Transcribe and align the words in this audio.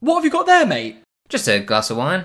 What 0.00 0.14
have 0.16 0.24
you 0.24 0.30
got 0.30 0.46
there, 0.46 0.64
mate? 0.64 1.02
Just 1.28 1.46
a 1.46 1.60
glass 1.60 1.90
of 1.90 1.98
wine. 1.98 2.24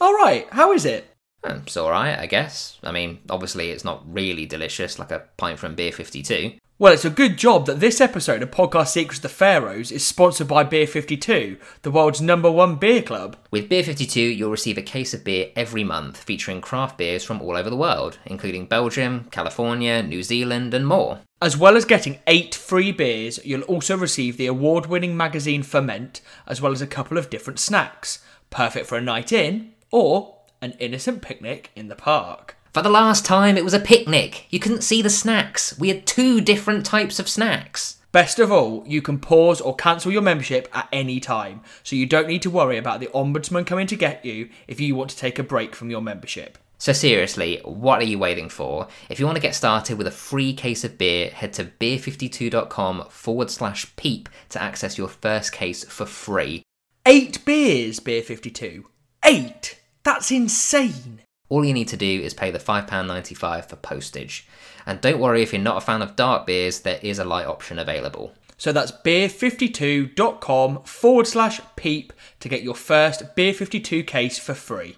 All 0.00 0.14
right, 0.14 0.46
how 0.50 0.72
is 0.72 0.84
it? 0.84 1.10
Um, 1.46 1.62
It's 1.66 1.76
alright, 1.76 2.18
I 2.18 2.26
guess. 2.26 2.78
I 2.82 2.92
mean, 2.92 3.18
obviously, 3.30 3.70
it's 3.70 3.84
not 3.84 4.02
really 4.12 4.46
delicious 4.46 4.98
like 4.98 5.10
a 5.10 5.24
pint 5.36 5.58
from 5.58 5.74
Beer 5.74 5.92
52. 5.92 6.54
Well, 6.78 6.92
it's 6.92 7.06
a 7.06 7.10
good 7.10 7.38
job 7.38 7.64
that 7.66 7.80
this 7.80 8.02
episode 8.02 8.42
of 8.42 8.50
Podcast 8.50 8.88
Secrets 8.88 9.16
of 9.18 9.22
the 9.22 9.28
Pharaohs 9.30 9.90
is 9.90 10.04
sponsored 10.04 10.46
by 10.46 10.62
Beer 10.62 10.86
52, 10.86 11.56
the 11.80 11.90
world's 11.90 12.20
number 12.20 12.50
one 12.50 12.76
beer 12.76 13.00
club. 13.00 13.34
With 13.50 13.70
Beer 13.70 13.82
52, 13.82 14.20
you'll 14.20 14.50
receive 14.50 14.76
a 14.76 14.82
case 14.82 15.14
of 15.14 15.24
beer 15.24 15.52
every 15.56 15.84
month 15.84 16.18
featuring 16.24 16.60
craft 16.60 16.98
beers 16.98 17.24
from 17.24 17.40
all 17.40 17.56
over 17.56 17.70
the 17.70 17.76
world, 17.76 18.18
including 18.26 18.66
Belgium, 18.66 19.26
California, 19.30 20.02
New 20.02 20.22
Zealand, 20.22 20.74
and 20.74 20.86
more. 20.86 21.20
As 21.40 21.56
well 21.56 21.78
as 21.78 21.86
getting 21.86 22.18
eight 22.26 22.54
free 22.54 22.92
beers, 22.92 23.40
you'll 23.42 23.62
also 23.62 23.96
receive 23.96 24.36
the 24.36 24.46
award 24.46 24.84
winning 24.84 25.16
magazine 25.16 25.62
Ferment, 25.62 26.20
as 26.46 26.60
well 26.60 26.72
as 26.72 26.82
a 26.82 26.86
couple 26.86 27.16
of 27.16 27.30
different 27.30 27.58
snacks. 27.58 28.22
Perfect 28.50 28.86
for 28.86 28.98
a 28.98 29.00
night 29.00 29.32
in 29.32 29.72
or 29.90 30.35
an 30.60 30.72
innocent 30.78 31.22
picnic 31.22 31.70
in 31.74 31.88
the 31.88 31.94
park. 31.94 32.56
For 32.72 32.82
the 32.82 32.90
last 32.90 33.24
time, 33.24 33.56
it 33.56 33.64
was 33.64 33.74
a 33.74 33.80
picnic. 33.80 34.46
You 34.50 34.58
couldn't 34.58 34.82
see 34.82 35.00
the 35.00 35.10
snacks. 35.10 35.78
We 35.78 35.88
had 35.88 36.06
two 36.06 36.40
different 36.40 36.84
types 36.84 37.18
of 37.18 37.28
snacks. 37.28 37.96
Best 38.12 38.38
of 38.38 38.52
all, 38.52 38.82
you 38.86 39.02
can 39.02 39.18
pause 39.18 39.60
or 39.60 39.76
cancel 39.76 40.12
your 40.12 40.22
membership 40.22 40.68
at 40.74 40.88
any 40.92 41.20
time, 41.20 41.60
so 41.82 41.96
you 41.96 42.06
don't 42.06 42.28
need 42.28 42.42
to 42.42 42.50
worry 42.50 42.78
about 42.78 43.00
the 43.00 43.08
Ombudsman 43.08 43.66
coming 43.66 43.86
to 43.86 43.96
get 43.96 44.24
you 44.24 44.48
if 44.66 44.80
you 44.80 44.94
want 44.94 45.10
to 45.10 45.16
take 45.16 45.38
a 45.38 45.42
break 45.42 45.74
from 45.74 45.90
your 45.90 46.00
membership. 46.00 46.58
So, 46.78 46.92
seriously, 46.92 47.60
what 47.64 48.00
are 48.00 48.06
you 48.06 48.18
waiting 48.18 48.48
for? 48.48 48.88
If 49.08 49.18
you 49.18 49.26
want 49.26 49.36
to 49.36 49.42
get 49.42 49.54
started 49.54 49.96
with 49.96 50.06
a 50.06 50.10
free 50.10 50.52
case 50.52 50.84
of 50.84 50.98
beer, 50.98 51.30
head 51.30 51.54
to 51.54 51.64
beer52.com 51.64 53.06
forward 53.08 53.50
slash 53.50 53.94
peep 53.96 54.28
to 54.50 54.62
access 54.62 54.98
your 54.98 55.08
first 55.08 55.52
case 55.52 55.84
for 55.84 56.04
free. 56.04 56.62
Eight 57.06 57.44
beers, 57.44 58.00
Beer 58.00 58.22
52. 58.22 58.86
Eight? 59.24 59.80
That's 60.06 60.30
insane. 60.30 61.22
All 61.48 61.64
you 61.64 61.74
need 61.74 61.88
to 61.88 61.96
do 61.96 62.06
is 62.06 62.32
pay 62.32 62.52
the 62.52 62.60
£5.95 62.60 63.68
for 63.68 63.74
postage. 63.74 64.46
And 64.86 65.00
don't 65.00 65.18
worry 65.18 65.42
if 65.42 65.52
you're 65.52 65.60
not 65.60 65.78
a 65.78 65.80
fan 65.80 66.00
of 66.00 66.14
dark 66.14 66.46
beers, 66.46 66.78
there 66.78 67.00
is 67.02 67.18
a 67.18 67.24
light 67.24 67.46
option 67.46 67.76
available. 67.80 68.32
So 68.56 68.70
that's 68.72 68.92
beer52.com 68.92 70.84
forward 70.84 71.26
slash 71.26 71.60
peep 71.74 72.12
to 72.38 72.48
get 72.48 72.62
your 72.62 72.76
first 72.76 73.34
Beer 73.34 73.52
52 73.52 74.04
case 74.04 74.38
for 74.38 74.54
free. 74.54 74.96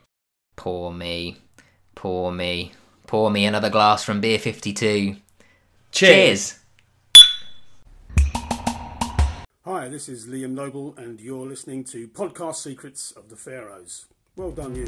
Poor 0.57 0.93
me. 0.93 1.39
Poor 1.95 2.31
me. 2.31 2.73
Pour 3.07 3.31
me 3.31 3.47
another 3.47 3.71
glass 3.71 4.05
from 4.05 4.21
Beer 4.21 4.39
52. 4.39 5.17
Cheers. 5.91 6.59
Hi, 9.65 9.89
this 9.89 10.07
is 10.11 10.27
Liam 10.27 10.51
Noble, 10.51 10.95
and 10.99 11.19
you're 11.19 11.47
listening 11.47 11.85
to 11.85 12.09
Podcast 12.09 12.57
Secrets 12.57 13.11
of 13.11 13.31
the 13.31 13.37
Pharaohs. 13.37 14.05
Well 14.39 14.53
done, 14.53 14.77
you. 14.77 14.87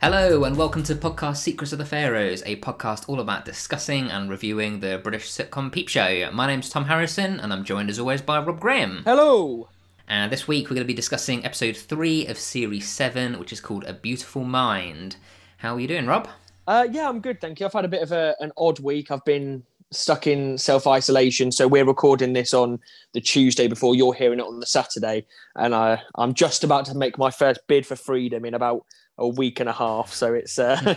Hello, 0.00 0.44
and 0.44 0.56
welcome 0.56 0.82
to 0.84 0.94
Podcast 0.94 1.36
Secrets 1.36 1.72
of 1.72 1.78
the 1.78 1.84
Pharaohs, 1.84 2.42
a 2.46 2.56
podcast 2.56 3.06
all 3.06 3.20
about 3.20 3.44
discussing 3.44 4.10
and 4.10 4.30
reviewing 4.30 4.80
the 4.80 4.96
British 4.96 5.30
sitcom 5.30 5.70
Peep 5.70 5.90
Show. 5.90 6.30
My 6.32 6.46
name's 6.46 6.70
Tom 6.70 6.86
Harrison, 6.86 7.38
and 7.38 7.52
I'm 7.52 7.64
joined 7.64 7.90
as 7.90 7.98
always 7.98 8.22
by 8.22 8.42
Rob 8.42 8.58
Graham. 8.58 9.02
Hello. 9.04 9.68
And 10.08 10.32
this 10.32 10.48
week 10.48 10.70
we're 10.70 10.76
going 10.76 10.86
to 10.86 10.90
be 10.90 10.94
discussing 10.94 11.44
episode 11.44 11.76
3 11.76 12.28
of 12.28 12.38
series 12.38 12.88
7, 12.88 13.38
which 13.38 13.52
is 13.52 13.60
called 13.60 13.84
A 13.84 13.92
Beautiful 13.92 14.44
Mind. 14.44 15.16
How 15.60 15.74
are 15.74 15.80
you 15.80 15.88
doing, 15.88 16.06
Rob? 16.06 16.26
Uh, 16.66 16.86
yeah, 16.90 17.06
I'm 17.06 17.20
good, 17.20 17.38
thank 17.38 17.60
you. 17.60 17.66
I've 17.66 17.72
had 17.74 17.84
a 17.84 17.88
bit 17.88 18.02
of 18.02 18.12
a, 18.12 18.34
an 18.40 18.50
odd 18.56 18.80
week. 18.80 19.10
I've 19.10 19.24
been 19.26 19.62
stuck 19.90 20.26
in 20.26 20.56
self 20.56 20.86
isolation, 20.86 21.52
so 21.52 21.68
we're 21.68 21.84
recording 21.84 22.32
this 22.32 22.54
on 22.54 22.78
the 23.12 23.20
Tuesday 23.20 23.68
before 23.68 23.94
you're 23.94 24.14
hearing 24.14 24.38
it 24.38 24.46
on 24.46 24.58
the 24.58 24.66
Saturday, 24.66 25.26
and 25.56 25.74
I 25.74 26.00
I'm 26.14 26.32
just 26.32 26.64
about 26.64 26.86
to 26.86 26.94
make 26.94 27.18
my 27.18 27.30
first 27.30 27.60
bid 27.66 27.86
for 27.86 27.94
freedom 27.94 28.46
in 28.46 28.54
about 28.54 28.86
a 29.18 29.28
week 29.28 29.60
and 29.60 29.68
a 29.68 29.72
half. 29.74 30.14
So 30.14 30.32
it's 30.32 30.58
uh, 30.58 30.80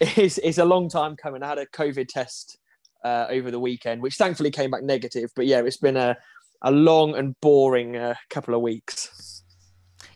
it's, 0.00 0.38
it's 0.38 0.58
a 0.58 0.64
long 0.64 0.88
time 0.88 1.16
coming. 1.16 1.42
I 1.42 1.48
had 1.48 1.58
a 1.58 1.66
COVID 1.66 2.06
test 2.06 2.58
uh, 3.04 3.26
over 3.30 3.50
the 3.50 3.58
weekend, 3.58 4.00
which 4.00 4.14
thankfully 4.14 4.52
came 4.52 4.70
back 4.70 4.84
negative. 4.84 5.32
But 5.34 5.46
yeah, 5.46 5.60
it's 5.62 5.76
been 5.76 5.96
a 5.96 6.16
a 6.62 6.70
long 6.70 7.16
and 7.16 7.34
boring 7.40 7.96
uh, 7.96 8.14
couple 8.30 8.54
of 8.54 8.60
weeks. 8.60 9.42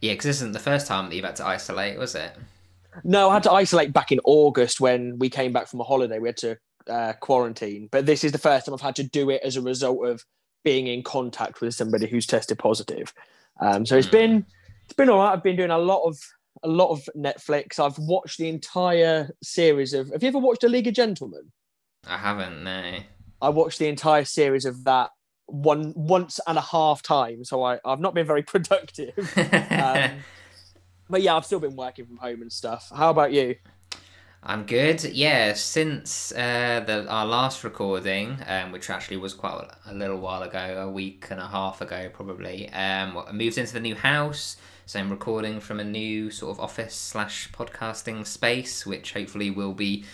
Yeah, 0.00 0.12
because 0.12 0.26
this 0.26 0.36
isn't 0.36 0.52
the 0.52 0.60
first 0.60 0.86
time 0.86 1.08
that 1.08 1.16
you've 1.16 1.24
had 1.24 1.34
to 1.36 1.46
isolate, 1.46 1.98
was 1.98 2.14
it? 2.14 2.36
No, 3.04 3.30
I 3.30 3.34
had 3.34 3.42
to 3.44 3.52
isolate 3.52 3.92
back 3.92 4.12
in 4.12 4.20
August 4.24 4.80
when 4.80 5.18
we 5.18 5.30
came 5.30 5.52
back 5.52 5.68
from 5.68 5.80
a 5.80 5.84
holiday. 5.84 6.18
We 6.18 6.28
had 6.28 6.36
to 6.38 6.58
uh, 6.88 7.12
quarantine, 7.20 7.88
but 7.92 8.06
this 8.06 8.24
is 8.24 8.32
the 8.32 8.38
first 8.38 8.66
time 8.66 8.74
I've 8.74 8.80
had 8.80 8.96
to 8.96 9.04
do 9.04 9.30
it 9.30 9.40
as 9.44 9.56
a 9.56 9.62
result 9.62 10.06
of 10.06 10.24
being 10.64 10.86
in 10.86 11.02
contact 11.02 11.60
with 11.60 11.74
somebody 11.74 12.06
who's 12.06 12.26
tested 12.26 12.58
positive. 12.58 13.12
Um, 13.60 13.84
so 13.86 13.96
it's 13.96 14.08
Mm. 14.08 14.12
been 14.12 14.46
it's 14.84 14.94
been 14.94 15.10
all 15.10 15.18
right. 15.18 15.32
I've 15.32 15.42
been 15.42 15.56
doing 15.56 15.70
a 15.70 15.78
lot 15.78 16.02
of 16.04 16.18
a 16.62 16.68
lot 16.68 16.90
of 16.90 17.08
Netflix. 17.16 17.78
I've 17.78 17.98
watched 17.98 18.38
the 18.38 18.48
entire 18.48 19.30
series 19.42 19.92
of. 19.94 20.10
Have 20.10 20.22
you 20.22 20.28
ever 20.28 20.38
watched 20.38 20.64
A 20.64 20.68
League 20.68 20.86
of 20.88 20.94
Gentlemen? 20.94 21.52
I 22.06 22.16
haven't, 22.16 22.64
no. 22.64 22.94
I 23.42 23.48
watched 23.50 23.78
the 23.78 23.86
entire 23.88 24.24
series 24.24 24.64
of 24.64 24.84
that 24.84 25.10
one 25.46 25.92
once 25.94 26.40
and 26.46 26.58
a 26.58 26.62
half 26.62 27.02
times. 27.02 27.48
So 27.50 27.62
I, 27.62 27.78
I've 27.84 28.00
not 28.00 28.14
been 28.14 28.26
very 28.26 28.42
productive. 28.54 29.14
um, 29.70 30.10
but 31.08 31.22
yeah, 31.22 31.36
I've 31.36 31.44
still 31.44 31.60
been 31.60 31.76
working 31.76 32.06
from 32.06 32.16
home 32.16 32.42
and 32.42 32.52
stuff. 32.52 32.90
How 32.94 33.10
about 33.10 33.32
you? 33.32 33.56
I'm 34.42 34.66
good. 34.66 35.02
Yeah, 35.02 35.54
since 35.54 36.32
uh, 36.32 36.82
the 36.86 37.08
our 37.08 37.26
last 37.26 37.64
recording, 37.64 38.38
um, 38.46 38.70
which 38.70 38.88
actually 38.88 39.16
was 39.16 39.34
quite 39.34 39.68
a 39.86 39.92
little 39.92 40.18
while 40.18 40.42
ago, 40.42 40.86
a 40.86 40.90
week 40.90 41.26
and 41.30 41.40
a 41.40 41.48
half 41.48 41.80
ago 41.80 42.08
probably, 42.12 42.68
um, 42.70 43.18
I 43.18 43.32
moved 43.32 43.58
into 43.58 43.72
the 43.72 43.80
new 43.80 43.96
house. 43.96 44.56
So 44.86 44.98
I'm 44.98 45.10
recording 45.10 45.60
from 45.60 45.80
a 45.80 45.84
new 45.84 46.30
sort 46.30 46.52
of 46.56 46.60
office 46.60 46.94
slash 46.94 47.50
podcasting 47.52 48.26
space, 48.26 48.86
which 48.86 49.12
hopefully 49.12 49.50
we'll 49.50 49.74
be 49.74 50.04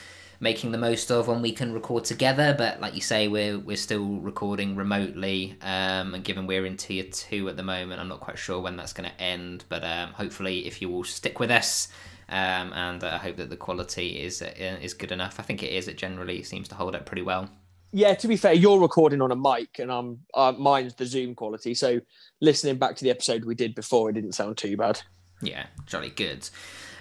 making 0.45 0.71
the 0.71 0.79
most 0.79 1.11
of 1.11 1.27
when 1.27 1.43
we 1.43 1.51
can 1.51 1.73
record 1.73 2.05
together. 2.05 2.55
But 2.57 2.81
like 2.81 2.95
you 2.95 3.01
say, 3.01 3.27
we're 3.27 3.59
we're 3.59 3.77
still 3.77 4.21
recording 4.21 4.77
remotely, 4.77 5.57
um, 5.63 6.15
and 6.15 6.23
given 6.23 6.47
we're 6.47 6.67
in 6.67 6.77
tier 6.77 7.05
two 7.11 7.49
at 7.49 7.57
the 7.57 7.65
moment, 7.65 8.01
I'm 8.01 8.09
not 8.09 8.21
quite 8.21 8.39
sure 8.39 8.61
when 8.61 8.77
that's 8.77 8.93
going 8.93 9.11
to 9.11 9.21
end. 9.21 9.65
But 9.69 9.83
um, 9.83 10.11
hopefully, 10.11 10.67
if 10.69 10.81
you 10.81 10.89
will 10.89 11.03
stick 11.03 11.41
with 11.41 11.51
us 11.51 11.89
um, 12.29 12.73
and 12.73 13.05
I 13.05 13.19
hope 13.19 13.37
that 13.37 13.51
the 13.51 13.57
quality 13.57 14.23
is 14.23 14.41
uh, 14.41 14.53
is 14.57 14.95
good 14.95 15.13
enough. 15.13 15.39
I 15.39 15.43
think 15.43 15.63
it 15.63 15.73
is. 15.73 15.89
It 15.89 15.99
generally 15.99 16.43
seems 16.43 16.69
to 16.69 16.75
hold 16.75 16.95
up 16.95 17.07
pretty 17.07 17.23
well. 17.23 17.49
Yeah, 17.93 18.15
to 18.15 18.29
be 18.29 18.37
fair, 18.37 18.55
you're 18.55 18.81
recording 18.81 19.23
on 19.23 19.31
a 19.31 19.37
mic, 19.37 19.79
and 19.79 19.91
I'm 19.91 20.21
uh, 20.35 20.53
mine's 20.53 20.95
the 20.95 21.07
Zoom 21.07 21.35
quality. 21.35 21.75
So 21.75 22.01
listening 22.41 22.77
back 22.79 22.97
to 22.97 23.05
the 23.05 23.11
episode 23.11 23.45
we 23.45 23.55
did 23.55 23.75
before, 23.75 24.11
it 24.11 24.15
didn't 24.15 24.33
sound 24.33 24.57
too 24.57 24.77
bad. 24.77 25.01
Yeah, 25.43 25.67
jolly 25.87 26.11
good. 26.11 26.49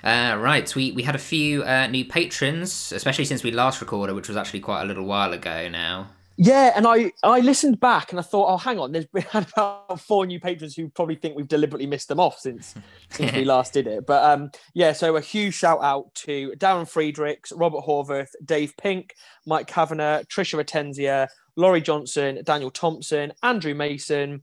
Uh, 0.03 0.35
right, 0.37 0.75
we, 0.75 0.91
we 0.91 1.03
had 1.03 1.15
a 1.15 1.19
few 1.19 1.63
uh, 1.63 1.87
new 1.87 2.03
patrons, 2.03 2.91
especially 2.91 3.23
since 3.23 3.41
we 3.41 3.51
last 3.51 3.79
recorded, 3.79 4.13
which 4.13 4.27
was 4.27 4.35
actually 4.35 4.59
quite 4.59 4.81
a 4.81 4.85
little 4.85 5.05
while 5.05 5.31
ago 5.31 5.69
now. 5.69 6.09
Yeah, 6.35 6.73
and 6.75 6.87
I 6.87 7.11
I 7.21 7.41
listened 7.41 7.79
back 7.79 8.11
and 8.11 8.19
I 8.19 8.23
thought, 8.23 8.51
oh, 8.51 8.57
hang 8.57 8.79
on, 8.79 8.91
there's 8.91 9.05
been 9.05 9.23
about 9.33 10.01
four 10.01 10.25
new 10.25 10.39
patrons 10.39 10.75
who 10.75 10.89
probably 10.89 11.15
think 11.15 11.35
we've 11.35 11.47
deliberately 11.47 11.85
missed 11.85 12.07
them 12.07 12.19
off 12.19 12.39
since 12.39 12.73
since 13.09 13.31
we 13.33 13.45
last 13.45 13.73
did 13.73 13.85
it. 13.85 14.05
But 14.05 14.23
um, 14.23 14.49
yeah, 14.73 14.93
so 14.93 15.15
a 15.15 15.21
huge 15.21 15.53
shout 15.53 15.83
out 15.83 16.13
to 16.15 16.53
Darren 16.57 16.89
Friedrichs, 16.89 17.51
Robert 17.55 17.83
Horvath, 17.87 18.29
Dave 18.43 18.75
Pink, 18.77 19.13
Mike 19.45 19.67
Kavanagh, 19.67 20.23
Trisha 20.23 20.61
Attenzia, 20.61 21.27
Laurie 21.55 21.81
Johnson, 21.81 22.39
Daniel 22.43 22.71
Thompson, 22.71 23.31
Andrew 23.43 23.75
Mason, 23.75 24.41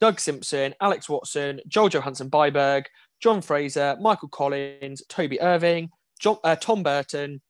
Doug 0.00 0.18
Simpson, 0.18 0.74
Alex 0.80 1.08
Watson, 1.08 1.60
Joel 1.68 1.88
Johansson 1.88 2.30
Byberg, 2.30 2.86
John 3.20 3.40
Fraser, 3.40 3.96
Michael 4.00 4.28
Collins, 4.28 5.02
Toby 5.08 5.40
Irving, 5.40 5.90
John, 6.20 6.36
uh, 6.44 6.56
Tom 6.56 6.82
Burton, 6.82 7.40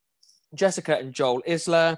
Jessica 0.54 0.96
and 0.96 1.12
Joel 1.12 1.42
Isler, 1.46 1.96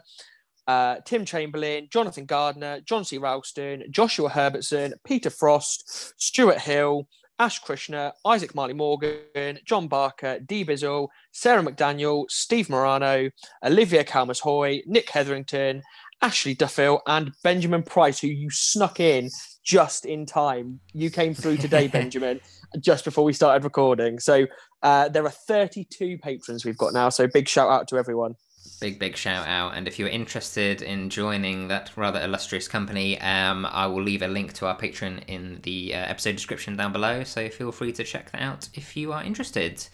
uh, 0.67 0.96
Tim 1.05 1.25
Chamberlain, 1.25 1.88
Jonathan 1.90 2.26
Gardner, 2.26 2.81
John 2.81 3.05
C. 3.05 3.19
Ralston, 3.19 3.84
Joshua 3.90 4.28
Herbertson, 4.28 4.94
Peter 5.05 5.31
Frost, 5.31 6.14
Stuart 6.17 6.61
Hill, 6.61 7.08
Ash 7.40 7.58
Krishna, 7.58 8.12
Isaac 8.26 8.55
Marley 8.55 8.75
Morgan, 8.75 9.58
John 9.64 9.88
Barker, 9.88 10.38
Dee 10.40 10.64
Bizzle, 10.64 11.08
Sarah 11.32 11.62
McDaniel, 11.62 12.26
Steve 12.28 12.69
Morano, 12.69 13.31
Olivia 13.64 14.05
Calmas 14.05 14.40
Hoy, 14.40 14.82
Nick 14.87 15.08
Hetherington, 15.08 15.82
Ashley 16.20 16.55
Duffield, 16.55 17.00
and 17.06 17.32
Benjamin 17.43 17.82
Price, 17.82 18.20
who 18.20 18.28
you 18.28 18.50
snuck 18.50 19.00
in 19.00 19.31
just 19.64 20.05
in 20.05 20.26
time. 20.26 20.81
You 20.93 21.11
came 21.11 21.32
through 21.32 21.56
today, 21.56 21.88
Benjamin, 21.88 22.40
just 22.78 23.05
before 23.05 23.25
we 23.25 23.32
started 23.32 23.64
recording. 23.64 24.19
So 24.19 24.46
uh, 24.82 25.08
there 25.08 25.25
are 25.25 25.31
32 25.31 26.19
patrons 26.19 26.64
we've 26.64 26.78
got 26.78 26.93
now. 26.93 27.08
So 27.08 27.26
big 27.26 27.49
shout 27.49 27.69
out 27.69 27.88
to 27.88 27.96
everyone. 27.96 28.37
Big, 28.81 28.99
big 28.99 29.17
shout 29.17 29.46
out. 29.46 29.76
And 29.76 29.87
if 29.88 29.99
you're 29.99 30.08
interested 30.08 30.82
in 30.82 31.11
joining 31.11 31.69
that 31.69 31.90
rather 31.96 32.20
illustrious 32.20 32.69
company, 32.69 33.20
um, 33.20 33.67
I 33.67 33.87
will 33.87 34.02
leave 34.02 34.22
a 34.22 34.28
link 34.28 34.52
to 34.55 34.67
our 34.67 34.76
Patreon 34.76 35.25
in 35.26 35.61
the 35.62 35.94
uh, 35.94 35.99
episode 35.99 36.32
description 36.32 36.76
down 36.76 36.93
below. 36.93 37.25
So 37.25 37.49
feel 37.49 37.72
free 37.72 37.93
to 37.93 38.05
check 38.05 38.31
that 38.32 38.40
out 38.40 38.69
if 38.75 38.96
you 38.96 39.12
are 39.12 39.23
interested. 39.23 39.84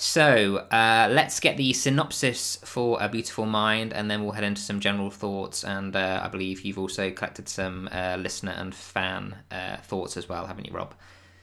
So 0.00 0.58
uh, 0.70 1.08
let's 1.10 1.40
get 1.40 1.56
the 1.56 1.72
synopsis 1.72 2.56
for 2.64 2.98
A 3.00 3.08
Beautiful 3.08 3.46
Mind, 3.46 3.92
and 3.92 4.08
then 4.08 4.22
we'll 4.22 4.32
head 4.32 4.44
into 4.44 4.60
some 4.60 4.78
general 4.78 5.10
thoughts. 5.10 5.64
And 5.64 5.94
uh, 5.96 6.20
I 6.22 6.28
believe 6.28 6.60
you've 6.60 6.78
also 6.78 7.10
collected 7.10 7.48
some 7.48 7.88
uh, 7.90 8.16
listener 8.16 8.52
and 8.52 8.72
fan 8.72 9.38
uh, 9.50 9.78
thoughts 9.78 10.16
as 10.16 10.28
well, 10.28 10.46
haven't 10.46 10.66
you, 10.66 10.72
Rob? 10.72 10.94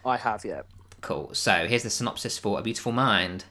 I 0.06 0.18
have, 0.18 0.46
yeah. 0.46 0.62
Cool. 1.02 1.34
So 1.34 1.68
here's 1.68 1.84
the 1.84 1.90
synopsis 1.90 2.38
for 2.38 2.60
A 2.60 2.62
Beautiful 2.62 2.92
Mind. 2.92 3.46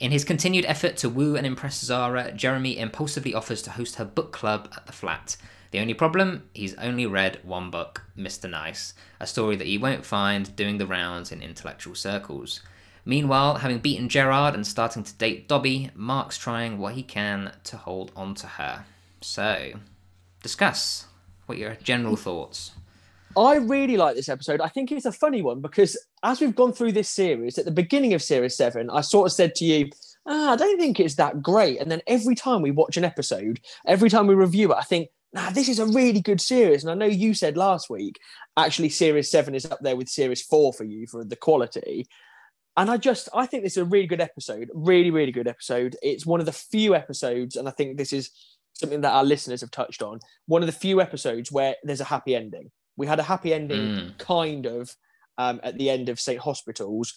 In 0.00 0.10
his 0.10 0.24
continued 0.24 0.64
effort 0.66 0.96
to 0.98 1.08
woo 1.08 1.36
and 1.36 1.46
impress 1.46 1.80
Zara, 1.80 2.32
Jeremy 2.32 2.78
impulsively 2.78 3.32
offers 3.32 3.62
to 3.62 3.70
host 3.70 3.96
her 3.96 4.04
book 4.04 4.32
club 4.32 4.68
at 4.76 4.86
the 4.86 4.92
flat. 4.92 5.36
The 5.70 5.80
only 5.80 5.94
problem, 5.94 6.48
he's 6.52 6.74
only 6.74 7.06
read 7.06 7.40
one 7.42 7.70
book, 7.70 8.02
Mr. 8.16 8.50
Nice, 8.50 8.94
a 9.18 9.26
story 9.26 9.56
that 9.56 9.66
you 9.66 9.80
won't 9.80 10.04
find 10.04 10.54
doing 10.54 10.78
the 10.78 10.86
rounds 10.86 11.32
in 11.32 11.42
intellectual 11.42 11.94
circles. 11.94 12.60
Meanwhile, 13.04 13.56
having 13.56 13.78
beaten 13.78 14.08
Gerard 14.08 14.54
and 14.54 14.66
starting 14.66 15.04
to 15.04 15.14
date 15.14 15.48
Dobby, 15.48 15.90
Mark's 15.94 16.38
trying 16.38 16.78
what 16.78 16.94
he 16.94 17.02
can 17.02 17.52
to 17.64 17.76
hold 17.76 18.12
on 18.16 18.34
to 18.36 18.46
her. 18.46 18.84
So, 19.20 19.74
discuss. 20.42 21.06
What 21.46 21.58
your 21.58 21.76
general 21.82 22.16
mm. 22.16 22.20
thoughts? 22.20 22.72
I 23.36 23.56
really 23.56 23.96
like 23.96 24.14
this 24.14 24.28
episode. 24.28 24.60
I 24.60 24.68
think 24.68 24.92
it's 24.92 25.06
a 25.06 25.12
funny 25.12 25.42
one 25.42 25.60
because 25.60 25.96
as 26.22 26.40
we've 26.40 26.54
gone 26.54 26.72
through 26.72 26.92
this 26.92 27.10
series, 27.10 27.58
at 27.58 27.64
the 27.64 27.70
beginning 27.70 28.14
of 28.14 28.22
series 28.22 28.56
seven, 28.56 28.90
I 28.90 29.00
sort 29.00 29.26
of 29.26 29.32
said 29.32 29.54
to 29.56 29.64
you, 29.64 29.90
ah, 30.26 30.52
I 30.52 30.56
don't 30.56 30.78
think 30.78 31.00
it's 31.00 31.16
that 31.16 31.42
great. 31.42 31.80
And 31.80 31.90
then 31.90 32.02
every 32.06 32.34
time 32.34 32.62
we 32.62 32.70
watch 32.70 32.96
an 32.96 33.04
episode, 33.04 33.60
every 33.86 34.08
time 34.08 34.26
we 34.26 34.34
review 34.34 34.72
it, 34.72 34.76
I 34.76 34.82
think, 34.82 35.08
nah, 35.32 35.50
this 35.50 35.68
is 35.68 35.80
a 35.80 35.86
really 35.86 36.20
good 36.20 36.40
series. 36.40 36.84
And 36.84 36.90
I 36.90 36.94
know 36.94 37.12
you 37.12 37.34
said 37.34 37.56
last 37.56 37.90
week, 37.90 38.20
actually, 38.56 38.88
series 38.90 39.30
seven 39.30 39.54
is 39.54 39.66
up 39.66 39.80
there 39.80 39.96
with 39.96 40.08
series 40.08 40.42
four 40.42 40.72
for 40.72 40.84
you 40.84 41.06
for 41.08 41.24
the 41.24 41.36
quality. 41.36 42.06
And 42.76 42.90
I 42.90 42.96
just, 42.96 43.28
I 43.34 43.46
think 43.46 43.62
this 43.62 43.76
is 43.76 43.82
a 43.82 43.84
really 43.84 44.06
good 44.06 44.20
episode, 44.20 44.70
really, 44.74 45.10
really 45.10 45.32
good 45.32 45.48
episode. 45.48 45.96
It's 46.02 46.26
one 46.26 46.40
of 46.40 46.46
the 46.46 46.52
few 46.52 46.94
episodes, 46.94 47.56
and 47.56 47.68
I 47.68 47.72
think 47.72 47.96
this 47.96 48.12
is 48.12 48.30
something 48.74 49.00
that 49.02 49.12
our 49.12 49.24
listeners 49.24 49.60
have 49.60 49.70
touched 49.70 50.02
on. 50.02 50.18
One 50.46 50.62
of 50.62 50.66
the 50.66 50.72
few 50.72 51.00
episodes 51.00 51.52
where 51.52 51.76
there's 51.84 52.00
a 52.00 52.04
happy 52.04 52.34
ending. 52.34 52.70
We 52.96 53.06
had 53.06 53.18
a 53.20 53.24
happy 53.24 53.52
ending, 53.52 53.80
Mm. 53.80 54.18
kind 54.18 54.66
of, 54.66 54.94
um, 55.38 55.60
at 55.62 55.78
the 55.78 55.90
end 55.90 56.08
of 56.08 56.20
St. 56.20 56.40
Hospitals. 56.40 57.12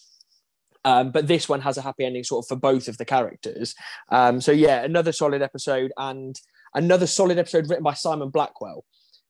Um, 0.85 1.11
but 1.11 1.27
this 1.27 1.49
one 1.49 1.61
has 1.61 1.77
a 1.77 1.81
happy 1.81 2.05
ending 2.05 2.23
sort 2.23 2.45
of 2.45 2.47
for 2.47 2.55
both 2.55 2.87
of 2.87 2.97
the 2.97 3.05
characters. 3.05 3.75
Um, 4.09 4.39
so 4.39 4.51
yeah, 4.51 4.83
another 4.83 5.11
solid 5.11 5.41
episode 5.41 5.91
and 5.97 6.39
another 6.75 7.07
solid 7.07 7.37
episode 7.37 7.69
written 7.69 7.83
by 7.83 7.93
Simon 7.93 8.29
Blackwell, 8.29 8.85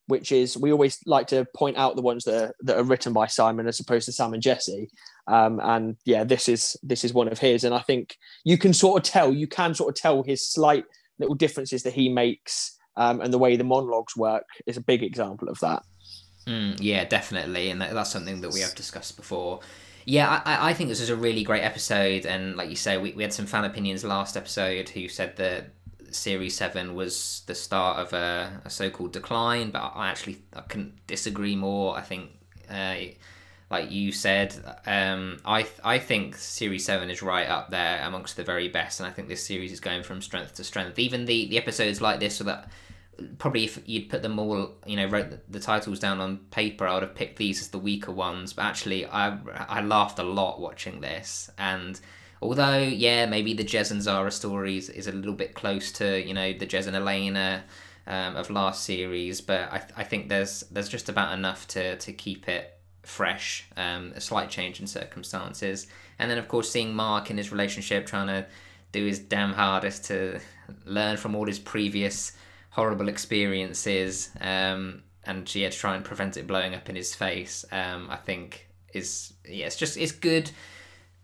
which 0.06 0.32
is 0.32 0.56
we 0.56 0.72
always 0.72 1.00
like 1.06 1.28
to 1.28 1.46
point 1.56 1.76
out 1.78 1.96
the 1.96 2.02
ones 2.04 2.26
that 2.26 2.44
are, 2.50 2.54
that 2.62 2.78
are 2.78 2.84
written 2.84 3.12
by 3.12 3.26
Simon 3.28 3.68
as 3.68 3.80
opposed 3.80 4.06
to 4.06 4.12
Sam 4.12 4.34
and 4.34 4.44
Jesse. 4.44 4.90
Um, 5.28 5.60
and 5.64 5.98
yeah, 6.06 6.24
this 6.24 6.48
is 6.48 6.78
this 6.84 7.04
is 7.04 7.14
one 7.14 7.28
of 7.28 7.40
his, 7.40 7.64
and 7.64 7.74
I 7.74 7.80
think 7.82 8.16
you 8.46 8.58
can 8.58 8.74
sort 8.74 8.98
of 9.04 9.12
tell 9.12 9.34
you 9.34 9.48
can 9.48 9.74
sort 9.74 9.90
of 9.90 10.02
tell 10.02 10.24
his 10.24 10.46
slight 10.48 10.86
little 11.18 11.36
differences 11.36 11.82
that 11.84 11.94
he 11.94 12.08
makes 12.08 12.78
um, 12.98 13.20
and 13.22 13.34
the 13.34 13.40
way 13.40 13.56
the 13.56 13.64
monologues 13.64 14.16
work 14.16 14.46
is 14.68 14.78
a 14.78 14.82
big 14.82 15.02
example 15.02 15.50
of 15.50 15.60
that. 15.62 15.82
Mm, 16.48 16.78
yeah, 16.80 17.04
definitely, 17.04 17.70
and 17.70 17.82
that, 17.82 17.94
that's 17.94 18.12
something 18.12 18.42
that 18.42 18.52
we 18.54 18.62
have 18.62 18.74
discussed 18.76 19.18
before. 19.18 19.60
Yeah, 20.06 20.42
I, 20.46 20.70
I- 20.70 20.74
think 20.74 20.90
this 20.90 21.02
is 21.02 21.10
a 21.10 21.16
really 21.16 21.44
great 21.44 21.62
episode, 21.64 22.26
and 22.26 22.56
like 22.56 22.70
you 22.70 22.78
say, 22.78 22.98
we, 22.98 23.12
we 23.12 23.24
had 23.24 23.34
some 23.34 23.46
fan 23.46 23.66
opinions 23.66 24.04
last 24.06 24.38
episode 24.38 24.88
who 24.90 25.10
said 25.10 25.36
that 25.38 25.72
Series 26.12 26.56
Seven 26.56 26.96
was 26.96 27.42
the 27.48 27.56
start 27.56 28.00
of 28.00 28.14
a, 28.14 28.62
a 28.64 28.70
so-called 28.70 29.12
decline, 29.12 29.72
but 29.72 29.92
I 29.94 30.08
actually 30.08 30.38
I 30.56 30.62
couldn't 30.62 31.06
disagree 31.06 31.58
more. 31.58 31.98
I 31.98 32.02
think, 32.02 32.30
uh, 32.72 32.96
like 33.70 33.92
you 33.92 34.14
said, 34.14 34.56
um, 34.86 35.40
I 35.44 35.68
I 35.84 36.00
think 36.00 36.38
Series 36.38 36.86
Seven 36.86 37.10
is 37.10 37.22
right 37.22 37.50
up 37.50 37.70
there 37.72 38.02
amongst 38.06 38.38
the 38.38 38.46
very 38.46 38.70
best, 38.70 39.02
and 39.02 39.08
I 39.08 39.12
think 39.12 39.28
this 39.28 39.46
series 39.46 39.74
is 39.74 39.82
going 39.82 40.04
from 40.04 40.22
strength 40.22 40.56
to 40.56 40.64
strength. 40.64 40.98
Even 40.98 41.26
the 41.26 41.48
the 41.50 41.58
episodes 41.58 42.00
like 42.00 42.22
this, 42.22 42.38
so 42.38 42.46
that 42.46 42.70
probably 43.38 43.64
if 43.66 43.80
you'd 43.86 44.10
put 44.10 44.22
them 44.22 44.40
all, 44.40 44.76
you 44.86 44.96
know, 44.96 45.08
wrote 45.08 45.34
the, 45.50 45.60
titles 45.60 46.00
down 46.00 46.20
on 46.20 46.38
paper, 46.52 46.88
I 46.88 46.94
would 46.94 47.04
have 47.04 47.16
picked 47.16 47.38
these 47.38 47.62
as 47.62 47.70
the 47.70 47.80
weaker 47.80 48.12
ones. 48.12 48.54
But 48.54 48.66
actually, 48.66 49.06
I 49.06 49.38
I 49.70 49.82
laughed 49.82 50.20
a 50.20 50.24
lot 50.24 50.60
watching 50.60 51.02
this, 51.02 51.50
and 51.58 52.00
although 52.42 52.78
yeah, 52.78 53.26
maybe 53.26 53.54
the 53.54 53.64
Jez 53.64 53.92
and 53.92 54.02
Zara 54.02 54.32
stories 54.32 54.90
is 54.90 55.08
a 55.08 55.12
little 55.12 55.34
bit 55.34 55.54
close 55.54 55.92
to 55.94 56.26
you 56.26 56.34
know 56.34 56.54
the 56.54 56.68
Jez 56.68 56.88
and 56.88 56.96
Elena 56.96 57.64
um, 58.06 58.36
of 58.36 58.50
last 58.50 58.84
series, 58.84 59.42
but 59.42 59.72
I 59.72 59.82
I 59.98 60.04
think 60.04 60.30
there's 60.30 60.62
there's 60.72 60.90
just 60.90 61.10
about 61.10 61.34
enough 61.34 61.68
to 61.70 61.98
to 61.98 62.14
keep 62.14 62.48
it 62.48 62.74
fresh. 63.04 63.68
Um, 63.78 64.14
a 64.16 64.22
slight 64.22 64.50
change 64.50 64.80
in 64.80 64.88
circumstances, 64.88 65.88
and 66.20 66.30
then 66.30 66.38
of 66.38 66.48
course 66.48 66.70
seeing 66.70 66.94
Mark 66.94 67.32
in 67.32 67.38
his 67.38 67.52
relationship 67.52 68.06
trying 68.06 68.28
to 68.28 68.46
do 68.92 69.06
his 69.06 69.20
damn 69.20 69.54
hardest 69.54 70.06
to 70.06 70.40
learn 70.86 71.18
from 71.18 71.36
all 71.36 71.46
his 71.46 71.60
previous 71.60 72.34
horrible 72.78 73.10
experiences 73.10 74.30
um, 74.40 75.02
and 75.26 75.54
yeah, 75.56 75.68
to 75.68 75.78
try 75.78 75.96
and 75.96 76.06
prevent 76.06 76.38
it 76.38 76.46
blowing 76.46 76.76
up 76.76 76.88
in 76.90 76.96
his 76.96 77.16
face. 77.16 77.66
Um, 77.72 78.08
I 78.10 78.18
think 78.18 78.70
is 78.94 79.34
yeah, 79.46 79.66
it's 79.66 79.76
just 79.76 79.98
it's 79.98 80.12
good, 80.12 80.52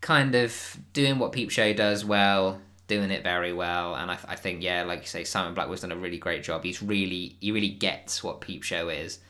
kind 0.00 0.34
of 0.34 0.76
doing 0.92 1.18
what 1.18 1.32
Peep 1.32 1.50
Show 1.50 1.72
does 1.72 2.04
well, 2.04 2.60
doing 2.88 3.10
it 3.12 3.22
very 3.22 3.52
well, 3.52 3.94
and 3.94 4.10
I, 4.10 4.18
I 4.26 4.34
think 4.34 4.62
yeah, 4.62 4.82
like 4.82 5.00
you 5.02 5.06
say, 5.06 5.22
Simon 5.22 5.54
Blackwell's 5.54 5.82
done 5.82 5.92
a 5.92 5.96
really 5.96 6.18
great 6.18 6.42
job. 6.42 6.64
He's 6.64 6.82
really 6.82 7.36
he 7.40 7.52
really 7.52 7.70
gets 7.70 8.22
what 8.22 8.40
Peep 8.40 8.64
Show 8.64 8.88
is. 8.88 9.20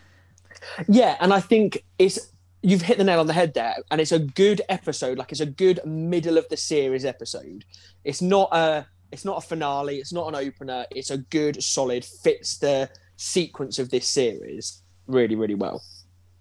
Yeah, 0.88 1.16
and 1.20 1.32
I 1.32 1.40
think 1.40 1.84
it's 1.98 2.30
you've 2.62 2.82
hit 2.82 2.96
the 2.96 3.04
nail 3.04 3.20
on 3.20 3.26
the 3.26 3.34
head 3.34 3.52
there, 3.52 3.76
and 3.90 4.00
it's 4.00 4.12
a 4.12 4.18
good 4.18 4.62
episode. 4.70 5.18
Like 5.18 5.30
it's 5.30 5.42
a 5.42 5.46
good 5.46 5.80
middle 5.84 6.38
of 6.38 6.48
the 6.48 6.56
series 6.56 7.04
episode. 7.04 7.66
It's 8.02 8.22
not 8.22 8.48
a 8.50 8.86
it's 9.12 9.24
not 9.24 9.38
a 9.38 9.46
finale. 9.46 9.96
It's 9.96 10.12
not 10.12 10.28
an 10.28 10.34
opener. 10.34 10.86
It's 10.90 11.10
a 11.10 11.18
good, 11.18 11.62
solid 11.62 12.04
fits 12.04 12.58
the 12.58 12.90
sequence 13.16 13.78
of 13.78 13.90
this 13.90 14.08
series 14.08 14.82
really, 15.06 15.36
really 15.36 15.54
well. 15.54 15.82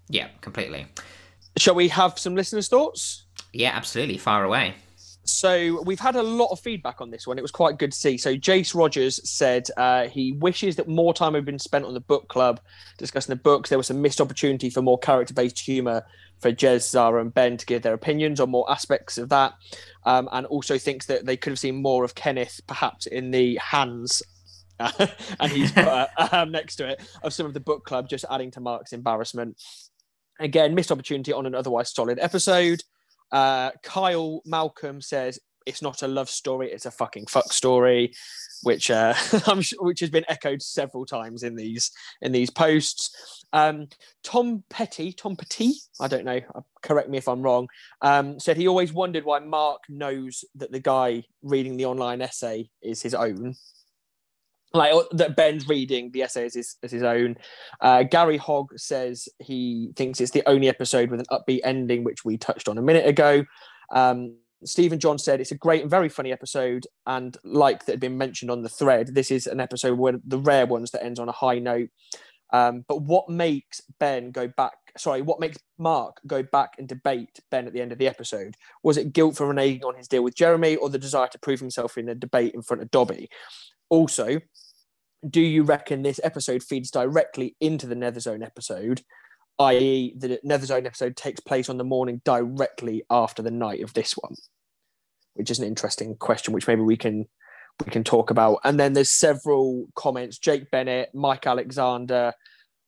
Yeah, 0.10 0.28
completely. 0.42 0.88
Shall 1.58 1.76
we 1.76 1.88
have 1.90 2.18
some 2.18 2.36
listeners' 2.36 2.68
thoughts? 2.68 3.26
Yeah, 3.52 3.72
absolutely. 3.74 4.18
Far 4.18 4.44
away. 4.44 4.76
So 5.26 5.82
we've 5.84 6.00
had 6.00 6.18
a 6.18 6.24
lot 6.24 6.48
of 6.48 6.60
feedback 6.60 7.00
on 7.00 7.10
this 7.10 7.26
one. 7.26 7.38
It 7.38 7.42
was 7.42 7.52
quite 7.52 7.78
good 7.78 7.94
to 7.94 7.98
see. 7.98 8.18
So 8.18 8.36
Jace 8.36 8.76
Rogers 8.76 9.22
said 9.30 9.68
uh, 9.78 10.08
he 10.08 10.34
wishes 10.34 10.76
that 10.76 10.90
more 10.90 11.14
time 11.14 11.34
had 11.34 11.46
been 11.46 11.60
spent 11.60 11.86
on 11.86 11.94
the 11.94 12.02
book 12.02 12.28
club 12.28 12.60
discussing 12.98 13.34
the 13.34 13.42
books. 13.42 13.70
There 13.70 13.78
was 13.78 13.90
a 13.90 13.94
missed 13.94 14.20
opportunity 14.20 14.70
for 14.70 14.82
more 14.82 15.00
character-based 15.00 15.60
humour 15.60 16.06
for 16.42 16.52
Jez, 16.52 16.90
Zara, 16.90 17.22
and 17.22 17.34
Ben 17.34 17.56
to 17.56 17.66
give 17.66 17.84
their 17.84 17.94
opinions 17.94 18.42
on 18.42 18.50
more 18.50 18.70
aspects 18.70 19.18
of 19.18 19.30
that, 19.30 19.54
um, 20.06 20.30
and 20.32 20.46
also 20.48 20.78
thinks 20.78 21.06
that 21.08 21.26
they 21.26 21.38
could 21.38 21.52
have 21.52 21.60
seen 21.60 21.82
more 21.82 22.04
of 22.04 22.16
Kenneth, 22.16 22.62
perhaps 22.68 23.06
in 23.06 23.32
the 23.32 23.58
hands. 23.58 24.22
and 24.80 25.52
he's 25.52 25.72
put 25.72 25.88
uh, 25.88 26.08
um, 26.32 26.52
next 26.52 26.78
to 26.78 26.88
it 26.88 27.02
of 27.22 27.34
some 27.34 27.46
of 27.46 27.54
the 27.54 27.60
book 27.60 27.86
club, 27.86 28.10
just 28.10 28.26
adding 28.30 28.52
to 28.52 28.60
Mark's 28.60 28.94
embarrassment. 28.94 29.62
Again, 30.40 30.76
missed 30.76 30.92
opportunity 30.92 31.32
on 31.32 31.46
an 31.46 31.56
otherwise 31.56 31.94
solid 31.94 32.20
episode. 32.20 32.84
Uh, 33.32 33.72
Kyle 33.84 34.42
Malcolm 34.46 35.02
says 35.02 35.40
it's 35.66 35.82
not 35.82 36.02
a 36.02 36.08
love 36.08 36.30
story; 36.30 36.72
it's 36.72 36.86
a 36.86 36.92
fucking 36.92 37.28
fuck 37.28 37.54
story, 37.54 38.14
which 38.64 38.90
uh, 38.90 39.14
which 39.80 40.00
has 40.00 40.10
been 40.10 40.26
echoed 40.28 40.62
several 40.62 41.06
times 41.06 41.44
in 41.44 41.56
these 41.56 41.92
in 42.22 42.32
these 42.32 42.50
posts. 42.50 43.44
Um, 43.54 43.88
Tom 44.24 44.64
Petty, 44.70 45.14
Tom 45.14 45.36
Petty, 45.36 45.74
I 46.02 46.08
don't 46.08 46.26
know. 46.26 46.40
uh, 46.56 46.62
Correct 46.82 47.10
me 47.10 47.18
if 47.18 47.28
I'm 47.28 47.42
wrong. 47.42 47.68
Um, 48.02 48.40
said 48.40 48.58
he 48.58 48.68
always 48.68 48.92
wondered 48.92 49.26
why 49.26 49.40
Mark 49.40 49.82
knows 49.90 50.44
that 50.56 50.72
the 50.72 50.80
guy 50.80 51.24
reading 51.44 51.78
the 51.78 51.86
online 51.86 52.22
essay 52.22 52.70
is 52.82 53.02
his 53.02 53.14
own. 53.14 53.56
Like 54.74 54.92
that 55.12 55.36
Ben's 55.36 55.68
reading 55.68 56.10
the 56.12 56.24
essay 56.24 56.46
as 56.46 56.56
his, 56.56 56.78
as 56.82 56.92
his 56.92 57.04
own. 57.04 57.36
Uh, 57.80 58.02
Gary 58.02 58.38
Hogg 58.38 58.74
says 58.76 59.30
he 59.38 59.92
thinks 59.96 60.20
it's 60.20 60.32
the 60.32 60.42
only 60.50 60.68
episode 60.68 61.12
with 61.12 61.20
an 61.20 61.28
upbeat 61.32 61.60
ending, 61.64 62.04
which 62.04 62.26
we 62.26 62.38
touched 62.38 62.68
on 62.68 62.80
a 62.80 62.82
minute 62.82 63.06
ago. 63.06 63.46
Um, 63.94 64.36
Stephen 64.66 65.00
John 65.00 65.18
said 65.18 65.40
it's 65.40 65.52
a 65.52 65.58
great 65.58 65.82
and 65.82 65.90
very 65.90 66.10
funny 66.10 66.32
episode, 66.32 66.88
and 67.06 67.36
like 67.44 67.86
that 67.86 67.94
had 67.94 68.00
been 68.00 68.18
mentioned 68.18 68.52
on 68.52 68.62
the 68.62 68.70
thread, 68.70 69.16
this 69.16 69.32
is 69.32 69.48
an 69.48 69.60
episode 69.60 69.98
where 69.98 70.20
the 70.26 70.40
rare 70.40 70.66
ones 70.66 70.92
that 70.92 71.04
ends 71.04 71.20
on 71.20 71.30
a 71.30 71.34
high 71.34 71.60
note. 71.60 71.90
Um, 72.52 72.86
but 72.88 73.02
what 73.02 73.30
makes 73.30 73.82
Ben 74.00 74.32
go 74.32 74.48
back? 74.48 74.74
Sorry, 74.96 75.24
what 75.24 75.40
makes 75.40 75.58
Mark 75.80 76.22
go 76.28 76.44
back 76.44 76.76
and 76.78 76.88
debate 76.88 77.40
Ben 77.50 77.66
at 77.66 77.74
the 77.74 77.82
end 77.82 77.92
of 77.92 77.98
the 77.98 78.08
episode? 78.08 78.56
Was 78.84 78.98
it 78.98 79.12
guilt 79.12 79.36
for 79.36 79.52
reneging 79.52 79.84
on 79.84 79.96
his 79.96 80.08
deal 80.08 80.24
with 80.24 80.36
Jeremy, 80.36 80.76
or 80.76 80.90
the 80.90 81.00
desire 81.00 81.28
to 81.30 81.40
prove 81.40 81.60
himself 81.60 81.98
in 81.98 82.10
a 82.10 82.16
debate 82.16 82.54
in 82.54 82.62
front 82.62 82.84
of 82.84 82.92
Dobby? 82.92 83.30
Also, 83.90 84.40
do 85.28 85.42
you 85.42 85.64
reckon 85.64 86.02
this 86.02 86.20
episode 86.24 86.62
feeds 86.62 86.92
directly 86.92 87.56
into 87.60 87.88
the 87.88 87.96
Nether 87.96 88.20
Zone 88.20 88.44
episode, 88.44 89.02
i.e., 89.60 90.14
the 90.18 90.40
Nether 90.44 90.66
Zone 90.66 90.86
episode 90.86 91.16
takes 91.16 91.40
place 91.40 91.70
on 91.70 91.78
the 91.78 91.84
morning 91.84 92.22
directly 92.26 93.04
after 93.10 93.42
the 93.42 93.52
night 93.52 93.82
of 93.82 93.94
this 93.94 94.14
one? 94.14 94.36
Which 95.36 95.50
is 95.52 95.60
an 95.60 95.66
interesting 95.66 96.16
question, 96.16 96.54
which 96.54 96.68
maybe 96.68 96.82
we 96.82 96.98
can 96.98 97.26
we 97.86 97.92
can 97.92 98.04
talk 98.04 98.30
about. 98.30 98.60
And 98.64 98.80
then 98.80 98.94
there's 98.94 99.12
several 99.12 99.88
comments: 99.96 100.38
Jake 100.38 100.70
Bennett, 100.72 101.10
Mike 101.14 101.48
Alexander, 101.48 102.34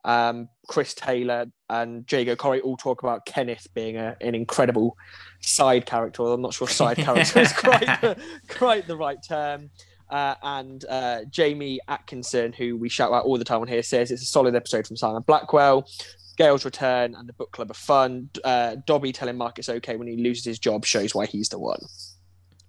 Um, 0.03 0.49
Chris 0.67 0.93
Taylor 0.93 1.47
and 1.67 2.05
Jago 2.11 2.35
Corey 2.35 2.61
all 2.61 2.77
talk 2.77 3.01
about 3.01 3.25
Kenneth 3.25 3.67
being 3.73 3.97
a, 3.97 4.15
an 4.21 4.35
incredible 4.35 4.95
side 5.41 5.87
character. 5.87 6.21
I'm 6.23 6.41
not 6.43 6.53
sure 6.53 6.67
side 6.67 6.97
character 7.07 7.39
is 7.39 7.51
quite 7.53 7.87
the, 8.01 8.15
quite 8.47 8.85
the 8.85 8.95
right 8.95 9.17
term. 9.27 9.71
Uh, 10.11 10.35
and 10.43 10.85
uh, 10.87 11.21
Jamie 11.31 11.79
Atkinson, 11.87 12.53
who 12.53 12.77
we 12.77 12.87
shout 12.89 13.11
out 13.11 13.25
all 13.25 13.39
the 13.39 13.43
time 13.43 13.61
on 13.61 13.67
here, 13.67 13.81
says 13.81 14.11
it's 14.11 14.21
a 14.21 14.27
solid 14.27 14.55
episode 14.55 14.85
from 14.85 14.95
Simon 14.95 15.23
Blackwell. 15.23 15.87
Gail's 16.37 16.65
return 16.65 17.15
and 17.15 17.27
the 17.27 17.33
book 17.33 17.51
club 17.51 17.71
are 17.71 17.73
fun. 17.73 18.29
Uh, 18.43 18.75
Dobby 18.85 19.11
telling 19.11 19.37
Mark 19.37 19.57
it's 19.57 19.69
okay 19.69 19.95
when 19.95 20.07
he 20.07 20.17
loses 20.17 20.45
his 20.45 20.59
job 20.59 20.85
shows 20.85 21.15
why 21.15 21.25
he's 21.25 21.49
the 21.49 21.57
one. 21.57 21.79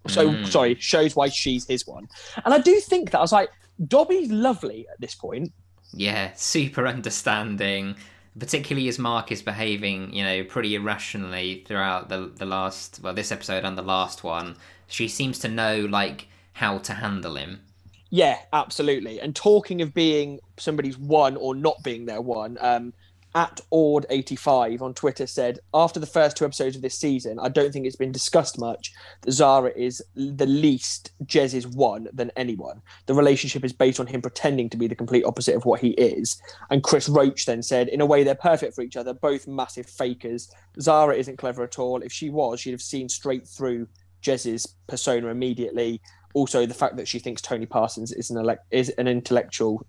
So 0.07 0.35
Mm. 0.35 0.45
sorry, 0.45 0.75
shows 0.79 1.15
why 1.15 1.29
she's 1.29 1.65
his 1.67 1.85
one. 1.87 2.07
And 2.45 2.53
I 2.53 2.59
do 2.59 2.79
think 2.79 3.11
that 3.11 3.19
I 3.19 3.21
was 3.21 3.31
like, 3.31 3.49
Dobby's 3.85 4.31
lovely 4.31 4.87
at 4.91 4.99
this 4.99 5.15
point. 5.15 5.51
Yeah, 5.93 6.31
super 6.35 6.87
understanding, 6.87 7.95
particularly 8.37 8.87
as 8.87 8.99
Mark 8.99 9.31
is 9.31 9.41
behaving, 9.41 10.13
you 10.13 10.23
know, 10.23 10.43
pretty 10.43 10.75
irrationally 10.75 11.63
throughout 11.67 12.09
the 12.09 12.27
the 12.35 12.45
last 12.45 12.99
well, 13.01 13.13
this 13.13 13.31
episode 13.31 13.63
and 13.65 13.77
the 13.77 13.81
last 13.81 14.23
one. 14.23 14.57
She 14.87 15.07
seems 15.07 15.39
to 15.39 15.47
know 15.49 15.79
like 15.85 16.27
how 16.53 16.77
to 16.79 16.93
handle 16.93 17.35
him. 17.35 17.61
Yeah, 18.09 18.37
absolutely. 18.53 19.19
And 19.19 19.35
talking 19.35 19.81
of 19.81 19.93
being 19.93 20.39
somebody's 20.57 20.97
one 20.97 21.35
or 21.35 21.55
not 21.55 21.83
being 21.83 22.05
their 22.05 22.21
one, 22.21 22.57
um, 22.61 22.93
at 23.35 23.61
Ord85 23.71 24.81
on 24.81 24.93
Twitter 24.93 25.27
said, 25.27 25.59
after 25.73 25.99
the 25.99 26.05
first 26.05 26.37
two 26.37 26.45
episodes 26.45 26.75
of 26.75 26.81
this 26.81 26.97
season, 26.97 27.39
I 27.39 27.49
don't 27.49 27.71
think 27.71 27.85
it's 27.85 27.95
been 27.95 28.11
discussed 28.11 28.57
much 28.57 28.93
that 29.21 29.31
Zara 29.31 29.71
is 29.75 30.03
the 30.15 30.45
least 30.45 31.11
Jez's 31.25 31.67
one 31.67 32.07
than 32.13 32.31
anyone. 32.35 32.81
The 33.05 33.13
relationship 33.13 33.63
is 33.63 33.73
based 33.73 33.99
on 33.99 34.07
him 34.07 34.21
pretending 34.21 34.69
to 34.69 34.77
be 34.77 34.87
the 34.87 34.95
complete 34.95 35.25
opposite 35.25 35.55
of 35.55 35.65
what 35.65 35.81
he 35.81 35.89
is. 35.91 36.41
And 36.69 36.83
Chris 36.83 37.09
Roach 37.09 37.45
then 37.45 37.61
said, 37.61 37.89
in 37.89 38.01
a 38.01 38.05
way, 38.05 38.23
they're 38.23 38.35
perfect 38.35 38.73
for 38.73 38.81
each 38.81 38.97
other, 38.97 39.13
both 39.13 39.47
massive 39.47 39.85
fakers. 39.85 40.49
Zara 40.79 41.15
isn't 41.15 41.37
clever 41.37 41.63
at 41.63 41.79
all. 41.79 42.01
If 42.01 42.11
she 42.11 42.29
was, 42.29 42.59
she'd 42.59 42.71
have 42.71 42.81
seen 42.81 43.09
straight 43.09 43.47
through 43.47 43.87
Jez's 44.21 44.75
persona 44.87 45.27
immediately. 45.27 46.01
Also, 46.33 46.65
the 46.65 46.73
fact 46.73 46.97
that 46.97 47.07
she 47.07 47.19
thinks 47.19 47.41
Tony 47.41 47.65
Parsons 47.65 48.11
is 48.11 48.29
an 48.29 48.37
elect- 48.37 48.65
is 48.71 48.89
an 48.89 49.07
intellectual 49.07 49.85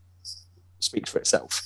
speaks 0.81 1.11
for 1.11 1.19
itself. 1.19 1.61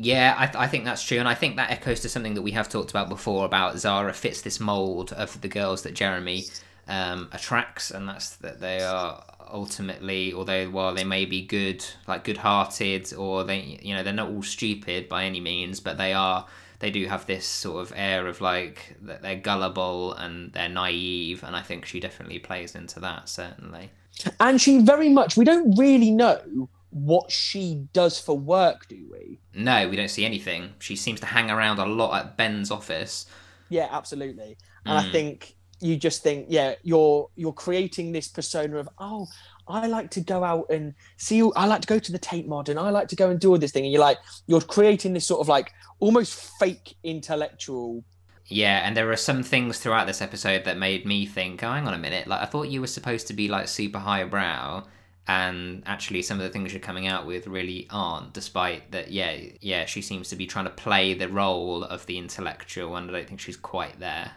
Yeah, 0.00 0.36
I, 0.38 0.46
th- 0.46 0.54
I 0.54 0.68
think 0.68 0.84
that's 0.84 1.02
true, 1.02 1.18
and 1.18 1.26
I 1.26 1.34
think 1.34 1.56
that 1.56 1.72
echoes 1.72 1.98
to 2.00 2.08
something 2.08 2.34
that 2.34 2.42
we 2.42 2.52
have 2.52 2.68
talked 2.68 2.90
about 2.90 3.08
before 3.08 3.44
about 3.44 3.78
Zara 3.78 4.12
fits 4.12 4.42
this 4.42 4.60
mold 4.60 5.12
of 5.12 5.40
the 5.40 5.48
girls 5.48 5.82
that 5.82 5.94
Jeremy 5.94 6.44
um, 6.86 7.28
attracts, 7.32 7.90
and 7.90 8.08
that's 8.08 8.36
that 8.36 8.60
they 8.60 8.80
are 8.80 9.24
ultimately, 9.50 10.32
although 10.32 10.66
while 10.66 10.94
they 10.94 11.02
may 11.02 11.24
be 11.24 11.44
good, 11.44 11.84
like 12.06 12.22
good-hearted, 12.22 13.12
or 13.14 13.42
they, 13.42 13.80
you 13.82 13.92
know, 13.92 14.04
they're 14.04 14.12
not 14.12 14.28
all 14.30 14.44
stupid 14.44 15.08
by 15.08 15.24
any 15.24 15.40
means, 15.40 15.80
but 15.80 15.98
they 15.98 16.12
are, 16.12 16.46
they 16.78 16.92
do 16.92 17.04
have 17.06 17.26
this 17.26 17.44
sort 17.44 17.82
of 17.82 17.92
air 17.96 18.28
of 18.28 18.40
like 18.40 18.94
that 19.02 19.20
they're 19.20 19.34
gullible 19.34 20.12
and 20.12 20.52
they're 20.52 20.68
naive, 20.68 21.42
and 21.42 21.56
I 21.56 21.62
think 21.62 21.86
she 21.86 21.98
definitely 21.98 22.38
plays 22.38 22.76
into 22.76 23.00
that 23.00 23.28
certainly. 23.28 23.90
And 24.38 24.60
she 24.60 24.78
very 24.78 25.08
much, 25.08 25.36
we 25.36 25.44
don't 25.44 25.76
really 25.76 26.12
know 26.12 26.68
what 26.90 27.30
she 27.30 27.86
does 27.92 28.18
for 28.20 28.38
work, 28.38 28.88
do 28.88 29.08
we? 29.10 29.40
No, 29.54 29.88
we 29.88 29.96
don't 29.96 30.10
see 30.10 30.24
anything. 30.24 30.74
She 30.78 30.96
seems 30.96 31.20
to 31.20 31.26
hang 31.26 31.50
around 31.50 31.78
a 31.78 31.86
lot 31.86 32.18
at 32.18 32.36
Ben's 32.36 32.70
office. 32.70 33.26
Yeah, 33.68 33.88
absolutely. 33.90 34.56
And 34.86 34.98
I 34.98 35.02
Mm. 35.02 35.12
think 35.12 35.56
you 35.80 35.96
just 35.96 36.22
think, 36.22 36.46
yeah, 36.48 36.74
you're 36.82 37.28
you're 37.36 37.52
creating 37.52 38.12
this 38.12 38.28
persona 38.28 38.78
of, 38.78 38.88
oh, 38.98 39.26
I 39.68 39.86
like 39.86 40.10
to 40.12 40.20
go 40.20 40.42
out 40.44 40.66
and 40.70 40.94
see. 41.18 41.42
I 41.56 41.66
like 41.66 41.82
to 41.82 41.86
go 41.86 41.98
to 41.98 42.12
the 42.12 42.18
Tate 42.18 42.48
Modern. 42.48 42.78
I 42.78 42.90
like 42.90 43.08
to 43.08 43.16
go 43.16 43.30
and 43.30 43.38
do 43.38 43.50
all 43.50 43.58
this 43.58 43.72
thing. 43.72 43.84
And 43.84 43.92
you're 43.92 44.00
like, 44.00 44.18
you're 44.46 44.60
creating 44.62 45.12
this 45.12 45.26
sort 45.26 45.40
of 45.40 45.48
like 45.48 45.72
almost 46.00 46.34
fake 46.58 46.96
intellectual. 47.04 48.04
Yeah, 48.46 48.78
and 48.86 48.96
there 48.96 49.10
are 49.10 49.16
some 49.16 49.42
things 49.42 49.78
throughout 49.78 50.06
this 50.06 50.22
episode 50.22 50.64
that 50.64 50.78
made 50.78 51.04
me 51.04 51.26
think, 51.26 51.62
oh, 51.62 51.70
hang 51.70 51.86
on 51.86 51.92
a 51.94 51.98
minute, 51.98 52.26
like 52.26 52.40
I 52.40 52.46
thought 52.46 52.68
you 52.68 52.80
were 52.80 52.86
supposed 52.86 53.26
to 53.28 53.34
be 53.34 53.46
like 53.48 53.68
super 53.68 53.98
highbrow, 53.98 54.84
and 55.28 55.82
actually 55.86 56.22
some 56.22 56.38
of 56.38 56.42
the 56.44 56.48
things 56.50 56.72
you're 56.72 56.80
coming 56.80 57.06
out 57.06 57.26
with 57.26 57.46
really 57.46 57.86
aren't, 57.90 58.32
despite 58.32 58.90
that, 58.92 59.10
yeah, 59.12 59.36
yeah, 59.60 59.84
she 59.84 60.00
seems 60.02 60.28
to 60.30 60.36
be 60.36 60.46
trying 60.46 60.64
to 60.64 60.70
play 60.70 61.12
the 61.14 61.28
role 61.28 61.84
of 61.84 62.06
the 62.06 62.16
intellectual, 62.18 62.96
and 62.96 63.10
I 63.10 63.12
don't 63.12 63.28
think 63.28 63.40
she's 63.40 63.56
quite 63.56 64.00
there. 64.00 64.32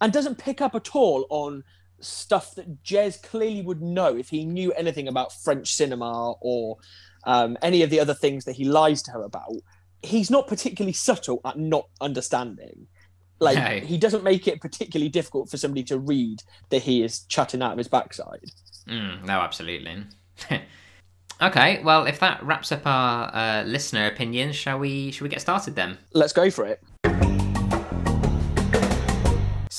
and 0.00 0.12
doesn't 0.12 0.38
pick 0.38 0.60
up 0.62 0.74
at 0.74 0.94
all 0.96 1.26
on 1.28 1.62
stuff 2.00 2.54
that 2.54 2.82
Jez 2.82 3.22
clearly 3.22 3.60
would 3.60 3.82
know 3.82 4.16
if 4.16 4.30
he 4.30 4.46
knew 4.46 4.72
anything 4.72 5.08
about 5.08 5.32
French 5.32 5.74
cinema 5.74 6.32
or 6.40 6.78
um, 7.24 7.58
any 7.60 7.82
of 7.82 7.90
the 7.90 8.00
other 8.00 8.14
things 8.14 8.46
that 8.46 8.54
he 8.56 8.64
lies 8.64 9.02
to 9.02 9.10
her 9.10 9.24
about. 9.24 9.52
He's 10.02 10.30
not 10.30 10.46
particularly 10.48 10.94
subtle 10.94 11.42
at 11.44 11.58
not 11.58 11.88
understanding. 12.00 12.86
Like 13.40 13.58
No. 13.58 13.86
he 13.86 13.98
doesn't 13.98 14.24
make 14.24 14.48
it 14.48 14.60
particularly 14.62 15.10
difficult 15.10 15.50
for 15.50 15.58
somebody 15.58 15.82
to 15.84 15.98
read 15.98 16.42
that 16.70 16.82
he 16.82 17.02
is 17.02 17.20
chatting 17.24 17.60
out 17.60 17.72
of 17.72 17.78
his 17.78 17.88
backside. 17.88 18.44
Mm, 18.88 19.24
no, 19.26 19.40
absolutely. 19.40 20.04
okay, 21.42 21.82
well, 21.82 22.06
if 22.06 22.20
that 22.20 22.42
wraps 22.42 22.72
up 22.72 22.82
our 22.86 23.34
uh, 23.34 23.62
listener 23.64 24.06
opinions, 24.06 24.56
shall 24.56 24.78
we? 24.78 25.10
Shall 25.10 25.24
we 25.24 25.28
get 25.28 25.40
started 25.40 25.76
then? 25.76 25.98
Let's 26.12 26.32
go 26.32 26.50
for 26.50 26.66
it. 26.66 26.82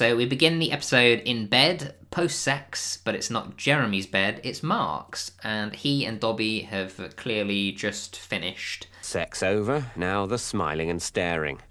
So 0.01 0.15
we 0.15 0.25
begin 0.25 0.58
the 0.58 0.72
episode 0.72 1.20
in 1.25 1.46
bed, 1.46 1.94
post 2.10 2.39
sex, 2.39 2.98
but 3.03 3.13
it's 3.13 3.30
not 3.30 3.56
Jeremy's 3.56 4.08
bed, 4.08 4.41
it's 4.44 4.63
Mark's. 4.63 5.32
And 5.44 5.75
he 5.75 6.06
and 6.06 6.20
Dobby 6.20 6.62
have 6.62 7.15
clearly 7.18 7.72
just 7.72 8.18
finished. 8.18 8.88
Sex 9.01 9.44
over, 9.44 9.91
now 9.96 10.25
the 10.25 10.39
smiling 10.39 10.89
and 10.89 11.01
staring. 11.01 11.62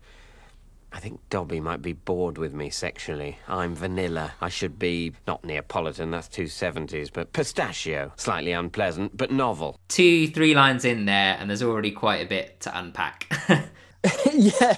I 0.92 0.98
think 0.98 1.20
Dobby 1.30 1.60
might 1.60 1.82
be 1.82 1.92
bored 1.92 2.36
with 2.36 2.52
me 2.52 2.68
sexually. 2.70 3.38
I'm 3.46 3.74
vanilla. 3.74 4.32
I 4.40 4.48
should 4.48 4.78
be 4.78 5.12
not 5.26 5.44
Neapolitan, 5.44 6.10
that's 6.10 6.28
too 6.28 6.44
70s, 6.44 7.10
but 7.12 7.32
pistachio. 7.32 8.12
Slightly 8.16 8.52
unpleasant, 8.52 9.16
but 9.16 9.30
novel. 9.30 9.78
Two, 9.88 10.26
three 10.28 10.54
lines 10.54 10.84
in 10.84 11.04
there, 11.04 11.36
and 11.38 11.48
there's 11.48 11.62
already 11.62 11.92
quite 11.92 12.24
a 12.24 12.28
bit 12.28 12.60
to 12.60 12.78
unpack. 12.78 13.32
yeah, 14.32 14.76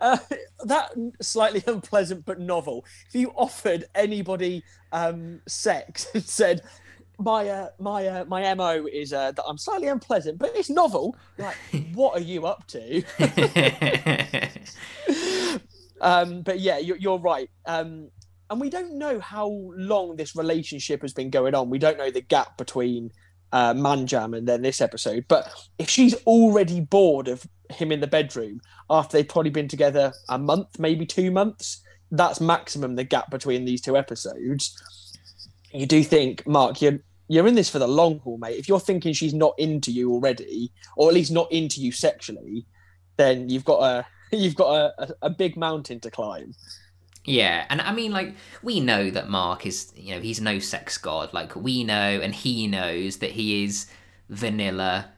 uh, 0.00 0.18
that 0.64 0.92
slightly 1.20 1.62
unpleasant 1.66 2.24
but 2.24 2.38
novel. 2.38 2.84
If 3.08 3.16
you 3.16 3.32
offered 3.34 3.84
anybody 3.94 4.62
um, 4.92 5.40
sex 5.48 6.06
and 6.14 6.22
said, 6.22 6.62
"My 7.18 7.48
uh, 7.48 7.68
my 7.78 8.06
uh, 8.06 8.24
my 8.26 8.54
mo 8.54 8.86
is 8.90 9.12
uh, 9.12 9.32
that 9.32 9.44
I'm 9.46 9.58
slightly 9.58 9.88
unpleasant, 9.88 10.38
but 10.38 10.52
it's 10.54 10.70
novel," 10.70 11.16
like, 11.36 11.56
what 11.94 12.16
are 12.16 12.22
you 12.22 12.46
up 12.46 12.66
to? 12.68 13.02
um, 16.00 16.42
but 16.42 16.60
yeah, 16.60 16.78
you're, 16.78 16.96
you're 16.96 17.18
right. 17.18 17.50
Um, 17.66 18.10
and 18.50 18.60
we 18.60 18.70
don't 18.70 18.98
know 18.98 19.20
how 19.20 19.48
long 19.76 20.16
this 20.16 20.34
relationship 20.34 21.02
has 21.02 21.12
been 21.12 21.30
going 21.30 21.54
on. 21.54 21.68
We 21.68 21.78
don't 21.78 21.98
know 21.98 22.10
the 22.10 22.22
gap 22.22 22.56
between 22.56 23.12
uh, 23.52 23.74
Manjam 23.74 24.36
and 24.36 24.46
then 24.46 24.62
this 24.62 24.80
episode. 24.80 25.26
But 25.28 25.52
if 25.78 25.88
she's 25.88 26.14
already 26.26 26.80
bored 26.80 27.28
of 27.28 27.46
him 27.70 27.92
in 27.92 28.00
the 28.00 28.06
bedroom 28.06 28.60
after 28.88 29.16
they've 29.16 29.28
probably 29.28 29.50
been 29.50 29.68
together 29.68 30.12
a 30.28 30.38
month, 30.38 30.78
maybe 30.78 31.06
two 31.06 31.30
months, 31.30 31.82
that's 32.10 32.40
maximum 32.40 32.96
the 32.96 33.04
gap 33.04 33.30
between 33.30 33.64
these 33.64 33.80
two 33.80 33.96
episodes. 33.96 34.74
You 35.72 35.86
do 35.86 36.02
think, 36.02 36.46
Mark, 36.46 36.80
you're 36.80 37.00
you're 37.28 37.46
in 37.46 37.54
this 37.54 37.70
for 37.70 37.78
the 37.78 37.86
long 37.86 38.18
haul, 38.20 38.38
mate. 38.38 38.58
If 38.58 38.68
you're 38.68 38.80
thinking 38.80 39.12
she's 39.12 39.34
not 39.34 39.54
into 39.58 39.92
you 39.92 40.12
already, 40.12 40.72
or 40.96 41.08
at 41.08 41.14
least 41.14 41.30
not 41.30 41.52
into 41.52 41.80
you 41.80 41.92
sexually, 41.92 42.66
then 43.16 43.48
you've 43.48 43.64
got 43.64 43.82
a 43.82 44.06
you've 44.36 44.54
got 44.54 44.92
a, 44.98 45.16
a, 45.22 45.30
big 45.30 45.56
mountain 45.56 46.00
to 46.00 46.10
climb. 46.10 46.54
Yeah, 47.24 47.66
and 47.70 47.80
I 47.80 47.92
mean, 47.92 48.12
like, 48.12 48.34
we 48.62 48.80
know 48.80 49.10
that 49.10 49.28
Mark 49.28 49.66
is, 49.66 49.92
you 49.96 50.14
know, 50.14 50.20
he's 50.20 50.40
no 50.40 50.58
sex 50.58 50.98
god. 50.98 51.32
Like, 51.32 51.54
we 51.56 51.84
know 51.84 51.94
and 51.94 52.34
he 52.34 52.66
knows 52.66 53.18
that 53.18 53.30
he 53.30 53.64
is 53.64 53.86
vanilla, 54.28 55.10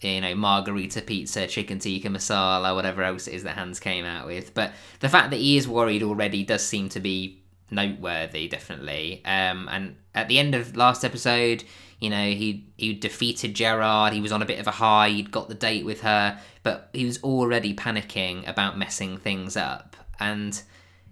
you 0.00 0.20
know, 0.20 0.34
margarita 0.34 1.00
pizza, 1.02 1.46
chicken 1.46 1.78
tikka 1.78 2.08
masala, 2.08 2.74
whatever 2.74 3.02
else 3.02 3.26
it 3.26 3.34
is 3.34 3.42
that 3.44 3.56
Hans 3.56 3.80
came 3.80 4.04
out 4.04 4.26
with. 4.26 4.54
But 4.54 4.72
the 5.00 5.08
fact 5.08 5.30
that 5.30 5.40
he 5.40 5.56
is 5.56 5.66
worried 5.66 6.02
already 6.02 6.44
does 6.44 6.64
seem 6.64 6.88
to 6.90 7.00
be 7.00 7.42
noteworthy, 7.70 8.48
definitely. 8.48 9.22
Um, 9.24 9.68
and 9.70 9.96
at 10.14 10.28
the 10.28 10.38
end 10.38 10.54
of 10.54 10.76
last 10.76 11.04
episode, 11.04 11.64
you 12.00 12.10
know, 12.10 12.26
he 12.26 12.66
he 12.76 12.94
defeated 12.94 13.54
Gerard. 13.54 14.12
He 14.12 14.20
was 14.20 14.32
on 14.32 14.42
a 14.42 14.46
bit 14.46 14.58
of 14.58 14.66
a 14.66 14.72
high. 14.72 15.08
He'd 15.08 15.30
got 15.30 15.48
the 15.48 15.54
date 15.54 15.84
with 15.84 16.02
her, 16.02 16.38
but 16.62 16.90
he 16.92 17.04
was 17.04 17.22
already 17.22 17.74
panicking 17.74 18.48
about 18.48 18.78
messing 18.78 19.16
things 19.16 19.56
up. 19.56 19.96
And 20.20 20.60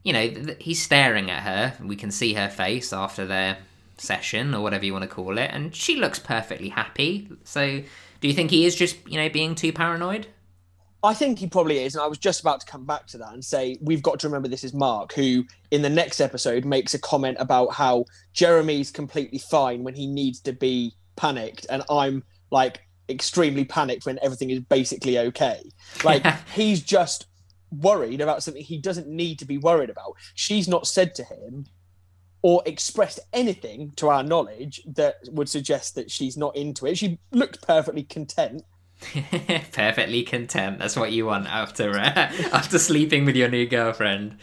you 0.02 0.12
know, 0.12 0.28
th- 0.28 0.58
he's 0.60 0.82
staring 0.82 1.30
at 1.30 1.42
her. 1.42 1.84
We 1.84 1.96
can 1.96 2.10
see 2.10 2.34
her 2.34 2.48
face 2.48 2.92
after 2.92 3.24
their 3.24 3.58
session 3.96 4.54
or 4.54 4.62
whatever 4.62 4.84
you 4.84 4.92
want 4.92 5.04
to 5.04 5.08
call 5.08 5.38
it, 5.38 5.50
and 5.52 5.74
she 5.74 5.96
looks 5.96 6.18
perfectly 6.18 6.68
happy. 6.68 7.30
So, 7.44 7.82
do 8.20 8.28
you 8.28 8.34
think 8.34 8.50
he 8.50 8.66
is 8.66 8.76
just 8.76 8.96
you 9.08 9.18
know 9.18 9.28
being 9.30 9.54
too 9.54 9.72
paranoid? 9.72 10.26
I 11.04 11.12
think 11.14 11.38
he 11.38 11.46
probably 11.46 11.80
is, 11.80 11.94
and 11.94 12.02
I 12.02 12.06
was 12.06 12.18
just 12.18 12.40
about 12.40 12.60
to 12.60 12.66
come 12.66 12.86
back 12.86 13.06
to 13.08 13.18
that 13.18 13.32
and 13.32 13.44
say 13.44 13.76
we've 13.82 14.02
got 14.02 14.18
to 14.20 14.26
remember 14.26 14.48
this 14.48 14.64
is 14.64 14.72
Mark, 14.72 15.12
who 15.12 15.44
in 15.70 15.82
the 15.82 15.90
next 15.90 16.20
episode 16.20 16.64
makes 16.64 16.94
a 16.94 16.98
comment 16.98 17.36
about 17.38 17.74
how 17.74 18.06
Jeremy's 18.32 18.90
completely 18.90 19.38
fine 19.38 19.84
when 19.84 19.94
he 19.94 20.06
needs 20.06 20.40
to 20.40 20.52
be 20.52 20.94
panicked, 21.16 21.66
and 21.68 21.82
I'm 21.90 22.24
like 22.50 22.80
extremely 23.08 23.64
panicked 23.64 24.06
when 24.06 24.18
everything 24.22 24.48
is 24.48 24.60
basically 24.60 25.18
okay. 25.18 25.62
Like 26.02 26.24
he's 26.54 26.80
just 26.80 27.26
worried 27.70 28.20
about 28.20 28.42
something 28.42 28.62
he 28.62 28.78
doesn't 28.78 29.08
need 29.08 29.38
to 29.40 29.44
be 29.44 29.58
worried 29.58 29.90
about. 29.90 30.16
She's 30.34 30.68
not 30.68 30.86
said 30.86 31.14
to 31.16 31.24
him 31.24 31.66
or 32.42 32.62
expressed 32.66 33.20
anything 33.32 33.90
to 33.96 34.08
our 34.08 34.22
knowledge 34.22 34.82
that 34.86 35.16
would 35.30 35.48
suggest 35.48 35.94
that 35.94 36.10
she's 36.10 36.36
not 36.36 36.54
into 36.54 36.86
it. 36.86 36.98
She 36.98 37.18
looked 37.32 37.62
perfectly 37.62 38.02
content. 38.02 38.62
Perfectly 39.72 40.22
content. 40.22 40.78
That's 40.78 40.96
what 40.96 41.12
you 41.12 41.26
want 41.26 41.46
after 41.46 41.90
uh, 41.98 42.04
after 42.52 42.78
sleeping 42.78 43.24
with 43.24 43.36
your 43.36 43.48
new 43.48 43.66
girlfriend. 43.66 44.38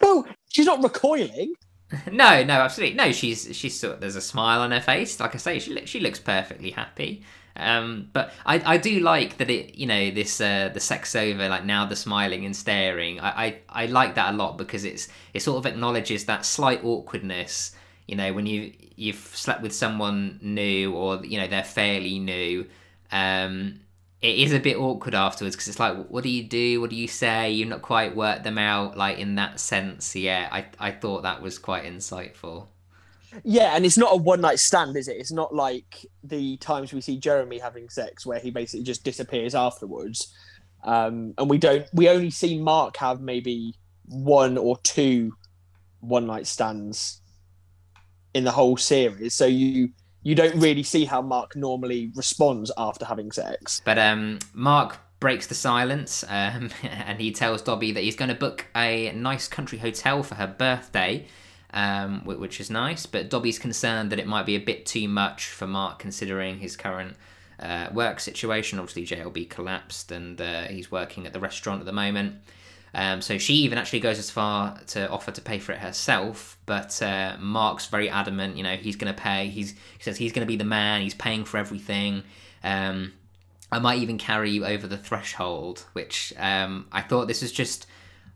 Well, 0.00 0.26
she's 0.48 0.66
not 0.66 0.82
recoiling. 0.82 1.54
No, 2.12 2.44
no, 2.44 2.54
absolutely 2.54 2.96
no. 2.96 3.10
She's 3.10 3.48
she's 3.56 3.78
sort 3.80 3.94
of, 3.94 4.00
there's 4.00 4.14
a 4.14 4.20
smile 4.20 4.60
on 4.60 4.70
her 4.70 4.80
face. 4.80 5.18
Like 5.18 5.34
I 5.34 5.38
say, 5.38 5.58
she 5.58 5.74
looks 5.74 5.90
she 5.90 5.98
looks 5.98 6.20
perfectly 6.20 6.70
happy. 6.70 7.24
Um, 7.56 8.10
but 8.12 8.32
I, 8.46 8.74
I 8.74 8.76
do 8.76 9.00
like 9.00 9.38
that 9.38 9.50
it 9.50 9.74
you 9.74 9.86
know 9.88 10.12
this 10.12 10.40
uh, 10.40 10.70
the 10.72 10.78
sex 10.78 11.16
over 11.16 11.48
like 11.48 11.64
now 11.64 11.86
the 11.86 11.96
smiling 11.96 12.44
and 12.44 12.54
staring. 12.54 13.18
I, 13.18 13.28
I 13.44 13.82
I 13.84 13.86
like 13.86 14.14
that 14.14 14.34
a 14.34 14.36
lot 14.36 14.56
because 14.56 14.84
it's 14.84 15.08
it 15.34 15.40
sort 15.42 15.58
of 15.58 15.66
acknowledges 15.66 16.26
that 16.26 16.46
slight 16.46 16.84
awkwardness. 16.84 17.74
You 18.06 18.14
know 18.14 18.32
when 18.32 18.46
you 18.46 18.72
you've 18.94 19.16
slept 19.34 19.60
with 19.60 19.74
someone 19.74 20.38
new 20.42 20.92
or 20.94 21.24
you 21.26 21.40
know 21.40 21.48
they're 21.48 21.64
fairly 21.64 22.20
new. 22.20 22.68
Um, 23.12 23.80
it 24.20 24.38
is 24.38 24.52
a 24.52 24.60
bit 24.60 24.76
awkward 24.76 25.14
afterwards 25.14 25.56
because 25.56 25.68
it's 25.68 25.80
like, 25.80 26.08
what 26.08 26.22
do 26.22 26.28
you 26.28 26.42
do? 26.42 26.80
What 26.80 26.90
do 26.90 26.96
you 26.96 27.08
say? 27.08 27.50
You've 27.50 27.68
not 27.68 27.82
quite 27.82 28.14
worked 28.14 28.44
them 28.44 28.58
out, 28.58 28.96
like 28.96 29.18
in 29.18 29.36
that 29.36 29.60
sense. 29.60 30.14
Yeah, 30.14 30.48
I, 30.52 30.66
I 30.78 30.90
thought 30.90 31.22
that 31.22 31.40
was 31.40 31.58
quite 31.58 31.84
insightful. 31.84 32.66
Yeah, 33.44 33.76
and 33.76 33.86
it's 33.86 33.96
not 33.96 34.12
a 34.12 34.16
one 34.16 34.40
night 34.40 34.58
stand, 34.58 34.96
is 34.96 35.08
it? 35.08 35.16
It's 35.16 35.32
not 35.32 35.54
like 35.54 36.04
the 36.22 36.56
times 36.58 36.92
we 36.92 37.00
see 37.00 37.16
Jeremy 37.16 37.58
having 37.58 37.88
sex 37.88 38.26
where 38.26 38.40
he 38.40 38.50
basically 38.50 38.84
just 38.84 39.04
disappears 39.04 39.54
afterwards. 39.54 40.34
Um, 40.84 41.34
and 41.38 41.48
we 41.48 41.56
don't, 41.56 41.86
we 41.94 42.08
only 42.08 42.30
see 42.30 42.58
Mark 42.58 42.96
have 42.98 43.20
maybe 43.20 43.74
one 44.06 44.58
or 44.58 44.78
two 44.78 45.32
one 46.00 46.26
night 46.26 46.46
stands 46.46 47.20
in 48.34 48.44
the 48.44 48.50
whole 48.50 48.76
series. 48.76 49.34
So 49.34 49.46
you, 49.46 49.90
you 50.22 50.34
don't 50.34 50.58
really 50.60 50.82
see 50.82 51.04
how 51.04 51.22
Mark 51.22 51.56
normally 51.56 52.12
responds 52.14 52.70
after 52.76 53.04
having 53.04 53.32
sex. 53.32 53.80
But 53.84 53.98
um, 53.98 54.38
Mark 54.52 54.98
breaks 55.18 55.46
the 55.46 55.54
silence 55.54 56.24
um, 56.28 56.70
and 56.82 57.20
he 57.20 57.32
tells 57.32 57.62
Dobby 57.62 57.92
that 57.92 58.02
he's 58.02 58.16
going 58.16 58.30
to 58.30 58.34
book 58.34 58.66
a 58.74 59.12
nice 59.12 59.48
country 59.48 59.78
hotel 59.78 60.22
for 60.22 60.34
her 60.34 60.46
birthday, 60.46 61.26
um, 61.72 62.22
which 62.24 62.60
is 62.60 62.70
nice. 62.70 63.06
But 63.06 63.30
Dobby's 63.30 63.58
concerned 63.58 64.10
that 64.12 64.18
it 64.18 64.26
might 64.26 64.46
be 64.46 64.56
a 64.56 64.60
bit 64.60 64.86
too 64.86 65.08
much 65.08 65.46
for 65.46 65.66
Mark 65.66 65.98
considering 65.98 66.58
his 66.58 66.76
current 66.76 67.16
uh, 67.58 67.88
work 67.92 68.20
situation. 68.20 68.78
Obviously, 68.78 69.16
JLB 69.16 69.48
collapsed 69.48 70.10
and 70.12 70.40
uh, 70.40 70.62
he's 70.64 70.90
working 70.90 71.26
at 71.26 71.32
the 71.32 71.40
restaurant 71.40 71.80
at 71.80 71.86
the 71.86 71.92
moment. 71.92 72.36
Um, 72.94 73.20
so 73.22 73.38
she 73.38 73.54
even 73.54 73.78
actually 73.78 74.00
goes 74.00 74.18
as 74.18 74.30
far 74.30 74.78
to 74.88 75.08
offer 75.08 75.30
to 75.30 75.40
pay 75.40 75.58
for 75.58 75.72
it 75.72 75.78
herself, 75.78 76.58
but 76.66 77.00
uh, 77.02 77.36
Mark's 77.38 77.86
very 77.86 78.10
adamant. 78.10 78.56
You 78.56 78.64
know, 78.64 78.76
he's 78.76 78.96
going 78.96 79.12
to 79.12 79.20
pay. 79.20 79.48
He's 79.48 79.72
he 79.72 80.02
says 80.02 80.16
he's 80.16 80.32
going 80.32 80.46
to 80.46 80.50
be 80.50 80.56
the 80.56 80.64
man. 80.64 81.02
He's 81.02 81.14
paying 81.14 81.44
for 81.44 81.58
everything. 81.58 82.24
Um, 82.64 83.12
I 83.72 83.78
might 83.78 84.00
even 84.00 84.18
carry 84.18 84.50
you 84.50 84.66
over 84.66 84.86
the 84.86 84.98
threshold, 84.98 85.84
which 85.92 86.32
um, 86.36 86.88
I 86.90 87.02
thought 87.02 87.28
this 87.28 87.42
is 87.42 87.52
just 87.52 87.86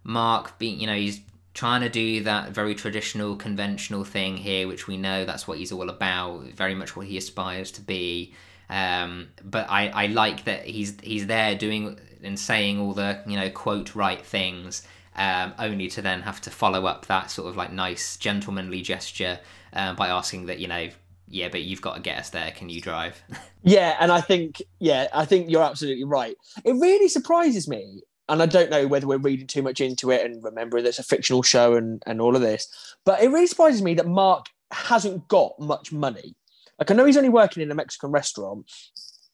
Mark 0.04 0.58
being. 0.58 0.78
You 0.78 0.86
know, 0.86 0.94
he's 0.94 1.20
trying 1.54 1.80
to 1.80 1.88
do 1.88 2.22
that 2.22 2.50
very 2.50 2.74
traditional, 2.74 3.36
conventional 3.36 4.04
thing 4.04 4.36
here, 4.36 4.68
which 4.68 4.86
we 4.86 4.96
know 4.96 5.24
that's 5.24 5.48
what 5.48 5.58
he's 5.58 5.72
all 5.72 5.88
about. 5.88 6.44
Very 6.52 6.74
much 6.74 6.96
what 6.96 7.06
he 7.06 7.16
aspires 7.16 7.72
to 7.72 7.80
be. 7.80 8.34
Um, 8.70 9.28
but 9.42 9.70
I, 9.70 9.88
I 9.88 10.06
like 10.06 10.44
that 10.44 10.64
he's 10.64 10.96
he's 11.02 11.26
there 11.26 11.54
doing 11.54 11.98
and 12.22 12.38
saying 12.38 12.80
all 12.80 12.94
the 12.94 13.20
you 13.26 13.36
know 13.36 13.50
quote 13.50 13.94
right 13.94 14.24
things, 14.24 14.86
um, 15.16 15.54
only 15.58 15.88
to 15.88 16.02
then 16.02 16.22
have 16.22 16.40
to 16.42 16.50
follow 16.50 16.86
up 16.86 17.06
that 17.06 17.30
sort 17.30 17.48
of 17.48 17.56
like 17.56 17.72
nice 17.72 18.16
gentlemanly 18.16 18.82
gesture 18.82 19.38
uh, 19.72 19.94
by 19.94 20.08
asking 20.08 20.46
that 20.46 20.58
you 20.58 20.68
know 20.68 20.88
yeah, 21.28 21.48
but 21.48 21.62
you've 21.62 21.80
got 21.80 21.94
to 21.94 22.00
get 22.00 22.18
us 22.18 22.30
there. 22.30 22.50
Can 22.52 22.68
you 22.68 22.80
drive? 22.80 23.22
Yeah, 23.66 23.96
and 23.98 24.12
I 24.12 24.20
think 24.20 24.60
yeah, 24.78 25.08
I 25.14 25.24
think 25.24 25.48
you're 25.48 25.62
absolutely 25.62 26.04
right. 26.04 26.36
It 26.66 26.74
really 26.74 27.08
surprises 27.08 27.66
me, 27.66 28.02
and 28.28 28.42
I 28.42 28.44
don't 28.44 28.68
know 28.68 28.86
whether 28.86 29.06
we're 29.06 29.16
reading 29.16 29.46
too 29.46 29.62
much 29.62 29.80
into 29.80 30.10
it 30.10 30.22
and 30.22 30.44
remembering 30.44 30.84
it's 30.84 30.98
a 30.98 31.02
fictional 31.02 31.42
show 31.42 31.72
and 31.72 32.02
and 32.04 32.20
all 32.20 32.36
of 32.36 32.42
this, 32.42 32.68
but 33.06 33.22
it 33.22 33.30
really 33.30 33.46
surprises 33.46 33.80
me 33.80 33.94
that 33.94 34.06
Mark 34.06 34.48
hasn't 34.70 35.28
got 35.28 35.58
much 35.58 35.92
money. 35.92 36.36
Like 36.78 36.90
I 36.90 36.94
know 36.94 37.04
he's 37.04 37.16
only 37.16 37.28
working 37.28 37.62
in 37.62 37.70
a 37.70 37.74
Mexican 37.74 38.10
restaurant, 38.10 38.70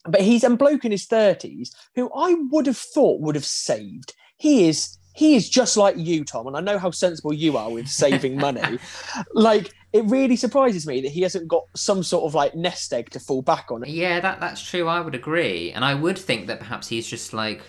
but 0.04 0.20
he's 0.20 0.44
a 0.44 0.50
bloke 0.50 0.84
in 0.84 0.92
his 0.92 1.06
thirties 1.06 1.74
who 1.94 2.10
I 2.14 2.34
would 2.50 2.66
have 2.66 2.76
thought 2.76 3.20
would 3.20 3.34
have 3.34 3.44
saved. 3.44 4.14
He 4.36 4.68
is 4.68 4.98
he 5.14 5.34
is 5.34 5.48
just 5.48 5.76
like 5.76 5.96
you, 5.98 6.24
Tom, 6.24 6.46
and 6.46 6.56
I 6.56 6.60
know 6.60 6.78
how 6.78 6.90
sensible 6.90 7.32
you 7.32 7.56
are 7.56 7.70
with 7.70 7.88
saving 7.88 8.36
money. 8.36 8.78
like 9.34 9.72
it 9.92 10.04
really 10.04 10.36
surprises 10.36 10.86
me 10.86 11.00
that 11.00 11.10
he 11.10 11.22
hasn't 11.22 11.48
got 11.48 11.64
some 11.74 12.02
sort 12.02 12.24
of 12.24 12.34
like 12.34 12.54
nest 12.54 12.92
egg 12.92 13.10
to 13.10 13.20
fall 13.20 13.42
back 13.42 13.70
on. 13.70 13.82
Yeah, 13.86 14.20
that 14.20 14.40
that's 14.40 14.62
true. 14.62 14.86
I 14.88 15.00
would 15.00 15.14
agree, 15.14 15.72
and 15.72 15.84
I 15.84 15.94
would 15.94 16.18
think 16.18 16.46
that 16.46 16.60
perhaps 16.60 16.88
he's 16.88 17.08
just 17.08 17.32
like, 17.32 17.62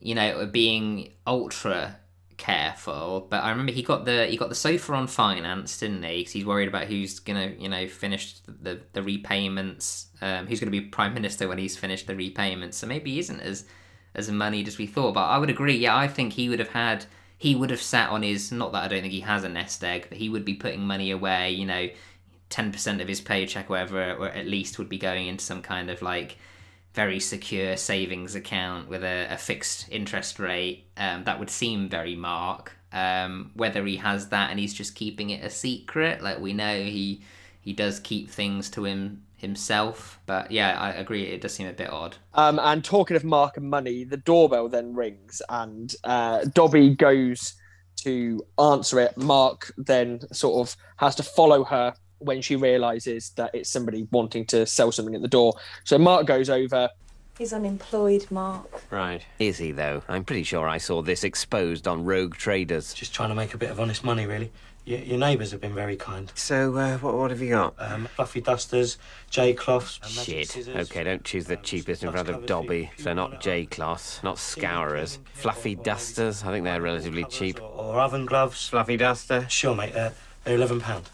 you 0.00 0.14
know, 0.14 0.46
being 0.46 1.12
ultra 1.26 1.98
careful. 2.36 3.26
But 3.28 3.42
I 3.42 3.50
remember 3.50 3.72
he 3.72 3.82
got 3.82 4.04
the 4.04 4.26
he 4.26 4.36
got 4.36 4.48
the 4.48 4.54
sofa 4.54 4.94
on 4.94 5.06
finance, 5.06 5.78
didn't 5.78 6.02
he? 6.02 6.18
Because 6.18 6.32
he's 6.32 6.44
worried 6.44 6.68
about 6.68 6.86
who's 6.86 7.18
gonna 7.18 7.52
you 7.58 7.68
know 7.68 7.86
finish 7.88 8.38
the 8.40 8.80
the 8.92 9.02
repayments. 9.02 10.06
Um, 10.20 10.46
who's 10.46 10.60
gonna 10.60 10.70
be 10.70 10.80
prime 10.80 11.14
minister 11.14 11.48
when 11.48 11.58
he's 11.58 11.76
finished 11.76 12.06
the 12.06 12.16
repayments? 12.16 12.76
So 12.78 12.86
maybe 12.86 13.12
he 13.12 13.18
isn't 13.20 13.40
as 13.40 13.64
as 14.14 14.30
moneyed 14.30 14.68
as 14.68 14.78
we 14.78 14.86
thought. 14.86 15.14
But 15.14 15.24
I 15.24 15.38
would 15.38 15.50
agree. 15.50 15.76
Yeah, 15.76 15.96
I 15.96 16.08
think 16.08 16.32
he 16.32 16.48
would 16.48 16.58
have 16.58 16.70
had 16.70 17.06
he 17.38 17.54
would 17.54 17.70
have 17.70 17.82
sat 17.82 18.10
on 18.10 18.22
his 18.22 18.52
not 18.52 18.72
that 18.72 18.84
I 18.84 18.88
don't 18.88 19.02
think 19.02 19.12
he 19.12 19.20
has 19.20 19.44
a 19.44 19.48
nest 19.48 19.82
egg, 19.84 20.06
but 20.08 20.18
he 20.18 20.28
would 20.28 20.44
be 20.44 20.54
putting 20.54 20.80
money 20.80 21.10
away. 21.10 21.50
You 21.50 21.66
know. 21.66 21.88
10% 22.50 23.00
of 23.00 23.08
his 23.08 23.20
paycheck, 23.20 23.68
whatever, 23.68 24.12
or 24.12 24.28
at 24.28 24.46
least 24.46 24.78
would 24.78 24.88
be 24.88 24.98
going 24.98 25.26
into 25.26 25.42
some 25.42 25.60
kind 25.60 25.90
of 25.90 26.02
like 26.02 26.36
very 26.94 27.18
secure 27.18 27.76
savings 27.76 28.34
account 28.34 28.88
with 28.88 29.02
a, 29.02 29.26
a 29.30 29.36
fixed 29.36 29.86
interest 29.90 30.38
rate. 30.38 30.86
Um, 30.96 31.24
that 31.24 31.38
would 31.38 31.50
seem 31.50 31.88
very 31.88 32.14
Mark. 32.14 32.72
Um, 32.92 33.50
whether 33.54 33.84
he 33.84 33.96
has 33.96 34.28
that 34.28 34.50
and 34.50 34.60
he's 34.60 34.72
just 34.72 34.94
keeping 34.94 35.30
it 35.30 35.44
a 35.44 35.50
secret, 35.50 36.22
like 36.22 36.38
we 36.38 36.52
know 36.52 36.80
he 36.82 37.22
he 37.60 37.72
does 37.72 37.98
keep 37.98 38.30
things 38.30 38.70
to 38.70 38.84
him 38.84 39.24
himself. 39.36 40.20
But 40.26 40.52
yeah, 40.52 40.78
I 40.78 40.90
agree. 40.90 41.24
It 41.24 41.40
does 41.40 41.54
seem 41.54 41.66
a 41.66 41.72
bit 41.72 41.90
odd. 41.90 42.16
Um, 42.34 42.60
and 42.60 42.84
talking 42.84 43.16
of 43.16 43.24
Mark 43.24 43.56
and 43.56 43.68
money, 43.68 44.04
the 44.04 44.16
doorbell 44.16 44.68
then 44.68 44.94
rings, 44.94 45.42
and 45.48 45.92
uh, 46.04 46.44
Dobby 46.54 46.94
goes 46.94 47.54
to 48.04 48.46
answer 48.58 49.00
it. 49.00 49.16
Mark 49.16 49.72
then 49.76 50.20
sort 50.32 50.66
of 50.66 50.76
has 50.98 51.16
to 51.16 51.24
follow 51.24 51.64
her 51.64 51.94
when 52.18 52.40
she 52.42 52.56
realizes 52.56 53.30
that 53.30 53.50
it's 53.54 53.68
somebody 53.70 54.06
wanting 54.10 54.44
to 54.46 54.66
sell 54.66 54.92
something 54.92 55.14
at 55.14 55.22
the 55.22 55.28
door. 55.28 55.54
So 55.84 55.98
Mark 55.98 56.26
goes 56.26 56.48
over. 56.50 56.88
He's 57.38 57.52
unemployed, 57.52 58.26
Mark. 58.30 58.82
Right. 58.92 59.22
Is 59.40 59.58
he, 59.58 59.72
though? 59.72 60.02
I'm 60.08 60.24
pretty 60.24 60.44
sure 60.44 60.68
I 60.68 60.78
saw 60.78 61.02
this 61.02 61.24
exposed 61.24 61.88
on 61.88 62.04
Rogue 62.04 62.36
Traders. 62.36 62.94
Just 62.94 63.12
trying 63.12 63.30
to 63.30 63.34
make 63.34 63.54
a 63.54 63.58
bit 63.58 63.70
of 63.70 63.80
honest 63.80 64.04
money, 64.04 64.24
really. 64.24 64.52
Your, 64.84 65.00
your 65.00 65.18
neighbours 65.18 65.50
have 65.50 65.60
been 65.60 65.74
very 65.74 65.96
kind. 65.96 66.30
So, 66.36 66.76
uh, 66.76 66.98
what, 66.98 67.14
what 67.16 67.30
have 67.30 67.40
you 67.40 67.48
got? 67.50 67.74
Um, 67.78 68.06
fluffy 68.14 68.40
dusters, 68.42 68.98
J 69.30 69.52
cloths, 69.54 69.98
uh, 70.02 70.06
Shit. 70.06 70.48
scissors, 70.48 70.90
Okay, 70.90 71.02
don't 71.02 71.24
choose 71.24 71.46
the 71.46 71.56
um, 71.56 71.62
cheapest 71.64 72.02
in 72.04 72.08
dust 72.12 72.14
front 72.14 72.28
of 72.28 72.34
covers, 72.34 72.48
Dobby. 72.48 72.66
few- 72.68 72.88
few 72.96 73.04
So 73.04 73.12
not 73.14 73.40
J 73.40 73.66
cloths, 73.66 74.22
not 74.22 74.38
scourers. 74.38 75.18
Fluffy 75.32 75.74
dusters, 75.74 76.44
I 76.44 76.52
think 76.52 76.64
they're 76.64 76.82
relatively 76.82 77.24
cheap. 77.24 77.60
Or, 77.60 77.94
or 77.96 78.00
oven 78.00 78.26
gloves. 78.26 78.68
Fluffy 78.68 78.96
duster? 78.96 79.46
Sure, 79.48 79.74
mate. 79.74 79.96
Uh, 79.96 80.10
they're 80.44 80.54
eleven 80.56 80.80
pound. 80.80 81.08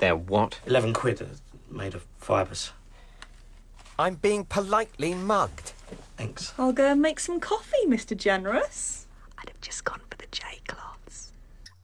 They're 0.00 0.16
what? 0.16 0.58
Eleven 0.66 0.94
quid, 0.94 1.20
uh, 1.20 1.26
made 1.70 1.94
of 1.94 2.06
fibres. 2.16 2.72
I'm 3.98 4.14
being 4.14 4.46
politely 4.46 5.12
mugged. 5.12 5.72
Thanks. 6.16 6.54
I'll 6.56 6.72
go 6.72 6.92
and 6.92 7.02
make 7.02 7.20
some 7.20 7.38
coffee, 7.38 7.84
Mr. 7.86 8.16
Generous. 8.16 9.06
I'd 9.38 9.50
have 9.50 9.60
just 9.60 9.84
gone 9.84 10.00
for 10.10 10.16
the 10.16 10.26
J 10.32 10.42
cloths. 10.66 11.32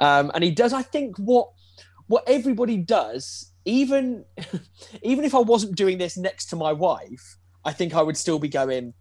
Um, 0.00 0.30
and 0.34 0.42
he 0.42 0.50
does, 0.50 0.72
I 0.72 0.80
think, 0.80 1.18
what 1.18 1.50
what 2.06 2.24
everybody 2.26 2.78
does, 2.78 3.52
even 3.66 4.24
even 5.02 5.26
if 5.26 5.34
I 5.34 5.40
wasn't 5.40 5.76
doing 5.76 5.98
this 5.98 6.16
next 6.16 6.46
to 6.46 6.56
my 6.56 6.72
wife, 6.72 7.36
I 7.66 7.72
think 7.72 7.94
I 7.94 8.00
would 8.00 8.16
still 8.16 8.38
be 8.38 8.48
going, 8.48 8.94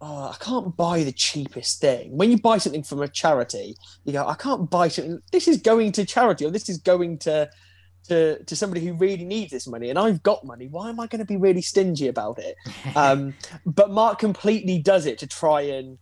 Oh, 0.00 0.30
I 0.30 0.36
can't 0.40 0.74
buy 0.74 1.04
the 1.04 1.12
cheapest 1.12 1.80
thing. 1.82 2.16
When 2.16 2.30
you 2.30 2.38
buy 2.38 2.56
something 2.56 2.82
from 2.82 3.02
a 3.02 3.08
charity, 3.08 3.76
you 4.04 4.14
go, 4.14 4.26
I 4.26 4.34
can't 4.34 4.70
buy 4.70 4.88
something. 4.88 5.20
This 5.30 5.46
is 5.46 5.58
going 5.58 5.92
to 5.92 6.06
charity, 6.06 6.46
or 6.46 6.50
this 6.50 6.70
is 6.70 6.78
going 6.78 7.18
to 7.20 7.50
to 8.06 8.42
to 8.44 8.56
somebody 8.56 8.84
who 8.84 8.94
really 8.94 9.24
needs 9.24 9.52
this 9.52 9.66
money, 9.66 9.90
and 9.90 9.98
I've 9.98 10.22
got 10.22 10.44
money. 10.44 10.68
Why 10.68 10.88
am 10.88 11.00
I 11.00 11.06
going 11.06 11.20
to 11.20 11.24
be 11.24 11.36
really 11.36 11.62
stingy 11.62 12.08
about 12.08 12.38
it? 12.38 12.56
Um, 12.94 13.34
but 13.66 13.90
Mark 13.90 14.18
completely 14.18 14.78
does 14.78 15.04
it 15.04 15.18
to 15.18 15.26
try 15.26 15.60
and 15.60 15.98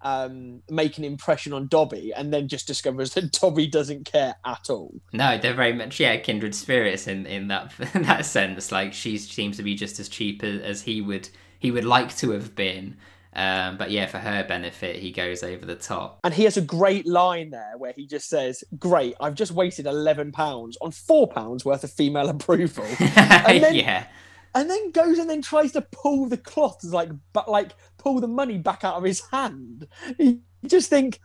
um, 0.00 0.62
make 0.70 0.96
an 0.96 1.04
impression 1.04 1.52
on 1.52 1.68
Dobby, 1.68 2.12
and 2.14 2.32
then 2.32 2.48
just 2.48 2.66
discovers 2.66 3.12
that 3.14 3.32
Dobby 3.32 3.66
doesn't 3.66 4.04
care 4.04 4.36
at 4.44 4.70
all. 4.70 4.94
No, 5.12 5.38
they're 5.38 5.54
very 5.54 5.72
much 5.72 6.00
yeah 6.00 6.16
kindred 6.16 6.54
spirits 6.54 7.06
in 7.06 7.26
in 7.26 7.48
that 7.48 7.72
in 7.94 8.02
that 8.02 8.24
sense. 8.24 8.72
Like 8.72 8.92
she 8.92 9.18
seems 9.18 9.56
to 9.56 9.62
be 9.62 9.74
just 9.74 9.98
as 10.00 10.08
cheap 10.08 10.42
as, 10.42 10.60
as 10.62 10.82
he 10.82 11.00
would 11.00 11.28
he 11.58 11.70
would 11.70 11.84
like 11.84 12.16
to 12.16 12.30
have 12.30 12.54
been. 12.54 12.96
Um, 13.34 13.76
but 13.76 13.90
yeah, 13.90 14.06
for 14.06 14.18
her 14.18 14.44
benefit, 14.44 14.96
he 14.96 15.12
goes 15.12 15.42
over 15.42 15.64
the 15.64 15.76
top. 15.76 16.20
And 16.24 16.34
he 16.34 16.44
has 16.44 16.56
a 16.56 16.62
great 16.62 17.06
line 17.06 17.50
there 17.50 17.74
where 17.76 17.92
he 17.92 18.06
just 18.06 18.28
says, 18.28 18.64
Great, 18.78 19.14
I've 19.20 19.34
just 19.34 19.52
wasted 19.52 19.86
£11 19.86 20.32
on 20.80 20.90
£4 20.90 21.64
worth 21.64 21.84
of 21.84 21.92
female 21.92 22.28
approval. 22.28 22.84
and 23.16 23.62
then, 23.62 23.74
yeah. 23.74 24.06
And 24.54 24.68
then 24.68 24.90
goes 24.90 25.18
and 25.18 25.28
then 25.28 25.42
tries 25.42 25.72
to 25.72 25.82
pull 25.82 26.26
the 26.26 26.38
cloth, 26.38 26.82
like, 26.84 27.10
but 27.32 27.50
like 27.50 27.72
pull 27.98 28.20
the 28.20 28.28
money 28.28 28.58
back 28.58 28.82
out 28.82 28.94
of 28.94 29.04
his 29.04 29.22
hand. 29.30 29.86
You 30.18 30.40
just 30.66 30.88
think, 30.88 31.20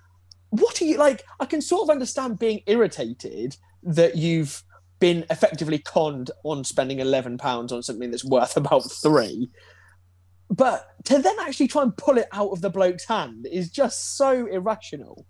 what 0.50 0.82
are 0.82 0.86
you 0.86 0.98
like? 0.98 1.24
I 1.40 1.46
can 1.46 1.62
sort 1.62 1.84
of 1.84 1.90
understand 1.90 2.38
being 2.38 2.62
irritated 2.68 3.56
that 3.82 4.16
you've 4.18 4.64
been 5.00 5.26
effectively 5.30 5.80
conned 5.80 6.32
on 6.44 6.64
spending 6.64 7.00
£11 7.00 7.72
on 7.72 7.84
something 7.84 8.12
that's 8.12 8.24
worth 8.24 8.56
about 8.56 8.90
three 8.92 9.50
but 10.56 10.88
to 11.06 11.20
then 11.20 11.36
actually 11.40 11.68
try 11.68 11.84
and 11.84 11.96
pull 11.96 12.18
it 12.18 12.28
out 12.32 12.50
of 12.52 12.62
the 12.62 12.70
bloke's 12.70 13.06
hand 13.06 13.48
is 13.52 13.70
just 13.70 14.18
so 14.18 14.46
irrational. 14.46 15.26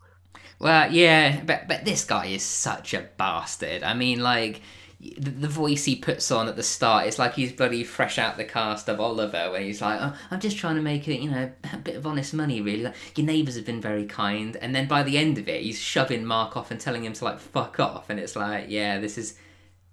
Well, 0.59 0.91
yeah, 0.91 1.41
but 1.43 1.67
but 1.67 1.85
this 1.85 2.05
guy 2.05 2.27
is 2.27 2.43
such 2.43 2.93
a 2.93 3.07
bastard. 3.17 3.83
I 3.83 3.93
mean, 3.93 4.21
like 4.21 4.61
the, 4.99 5.31
the 5.31 5.47
voice 5.47 5.83
he 5.85 5.95
puts 5.95 6.31
on 6.31 6.47
at 6.47 6.55
the 6.55 6.63
start, 6.63 7.07
it's 7.07 7.19
like 7.19 7.33
he's 7.33 7.51
bloody 7.51 7.83
fresh 7.83 8.17
out 8.17 8.37
the 8.37 8.45
cast 8.45 8.87
of 8.87 8.99
Oliver, 8.99 9.51
where 9.51 9.61
he's 9.61 9.81
like, 9.81 9.99
oh, 10.01 10.15
"I'm 10.31 10.39
just 10.39 10.57
trying 10.57 10.75
to 10.75 10.81
make 10.81 11.07
it, 11.07 11.19
you 11.19 11.31
know, 11.31 11.51
a 11.73 11.77
bit 11.77 11.95
of 11.95 12.07
honest 12.07 12.33
money, 12.33 12.61
really. 12.61 12.83
Like, 12.83 13.17
your 13.17 13.27
neighbours 13.27 13.55
have 13.55 13.65
been 13.65 13.81
very 13.81 14.05
kind." 14.05 14.55
And 14.57 14.75
then 14.75 14.87
by 14.87 15.03
the 15.03 15.17
end 15.17 15.37
of 15.37 15.49
it, 15.49 15.61
he's 15.63 15.79
shoving 15.79 16.25
Mark 16.25 16.55
off 16.55 16.71
and 16.71 16.79
telling 16.79 17.03
him 17.03 17.13
to 17.13 17.25
like 17.25 17.39
fuck 17.39 17.79
off, 17.79 18.09
and 18.09 18.19
it's 18.19 18.35
like, 18.35 18.65
yeah, 18.69 18.99
this 18.99 19.17
is 19.17 19.37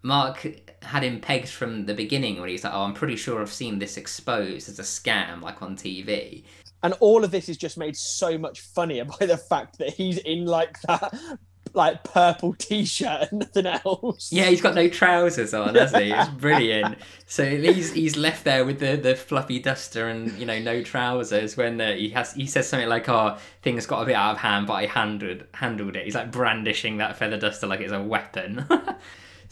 Mark 0.02 0.46
had 0.82 1.02
him 1.02 1.20
pegged 1.20 1.48
from 1.48 1.86
the 1.86 1.94
beginning 1.94 2.40
when 2.40 2.48
he's 2.48 2.64
like, 2.64 2.72
"Oh, 2.72 2.82
I'm 2.82 2.94
pretty 2.94 3.16
sure 3.16 3.40
I've 3.40 3.52
seen 3.52 3.78
this 3.78 3.96
exposed 3.96 4.68
as 4.68 4.78
a 4.78 4.82
scam, 4.82 5.42
like 5.42 5.62
on 5.62 5.76
TV." 5.76 6.44
And 6.82 6.94
all 7.00 7.24
of 7.24 7.30
this 7.30 7.48
is 7.48 7.58
just 7.58 7.76
made 7.76 7.96
so 7.96 8.38
much 8.38 8.60
funnier 8.60 9.04
by 9.20 9.26
the 9.26 9.36
fact 9.36 9.78
that 9.78 9.90
he's 9.90 10.18
in 10.18 10.46
like 10.46 10.80
that 10.82 11.14
like 11.72 12.02
purple 12.02 12.54
t-shirt 12.54 13.28
and 13.30 13.40
nothing 13.40 13.66
else. 13.66 14.32
Yeah, 14.32 14.46
he's 14.46 14.60
got 14.60 14.74
no 14.74 14.88
trousers 14.88 15.54
on, 15.54 15.74
has 15.74 15.92
he? 15.92 16.10
It's 16.10 16.28
brilliant. 16.40 16.96
so 17.26 17.44
he's 17.44 17.92
he's 17.92 18.16
left 18.16 18.44
there 18.44 18.64
with 18.64 18.80
the, 18.80 18.96
the 18.96 19.14
fluffy 19.14 19.58
duster 19.58 20.08
and 20.08 20.32
you 20.38 20.46
know 20.46 20.58
no 20.58 20.82
trousers 20.82 21.56
when 21.56 21.80
uh, 21.80 21.92
he 21.92 22.08
has 22.10 22.32
he 22.32 22.46
says 22.46 22.68
something 22.68 22.88
like, 22.88 23.08
"Oh, 23.08 23.36
things 23.62 23.86
got 23.86 24.02
a 24.02 24.06
bit 24.06 24.14
out 24.14 24.32
of 24.32 24.38
hand, 24.38 24.66
but 24.66 24.74
I 24.74 24.86
handled 24.86 25.44
handled 25.54 25.96
it." 25.96 26.04
He's 26.04 26.14
like 26.14 26.32
brandishing 26.32 26.98
that 26.98 27.16
feather 27.16 27.36
duster 27.36 27.66
like 27.66 27.80
it's 27.80 27.92
a 27.92 28.02
weapon. 28.02 28.66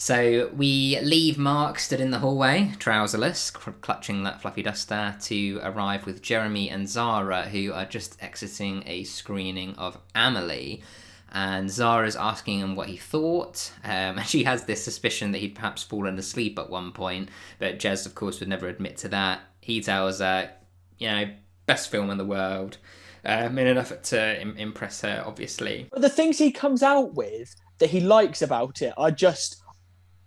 So 0.00 0.48
we 0.54 0.96
leave 1.00 1.38
Mark 1.38 1.80
stood 1.80 2.00
in 2.00 2.12
the 2.12 2.20
hallway, 2.20 2.72
trouserless, 2.78 3.50
clutching 3.50 4.22
that 4.22 4.40
fluffy 4.40 4.62
duster, 4.62 5.16
to 5.22 5.60
arrive 5.64 6.06
with 6.06 6.22
Jeremy 6.22 6.70
and 6.70 6.88
Zara, 6.88 7.48
who 7.48 7.72
are 7.72 7.84
just 7.84 8.16
exiting 8.22 8.84
a 8.86 9.02
screening 9.02 9.74
of 9.74 9.98
Amelie. 10.14 10.84
And 11.32 11.68
Zara's 11.68 12.14
asking 12.14 12.60
him 12.60 12.76
what 12.76 12.88
he 12.88 12.96
thought. 12.96 13.72
Um, 13.82 13.90
and 13.90 14.26
she 14.26 14.44
has 14.44 14.64
this 14.64 14.84
suspicion 14.84 15.32
that 15.32 15.38
he'd 15.38 15.56
perhaps 15.56 15.82
fallen 15.82 16.16
asleep 16.16 16.60
at 16.60 16.70
one 16.70 16.92
point, 16.92 17.28
but 17.58 17.80
Jez, 17.80 18.06
of 18.06 18.14
course, 18.14 18.38
would 18.38 18.48
never 18.48 18.68
admit 18.68 18.98
to 18.98 19.08
that. 19.08 19.40
He 19.60 19.80
tells 19.80 20.20
her, 20.20 20.52
you 20.98 21.08
know, 21.08 21.28
best 21.66 21.90
film 21.90 22.08
in 22.10 22.18
the 22.18 22.24
world. 22.24 22.78
Um, 23.24 23.58
in 23.58 23.66
an 23.66 23.76
effort 23.76 24.04
to 24.04 24.40
Im- 24.40 24.56
impress 24.56 25.00
her, 25.00 25.24
obviously. 25.26 25.88
But 25.90 26.02
the 26.02 26.08
things 26.08 26.38
he 26.38 26.52
comes 26.52 26.84
out 26.84 27.14
with 27.14 27.56
that 27.78 27.90
he 27.90 28.00
likes 28.00 28.42
about 28.42 28.80
it 28.80 28.94
are 28.96 29.10
just 29.10 29.60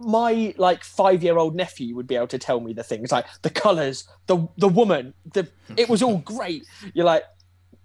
my 0.01 0.53
like 0.57 0.83
five 0.83 1.23
year 1.23 1.37
old 1.37 1.55
nephew 1.55 1.95
would 1.95 2.07
be 2.07 2.15
able 2.15 2.27
to 2.27 2.39
tell 2.39 2.59
me 2.59 2.73
the 2.73 2.83
things 2.83 3.11
like 3.11 3.25
the 3.41 3.49
colors, 3.49 4.07
the 4.27 4.47
the 4.57 4.67
woman, 4.67 5.13
the 5.33 5.47
it 5.77 5.89
was 5.89 6.01
all 6.01 6.17
great. 6.17 6.65
You're 6.93 7.05
like, 7.05 7.23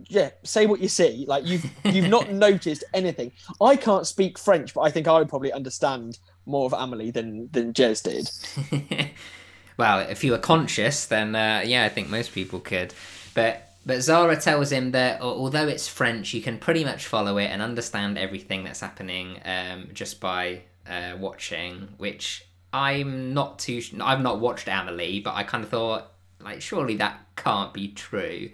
yeah, 0.09 0.31
say 0.43 0.67
what 0.67 0.81
you 0.81 0.89
see. 0.89 1.25
Like 1.29 1.47
you've 1.47 1.71
you've 1.85 2.09
not 2.09 2.31
noticed 2.33 2.85
anything. 2.95 3.33
I 3.61 3.77
can't 3.77 4.07
speak 4.07 4.39
French, 4.39 4.75
but 4.75 4.83
I 4.83 4.91
think 4.91 5.09
I 5.09 5.19
would 5.19 5.29
probably 5.29 5.53
understand 5.53 6.19
more 6.47 6.67
of 6.67 6.73
Amelie 6.73 7.11
than 7.11 7.49
than 7.53 7.73
Jez 7.73 8.03
did. 8.03 9.11
well, 9.77 10.01
if 10.01 10.25
you 10.25 10.33
were 10.33 10.39
conscious, 10.39 11.07
then 11.07 11.35
uh, 11.35 11.63
yeah, 11.65 11.85
I 11.85 11.89
think 11.89 12.09
most 12.09 12.33
people 12.33 12.61
could. 12.61 12.95
But 13.35 13.67
but 13.85 14.01
Zara 14.01 14.37
tells 14.37 14.73
him 14.73 14.91
that 14.93 15.21
although 15.21 15.69
it's 15.69 15.87
French, 15.87 16.35
you 16.35 16.43
can 16.43 16.59
pretty 16.59 16.85
much 16.85 17.07
follow 17.07 17.39
it 17.39 17.47
and 17.47 17.63
understand 17.63 18.19
everything 18.19 18.65
that's 18.65 18.81
happening 18.81 19.41
um, 19.45 19.89
just 19.93 20.21
by 20.21 20.63
uh, 20.89 21.17
watching, 21.19 21.89
which 21.99 22.47
I'm 22.73 23.35
not 23.35 23.59
too. 23.59 23.83
I've 24.01 24.21
not 24.21 24.41
watched 24.41 24.69
Amelie, 24.69 25.21
but 25.21 25.35
I 25.35 25.43
kind 25.43 25.65
of 25.65 25.71
thought 25.71 26.13
like 26.41 26.63
surely 26.63 26.97
that 26.97 27.21
can't 27.37 27.73
be 27.73 27.89
true. 27.89 28.51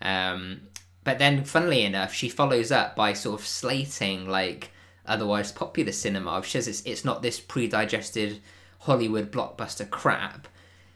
Um, 0.00 0.62
but 1.02 1.18
then, 1.18 1.44
funnily 1.44 1.82
enough, 1.82 2.12
she 2.14 2.28
follows 2.28 2.72
up 2.72 2.96
by 2.96 3.12
sort 3.12 3.40
of 3.40 3.46
slating 3.46 4.28
like 4.28 4.70
otherwise 5.06 5.52
popular 5.52 5.92
cinema. 5.92 6.42
She 6.42 6.52
says 6.52 6.68
it's 6.68 6.82
it's 6.82 7.04
not 7.04 7.22
this 7.22 7.40
pre-digested 7.40 8.40
Hollywood 8.80 9.30
blockbuster 9.30 9.88
crap, 9.88 10.48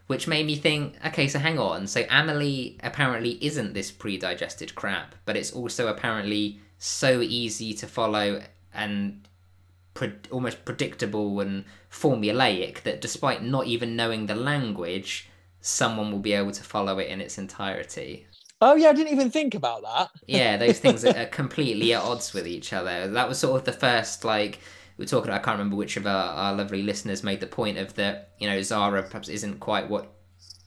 which 0.07 0.27
made 0.27 0.47
me 0.47 0.57
think, 0.57 0.97
okay, 1.07 1.29
so 1.29 1.39
hang 1.39 1.59
on. 1.59 1.87
So 1.87 2.05
Amelie 2.11 2.79
apparently 2.83 3.39
isn't 3.45 3.75
this 3.75 3.91
pre-digested 3.91 4.75
crap, 4.75 5.15
but 5.25 5.37
it's 5.37 5.53
also 5.53 5.89
apparently 5.89 6.61
so 6.79 7.21
easy 7.21 7.75
to 7.75 7.87
follow 7.87 8.43
and 8.73 9.27
pre- 9.99 10.13
almost 10.31 10.65
predictable 10.65 11.41
and 11.41 11.65
formulaic 11.91 12.85
that 12.85 13.01
despite 13.01 13.43
not 13.43 13.67
even 13.67 13.97
knowing 13.97 14.27
the 14.27 14.35
language, 14.35 15.29
someone 15.61 16.13
will 16.13 16.21
be 16.21 16.35
able 16.35 16.53
to 16.53 16.63
follow 16.63 17.01
it 17.01 17.09
in 17.09 17.21
its 17.21 17.37
entirety. 17.37 18.25
Oh 18.61 18.77
yeah, 18.77 18.91
I 18.91 18.93
didn't 18.93 19.13
even 19.13 19.31
think 19.31 19.57
about 19.57 19.83
that. 19.83 20.11
yeah, 20.27 20.57
those 20.57 20.79
things 20.79 21.05
are 21.05 21.27
completely 21.43 21.93
at 21.95 22.03
odds 22.03 22.33
with 22.33 22.47
each 22.47 22.73
other. 22.73 23.09
That 23.09 23.29
was 23.29 23.39
sort 23.39 23.59
of 23.59 23.65
the 23.65 23.73
first 23.73 24.25
like 24.25 24.61
we 24.97 25.05
are 25.05 25.09
talking. 25.09 25.33
I 25.33 25.39
can't 25.39 25.59
remember 25.59 25.77
which 25.77 25.97
of 25.97 26.07
our, 26.07 26.33
our 26.33 26.55
lovely 26.55 26.83
listeners 26.83 27.25
made 27.25 27.41
the 27.41 27.47
point 27.49 27.79
of 27.79 27.95
that. 27.95 28.35
You 28.39 28.49
know, 28.49 28.63
Zara 28.63 29.03
perhaps 29.03 29.29
isn't 29.29 29.59
quite 29.59 29.89
what 29.91 30.13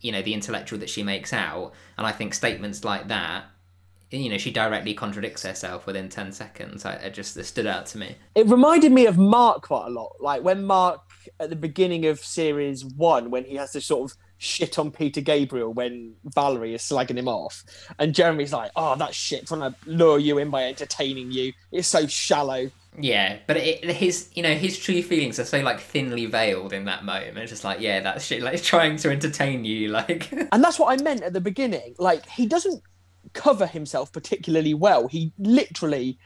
you 0.02 0.12
know 0.12 0.22
the 0.22 0.34
intellectual 0.34 0.80
that 0.80 0.90
she 0.90 1.04
makes 1.04 1.32
out, 1.32 1.72
and 1.98 2.06
I 2.06 2.12
think 2.12 2.34
statements 2.34 2.84
like 2.84 3.08
that 3.08 3.46
you 4.12 4.30
know 4.30 4.38
she 4.38 4.52
directly 4.52 4.94
contradicts 4.94 5.44
herself 5.44 5.86
within 5.86 6.10
10 6.10 6.32
seconds 6.32 6.86
I, 6.86 6.94
it 6.96 7.14
just 7.14 7.38
it 7.38 7.46
stood 7.46 7.66
out 7.66 7.86
to 7.88 7.98
me 7.98 8.16
it 8.36 8.48
reminded 8.48 8.92
me 8.92 9.06
of 9.06 9.18
mark 9.18 9.64
quite 9.64 9.88
a 9.88 9.90
lot 9.90 10.16
like 10.20 10.44
when 10.44 10.66
mark 10.66 11.02
at 11.40 11.50
the 11.50 11.56
beginning 11.56 12.06
of 12.06 12.20
series 12.20 12.84
one 12.84 13.32
when 13.32 13.46
he 13.46 13.56
has 13.56 13.72
to 13.74 13.82
sort 13.82 14.12
of 14.12 14.18
shit 14.38 14.78
on 14.80 14.92
peter 14.92 15.22
gabriel 15.22 15.74
when 15.74 16.14
valerie 16.26 16.74
is 16.74 16.82
slagging 16.82 17.18
him 17.18 17.28
off 17.28 17.64
and 18.00 18.14
jeremy's 18.14 18.54
like 18.54 18.72
oh 18.76 18.96
that 18.96 19.14
shit 19.14 19.48
trying 19.48 19.62
to 19.62 19.76
lure 19.86 20.20
you 20.20 20.38
in 20.40 20.50
by 20.50 20.64
entertaining 20.64 21.32
you 21.32 21.54
it's 21.72 21.88
so 21.88 22.06
shallow 22.08 22.70
yeah, 23.00 23.38
but 23.48 23.56
it, 23.56 23.86
his, 23.86 24.30
you 24.34 24.44
know, 24.44 24.54
his 24.54 24.78
true 24.78 25.02
feelings 25.02 25.40
are 25.40 25.46
so 25.46 25.62
like 25.62 25.80
thinly 25.80 26.26
veiled 26.26 26.74
in 26.74 26.86
that 26.86 27.06
moment. 27.06 27.38
It's 27.38 27.52
just 27.52 27.64
like, 27.64 27.80
yeah, 27.80 28.02
that 28.02 28.22
shit, 28.22 28.42
like 28.42 28.62
trying 28.64 28.98
to 28.98 29.10
entertain 29.10 29.64
you, 29.64 29.88
like. 29.88 30.30
and 30.52 30.62
that's 30.62 30.78
what 30.78 30.92
I 30.92 31.02
meant 31.02 31.24
at 31.24 31.32
the 31.32 31.40
beginning. 31.40 31.96
Like, 31.98 32.28
he 32.28 32.46
doesn't 32.46 32.84
cover 33.34 33.66
himself 33.66 34.12
particularly 34.12 34.74
well. 34.74 35.08
He 35.08 35.34
literally 35.38 36.18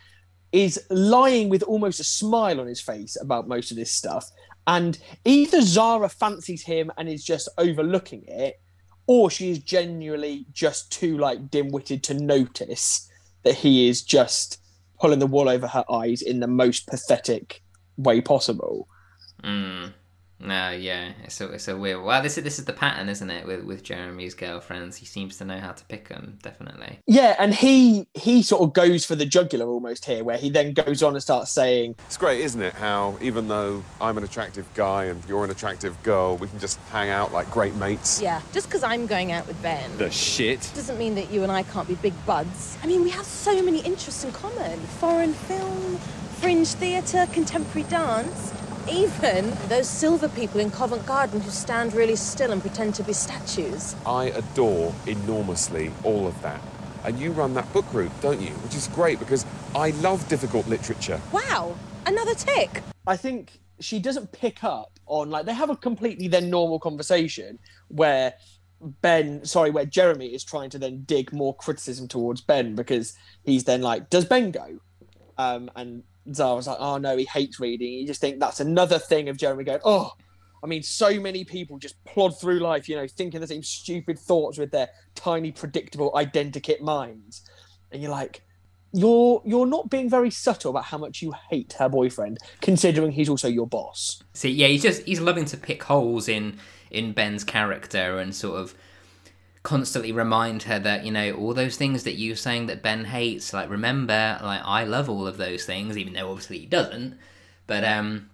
is 0.51 0.81
lying 0.89 1.49
with 1.49 1.63
almost 1.63 1.99
a 1.99 2.03
smile 2.03 2.59
on 2.59 2.67
his 2.67 2.81
face 2.81 3.17
about 3.19 3.47
most 3.47 3.71
of 3.71 3.77
this 3.77 3.91
stuff. 3.91 4.25
And 4.67 4.97
either 5.25 5.61
Zara 5.61 6.09
fancies 6.09 6.63
him 6.63 6.91
and 6.97 7.07
is 7.09 7.23
just 7.23 7.49
overlooking 7.57 8.23
it, 8.27 8.59
or 9.07 9.29
she 9.29 9.51
is 9.51 9.59
genuinely 9.59 10.45
just 10.51 10.91
too 10.91 11.17
like 11.17 11.51
dim-witted 11.51 12.03
to 12.03 12.13
notice 12.15 13.09
that 13.43 13.55
he 13.55 13.87
is 13.87 14.01
just 14.01 14.59
pulling 14.99 15.19
the 15.19 15.27
wool 15.27 15.49
over 15.49 15.67
her 15.67 15.85
eyes 15.91 16.21
in 16.21 16.39
the 16.39 16.47
most 16.47 16.87
pathetic 16.87 17.61
way 17.97 18.21
possible. 18.21 18.87
Mm. 19.43 19.93
No, 20.39 20.71
yeah, 20.71 21.13
it's 21.23 21.39
a 21.39 21.49
it's 21.51 21.67
a 21.67 21.77
weird. 21.77 22.03
Well, 22.03 22.21
this 22.21 22.37
is 22.37 22.43
this 22.43 22.59
is 22.59 22.65
the 22.65 22.73
pattern, 22.73 23.07
isn't 23.07 23.29
it? 23.29 23.45
With 23.45 23.63
with 23.63 23.83
Jeremy's 23.83 24.33
girlfriends, 24.33 24.97
he 24.97 25.05
seems 25.05 25.37
to 25.37 25.45
know 25.45 25.59
how 25.59 25.71
to 25.71 25.85
pick 25.85 26.09
them. 26.09 26.37
Definitely. 26.41 26.99
Yeah, 27.07 27.35
and 27.39 27.53
he 27.53 28.07
he 28.13 28.43
sort 28.43 28.61
of 28.61 28.73
goes 28.73 29.05
for 29.05 29.15
the 29.15 29.25
jugular 29.25 29.65
almost 29.65 30.05
here, 30.05 30.23
where 30.23 30.37
he 30.37 30.49
then 30.49 30.73
goes 30.73 31.01
on 31.01 31.13
and 31.13 31.23
starts 31.23 31.51
saying, 31.51 31.95
"It's 32.05 32.17
great, 32.17 32.41
isn't 32.41 32.61
it? 32.61 32.73
How 32.73 33.17
even 33.21 33.47
though 33.47 33.83
I'm 34.01 34.17
an 34.17 34.25
attractive 34.25 34.71
guy 34.73 35.05
and 35.05 35.23
you're 35.27 35.45
an 35.45 35.51
attractive 35.51 36.01
girl, 36.03 36.35
we 36.35 36.47
can 36.47 36.59
just 36.59 36.79
hang 36.91 37.09
out 37.09 37.31
like 37.31 37.49
great 37.49 37.75
mates." 37.75 38.21
Yeah, 38.21 38.41
just 38.51 38.67
because 38.67 38.83
I'm 38.83 39.07
going 39.07 39.31
out 39.31 39.47
with 39.47 39.61
Ben. 39.61 39.97
The 39.97 40.11
shit 40.11 40.69
doesn't 40.75 40.97
mean 40.97 41.15
that 41.15 41.31
you 41.31 41.43
and 41.43 41.51
I 41.51 41.63
can't 41.63 41.87
be 41.87 41.95
big 41.95 42.13
buds. 42.25 42.77
I 42.83 42.87
mean, 42.87 43.03
we 43.03 43.09
have 43.11 43.25
so 43.25 43.61
many 43.63 43.79
interests 43.79 44.25
in 44.25 44.33
common: 44.33 44.79
foreign 44.99 45.33
film, 45.33 45.97
fringe 46.41 46.67
theatre, 46.73 47.25
contemporary 47.31 47.87
dance. 47.89 48.51
Even 48.89 49.51
those 49.67 49.89
silver 49.89 50.29
people 50.29 50.59
in 50.59 50.69
Covent 50.69 51.05
Garden 51.07 51.41
who 51.41 51.49
stand 51.49 51.93
really 51.93 52.15
still 52.15 52.51
and 52.51 52.61
pretend 52.61 52.93
to 52.95 53.03
be 53.03 53.13
statues. 53.13 53.95
I 54.05 54.25
adore 54.25 54.93
enormously 55.07 55.91
all 56.03 56.27
of 56.27 56.39
that. 56.43 56.61
And 57.03 57.19
you 57.19 57.31
run 57.31 57.55
that 57.55 57.71
book 57.73 57.89
group, 57.89 58.11
don't 58.21 58.39
you? 58.39 58.51
Which 58.51 58.75
is 58.75 58.87
great 58.89 59.17
because 59.17 59.45
I 59.75 59.89
love 60.01 60.27
difficult 60.27 60.67
literature. 60.67 61.19
Wow, 61.31 61.75
another 62.05 62.35
tick. 62.35 62.83
I 63.07 63.17
think 63.17 63.59
she 63.79 63.99
doesn't 63.99 64.31
pick 64.31 64.63
up 64.63 64.99
on 65.07 65.31
like 65.31 65.45
they 65.45 65.53
have 65.53 65.69
a 65.69 65.75
completely 65.75 66.27
then 66.27 66.49
normal 66.49 66.79
conversation 66.79 67.59
where 67.87 68.35
Ben, 69.01 69.43
sorry, 69.45 69.71
where 69.71 69.85
Jeremy 69.85 70.27
is 70.27 70.43
trying 70.43 70.69
to 70.69 70.77
then 70.77 71.03
dig 71.05 71.33
more 71.33 71.55
criticism 71.55 72.07
towards 72.07 72.41
Ben 72.41 72.75
because 72.75 73.17
he's 73.43 73.63
then 73.63 73.81
like, 73.81 74.09
does 74.11 74.25
Ben 74.25 74.51
go? 74.51 74.79
Um, 75.37 75.71
and 75.75 76.03
Zara's 76.33 76.67
like, 76.67 76.77
oh 76.79 76.97
no, 76.97 77.15
he 77.17 77.25
hates 77.25 77.59
reading. 77.59 77.93
You 77.93 78.07
just 78.07 78.21
think 78.21 78.39
that's 78.39 78.59
another 78.59 78.99
thing 78.99 79.29
of 79.29 79.37
Jeremy 79.37 79.63
going, 79.63 79.81
oh, 79.83 80.13
I 80.63 80.67
mean, 80.67 80.81
so 80.81 81.19
many 81.19 81.43
people 81.43 81.77
just 81.77 82.03
plod 82.05 82.39
through 82.39 82.59
life, 82.59 82.89
you 82.89 82.95
know, 82.95 83.07
thinking 83.07 83.39
the 83.39 83.47
same 83.47 83.61
stupid 83.61 84.17
thoughts 84.17 84.57
with 84.57 84.71
their 84.71 84.89
tiny, 85.13 85.51
predictable, 85.51 86.11
identikit 86.13 86.81
minds. 86.81 87.43
And 87.91 88.01
you're 88.01 88.11
like, 88.11 88.41
you're 88.91 89.41
you're 89.45 89.67
not 89.67 89.89
being 89.89 90.09
very 90.09 90.31
subtle 90.31 90.71
about 90.71 90.85
how 90.85 90.97
much 90.97 91.21
you 91.21 91.33
hate 91.49 91.73
her 91.73 91.89
boyfriend, 91.89 92.39
considering 92.61 93.11
he's 93.11 93.29
also 93.29 93.47
your 93.47 93.67
boss. 93.67 94.23
See, 94.33 94.49
yeah, 94.49 94.67
he's 94.67 94.81
just 94.81 95.03
he's 95.03 95.19
loving 95.19 95.45
to 95.45 95.57
pick 95.57 95.83
holes 95.83 96.27
in 96.27 96.57
in 96.89 97.11
Ben's 97.11 97.43
character 97.43 98.17
and 98.17 98.33
sort 98.33 98.59
of 98.59 98.73
constantly 99.65 100.13
remind 100.13 100.63
her 100.63 100.79
that 100.79 101.05
you 101.05 101.11
know 101.11 101.33
all 101.33 101.53
those 101.53 101.75
things 101.75 102.03
that 102.03 102.13
you're 102.13 102.37
saying 102.37 102.67
that 102.67 102.81
Ben 102.81 103.03
hates. 103.05 103.51
Like, 103.51 103.69
remember, 103.69 104.39
like 104.41 104.61
I 104.63 104.85
love 104.85 105.09
all 105.09 105.27
of 105.27 105.35
those 105.35 105.65
things, 105.65 105.97
even 105.97 106.13
though 106.13 106.29
obviously 106.29 106.59
he 106.59 106.65
doesn't. 106.65 107.17
But 107.67 107.83
um, 107.83 108.29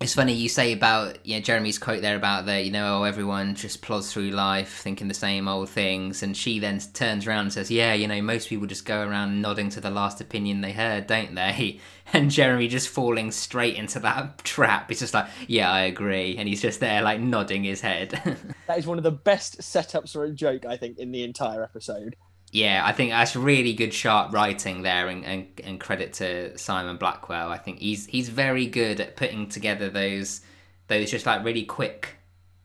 it's 0.00 0.14
funny 0.14 0.32
you 0.32 0.48
say 0.48 0.72
about 0.72 1.22
Jeremy's 1.24 1.78
quote 1.78 2.00
there 2.00 2.16
about 2.16 2.46
the 2.46 2.62
you 2.62 2.70
know 2.70 3.00
oh 3.00 3.02
everyone 3.02 3.54
just 3.54 3.82
plods 3.82 4.10
through 4.10 4.30
life 4.30 4.78
thinking 4.78 5.08
the 5.08 5.14
same 5.14 5.46
old 5.46 5.68
things 5.68 6.22
and 6.22 6.34
she 6.34 6.58
then 6.58 6.80
turns 6.94 7.26
around 7.26 7.40
and 7.40 7.52
says 7.52 7.70
yeah 7.70 7.92
you 7.92 8.08
know 8.08 8.22
most 8.22 8.48
people 8.48 8.66
just 8.66 8.86
go 8.86 9.02
around 9.02 9.42
nodding 9.42 9.68
to 9.68 9.78
the 9.78 9.90
last 9.90 10.18
opinion 10.20 10.62
they 10.62 10.72
heard 10.72 11.06
don't 11.06 11.34
they? 11.34 11.80
And 12.12 12.28
Jeremy 12.28 12.66
just 12.66 12.88
falling 12.88 13.30
straight 13.30 13.76
into 13.76 14.00
that 14.00 14.42
trap. 14.42 14.88
He's 14.88 14.98
just 14.98 15.14
like 15.14 15.28
yeah 15.46 15.70
I 15.70 15.82
agree 15.82 16.36
and 16.36 16.48
he's 16.48 16.60
just 16.60 16.80
there 16.80 17.02
like 17.02 17.20
nodding 17.20 17.62
his 17.62 17.82
head. 17.82 18.20
That 18.66 18.78
is 18.78 18.86
one 18.86 18.98
of 18.98 19.04
the 19.04 19.12
best 19.12 19.60
setups 19.60 20.12
for 20.12 20.24
a 20.24 20.30
joke 20.30 20.64
I 20.64 20.76
think 20.76 20.98
in 20.98 21.12
the 21.12 21.22
entire 21.22 21.62
episode 21.62 22.16
yeah, 22.52 22.82
I 22.84 22.92
think 22.92 23.10
that's 23.10 23.36
really 23.36 23.72
good 23.72 23.94
sharp 23.94 24.32
writing 24.32 24.82
there, 24.82 25.08
and, 25.08 25.24
and, 25.24 25.46
and 25.62 25.78
credit 25.78 26.14
to 26.14 26.56
Simon 26.58 26.96
Blackwell. 26.96 27.48
I 27.48 27.58
think 27.58 27.78
he's 27.78 28.06
he's 28.06 28.28
very 28.28 28.66
good 28.66 29.00
at 29.00 29.16
putting 29.16 29.48
together 29.48 29.88
those 29.88 30.40
those 30.88 31.10
just 31.10 31.26
like 31.26 31.44
really 31.44 31.64
quick 31.64 32.16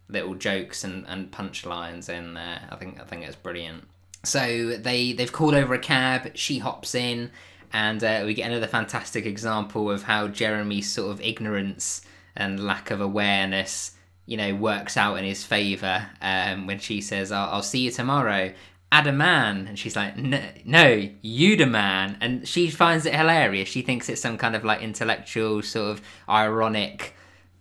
little 0.07 0.33
jokes 0.33 0.83
and, 0.83 1.05
and 1.07 1.31
punchlines 1.31 2.09
in 2.09 2.33
there. 2.33 2.67
I 2.71 2.75
think 2.77 2.99
I 2.99 3.03
think 3.03 3.25
it's 3.25 3.35
brilliant. 3.35 3.87
So 4.23 4.75
they 4.77 5.13
they've 5.13 5.31
called 5.31 5.53
over 5.53 5.75
a 5.75 5.79
cab. 5.79 6.35
She 6.35 6.57
hops 6.57 6.95
in, 6.95 7.29
and 7.71 8.03
uh, 8.03 8.23
we 8.25 8.33
get 8.33 8.49
another 8.49 8.67
fantastic 8.67 9.27
example 9.27 9.91
of 9.91 10.03
how 10.03 10.27
Jeremy's 10.27 10.91
sort 10.91 11.11
of 11.11 11.21
ignorance 11.21 12.01
and 12.35 12.65
lack 12.65 12.89
of 12.89 13.01
awareness 13.01 13.91
you 14.27 14.37
know, 14.37 14.55
works 14.55 14.97
out 14.97 15.19
in 15.19 15.23
his 15.23 15.43
favour 15.43 16.07
um, 16.19 16.65
when 16.65 16.79
she 16.79 16.99
says, 16.99 17.31
I'll, 17.31 17.47
I'll, 17.53 17.61
see 17.61 17.81
you 17.81 17.91
tomorrow 17.91 18.51
add 18.91 19.07
a 19.07 19.11
man? 19.11 19.67
And 19.67 19.77
she's 19.77 19.95
like 19.95 20.17
no 20.17 21.09
you 21.21 21.55
the 21.55 21.65
man. 21.65 22.17
And 22.21 22.47
she 22.47 22.69
finds 22.69 23.05
it 23.05 23.15
hilarious. 23.15 23.69
She 23.69 23.81
thinks 23.81 24.09
it's 24.09 24.21
some 24.21 24.37
kind 24.37 24.55
of 24.55 24.63
like 24.63 24.81
intellectual 24.81 25.61
sort 25.61 25.91
of 25.91 26.01
ironic 26.29 27.13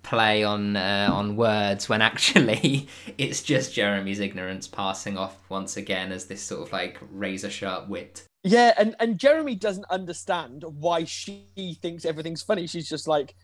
play 0.02 0.44
on 0.44 0.76
uh, 0.76 1.08
on 1.10 1.34
words 1.36 1.88
when 1.88 2.02
actually 2.02 2.88
it's 3.18 3.42
just 3.42 3.72
jeremy's 3.72 4.20
ignorance 4.20 4.68
passing 4.68 5.16
off 5.16 5.38
once 5.48 5.78
again 5.78 6.12
as 6.12 6.26
this 6.26 6.42
sort 6.42 6.60
of 6.60 6.72
like 6.72 6.98
razor 7.10 7.50
sharp 7.50 7.88
wit. 7.88 8.22
Yeah 8.42 8.74
and 8.76 8.94
and 9.00 9.18
jeremy 9.18 9.54
doesn't 9.54 9.86
understand 9.88 10.62
why 10.68 11.04
she 11.04 11.78
thinks 11.80 12.04
everything's 12.04 12.42
funny. 12.42 12.66
She's 12.66 12.88
just 12.88 13.08
like 13.08 13.34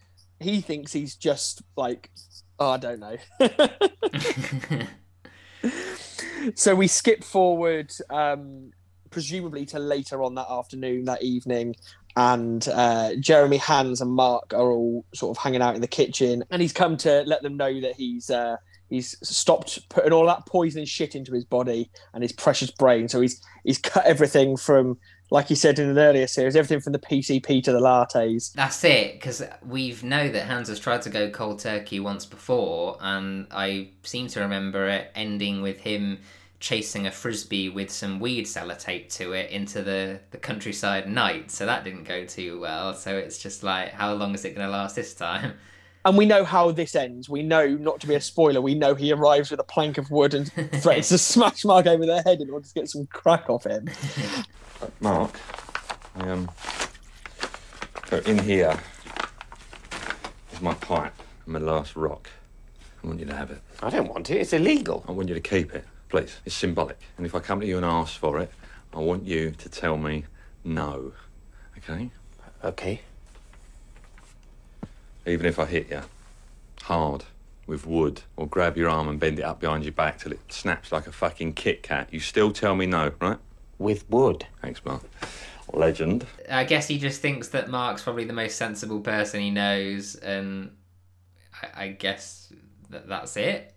he 0.40 0.60
thinks 0.60 0.92
he's 0.92 1.14
just 1.14 1.62
like 1.76 2.10
oh 2.58 2.70
i 2.70 2.76
don't 2.78 3.00
know 3.00 3.16
so 6.54 6.74
we 6.74 6.86
skip 6.86 7.24
forward, 7.24 7.92
um, 8.10 8.72
presumably 9.10 9.66
to 9.66 9.78
later 9.78 10.22
on 10.22 10.34
that 10.36 10.46
afternoon, 10.50 11.04
that 11.04 11.22
evening, 11.22 11.74
and 12.16 12.66
uh, 12.68 13.14
Jeremy, 13.20 13.56
Hans, 13.56 14.00
and 14.00 14.10
Mark 14.10 14.52
are 14.52 14.70
all 14.70 15.04
sort 15.14 15.36
of 15.36 15.42
hanging 15.42 15.62
out 15.62 15.74
in 15.74 15.80
the 15.80 15.88
kitchen, 15.88 16.44
and 16.50 16.60
he's 16.60 16.72
come 16.72 16.96
to 16.98 17.22
let 17.26 17.42
them 17.42 17.56
know 17.56 17.80
that 17.80 17.94
he's 17.94 18.30
uh, 18.30 18.56
he's 18.88 19.16
stopped 19.22 19.88
putting 19.88 20.12
all 20.12 20.26
that 20.26 20.46
poison 20.46 20.84
shit 20.84 21.14
into 21.14 21.32
his 21.32 21.44
body 21.44 21.90
and 22.12 22.22
his 22.22 22.32
precious 22.32 22.70
brain. 22.70 23.08
So 23.08 23.20
he's 23.20 23.40
he's 23.64 23.78
cut 23.78 24.04
everything 24.06 24.56
from 24.56 24.98
like 25.30 25.48
he 25.48 25.54
said 25.54 25.78
in 25.78 25.88
an 25.88 25.98
earlier 25.98 26.26
series, 26.26 26.56
everything 26.56 26.80
from 26.80 26.92
the 26.92 26.98
PCP 26.98 27.62
to 27.64 27.72
the 27.72 27.80
lattes. 27.80 28.52
That's 28.52 28.82
it, 28.84 29.14
because 29.14 29.42
we 29.66 29.96
know 30.02 30.28
that 30.28 30.46
Hans 30.46 30.68
has 30.68 30.80
tried 30.80 31.02
to 31.02 31.10
go 31.10 31.30
cold 31.30 31.60
turkey 31.60 32.00
once 32.00 32.26
before, 32.26 32.98
and 33.00 33.46
I 33.50 33.90
seem 34.02 34.26
to 34.28 34.40
remember 34.40 34.88
it 34.88 35.10
ending 35.14 35.62
with 35.62 35.80
him 35.80 36.18
chasing 36.58 37.06
a 37.06 37.10
frisbee 37.10 37.70
with 37.70 37.90
some 37.90 38.20
weed 38.20 38.44
sellotape 38.44 39.10
to 39.14 39.32
it 39.32 39.50
into 39.50 39.82
the, 39.82 40.20
the 40.30 40.36
countryside 40.38 41.08
night, 41.08 41.50
so 41.50 41.64
that 41.64 41.84
didn't 41.84 42.04
go 42.04 42.24
too 42.26 42.60
well. 42.60 42.92
So 42.94 43.16
it's 43.16 43.38
just 43.38 43.62
like, 43.62 43.92
how 43.92 44.12
long 44.12 44.34
is 44.34 44.44
it 44.44 44.54
going 44.54 44.66
to 44.66 44.72
last 44.72 44.96
this 44.96 45.14
time? 45.14 45.54
And 46.04 46.16
we 46.16 46.24
know 46.24 46.44
how 46.44 46.70
this 46.70 46.94
ends. 46.94 47.28
We 47.28 47.42
know, 47.42 47.66
not 47.66 48.00
to 48.00 48.06
be 48.06 48.14
a 48.14 48.20
spoiler, 48.20 48.60
we 48.60 48.74
know 48.74 48.94
he 48.94 49.12
arrives 49.12 49.50
with 49.50 49.60
a 49.60 49.64
plank 49.64 49.98
of 49.98 50.10
wood 50.10 50.32
and 50.32 50.50
threatens 50.82 51.08
to 51.10 51.18
smash 51.18 51.64
Mark 51.64 51.86
over 51.86 52.06
the 52.06 52.22
head 52.22 52.40
in 52.40 52.48
order 52.50 52.66
to 52.66 52.74
get 52.74 52.88
some 52.88 53.06
crack 53.06 53.50
off 53.50 53.64
him. 53.64 53.88
Mark, 55.00 55.38
I, 56.16 56.30
um, 56.30 56.50
so 58.08 58.18
in 58.18 58.38
here 58.38 58.78
is 60.52 60.60
my 60.62 60.74
pipe 60.74 61.14
and 61.44 61.52
my 61.52 61.60
last 61.60 61.96
rock. 61.96 62.30
I 63.02 63.06
want 63.06 63.20
you 63.20 63.26
to 63.26 63.36
have 63.36 63.50
it. 63.50 63.60
I 63.82 63.90
don't 63.90 64.08
want 64.08 64.30
it. 64.30 64.38
It's 64.38 64.52
illegal. 64.54 65.04
I 65.06 65.12
want 65.12 65.28
you 65.28 65.34
to 65.34 65.40
keep 65.40 65.74
it, 65.74 65.84
please. 66.08 66.36
It's 66.46 66.54
symbolic. 66.54 66.98
And 67.18 67.26
if 67.26 67.34
I 67.34 67.40
come 67.40 67.60
to 67.60 67.66
you 67.66 67.76
and 67.76 67.84
ask 67.84 68.18
for 68.18 68.38
it, 68.40 68.50
I 68.94 68.98
want 68.98 69.24
you 69.24 69.50
to 69.50 69.68
tell 69.68 69.98
me 69.98 70.24
no. 70.64 71.12
Okay? 71.78 72.10
Okay. 72.64 73.00
Even 75.30 75.46
if 75.46 75.58
I 75.58 75.66
hit 75.66 75.90
you 75.90 76.02
hard 76.82 77.24
with 77.66 77.86
wood 77.86 78.22
or 78.36 78.46
grab 78.46 78.76
your 78.76 78.90
arm 78.90 79.08
and 79.08 79.20
bend 79.20 79.38
it 79.38 79.42
up 79.42 79.60
behind 79.60 79.84
your 79.84 79.92
back 79.92 80.18
till 80.18 80.32
it 80.32 80.40
snaps 80.52 80.90
like 80.92 81.06
a 81.06 81.12
fucking 81.12 81.54
Kit 81.54 81.82
Kat, 81.82 82.08
you 82.10 82.20
still 82.20 82.52
tell 82.52 82.74
me 82.74 82.86
no, 82.86 83.12
right? 83.20 83.38
with 83.80 84.08
wood. 84.10 84.46
Thanks, 84.62 84.84
Mark. 84.84 85.02
Legend. 85.72 86.26
I 86.48 86.64
guess 86.64 86.86
he 86.86 86.98
just 86.98 87.20
thinks 87.20 87.48
that 87.48 87.68
Mark's 87.68 88.02
probably 88.02 88.24
the 88.24 88.32
most 88.32 88.56
sensible 88.56 89.00
person 89.00 89.40
he 89.40 89.50
knows, 89.50 90.14
and 90.16 90.76
I, 91.62 91.84
I 91.84 91.88
guess 91.88 92.52
that 92.90 93.08
that's 93.08 93.36
it. 93.36 93.74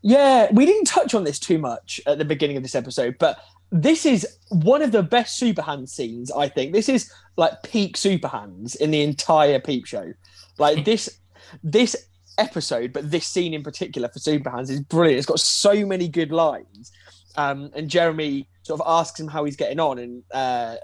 Yeah, 0.00 0.48
we 0.52 0.64
didn't 0.64 0.84
touch 0.84 1.14
on 1.14 1.24
this 1.24 1.38
too 1.38 1.58
much 1.58 2.00
at 2.06 2.18
the 2.18 2.24
beginning 2.24 2.56
of 2.56 2.62
this 2.62 2.74
episode, 2.74 3.16
but 3.18 3.42
this 3.72 4.04
is 4.04 4.26
one 4.50 4.82
of 4.82 4.92
the 4.92 5.02
best 5.02 5.38
Super 5.38 5.62
Hans 5.62 5.92
scenes, 5.92 6.30
I 6.30 6.48
think. 6.48 6.74
This 6.74 6.90
is 6.90 7.10
like 7.36 7.62
peak 7.62 7.96
Super 7.96 8.28
Hans 8.28 8.74
in 8.74 8.90
the 8.90 9.00
entire 9.00 9.58
Peep 9.58 9.86
Show. 9.86 10.12
Like 10.58 10.84
this, 10.84 11.18
this 11.64 11.96
episode, 12.38 12.92
but 12.92 13.10
this 13.10 13.26
scene 13.26 13.54
in 13.54 13.62
particular 13.62 14.08
for 14.08 14.18
Super 14.18 14.50
Hans 14.50 14.68
is 14.68 14.80
brilliant. 14.80 15.18
It's 15.18 15.26
got 15.26 15.40
so 15.40 15.86
many 15.86 16.06
good 16.06 16.30
lines. 16.30 16.92
Um, 17.36 17.70
and 17.74 17.88
Jeremy 17.88 18.46
sort 18.62 18.78
of 18.78 18.86
asks 18.86 19.18
him 19.18 19.26
how 19.26 19.44
he's 19.44 19.56
getting 19.56 19.80
on, 19.80 19.98
and 19.98 20.22
uh, 20.34 20.76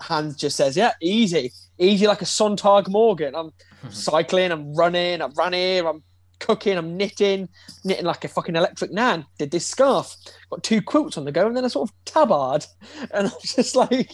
Hans 0.00 0.36
just 0.36 0.56
says, 0.56 0.76
"Yeah, 0.76 0.92
easy, 1.02 1.50
easy 1.76 2.06
like 2.06 2.22
a 2.22 2.26
Sontag 2.26 2.88
Morgan. 2.88 3.34
I'm 3.34 3.52
cycling, 3.90 4.52
I'm 4.52 4.72
running, 4.74 5.22
I 5.22 5.28
ran 5.36 5.54
here, 5.54 5.88
I'm 5.88 6.04
cooking, 6.38 6.76
I'm 6.76 6.96
knitting, 6.96 7.48
knitting 7.84 8.04
like 8.04 8.24
a 8.24 8.28
fucking 8.28 8.56
electric 8.56 8.92
nan. 8.92 9.26
Did 9.38 9.50
this 9.50 9.66
scarf, 9.66 10.16
got 10.50 10.62
two 10.62 10.82
quilts 10.82 11.16
on 11.16 11.24
the 11.24 11.32
go, 11.32 11.46
and 11.46 11.56
then 11.56 11.64
a 11.64 11.70
sort 11.70 11.90
of 11.90 11.94
tabard. 12.04 12.66
And 13.12 13.28
I'm 13.28 13.32
just 13.42 13.76
like, 13.76 14.10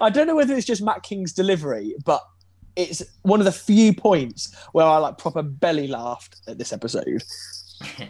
I 0.00 0.10
don't 0.10 0.26
know 0.26 0.36
whether 0.36 0.54
it's 0.54 0.66
just 0.66 0.82
Matt 0.82 1.02
King's 1.02 1.32
delivery, 1.32 1.94
but 2.04 2.22
it's 2.76 3.02
one 3.22 3.40
of 3.40 3.44
the 3.44 3.52
few 3.52 3.94
points 3.94 4.54
where 4.72 4.86
I 4.86 4.96
like 4.98 5.18
proper 5.18 5.42
belly 5.42 5.88
laughed 5.88 6.40
at 6.46 6.58
this 6.58 6.72
episode. 6.72 7.22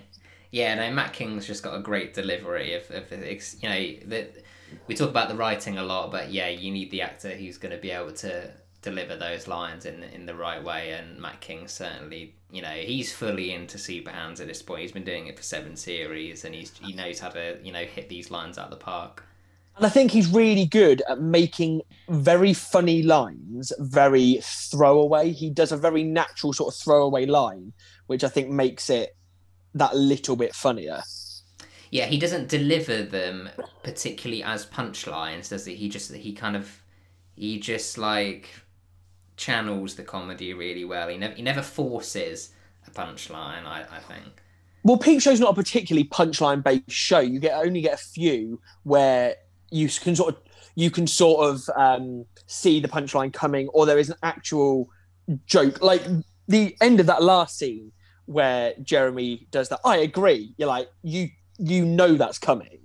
Yeah, 0.52 0.74
no, 0.74 0.90
Matt 0.92 1.14
King's 1.14 1.46
just 1.46 1.62
got 1.62 1.74
a 1.74 1.80
great 1.80 2.12
delivery 2.12 2.74
of, 2.74 2.90
of 2.90 3.10
you 3.10 3.68
know, 3.68 4.08
that 4.08 4.44
we 4.86 4.94
talk 4.94 5.08
about 5.08 5.30
the 5.30 5.34
writing 5.34 5.78
a 5.78 5.82
lot, 5.82 6.12
but 6.12 6.30
yeah, 6.30 6.48
you 6.48 6.70
need 6.70 6.90
the 6.90 7.00
actor 7.00 7.30
who's 7.30 7.56
going 7.56 7.74
to 7.74 7.80
be 7.80 7.90
able 7.90 8.12
to 8.12 8.50
deliver 8.82 9.16
those 9.16 9.48
lines 9.48 9.86
in 9.86 10.02
in 10.02 10.26
the 10.26 10.34
right 10.34 10.62
way. 10.62 10.92
And 10.92 11.18
Matt 11.18 11.40
King 11.40 11.66
certainly, 11.68 12.34
you 12.50 12.60
know, 12.60 12.68
he's 12.68 13.12
fully 13.12 13.52
into 13.52 13.78
Super 13.78 14.10
Hans 14.10 14.40
at 14.40 14.48
this 14.48 14.62
point. 14.62 14.82
He's 14.82 14.92
been 14.92 15.04
doing 15.04 15.28
it 15.28 15.36
for 15.36 15.42
seven 15.42 15.76
series, 15.76 16.44
and 16.44 16.54
he's 16.54 16.72
he 16.78 16.92
knows 16.92 17.18
how 17.18 17.30
to 17.30 17.58
you 17.62 17.72
know 17.72 17.84
hit 17.84 18.08
these 18.08 18.30
lines 18.30 18.58
out 18.58 18.66
of 18.66 18.70
the 18.70 18.84
park. 18.84 19.24
And 19.76 19.86
I 19.86 19.88
think 19.88 20.10
he's 20.10 20.28
really 20.28 20.66
good 20.66 21.02
at 21.08 21.20
making 21.20 21.80
very 22.10 22.52
funny 22.52 23.02
lines 23.02 23.72
very 23.78 24.40
throwaway. 24.42 25.32
He 25.32 25.48
does 25.48 25.72
a 25.72 25.78
very 25.78 26.04
natural 26.04 26.52
sort 26.52 26.74
of 26.74 26.78
throwaway 26.78 27.24
line, 27.24 27.72
which 28.06 28.22
I 28.22 28.28
think 28.28 28.50
makes 28.50 28.90
it 28.90 29.16
that 29.74 29.96
little 29.96 30.36
bit 30.36 30.54
funnier. 30.54 31.02
Yeah, 31.90 32.06
he 32.06 32.18
doesn't 32.18 32.48
deliver 32.48 33.02
them 33.02 33.50
particularly 33.82 34.42
as 34.42 34.66
punchlines, 34.66 35.50
does 35.50 35.64
he? 35.66 35.74
He 35.74 35.88
just 35.88 36.12
he 36.12 36.32
kind 36.32 36.56
of 36.56 36.82
he 37.34 37.58
just 37.58 37.98
like 37.98 38.48
channels 39.36 39.94
the 39.94 40.02
comedy 40.02 40.54
really 40.54 40.84
well. 40.84 41.08
He 41.08 41.16
never 41.16 41.34
he 41.34 41.42
never 41.42 41.62
forces 41.62 42.50
a 42.86 42.90
punchline. 42.90 43.64
I 43.66 43.86
I 43.90 43.98
think. 43.98 44.42
Well, 44.84 44.96
Peep 44.96 45.20
Show's 45.20 45.38
not 45.38 45.52
a 45.52 45.54
particularly 45.54 46.08
punchline 46.08 46.62
based 46.62 46.90
show. 46.90 47.20
You 47.20 47.38
get 47.38 47.54
only 47.54 47.82
get 47.82 47.94
a 47.94 48.02
few 48.02 48.60
where 48.82 49.36
you 49.70 49.88
can 49.88 50.16
sort 50.16 50.34
of 50.34 50.42
you 50.74 50.90
can 50.90 51.06
sort 51.06 51.48
of 51.48 51.68
um, 51.76 52.24
see 52.46 52.80
the 52.80 52.88
punchline 52.88 53.32
coming, 53.32 53.68
or 53.68 53.86
there 53.86 53.98
is 53.98 54.10
an 54.10 54.16
actual 54.22 54.88
joke. 55.46 55.80
Like 55.82 56.02
the 56.48 56.76
end 56.80 57.00
of 57.00 57.06
that 57.06 57.22
last 57.22 57.58
scene 57.58 57.92
where 58.26 58.74
Jeremy 58.82 59.46
does 59.50 59.68
that. 59.68 59.80
I 59.84 59.98
agree. 59.98 60.54
You're 60.56 60.68
like 60.68 60.88
you 61.02 61.28
you 61.58 61.84
know 61.84 62.14
that's 62.14 62.38
coming. 62.38 62.78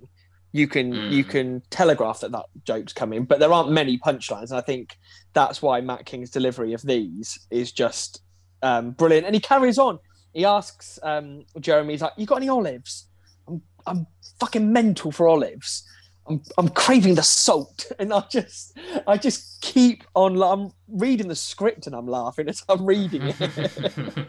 You 0.52 0.66
can 0.66 0.94
you 1.12 1.24
can 1.24 1.62
telegraph 1.70 2.20
that 2.20 2.32
that 2.32 2.46
joke's 2.64 2.92
coming, 2.92 3.24
but 3.24 3.38
there 3.38 3.52
aren't 3.52 3.70
many 3.70 3.98
punchlines. 3.98 4.50
And 4.50 4.58
I 4.58 4.62
think 4.62 4.98
that's 5.32 5.62
why 5.62 5.80
Matt 5.80 6.06
King's 6.06 6.30
delivery 6.30 6.72
of 6.72 6.82
these 6.82 7.46
is 7.50 7.72
just 7.72 8.22
um, 8.62 8.92
brilliant. 8.92 9.26
And 9.26 9.34
he 9.34 9.40
carries 9.40 9.78
on. 9.78 9.98
He 10.32 10.44
asks 10.44 10.98
um, 11.02 11.44
Jeremy, 11.60 11.94
he's 11.94 12.02
like, 12.02 12.12
"You 12.16 12.26
got 12.26 12.36
any 12.36 12.48
olives? 12.48 13.06
I'm 13.46 13.62
I'm 13.86 14.06
fucking 14.40 14.72
mental 14.72 15.10
for 15.10 15.28
olives. 15.28 15.84
I'm 16.28 16.42
I'm 16.58 16.68
craving 16.68 17.14
the 17.14 17.22
salt." 17.22 17.86
And 17.98 18.12
I 18.12 18.22
just 18.30 18.76
I 19.06 19.16
just 19.16 19.60
keep 19.60 20.04
on. 20.14 20.40
I'm 20.42 20.72
reading 20.88 21.28
the 21.28 21.36
script 21.36 21.86
and 21.86 21.96
I'm 21.96 22.06
laughing 22.06 22.48
as 22.48 22.64
I'm 22.68 22.86
reading 22.86 23.22
it. 23.38 24.28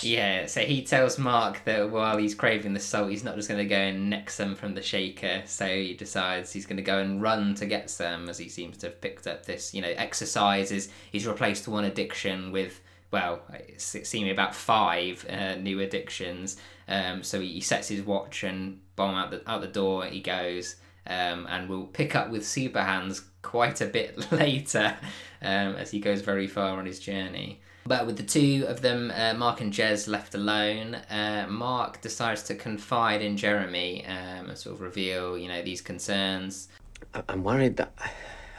Yeah, 0.00 0.46
so 0.46 0.60
he 0.60 0.82
tells 0.82 1.18
Mark 1.18 1.64
that 1.64 1.90
while 1.90 2.18
he's 2.18 2.34
craving 2.34 2.74
the 2.74 2.80
salt, 2.80 3.10
he's 3.10 3.24
not 3.24 3.36
just 3.36 3.48
going 3.48 3.58
to 3.58 3.64
go 3.64 3.76
and 3.76 4.10
neck 4.10 4.28
some 4.28 4.54
from 4.54 4.74
the 4.74 4.82
shaker. 4.82 5.42
So 5.46 5.66
he 5.66 5.94
decides 5.94 6.52
he's 6.52 6.66
going 6.66 6.76
to 6.76 6.82
go 6.82 6.98
and 6.98 7.22
run 7.22 7.54
to 7.56 7.66
get 7.66 7.88
some, 7.88 8.28
as 8.28 8.36
he 8.38 8.48
seems 8.50 8.76
to 8.78 8.88
have 8.88 9.00
picked 9.00 9.26
up 9.26 9.46
this, 9.46 9.72
you 9.72 9.80
know, 9.80 9.92
exercise. 9.96 10.70
Is 10.72 10.90
he's 11.10 11.26
replaced 11.26 11.68
one 11.68 11.84
addiction 11.84 12.52
with, 12.52 12.80
well, 13.10 13.40
it's 13.54 13.96
seeming 14.08 14.30
about 14.30 14.54
five 14.54 15.24
uh, 15.30 15.54
new 15.56 15.80
addictions. 15.80 16.58
Um, 16.86 17.22
so 17.22 17.40
he, 17.40 17.54
he 17.54 17.60
sets 17.60 17.88
his 17.88 18.02
watch 18.02 18.42
and 18.44 18.80
bomb 18.96 19.14
out 19.14 19.30
the 19.30 19.48
out 19.50 19.62
the 19.62 19.68
door. 19.68 20.04
He 20.04 20.20
goes, 20.20 20.76
um, 21.06 21.46
and 21.48 21.68
we'll 21.68 21.86
pick 21.86 22.14
up 22.16 22.30
with 22.30 22.46
Super 22.46 22.82
Hans 22.82 23.22
quite 23.42 23.80
a 23.80 23.86
bit 23.86 24.30
later, 24.32 24.96
um, 25.42 25.76
as 25.76 25.90
he 25.90 26.00
goes 26.00 26.20
very 26.22 26.46
far 26.46 26.78
on 26.78 26.86
his 26.86 26.98
journey. 26.98 27.60
But 27.86 28.06
with 28.06 28.16
the 28.16 28.22
two 28.22 28.64
of 28.66 28.80
them, 28.80 29.12
uh, 29.14 29.34
Mark 29.34 29.60
and 29.60 29.70
Jez 29.72 30.08
left 30.08 30.34
alone, 30.34 30.94
uh, 30.94 31.46
Mark 31.50 32.00
decides 32.00 32.42
to 32.44 32.54
confide 32.54 33.20
in 33.20 33.36
Jeremy 33.36 34.06
um, 34.06 34.48
and 34.48 34.56
sort 34.56 34.76
of 34.76 34.80
reveal, 34.80 35.36
you 35.36 35.48
know, 35.48 35.60
these 35.62 35.82
concerns. 35.82 36.68
I- 37.12 37.22
I'm 37.28 37.44
worried 37.44 37.76
that 37.76 37.92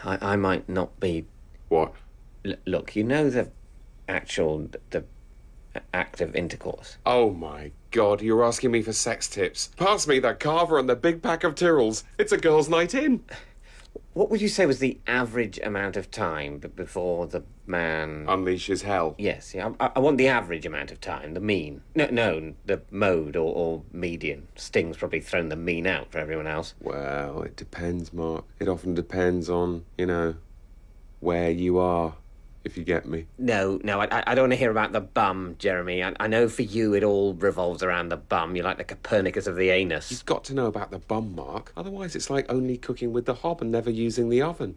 I, 0.04 0.34
I 0.34 0.36
might 0.36 0.70
not 0.70 1.00
be. 1.00 1.26
What? 1.70 1.94
L- 2.46 2.54
look, 2.68 2.96
you 2.96 3.04
know 3.04 3.32
the 3.32 3.50
actual 4.08 4.70
the 4.92 5.04
act 5.94 6.22
of 6.22 6.36
intercourse. 6.36 6.98
Oh 7.06 7.32
my 7.32 7.72
god, 7.92 8.22
you're 8.22 8.44
asking 8.44 8.72
me 8.72 8.82
for 8.82 8.94
sex 8.94 9.28
tips. 9.28 9.70
Pass 9.78 10.08
me 10.08 10.20
that 10.20 10.40
carver 10.40 10.78
and 10.78 10.90
the 10.90 10.96
big 10.96 11.22
pack 11.22 11.44
of 11.44 11.56
Tyrrells. 11.56 12.04
It's 12.18 12.32
a 12.32 12.38
girl's 12.38 12.70
night 12.70 12.94
in. 12.94 13.24
What 14.14 14.30
would 14.30 14.42
you 14.42 14.48
say 14.48 14.66
was 14.66 14.80
the 14.80 14.98
average 15.08 15.60
amount 15.60 15.98
of 15.98 16.10
time 16.10 16.60
b- 16.60 16.70
before 16.70 17.28
the 17.28 17.44
man 17.68 18.26
unleashes 18.28 18.84
hell? 18.84 19.14
Yes, 19.18 19.54
yeah. 19.54 19.74
I, 19.78 19.92
I 19.96 20.00
want 20.00 20.18
the 20.18 20.30
average 20.30 20.66
amount 20.66 20.92
of 20.92 21.02
time, 21.02 21.34
the 21.34 21.42
mean. 21.42 21.82
No, 21.96 22.08
no, 22.08 22.54
the 22.66 22.82
mode 22.92 23.36
or, 23.36 23.54
or 23.54 23.84
median. 23.92 24.48
Sting's 24.56 24.96
probably 24.96 25.20
thrown 25.20 25.50
the 25.50 25.58
mean 25.58 25.86
out 25.86 26.12
for 26.14 26.20
everyone 26.20 26.48
else. 26.48 26.76
Well, 26.82 27.42
it 27.42 27.58
depends, 27.58 28.14
Mark. 28.14 28.46
It 28.60 28.70
often 28.70 28.94
depends 28.94 29.50
on, 29.50 29.84
you 29.98 30.06
know, 30.06 30.36
where 31.20 31.50
you 31.52 31.78
are, 31.78 32.16
if 32.66 32.76
you 32.78 32.84
get 32.84 33.06
me. 33.06 33.26
No, 33.38 33.80
no, 33.84 34.02
I, 34.02 34.06
I- 34.12 34.24
I 34.28 34.36
don't 34.36 34.44
want 34.44 34.54
to 34.54 34.58
hear 34.58 34.72
about 34.72 34.92
the 34.92 35.00
bum, 35.02 35.56
Jeremy. 35.60 36.04
I, 36.04 36.14
I 36.20 36.28
know 36.28 36.50
for 36.50 36.64
you 36.64 36.94
it 36.96 37.04
all 37.04 37.34
revolves 37.36 37.84
around 37.84 38.10
the 38.10 38.18
bum. 38.18 38.56
You're 38.56 38.66
like 38.66 38.78
the 38.78 38.84
Copernicus 38.84 39.48
of 39.48 39.56
the 39.56 39.70
anus. 39.70 40.12
You've 40.12 40.26
got 40.26 40.44
to 40.46 40.54
know 40.54 40.66
about 40.66 40.92
the 40.92 41.00
bum, 41.00 41.36
Mark. 41.36 41.72
Otherwise, 41.78 42.16
it's 42.16 42.30
like 42.30 42.46
only 42.52 42.78
cooking 42.78 43.14
with 43.14 43.26
the 43.26 43.36
hob 43.36 43.62
and 43.62 43.72
never 43.72 43.90
using 43.90 44.30
the 44.30 44.42
oven. 44.42 44.76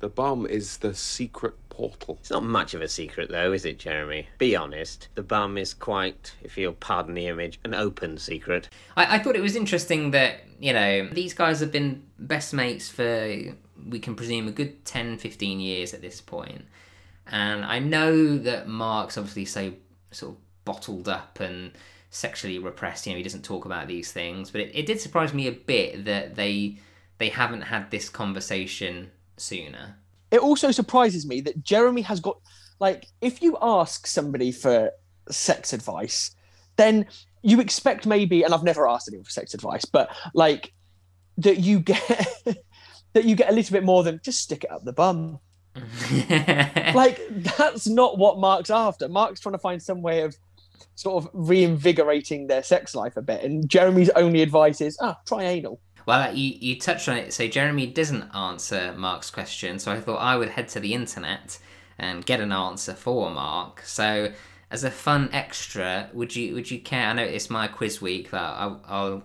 The 0.00 0.08
bum 0.08 0.46
is 0.46 0.78
the 0.78 0.94
secret 0.94 1.54
portal. 1.70 2.18
It's 2.20 2.30
not 2.30 2.44
much 2.44 2.74
of 2.74 2.82
a 2.82 2.88
secret, 2.88 3.30
though, 3.30 3.52
is 3.52 3.64
it, 3.64 3.78
Jeremy? 3.78 4.28
Be 4.38 4.54
honest. 4.54 5.08
The 5.14 5.22
bum 5.22 5.56
is 5.58 5.74
quite, 5.74 6.34
if 6.42 6.56
you'll 6.58 6.72
pardon 6.74 7.14
the 7.14 7.26
image, 7.26 7.58
an 7.64 7.74
open 7.74 8.18
secret. 8.18 8.68
I, 8.96 9.16
I 9.16 9.18
thought 9.20 9.34
it 9.36 9.42
was 9.42 9.56
interesting 9.56 10.10
that, 10.12 10.40
you 10.60 10.72
know, 10.72 11.08
these 11.08 11.34
guys 11.34 11.60
have 11.60 11.72
been 11.72 12.02
best 12.18 12.52
mates 12.54 12.88
for, 12.88 13.04
we 13.88 13.98
can 14.00 14.14
presume, 14.14 14.46
a 14.48 14.52
good 14.52 14.84
10, 14.84 15.18
15 15.18 15.58
years 15.60 15.94
at 15.94 16.00
this 16.00 16.20
point. 16.20 16.64
And 17.30 17.64
I 17.64 17.78
know 17.78 18.38
that 18.38 18.68
Mark's 18.68 19.18
obviously 19.18 19.44
so 19.44 19.72
sort 20.10 20.34
of 20.34 20.38
bottled 20.64 21.08
up 21.08 21.40
and 21.40 21.72
sexually 22.10 22.58
repressed. 22.58 23.06
You 23.06 23.12
know, 23.12 23.18
he 23.18 23.22
doesn't 23.22 23.44
talk 23.44 23.64
about 23.64 23.88
these 23.88 24.12
things. 24.12 24.50
But 24.50 24.62
it, 24.62 24.70
it 24.74 24.86
did 24.86 25.00
surprise 25.00 25.34
me 25.34 25.46
a 25.46 25.52
bit 25.52 26.04
that 26.04 26.34
they 26.34 26.78
they 27.18 27.28
haven't 27.28 27.62
had 27.62 27.90
this 27.90 28.08
conversation 28.08 29.10
sooner. 29.36 29.96
it 30.30 30.40
also 30.40 30.70
surprises 30.70 31.26
me 31.26 31.40
that 31.40 31.62
Jeremy 31.62 32.02
has 32.02 32.20
got 32.20 32.38
like 32.80 33.06
if 33.20 33.42
you 33.42 33.58
ask 33.60 34.06
somebody 34.06 34.52
for 34.52 34.90
sex 35.30 35.72
advice, 35.72 36.34
then 36.76 37.06
you 37.42 37.60
expect 37.60 38.06
maybe, 38.06 38.42
and 38.42 38.54
I've 38.54 38.62
never 38.62 38.88
asked 38.88 39.08
anyone 39.08 39.24
for 39.24 39.30
sex 39.30 39.54
advice, 39.54 39.84
but 39.84 40.10
like 40.34 40.72
that 41.38 41.58
you 41.58 41.80
get 41.80 42.26
that 43.12 43.24
you 43.24 43.34
get 43.34 43.50
a 43.50 43.52
little 43.52 43.72
bit 43.72 43.84
more 43.84 44.02
than 44.02 44.20
just 44.22 44.40
stick 44.40 44.64
it 44.64 44.70
up 44.70 44.84
the 44.84 44.92
bum. 44.92 45.40
like 46.94 47.20
that's 47.30 47.86
not 47.86 48.18
what 48.18 48.38
Mark's 48.38 48.70
after. 48.70 49.08
Mark's 49.08 49.40
trying 49.40 49.54
to 49.54 49.58
find 49.58 49.82
some 49.82 50.02
way 50.02 50.22
of 50.22 50.36
sort 50.94 51.24
of 51.24 51.30
reinvigorating 51.32 52.46
their 52.46 52.62
sex 52.62 52.94
life 52.94 53.16
a 53.16 53.22
bit, 53.22 53.42
and 53.42 53.68
Jeremy's 53.68 54.10
only 54.10 54.42
advice 54.42 54.80
is 54.80 54.98
ah 55.00 55.18
try 55.26 55.44
anal. 55.44 55.80
Well, 56.06 56.34
you, 56.34 56.56
you 56.58 56.78
touched 56.78 57.08
on 57.08 57.18
it. 57.18 57.34
So 57.34 57.46
Jeremy 57.48 57.86
doesn't 57.86 58.34
answer 58.34 58.94
Mark's 58.96 59.30
question. 59.30 59.78
So 59.78 59.92
I 59.92 60.00
thought 60.00 60.16
I 60.16 60.36
would 60.36 60.48
head 60.48 60.68
to 60.70 60.80
the 60.80 60.94
internet 60.94 61.58
and 61.98 62.24
get 62.24 62.40
an 62.40 62.50
answer 62.50 62.94
for 62.94 63.30
Mark. 63.30 63.82
So 63.84 64.32
as 64.70 64.84
a 64.84 64.90
fun 64.90 65.28
extra, 65.32 66.08
would 66.14 66.34
you 66.34 66.54
would 66.54 66.70
you 66.70 66.80
care? 66.80 67.08
I 67.08 67.12
know 67.12 67.24
it's 67.24 67.50
my 67.50 67.68
quiz 67.68 68.00
week, 68.00 68.30
but 68.30 68.40
I'll, 68.40 68.80
I'll 68.86 69.22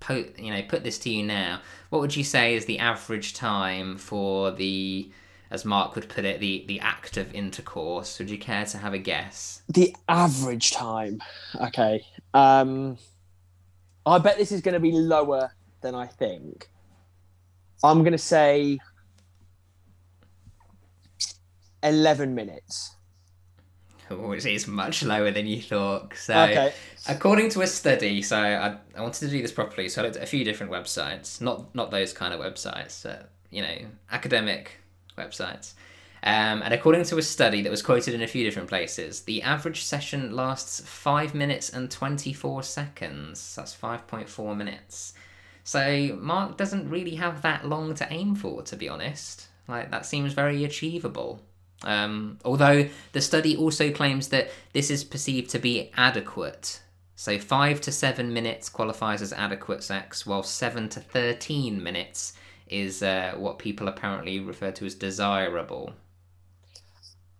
put 0.00 0.38
you 0.38 0.52
know 0.52 0.62
put 0.62 0.84
this 0.84 0.98
to 1.00 1.10
you 1.10 1.22
now. 1.22 1.60
What 1.90 2.00
would 2.00 2.16
you 2.16 2.24
say 2.24 2.54
is 2.54 2.64
the 2.64 2.78
average 2.78 3.34
time 3.34 3.96
for 3.96 4.50
the, 4.50 5.10
as 5.50 5.64
Mark 5.64 5.94
would 5.94 6.08
put 6.08 6.24
it, 6.24 6.40
the 6.40 6.64
the 6.66 6.80
act 6.80 7.16
of 7.16 7.34
intercourse? 7.34 8.18
Would 8.18 8.30
you 8.30 8.38
care 8.38 8.64
to 8.66 8.78
have 8.78 8.92
a 8.94 8.98
guess? 8.98 9.62
the 9.68 9.94
average 10.08 10.70
time 10.70 11.20
okay 11.60 12.00
um 12.34 12.96
i 14.06 14.16
bet 14.18 14.38
this 14.38 14.52
is 14.52 14.60
going 14.60 14.74
to 14.74 14.80
be 14.80 14.92
lower 14.92 15.50
than 15.82 15.94
i 15.94 16.06
think 16.06 16.68
i'm 17.82 18.00
going 18.04 18.12
to 18.12 18.18
say 18.18 18.78
11 21.82 22.34
minutes 22.34 22.92
Oh, 24.08 24.32
it's- 24.32 24.68
much 24.68 25.02
lower 25.02 25.32
than 25.32 25.46
you 25.48 25.60
thought. 25.60 26.14
So, 26.16 26.32
Okay. 26.42 26.72
according 27.08 27.48
to 27.50 27.62
a 27.62 27.66
study, 27.66 28.22
so 28.22 28.36
I, 28.38 28.76
I 28.96 29.00
wanted 29.02 29.18
to 29.18 29.28
do 29.28 29.42
this 29.42 29.50
properly, 29.50 29.88
so 29.88 30.00
I 30.00 30.04
looked 30.04 30.16
at 30.16 30.22
a 30.22 30.26
few 30.26 30.44
different 30.44 30.70
websites, 30.70 31.40
not 31.40 31.74
not 31.74 31.90
those 31.90 32.12
kind 32.12 32.32
of 32.32 32.38
websites, 32.38 33.04
uh, 33.04 33.24
you 33.50 33.62
know, 33.62 33.76
academic 34.12 34.78
websites. 35.16 35.74
Um, 36.22 36.62
and 36.62 36.74
according 36.74 37.04
to 37.04 37.18
a 37.18 37.22
study 37.22 37.62
that 37.62 37.70
was 37.70 37.82
quoted 37.82 38.14
in 38.14 38.22
a 38.22 38.26
few 38.26 38.42
different 38.42 38.68
places, 38.68 39.20
the 39.20 39.42
average 39.42 39.84
session 39.84 40.34
lasts 40.34 40.80
five 40.80 41.34
minutes 41.34 41.70
and 41.70 41.90
twenty 41.90 42.32
four 42.32 42.62
seconds. 42.62 43.54
That's 43.54 43.74
five 43.74 44.06
point 44.06 44.28
four 44.28 44.56
minutes. 44.56 45.14
So 45.62 46.16
Mark 46.20 46.56
doesn't 46.56 46.88
really 46.88 47.16
have 47.16 47.42
that 47.42 47.66
long 47.66 47.94
to 47.96 48.06
aim 48.10 48.34
for, 48.34 48.62
to 48.62 48.76
be 48.76 48.88
honest. 48.88 49.48
Like 49.68 49.90
that 49.90 50.06
seems 50.06 50.32
very 50.32 50.64
achievable. 50.64 51.42
Um, 51.84 52.38
although 52.44 52.88
the 53.12 53.20
study 53.20 53.56
also 53.56 53.92
claims 53.92 54.28
that 54.28 54.50
this 54.72 54.90
is 54.90 55.04
perceived 55.04 55.50
to 55.50 55.58
be 55.58 55.92
adequate. 55.96 56.80
So 57.14 57.38
five 57.38 57.80
to 57.82 57.92
seven 57.92 58.32
minutes 58.32 58.68
qualifies 58.68 59.22
as 59.22 59.32
adequate 59.32 59.82
sex, 59.82 60.26
while 60.26 60.42
seven 60.42 60.88
to 60.90 61.00
thirteen 61.00 61.82
minutes 61.82 62.32
is 62.68 63.02
uh, 63.02 63.34
what 63.36 63.58
people 63.58 63.88
apparently 63.88 64.40
refer 64.40 64.70
to 64.72 64.86
as 64.86 64.94
desirable. 64.94 65.92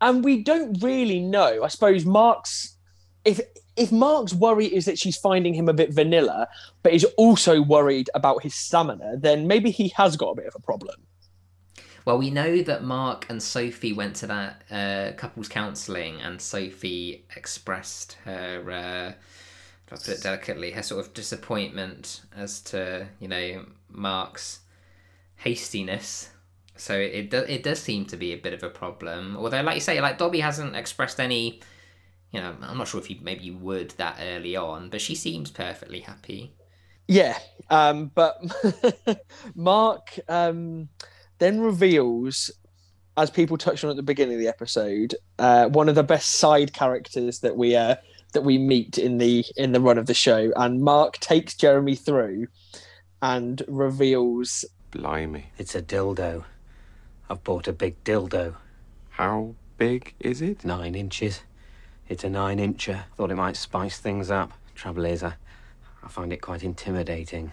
and 0.00 0.24
we 0.24 0.42
don't 0.42 0.82
really 0.82 1.20
know 1.20 1.62
i 1.64 1.68
suppose 1.68 2.04
mark's 2.04 2.76
if 3.24 3.40
if 3.76 3.90
mark's 3.92 4.34
worry 4.34 4.66
is 4.66 4.84
that 4.84 4.98
she's 4.98 5.16
finding 5.16 5.54
him 5.54 5.68
a 5.68 5.72
bit 5.72 5.92
vanilla 5.92 6.46
but 6.82 6.92
is 6.92 7.04
also 7.16 7.60
worried 7.62 8.08
about 8.14 8.42
his 8.42 8.54
stamina 8.54 9.16
then 9.18 9.46
maybe 9.46 9.70
he 9.70 9.88
has 9.96 10.16
got 10.16 10.30
a 10.30 10.34
bit 10.34 10.46
of 10.46 10.54
a 10.54 10.60
problem 10.60 10.96
Well, 12.04 12.18
we 12.18 12.30
know 12.30 12.62
that 12.62 12.84
Mark 12.84 13.26
and 13.28 13.42
Sophie 13.42 13.92
went 13.92 14.14
to 14.16 14.26
that 14.28 14.62
uh, 14.70 15.16
couples 15.16 15.48
counselling, 15.48 16.20
and 16.20 16.40
Sophie 16.40 17.24
expressed 17.34 18.16
her, 18.24 18.62
uh, 18.70 19.12
if 19.86 19.92
I 19.92 19.96
put 19.96 20.08
it 20.10 20.22
delicately, 20.22 20.70
her 20.70 20.84
sort 20.84 21.04
of 21.04 21.14
disappointment 21.14 22.20
as 22.36 22.60
to 22.70 23.08
you 23.18 23.26
know 23.26 23.66
Mark's 23.90 24.60
hastiness. 25.36 26.30
So 26.76 26.94
it 26.94 27.30
do, 27.30 27.38
it 27.38 27.62
does 27.62 27.80
seem 27.80 28.04
to 28.06 28.16
be 28.16 28.32
a 28.32 28.36
bit 28.36 28.52
of 28.52 28.62
a 28.62 28.68
problem. 28.68 29.36
Although, 29.36 29.62
like 29.62 29.76
you 29.76 29.80
say, 29.80 30.00
like 30.00 30.18
Dobby 30.18 30.40
hasn't 30.40 30.76
expressed 30.76 31.18
any, 31.18 31.60
you 32.32 32.40
know, 32.40 32.54
I'm 32.60 32.76
not 32.76 32.88
sure 32.88 33.00
if 33.00 33.10
you 33.10 33.16
maybe 33.22 33.44
you 33.44 33.56
would 33.56 33.90
that 33.92 34.18
early 34.20 34.56
on, 34.56 34.90
but 34.90 35.00
she 35.00 35.14
seems 35.14 35.50
perfectly 35.50 36.00
happy. 36.00 36.54
Yeah, 37.08 37.38
um, 37.70 38.10
but 38.14 38.36
Mark 39.54 40.18
um, 40.28 40.88
then 41.38 41.60
reveals, 41.60 42.50
as 43.16 43.30
people 43.30 43.56
touched 43.56 43.84
on 43.84 43.90
at 43.90 43.96
the 43.96 44.02
beginning 44.02 44.34
of 44.34 44.40
the 44.40 44.48
episode, 44.48 45.14
uh, 45.38 45.68
one 45.68 45.88
of 45.88 45.94
the 45.94 46.02
best 46.02 46.32
side 46.32 46.72
characters 46.72 47.40
that 47.40 47.56
we 47.56 47.76
uh, 47.76 47.96
that 48.32 48.42
we 48.42 48.58
meet 48.58 48.98
in 48.98 49.18
the 49.18 49.44
in 49.56 49.72
the 49.72 49.80
run 49.80 49.98
of 49.98 50.06
the 50.06 50.14
show, 50.14 50.52
and 50.56 50.82
Mark 50.82 51.18
takes 51.18 51.54
Jeremy 51.54 51.94
through 51.94 52.48
and 53.22 53.62
reveals. 53.68 54.64
Blimey. 54.96 55.46
It's 55.58 55.74
a 55.74 55.82
dildo. 55.82 56.44
I've 57.28 57.44
bought 57.44 57.68
a 57.68 57.72
big 57.72 58.02
dildo. 58.02 58.54
How 59.10 59.54
big 59.76 60.14
is 60.20 60.40
it? 60.40 60.64
Nine 60.64 60.94
inches. 60.94 61.42
It's 62.08 62.24
a 62.24 62.30
nine 62.30 62.58
incher. 62.58 63.04
Thought 63.16 63.30
it 63.30 63.36
might 63.36 63.56
spice 63.56 63.98
things 63.98 64.30
up. 64.30 64.52
Trouble 64.74 65.04
is, 65.04 65.22
I, 65.22 65.34
I 66.02 66.08
find 66.08 66.32
it 66.32 66.40
quite 66.40 66.62
intimidating. 66.62 67.52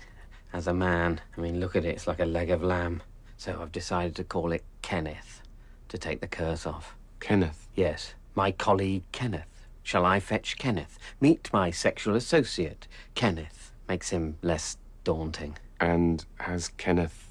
As 0.53 0.67
a 0.67 0.73
man, 0.73 1.19
I 1.37 1.41
mean, 1.41 1.59
look 1.59 1.75
at 1.75 1.83
it, 1.83 1.89
it's 1.89 2.07
like 2.07 2.19
a 2.19 2.25
leg 2.25 2.49
of 2.49 2.63
lamb. 2.63 3.01
So 3.35 3.59
I've 3.61 3.71
decided 3.71 4.15
to 4.15 4.23
call 4.23 4.53
it 4.53 4.63
Kenneth 4.81 5.41
to 5.89 5.97
take 5.97 6.21
the 6.21 6.27
curse 6.27 6.65
off. 6.65 6.95
Kenneth? 7.19 7.67
Yes, 7.75 8.13
my 8.35 8.51
colleague 8.51 9.03
Kenneth. 9.11 9.67
Shall 9.81 10.05
I 10.05 10.21
fetch 10.21 10.57
Kenneth? 10.57 10.97
Meet 11.19 11.51
my 11.51 11.71
sexual 11.71 12.15
associate, 12.15 12.87
Kenneth. 13.15 13.71
Makes 13.89 14.11
him 14.11 14.37
less 14.41 14.77
daunting. 15.03 15.57
And 15.81 16.23
has 16.39 16.69
Kenneth 16.69 17.22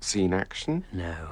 seen 0.00 0.32
action? 0.32 0.84
No. 0.92 1.30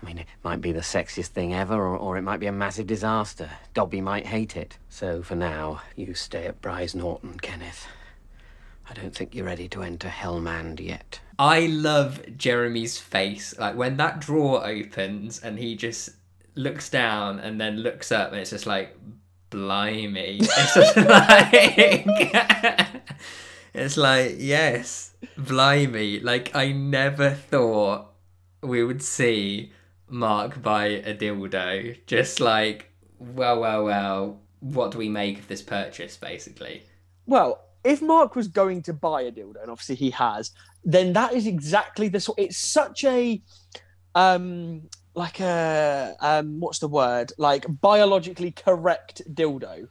I 0.00 0.04
mean, 0.04 0.18
it 0.18 0.26
might 0.44 0.60
be 0.60 0.72
the 0.72 0.80
sexiest 0.80 1.28
thing 1.28 1.54
ever, 1.54 1.74
or, 1.74 1.96
or 1.96 2.16
it 2.16 2.22
might 2.22 2.40
be 2.40 2.46
a 2.46 2.52
massive 2.52 2.86
disaster. 2.86 3.50
Dobby 3.74 4.00
might 4.00 4.26
hate 4.26 4.56
it. 4.56 4.78
So 4.88 5.22
for 5.22 5.34
now, 5.34 5.80
you 5.96 6.14
stay 6.14 6.46
at 6.46 6.60
Brize 6.60 6.94
Norton, 6.94 7.38
Kenneth. 7.38 7.86
I 8.88 8.94
don't 8.94 9.14
think 9.14 9.34
you're 9.34 9.46
ready 9.46 9.68
to 9.68 9.82
enter 9.82 10.08
Helmand 10.08 10.80
yet. 10.80 11.20
I 11.38 11.66
love 11.66 12.22
Jeremy's 12.36 12.98
face. 12.98 13.58
Like 13.58 13.74
when 13.74 13.96
that 13.96 14.20
drawer 14.20 14.64
opens 14.64 15.40
and 15.40 15.58
he 15.58 15.74
just 15.74 16.10
looks 16.54 16.88
down 16.88 17.40
and 17.40 17.60
then 17.60 17.78
looks 17.78 18.12
up 18.12 18.30
and 18.30 18.40
it's 18.40 18.50
just 18.50 18.66
like, 18.66 18.96
blimey. 19.50 20.38
It's 20.42 20.74
just 20.74 20.96
like, 20.96 22.06
it's 23.76 23.96
like, 23.96 24.36
yes, 24.38 25.14
blimey. 25.36 26.20
Like 26.20 26.54
I 26.54 26.72
never 26.72 27.30
thought 27.30 28.12
we 28.62 28.82
would 28.82 29.02
see 29.02 29.72
Mark 30.08 30.62
buy 30.62 30.86
a 30.86 31.14
dildo. 31.14 31.98
Just 32.06 32.40
like, 32.40 32.90
well, 33.18 33.60
well, 33.60 33.84
well, 33.84 34.40
what 34.60 34.90
do 34.92 34.98
we 34.98 35.08
make 35.08 35.38
of 35.38 35.48
this 35.48 35.62
purchase, 35.62 36.16
basically? 36.16 36.84
Well, 37.26 37.64
if 37.84 38.02
Mark 38.02 38.34
was 38.34 38.48
going 38.48 38.82
to 38.82 38.92
buy 38.92 39.22
a 39.22 39.32
dildo, 39.32 39.60
and 39.62 39.70
obviously 39.70 39.94
he 39.94 40.10
has, 40.10 40.52
then 40.84 41.12
that 41.12 41.34
is 41.34 41.46
exactly 41.46 42.08
the 42.08 42.20
sort. 42.20 42.38
It's 42.38 42.56
such 42.56 43.04
a, 43.04 43.42
um, 44.14 44.88
like 45.14 45.40
a 45.40 46.16
um, 46.20 46.60
what's 46.60 46.78
the 46.78 46.88
word? 46.88 47.32
Like 47.38 47.64
biologically 47.80 48.52
correct 48.52 49.22
dildo. 49.34 49.88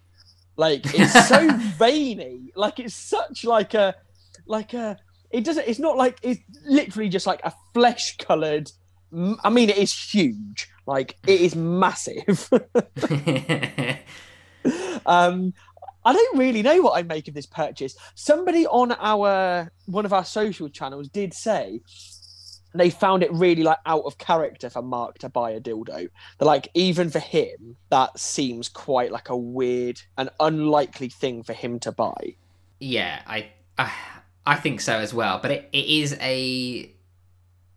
Like 0.57 0.81
it's 0.85 1.27
so 1.27 1.49
veiny. 1.77 2.51
Like 2.55 2.79
it's 2.79 2.95
such 2.95 3.43
like 3.43 3.73
a, 3.73 3.95
like 4.45 4.73
a. 4.73 4.97
It 5.31 5.43
doesn't. 5.43 5.67
It's 5.67 5.79
not 5.79 5.97
like 5.97 6.19
it's 6.21 6.39
literally 6.65 7.09
just 7.09 7.27
like 7.27 7.41
a 7.43 7.53
flesh 7.73 8.17
colored. 8.17 8.71
I 9.43 9.49
mean, 9.49 9.69
it 9.69 9.77
is 9.77 9.93
huge. 9.93 10.69
Like 10.85 11.17
it 11.27 11.41
is 11.41 11.55
massive. 11.55 12.49
um, 15.05 15.53
I 16.05 16.13
don't 16.13 16.37
really 16.37 16.61
know 16.61 16.81
what 16.81 16.97
I 16.97 17.01
make 17.01 17.27
of 17.27 17.33
this 17.33 17.47
purchase. 17.47 17.95
Somebody 18.13 18.67
on 18.67 18.91
our 18.93 19.71
one 19.87 20.05
of 20.05 20.13
our 20.13 20.23
social 20.23 20.69
channels 20.69 21.09
did 21.09 21.33
say 21.33 21.81
they 22.79 22.89
found 22.89 23.23
it 23.23 23.31
really 23.31 23.63
like 23.63 23.77
out 23.85 24.03
of 24.05 24.17
character 24.17 24.69
for 24.69 24.81
Mark 24.81 25.17
to 25.19 25.29
buy 25.29 25.51
a 25.51 25.59
dildo. 25.59 26.09
They're 26.37 26.45
like, 26.45 26.69
even 26.73 27.09
for 27.09 27.19
him, 27.19 27.77
that 27.89 28.19
seems 28.19 28.69
quite 28.69 29.11
like 29.11 29.29
a 29.29 29.37
weird 29.37 30.01
and 30.17 30.29
unlikely 30.39 31.09
thing 31.09 31.43
for 31.43 31.53
him 31.53 31.79
to 31.79 31.91
buy. 31.91 32.35
Yeah, 32.79 33.21
I 33.25 33.49
I, 33.77 33.91
I 34.45 34.55
think 34.55 34.81
so 34.81 34.97
as 34.97 35.13
well. 35.13 35.39
But 35.41 35.51
it, 35.51 35.69
it 35.71 35.85
is 35.85 36.17
a, 36.21 36.91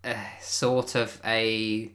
a 0.04 0.16
sort 0.40 0.94
of 0.94 1.20
a 1.24 1.92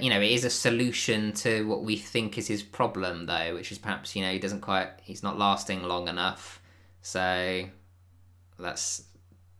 you 0.00 0.10
know, 0.10 0.20
it 0.20 0.30
is 0.30 0.44
a 0.44 0.50
solution 0.50 1.32
to 1.32 1.66
what 1.66 1.82
we 1.82 1.96
think 1.96 2.38
is 2.38 2.46
his 2.46 2.62
problem, 2.62 3.26
though, 3.26 3.54
which 3.54 3.72
is 3.72 3.78
perhaps 3.78 4.14
you 4.14 4.22
know 4.22 4.30
he 4.30 4.38
doesn't 4.38 4.60
quite, 4.60 4.90
he's 5.02 5.22
not 5.22 5.38
lasting 5.38 5.82
long 5.82 6.08
enough. 6.08 6.62
So 7.02 7.64
that's 8.58 9.02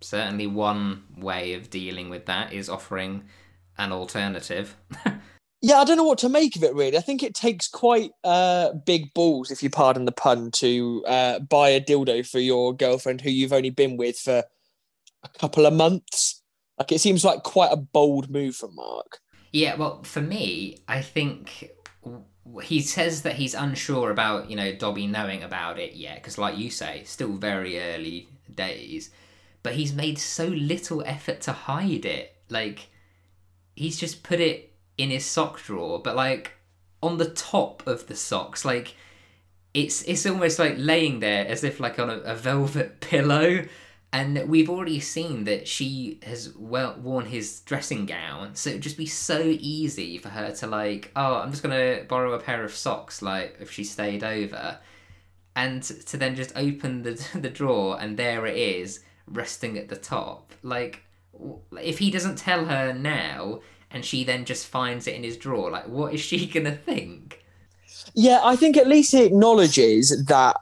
certainly 0.03 0.46
one 0.46 1.05
way 1.16 1.55
of 1.55 1.70
dealing 1.70 2.11
with 2.11 2.26
that 2.26 2.53
is 2.53 2.68
offering 2.68 3.24
an 3.78 3.92
alternative. 3.92 4.76
yeah, 5.62 5.76
I 5.76 5.84
don't 5.84 5.96
know 5.96 6.05
what 6.05 6.18
to 6.18 6.28
make 6.28 6.57
of 6.57 6.64
it 6.64 6.74
really. 6.74 6.96
I 6.96 7.00
think 7.00 7.22
it 7.22 7.34
takes 7.34 7.68
quite 7.68 8.11
uh, 8.24 8.72
big 8.72 9.14
balls, 9.14 9.50
if 9.50 9.62
you 9.62 9.70
pardon 9.70 10.05
the 10.05 10.12
pun, 10.12 10.50
to 10.53 11.05
uh, 11.07 11.38
buy 11.40 11.70
a 11.70 11.80
dildo 11.80 12.28
for 12.28 12.38
your 12.38 12.74
girlfriend 12.74 13.20
who 13.20 13.30
you've 13.30 13.53
only 13.53 13.70
been 13.70 13.96
with 13.96 14.18
for 14.18 14.44
a 15.22 15.28
couple 15.38 15.66
of 15.66 15.72
months. 15.72 16.42
Like 16.78 16.92
it 16.92 17.00
seems 17.00 17.24
like 17.24 17.42
quite 17.42 17.72
a 17.72 17.76
bold 17.76 18.30
move 18.30 18.57
from 18.57 18.74
Mark. 18.74 19.20
Yeah, 19.53 19.76
well, 19.76 20.03
for 20.03 20.22
me, 20.22 20.78
I 20.88 21.03
think 21.03 21.70
he 22.62 22.80
says 22.80 23.22
that 23.22 23.36
he's 23.36 23.55
unsure 23.55 24.11
about 24.11 24.50
you 24.50 24.57
know 24.57 24.72
Dobby 24.74 25.07
knowing 25.07 25.42
about 25.42 25.78
it 25.78 25.94
yet 25.94 26.16
because, 26.16 26.38
like 26.38 26.57
you 26.57 26.70
say, 26.70 27.03
still 27.05 27.34
very 27.34 27.78
early 27.78 28.28
days. 28.55 29.11
But 29.62 29.74
he's 29.74 29.92
made 29.92 30.18
so 30.18 30.46
little 30.46 31.02
effort 31.04 31.40
to 31.42 31.52
hide 31.52 32.04
it. 32.04 32.36
Like 32.48 32.88
he's 33.74 33.98
just 33.98 34.22
put 34.22 34.40
it 34.40 34.72
in 34.98 35.10
his 35.10 35.24
sock 35.24 35.62
drawer, 35.62 36.00
but 36.02 36.16
like 36.16 36.52
on 37.02 37.18
the 37.18 37.30
top 37.30 37.86
of 37.86 38.06
the 38.06 38.16
socks, 38.16 38.64
like 38.64 38.94
it's 39.74 40.02
it's 40.02 40.26
almost 40.26 40.58
like 40.58 40.74
laying 40.76 41.20
there 41.20 41.46
as 41.46 41.64
if 41.64 41.80
like 41.80 41.98
on 41.98 42.10
a, 42.10 42.18
a 42.18 42.34
velvet 42.34 43.00
pillow. 43.00 43.64
And 44.14 44.46
we've 44.46 44.68
already 44.68 45.00
seen 45.00 45.44
that 45.44 45.66
she 45.66 46.20
has 46.24 46.54
well 46.54 46.96
worn 47.00 47.24
his 47.24 47.60
dressing 47.60 48.04
gown 48.04 48.54
so 48.54 48.68
it'd 48.68 48.82
just 48.82 48.98
be 48.98 49.06
so 49.06 49.40
easy 49.40 50.18
for 50.18 50.28
her 50.28 50.52
to 50.56 50.66
like 50.66 51.10
oh 51.16 51.36
i'm 51.36 51.50
just 51.50 51.62
gonna 51.62 52.04
borrow 52.06 52.34
a 52.34 52.38
pair 52.38 52.62
of 52.62 52.74
socks 52.74 53.22
like 53.22 53.56
if 53.58 53.70
she 53.70 53.84
stayed 53.84 54.22
over. 54.22 54.78
And 55.56 55.82
to 55.82 56.16
then 56.18 56.34
just 56.34 56.52
open 56.56 57.02
the, 57.02 57.26
the 57.34 57.48
drawer 57.48 57.98
and 57.98 58.18
there 58.18 58.44
it 58.44 58.58
is 58.58 59.00
resting 59.32 59.78
at 59.78 59.88
the 59.88 59.96
top 59.96 60.52
like 60.62 61.02
if 61.80 61.98
he 61.98 62.10
doesn't 62.10 62.36
tell 62.36 62.66
her 62.66 62.92
now 62.92 63.60
and 63.90 64.04
she 64.04 64.24
then 64.24 64.44
just 64.44 64.66
finds 64.66 65.06
it 65.06 65.14
in 65.14 65.24
his 65.24 65.36
drawer 65.36 65.70
like 65.70 65.88
what 65.88 66.12
is 66.14 66.20
she 66.20 66.46
gonna 66.52 66.72
think 66.72 67.42
yeah 68.14 68.40
i 68.44 68.54
think 68.54 68.76
at 68.76 68.86
least 68.86 69.12
he 69.12 69.24
acknowledges 69.24 70.24
that 70.26 70.56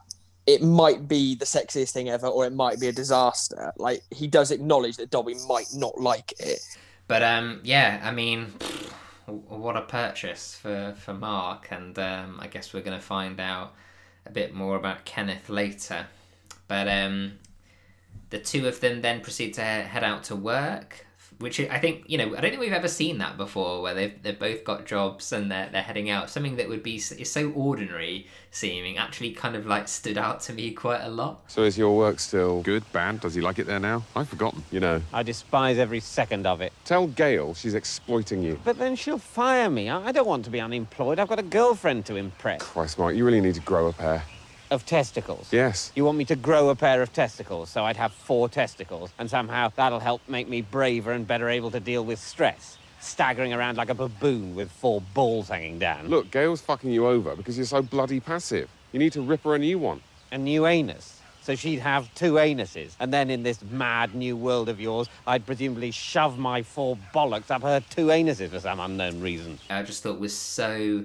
it 0.47 0.63
might 0.63 1.07
be 1.07 1.37
the 1.37 1.45
sexiest 1.45 1.93
thing 1.93 2.09
ever 2.09 2.27
or 2.27 2.45
it 2.45 2.53
might 2.53 2.81
be 2.81 2.89
a 2.89 2.93
disaster. 2.93 3.73
Like 3.77 4.03
he 4.11 4.27
does 4.27 4.51
acknowledge 4.51 4.97
that 4.97 5.11
Dobby 5.11 5.35
might 5.49 5.69
not 5.75 6.01
like 6.01 6.33
it. 6.41 6.61
But 7.07 7.23
um 7.23 7.61
yeah, 7.63 8.01
I 8.03 8.11
mean 8.11 8.47
what 9.27 9.77
a 9.77 9.83
purchase 9.83 10.57
for 10.61 10.95
for 10.99 11.15
Mark 11.15 11.69
and 11.71 11.97
um 11.99 12.39
I 12.41 12.49
guess 12.49 12.73
we're 12.73 12.83
going 12.83 12.99
to 12.99 13.05
find 13.05 13.39
out 13.39 13.75
a 14.27 14.31
bit 14.31 14.55
more 14.55 14.77
about 14.77 15.05
Kenneth 15.05 15.49
later. 15.49 16.07
But 16.67 16.89
um 16.89 17.39
the 18.31 18.39
two 18.39 18.67
of 18.67 18.81
them 18.81 19.03
then 19.03 19.21
proceed 19.21 19.55
to 19.55 19.63
head 19.63 20.05
out 20.05 20.25
to 20.25 20.37
work 20.37 21.07
which 21.41 21.59
I 21.59 21.79
think 21.79 22.05
you 22.07 22.19
know 22.19 22.37
I 22.37 22.41
don't 22.41 22.51
think 22.51 22.61
we've 22.61 22.73
ever 22.73 22.89
seen 22.89 23.19
that 23.19 23.37
before 23.37 23.81
where 23.81 23.95
they've 23.95 24.23
they've 24.23 24.39
both 24.39 24.63
got 24.63 24.87
jobs 24.87 25.33
and 25.33 25.51
they're 25.51 25.69
they're 25.73 25.83
heading 25.83 26.11
out. 26.11 26.29
Something 26.29 26.57
that 26.57 26.69
would 26.69 26.83
be 26.83 26.97
is 26.97 27.31
so 27.31 27.51
ordinary 27.53 28.27
seeming 28.51 28.99
actually 28.99 29.33
kind 29.33 29.57
of 29.57 29.67
like 29.67 29.89
stood 29.89 30.19
out 30.19 30.41
to 30.41 30.53
me 30.53 30.73
quite 30.73 31.01
a 31.01 31.09
lot. 31.09 31.51
So 31.51 31.63
is 31.63 31.79
your 31.79 31.97
work 31.97 32.21
still 32.21 32.63
good, 32.63 32.85
bad? 32.93 33.21
Does 33.21 33.35
he 33.35 33.41
like 33.41 33.59
it 33.59 33.67
there 33.67 33.81
now? 33.81 34.05
I've 34.15 34.29
forgotten. 34.29 34.63
You 34.71 34.81
know. 34.81 35.03
I 35.15 35.23
despise 35.23 35.79
every 35.79 36.01
second 36.01 36.47
of 36.47 36.61
it. 36.61 36.73
Tell 36.85 37.07
Gail 37.07 37.55
she's 37.55 37.75
exploiting 37.75 38.43
you. 38.43 38.61
But 38.63 38.79
then 38.79 38.95
she'll 38.95 39.19
fire 39.19 39.71
me. 39.71 39.89
I 39.89 40.13
don't 40.13 40.29
want 40.29 40.45
to 40.45 40.51
be 40.51 40.61
unemployed. 40.61 41.19
I've 41.19 41.29
got 41.29 41.39
a 41.39 41.45
girlfriend 41.45 42.05
to 42.07 42.17
impress. 42.17 42.63
Christ, 42.63 42.99
Mark, 42.99 43.17
you 43.17 43.25
really 43.25 43.41
need 43.41 43.55
to 43.55 43.61
grow 43.61 43.87
a 43.87 43.93
pair 43.93 44.23
of 44.71 44.87
testicles. 44.87 45.49
Yes. 45.53 45.93
You 45.95 46.05
want 46.05 46.19
me 46.19 46.25
to 46.27 46.37
grow 46.37 46.69
a 46.69 46.77
pair 46.77 47.03
of 47.03 47.13
testicles 47.13 47.71
so 47.71 47.85
I'd 47.85 47.97
have 47.97 48.13
four 48.13 48.49
testicles, 48.49 49.11
and 49.19 49.29
somehow 49.29 49.73
that'll 49.77 50.01
help 50.01 50.21
make 50.29 50.49
me 50.49 50.63
braver 50.63 51.13
and 51.13 51.27
better 51.27 51.49
able 51.49 51.71
to 51.73 51.81
deal 51.81 52.05
with 52.05 52.19
stress. 52.19 52.79
Staggering 53.01 53.53
around 53.55 53.77
like 53.79 53.89
a 53.89 53.95
baboon 53.95 54.55
with 54.55 54.71
four 54.71 55.01
balls 55.15 55.49
hanging 55.49 55.79
down. 55.79 56.09
Look, 56.09 56.31
Gail's 56.31 56.61
fucking 56.61 56.91
you 56.91 57.07
over 57.07 57.35
because 57.35 57.57
you're 57.57 57.67
so 57.67 57.83
bloody 57.83 58.21
passive. 58.21 58.69
You 58.93 58.99
need 58.99 59.13
to 59.15 59.23
rip 59.23 59.43
her 59.45 59.55
a 59.55 59.59
new 59.59 59.79
one. 59.79 60.01
A 60.33 60.39
new 60.39 60.67
anus? 60.67 61.21
So 61.43 61.55
she'd 61.57 61.79
have 61.79 62.15
two 62.15 62.35
anuses, 62.35 62.93
and 63.01 63.13
then 63.13 63.31
in 63.31 63.43
this 63.43 63.63
mad 63.63 64.15
new 64.15 64.37
world 64.37 64.69
of 64.69 64.79
yours, 64.79 65.09
I'd 65.27 65.47
presumably 65.47 65.91
shove 65.91 66.39
my 66.39 66.63
four 66.63 66.99
bollocks 67.15 67.51
up 67.51 67.63
her 67.63 67.81
two 67.89 68.09
anuses 68.09 68.51
for 68.51 68.61
some 68.61 68.79
unknown 68.79 69.23
reason. 69.23 69.59
I 69.71 69.83
just 69.83 70.03
thought 70.03 70.21
was 70.21 70.37
so 70.37 71.05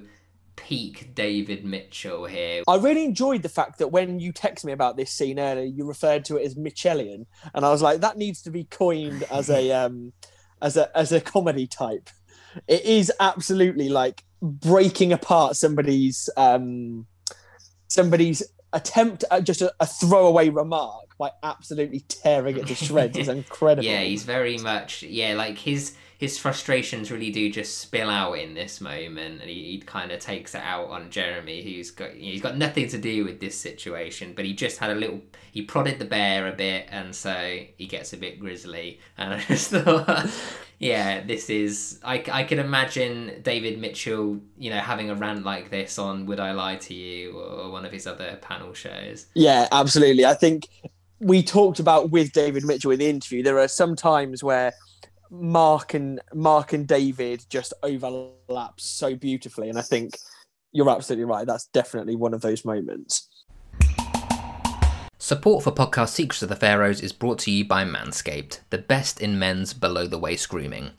peak 0.56 1.14
David 1.14 1.64
Mitchell 1.64 2.24
here. 2.24 2.62
I 2.66 2.76
really 2.76 3.04
enjoyed 3.04 3.42
the 3.42 3.48
fact 3.48 3.78
that 3.78 3.88
when 3.88 4.18
you 4.18 4.32
text 4.32 4.64
me 4.64 4.72
about 4.72 4.96
this 4.96 5.10
scene 5.10 5.38
earlier, 5.38 5.64
you 5.64 5.86
referred 5.86 6.24
to 6.26 6.36
it 6.36 6.44
as 6.44 6.54
Mitchellian, 6.54 7.26
and 7.54 7.64
I 7.64 7.70
was 7.70 7.82
like, 7.82 8.00
that 8.00 8.16
needs 8.16 8.42
to 8.42 8.50
be 8.50 8.64
coined 8.64 9.24
as 9.30 9.50
a 9.50 9.70
um, 9.72 10.12
as 10.60 10.76
a 10.76 10.96
as 10.96 11.12
a 11.12 11.20
comedy 11.20 11.66
type. 11.66 12.10
It 12.66 12.84
is 12.84 13.12
absolutely 13.20 13.88
like 13.88 14.24
breaking 14.42 15.12
apart 15.12 15.56
somebody's 15.56 16.28
um, 16.36 17.06
somebody's 17.88 18.42
attempt 18.72 19.24
at 19.30 19.44
just 19.44 19.62
a, 19.62 19.72
a 19.80 19.86
throwaway 19.86 20.48
remark 20.48 21.16
by 21.18 21.30
absolutely 21.42 22.00
tearing 22.00 22.58
it 22.58 22.66
to 22.66 22.74
shreds 22.74 23.16
is 23.16 23.28
incredible. 23.28 23.84
Yeah, 23.84 24.00
he's 24.00 24.24
very 24.24 24.58
much 24.58 25.02
yeah, 25.02 25.34
like 25.34 25.58
his 25.58 25.94
his 26.18 26.38
frustrations 26.38 27.10
really 27.10 27.30
do 27.30 27.50
just 27.50 27.78
spill 27.78 28.08
out 28.08 28.34
in 28.34 28.54
this 28.54 28.80
moment, 28.80 29.40
and 29.40 29.50
he, 29.50 29.72
he 29.72 29.78
kind 29.78 30.10
of 30.10 30.20
takes 30.20 30.54
it 30.54 30.62
out 30.62 30.88
on 30.88 31.10
Jeremy, 31.10 31.62
who's 31.62 31.90
got 31.90 32.12
he's 32.12 32.40
got 32.40 32.56
nothing 32.56 32.88
to 32.88 32.98
do 32.98 33.24
with 33.24 33.40
this 33.40 33.58
situation, 33.58 34.32
but 34.34 34.44
he 34.44 34.54
just 34.54 34.78
had 34.78 34.90
a 34.90 34.94
little 34.94 35.20
he 35.52 35.62
prodded 35.62 35.98
the 35.98 36.04
bear 36.04 36.48
a 36.48 36.52
bit, 36.52 36.86
and 36.90 37.14
so 37.14 37.58
he 37.76 37.86
gets 37.86 38.12
a 38.12 38.16
bit 38.16 38.40
grizzly, 38.40 39.00
and 39.18 39.34
I 39.34 39.40
just 39.40 39.70
thought. 39.72 40.30
Yeah, 40.78 41.24
this 41.24 41.48
is. 41.48 42.00
I, 42.04 42.22
I 42.30 42.44
can 42.44 42.58
imagine 42.58 43.40
David 43.42 43.78
Mitchell, 43.78 44.38
you 44.58 44.68
know, 44.68 44.76
having 44.76 45.08
a 45.08 45.14
rant 45.14 45.42
like 45.42 45.70
this 45.70 45.98
on 45.98 46.26
Would 46.26 46.38
I 46.38 46.52
Lie 46.52 46.76
to 46.76 46.94
You 46.94 47.38
or 47.38 47.70
one 47.70 47.86
of 47.86 47.92
his 47.92 48.06
other 48.06 48.38
panel 48.42 48.74
shows. 48.74 49.24
Yeah, 49.32 49.68
absolutely. 49.72 50.26
I 50.26 50.34
think 50.34 50.68
we 51.18 51.42
talked 51.42 51.78
about 51.78 52.10
with 52.10 52.32
David 52.32 52.64
Mitchell 52.64 52.90
in 52.90 52.98
the 52.98 53.08
interview. 53.08 53.42
There 53.42 53.58
are 53.58 53.68
some 53.68 53.96
times 53.96 54.44
where 54.44 54.74
Mark 55.30 55.94
and 55.94 56.20
Mark 56.34 56.72
and 56.72 56.86
David 56.86 57.44
just 57.48 57.72
overlap 57.82 58.80
so 58.80 59.14
beautifully, 59.14 59.68
and 59.68 59.78
I 59.78 59.82
think 59.82 60.16
you're 60.72 60.90
absolutely 60.90 61.24
right. 61.24 61.46
That's 61.46 61.66
definitely 61.66 62.16
one 62.16 62.34
of 62.34 62.40
those 62.40 62.64
moments. 62.64 63.28
Support 65.18 65.64
for 65.64 65.72
podcast 65.72 66.10
Secrets 66.10 66.42
of 66.42 66.48
the 66.48 66.56
Pharaohs 66.56 67.00
is 67.00 67.12
brought 67.12 67.40
to 67.40 67.50
you 67.50 67.64
by 67.64 67.84
Manscaped, 67.84 68.60
the 68.70 68.78
best 68.78 69.20
in 69.20 69.38
men's 69.38 69.74
below 69.74 70.06
the 70.06 70.18
waist 70.18 70.48
grooming. 70.48 70.90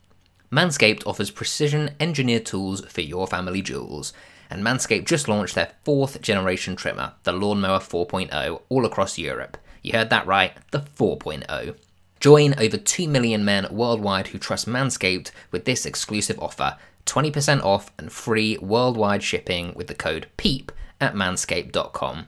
Manscaped 0.52 1.06
offers 1.06 1.30
precision 1.30 1.94
engineered 2.00 2.44
tools 2.44 2.84
for 2.86 3.00
your 3.00 3.26
family 3.26 3.62
jewels, 3.62 4.12
and 4.50 4.62
Manscaped 4.62 5.06
just 5.06 5.28
launched 5.28 5.54
their 5.54 5.72
fourth 5.84 6.20
generation 6.20 6.76
trimmer, 6.76 7.12
the 7.22 7.32
Lawnmower 7.32 7.78
4.0, 7.78 8.60
all 8.68 8.84
across 8.84 9.16
Europe. 9.16 9.56
You 9.82 9.92
heard 9.92 10.10
that 10.10 10.26
right, 10.26 10.52
the 10.72 10.80
4.0. 10.80 11.76
Join 12.20 12.58
over 12.58 12.76
2 12.76 13.08
million 13.08 13.44
men 13.44 13.66
worldwide 13.70 14.28
who 14.28 14.38
trust 14.38 14.66
Manscaped 14.66 15.30
with 15.52 15.64
this 15.64 15.86
exclusive 15.86 16.38
offer 16.40 16.76
20% 17.06 17.62
off 17.64 17.90
and 17.96 18.12
free 18.12 18.58
worldwide 18.58 19.22
shipping 19.22 19.72
with 19.74 19.86
the 19.86 19.94
code 19.94 20.26
PEEP 20.36 20.70
at 21.00 21.14
manscaped.com. 21.14 22.26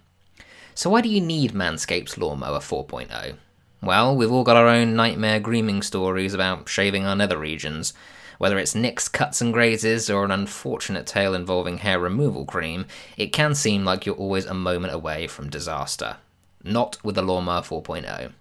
So, 0.75 0.89
why 0.89 1.01
do 1.03 1.09
you 1.09 1.21
need 1.21 1.53
Manscaped's 1.53 2.17
Lawnmower 2.17 2.61
4.0? 2.61 3.35
Well, 3.83 4.17
we've 4.17 4.33
all 4.33 4.45
got 4.45 4.57
our 4.57 4.69
own 4.69 4.95
nightmare 4.95 5.41
grooming 5.41 5.83
stories 5.83 6.35
about 6.35 6.69
shaving 6.69 7.05
our 7.05 7.17
nether 7.17 7.39
regions. 7.39 7.93
Whether 8.39 8.59
it's 8.59 8.75
nicks, 8.75 9.09
cuts, 9.09 9.43
and 9.43 9.53
grazes, 9.53 10.09
or 10.09 10.25
an 10.25 10.31
unfortunate 10.31 11.07
tale 11.07 11.35
involving 11.35 11.79
hair 11.79 11.99
removal 11.99 12.47
cream, 12.47 12.87
it 13.19 13.35
can 13.35 13.55
seem 13.55 13.85
like 13.85 14.07
you're 14.07 14.15
always 14.15 14.47
a 14.47 14.55
moment 14.55 14.95
away 14.95 15.27
from 15.27 15.51
disaster. 15.51 16.17
Not 16.65 16.97
with 17.05 17.17
the 17.17 17.23
Lawnmower 17.23 17.63
4.0. 17.63 18.33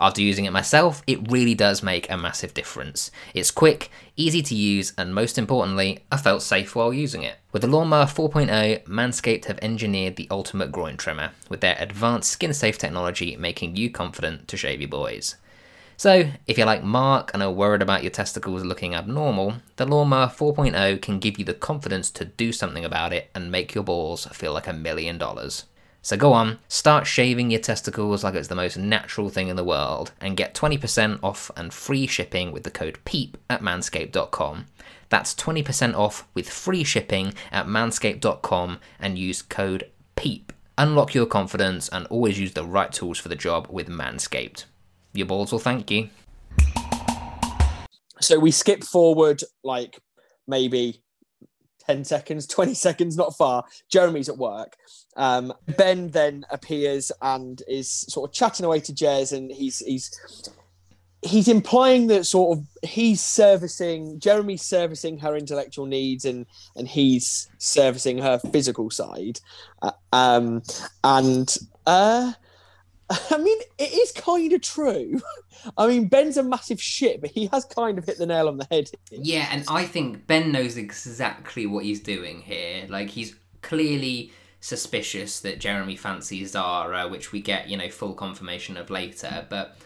After 0.00 0.22
using 0.22 0.46
it 0.46 0.52
myself, 0.52 1.02
it 1.06 1.30
really 1.30 1.54
does 1.54 1.82
make 1.82 2.10
a 2.10 2.16
massive 2.16 2.54
difference. 2.54 3.10
It's 3.34 3.50
quick, 3.50 3.90
easy 4.16 4.40
to 4.40 4.54
use, 4.54 4.94
and 4.96 5.14
most 5.14 5.36
importantly, 5.36 5.98
I 6.10 6.16
felt 6.16 6.40
safe 6.40 6.74
while 6.74 6.94
using 6.94 7.22
it. 7.22 7.36
With 7.52 7.60
the 7.60 7.68
Lawnmower 7.68 8.06
4.0, 8.06 8.84
Manscaped 8.84 9.44
have 9.44 9.58
engineered 9.60 10.16
the 10.16 10.26
ultimate 10.30 10.72
groin 10.72 10.96
trimmer, 10.96 11.32
with 11.50 11.60
their 11.60 11.76
advanced 11.78 12.30
skin 12.30 12.54
safe 12.54 12.78
technology 12.78 13.36
making 13.36 13.76
you 13.76 13.90
confident 13.90 14.48
to 14.48 14.56
shave 14.56 14.80
your 14.80 14.88
boys. 14.88 15.36
So, 15.98 16.30
if 16.46 16.56
you're 16.56 16.66
like 16.66 16.82
Mark 16.82 17.30
and 17.34 17.42
are 17.42 17.52
worried 17.52 17.82
about 17.82 18.02
your 18.02 18.10
testicles 18.10 18.64
looking 18.64 18.94
abnormal, 18.94 19.56
the 19.76 19.84
Lawnmower 19.84 20.28
4.0 20.28 21.02
can 21.02 21.18
give 21.18 21.38
you 21.38 21.44
the 21.44 21.52
confidence 21.52 22.10
to 22.12 22.24
do 22.24 22.52
something 22.52 22.86
about 22.86 23.12
it 23.12 23.28
and 23.34 23.52
make 23.52 23.74
your 23.74 23.84
balls 23.84 24.24
feel 24.32 24.54
like 24.54 24.66
a 24.66 24.72
million 24.72 25.18
dollars. 25.18 25.66
So 26.02 26.16
go 26.16 26.32
on, 26.32 26.58
start 26.68 27.06
shaving 27.06 27.50
your 27.50 27.60
testicles 27.60 28.24
like 28.24 28.34
it's 28.34 28.48
the 28.48 28.54
most 28.54 28.76
natural 28.76 29.28
thing 29.28 29.48
in 29.48 29.56
the 29.56 29.64
world, 29.64 30.12
and 30.20 30.36
get 30.36 30.54
20% 30.54 31.20
off 31.22 31.50
and 31.56 31.72
free 31.72 32.06
shipping 32.06 32.52
with 32.52 32.62
the 32.62 32.70
code 32.70 32.98
PEEP 33.04 33.36
at 33.50 33.62
manscaped.com. 33.62 34.66
That's 35.10 35.34
20% 35.34 35.94
off 35.94 36.26
with 36.34 36.48
free 36.48 36.84
shipping 36.84 37.34
at 37.52 37.66
manscaped.com 37.66 38.78
and 38.98 39.18
use 39.18 39.42
code 39.42 39.90
PEEP. 40.16 40.52
Unlock 40.78 41.14
your 41.14 41.26
confidence 41.26 41.90
and 41.90 42.06
always 42.06 42.40
use 42.40 42.54
the 42.54 42.64
right 42.64 42.90
tools 42.90 43.18
for 43.18 43.28
the 43.28 43.36
job 43.36 43.66
with 43.68 43.88
Manscaped. 43.88 44.64
Your 45.12 45.26
balls 45.26 45.52
will 45.52 45.58
thank 45.58 45.90
you. 45.90 46.08
So 48.20 48.38
we 48.38 48.50
skip 48.50 48.84
forward 48.84 49.42
like 49.62 49.98
maybe 50.48 51.02
10 51.90 52.04
seconds, 52.04 52.46
20 52.46 52.74
seconds, 52.74 53.16
not 53.16 53.36
far. 53.36 53.64
Jeremy's 53.88 54.28
at 54.28 54.38
work. 54.38 54.76
Um, 55.16 55.52
ben 55.76 56.10
then 56.10 56.46
appears 56.50 57.10
and 57.20 57.60
is 57.66 57.90
sort 57.90 58.30
of 58.30 58.34
chatting 58.34 58.64
away 58.64 58.78
to 58.80 58.92
Jez, 58.92 59.36
and 59.36 59.50
he's 59.50 59.80
he's 59.80 60.48
he's 61.22 61.48
implying 61.48 62.06
that 62.06 62.26
sort 62.26 62.56
of 62.56 62.64
he's 62.88 63.20
servicing 63.20 64.20
Jeremy's 64.20 64.62
servicing 64.62 65.18
her 65.18 65.36
intellectual 65.36 65.84
needs 65.84 66.24
and 66.24 66.46
and 66.76 66.86
he's 66.86 67.48
servicing 67.58 68.18
her 68.18 68.38
physical 68.52 68.88
side. 68.88 69.40
Uh, 69.82 69.90
um, 70.12 70.62
and 71.02 71.58
uh 71.86 72.32
I 73.30 73.38
mean, 73.38 73.58
it 73.78 73.92
is 73.92 74.12
kind 74.12 74.52
of 74.52 74.60
true. 74.62 75.20
I 75.76 75.86
mean, 75.88 76.08
Ben's 76.08 76.36
a 76.36 76.42
massive 76.42 76.80
shit, 76.80 77.20
but 77.20 77.30
he 77.30 77.48
has 77.52 77.64
kind 77.64 77.98
of 77.98 78.04
hit 78.04 78.18
the 78.18 78.26
nail 78.26 78.48
on 78.48 78.56
the 78.56 78.66
head. 78.70 78.90
Here. 79.10 79.20
Yeah, 79.22 79.48
and 79.50 79.64
I 79.68 79.84
think 79.84 80.26
Ben 80.26 80.52
knows 80.52 80.76
exactly 80.76 81.66
what 81.66 81.84
he's 81.84 82.00
doing 82.00 82.40
here. 82.40 82.86
Like, 82.88 83.10
he's 83.10 83.34
clearly 83.62 84.32
suspicious 84.60 85.40
that 85.40 85.58
Jeremy 85.58 85.96
fancies 85.96 86.52
Zara, 86.52 87.08
which 87.08 87.32
we 87.32 87.40
get, 87.40 87.68
you 87.68 87.76
know, 87.76 87.88
full 87.88 88.14
confirmation 88.14 88.76
of 88.76 88.90
later. 88.90 89.46
But 89.50 89.76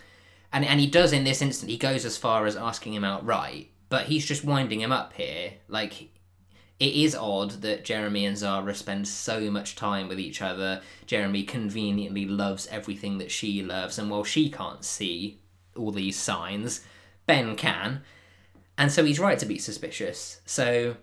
and 0.52 0.64
and 0.64 0.80
he 0.80 0.86
does 0.86 1.12
in 1.12 1.24
this 1.24 1.42
instant. 1.42 1.70
He 1.70 1.78
goes 1.78 2.04
as 2.04 2.16
far 2.16 2.46
as 2.46 2.56
asking 2.56 2.94
him 2.94 3.04
outright, 3.04 3.70
but 3.88 4.06
he's 4.06 4.26
just 4.26 4.44
winding 4.44 4.80
him 4.80 4.92
up 4.92 5.14
here. 5.14 5.54
Like 5.68 6.10
it 6.80 6.92
is 6.94 7.14
odd 7.14 7.62
that 7.62 7.84
Jeremy 7.84 8.26
and 8.26 8.36
Zara 8.36 8.74
spend 8.74 9.06
so 9.06 9.50
much 9.50 9.76
time 9.76 10.08
with 10.08 10.18
each 10.18 10.42
other. 10.42 10.82
Jeremy 11.06 11.44
conveniently 11.44 12.26
loves 12.26 12.66
everything 12.66 13.18
that 13.18 13.30
she 13.30 13.62
loves, 13.62 13.98
and 13.98 14.10
while 14.10 14.24
she 14.24 14.50
can't 14.50 14.84
see 14.84 15.40
all 15.76 15.92
these 15.92 16.18
signs, 16.18 16.80
Ben 17.26 17.56
can. 17.56 18.02
And 18.76 18.90
so 18.90 19.04
he's 19.04 19.20
right 19.20 19.38
to 19.38 19.46
be 19.46 19.58
suspicious. 19.58 20.40
So 20.46 20.96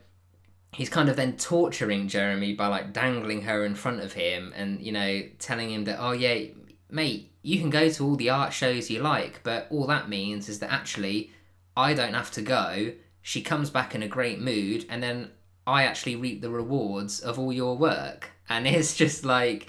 he's 0.74 0.90
kind 0.90 1.10
of 1.10 1.16
then 1.16 1.38
torturing 1.38 2.08
Jeremy 2.08 2.54
by 2.54 2.68
like 2.68 2.94
dangling 2.94 3.44
her 3.44 3.66
in 3.66 3.76
front 3.76 4.02
of 4.02 4.14
him 4.14 4.54
and, 4.56 4.82
you 4.82 4.92
know, 4.92 5.24
telling 5.40 5.70
him 5.70 5.86
that, 5.86 5.98
oh, 6.00 6.12
yeah, 6.12 6.48
mate, 6.90 7.32
you 7.42 7.60
can 7.60 7.70
go 7.70 7.90
to 7.90 8.06
all 8.06 8.16
the 8.16 8.30
art 8.30 8.54
shows 8.54 8.90
you 8.90 9.02
like, 9.02 9.42
but 9.44 9.68
all 9.70 9.88
that 9.88 10.10
means 10.10 10.50
is 10.50 10.60
that 10.60 10.72
actually 10.72 11.32
I 11.76 11.94
don't 11.94 12.14
have 12.14 12.32
to 12.32 12.42
go. 12.42 12.94
She 13.22 13.42
comes 13.42 13.70
back 13.70 13.96
in 13.96 14.04
a 14.04 14.08
great 14.08 14.40
mood, 14.40 14.86
and 14.90 15.02
then 15.02 15.32
I 15.66 15.84
actually 15.84 16.16
reap 16.16 16.42
the 16.42 16.50
rewards 16.50 17.20
of 17.20 17.38
all 17.40 17.54
your 17.54 17.78
work. 17.78 18.32
And 18.50 18.68
it's 18.68 18.96
just 19.04 19.26
like, 19.26 19.68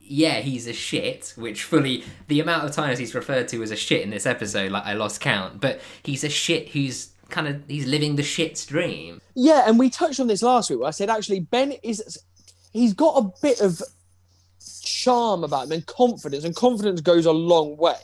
yeah, 0.00 0.40
he's 0.40 0.66
a 0.66 0.72
shit, 0.72 1.32
which 1.36 1.62
fully, 1.62 2.04
the 2.28 2.40
amount 2.40 2.64
of 2.64 2.72
times 2.72 2.98
he's 2.98 3.14
referred 3.14 3.48
to 3.48 3.62
as 3.62 3.70
a 3.70 3.76
shit 3.76 4.02
in 4.02 4.10
this 4.10 4.26
episode, 4.26 4.72
like 4.72 4.84
I 4.84 4.94
lost 4.94 5.20
count, 5.20 5.60
but 5.60 5.80
he's 6.02 6.24
a 6.24 6.28
shit 6.28 6.70
who's 6.70 7.10
kind 7.30 7.48
of, 7.48 7.62
he's 7.68 7.86
living 7.86 8.16
the 8.16 8.22
shit's 8.22 8.66
dream. 8.66 9.20
Yeah, 9.34 9.64
and 9.66 9.78
we 9.78 9.90
touched 9.90 10.20
on 10.20 10.26
this 10.26 10.42
last 10.42 10.70
week. 10.70 10.80
Where 10.80 10.88
I 10.88 10.92
said 10.92 11.10
actually, 11.10 11.40
Ben 11.40 11.72
is, 11.82 12.18
he's 12.72 12.92
got 12.92 13.16
a 13.16 13.32
bit 13.40 13.60
of 13.60 13.82
charm 14.82 15.44
about 15.44 15.66
him 15.66 15.72
and 15.72 15.86
confidence, 15.86 16.44
and 16.44 16.54
confidence 16.54 17.00
goes 17.00 17.26
a 17.26 17.32
long 17.32 17.76
way 17.76 17.96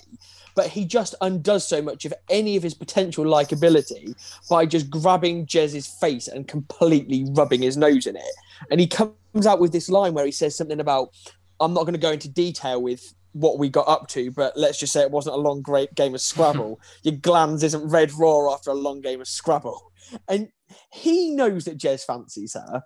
but 0.55 0.69
he 0.69 0.85
just 0.85 1.15
undoes 1.21 1.67
so 1.67 1.83
much 1.83 2.05
of 2.05 2.15
any 2.29 2.57
of 2.57 2.63
his 2.63 2.75
potential 2.75 3.25
likability 3.25 4.15
by 4.49 4.67
just 4.67 4.91
grabbing 4.91 5.47
Jez's 5.47 5.87
face 5.87 6.29
and 6.29 6.49
completely 6.49 7.27
rubbing 7.31 7.63
his 7.63 7.77
nose 7.77 8.07
in 8.07 8.17
it. 8.17 8.35
And 8.71 8.81
he 8.81 8.87
comes 8.87 9.47
out 9.47 9.61
with 9.61 9.73
this 9.73 9.89
line 9.89 10.15
where 10.15 10.27
he 10.27 10.33
says 10.33 10.57
something 10.57 10.81
about, 10.81 11.11
I'm 11.61 11.75
not 11.75 11.83
going 11.83 11.95
to 11.95 12.01
go 12.01 12.13
into 12.13 12.29
detail 12.29 12.83
with 12.83 13.15
what 13.33 13.59
we 13.59 13.69
got 13.69 13.89
up 13.89 14.09
to, 14.09 14.31
but 14.33 14.57
let's 14.57 14.79
just 14.79 14.93
say 14.93 15.03
it 15.03 15.11
wasn't 15.11 15.37
a 15.37 15.41
long 15.41 15.63
great 15.63 15.95
game 15.95 16.15
of 16.15 16.21
Scrabble. 16.21 16.81
Your 17.03 17.15
glands 17.15 17.63
isn't 17.63 17.89
red 17.89 18.13
raw 18.13 18.53
after 18.53 18.71
a 18.71 18.75
long 18.75 19.01
game 19.01 19.21
of 19.21 19.29
Scrabble. 19.29 19.93
And 20.29 20.49
he 20.93 21.31
knows 21.31 21.65
that 21.65 21.79
Jez 21.79 22.05
fancies 22.05 22.55
her. 22.55 22.83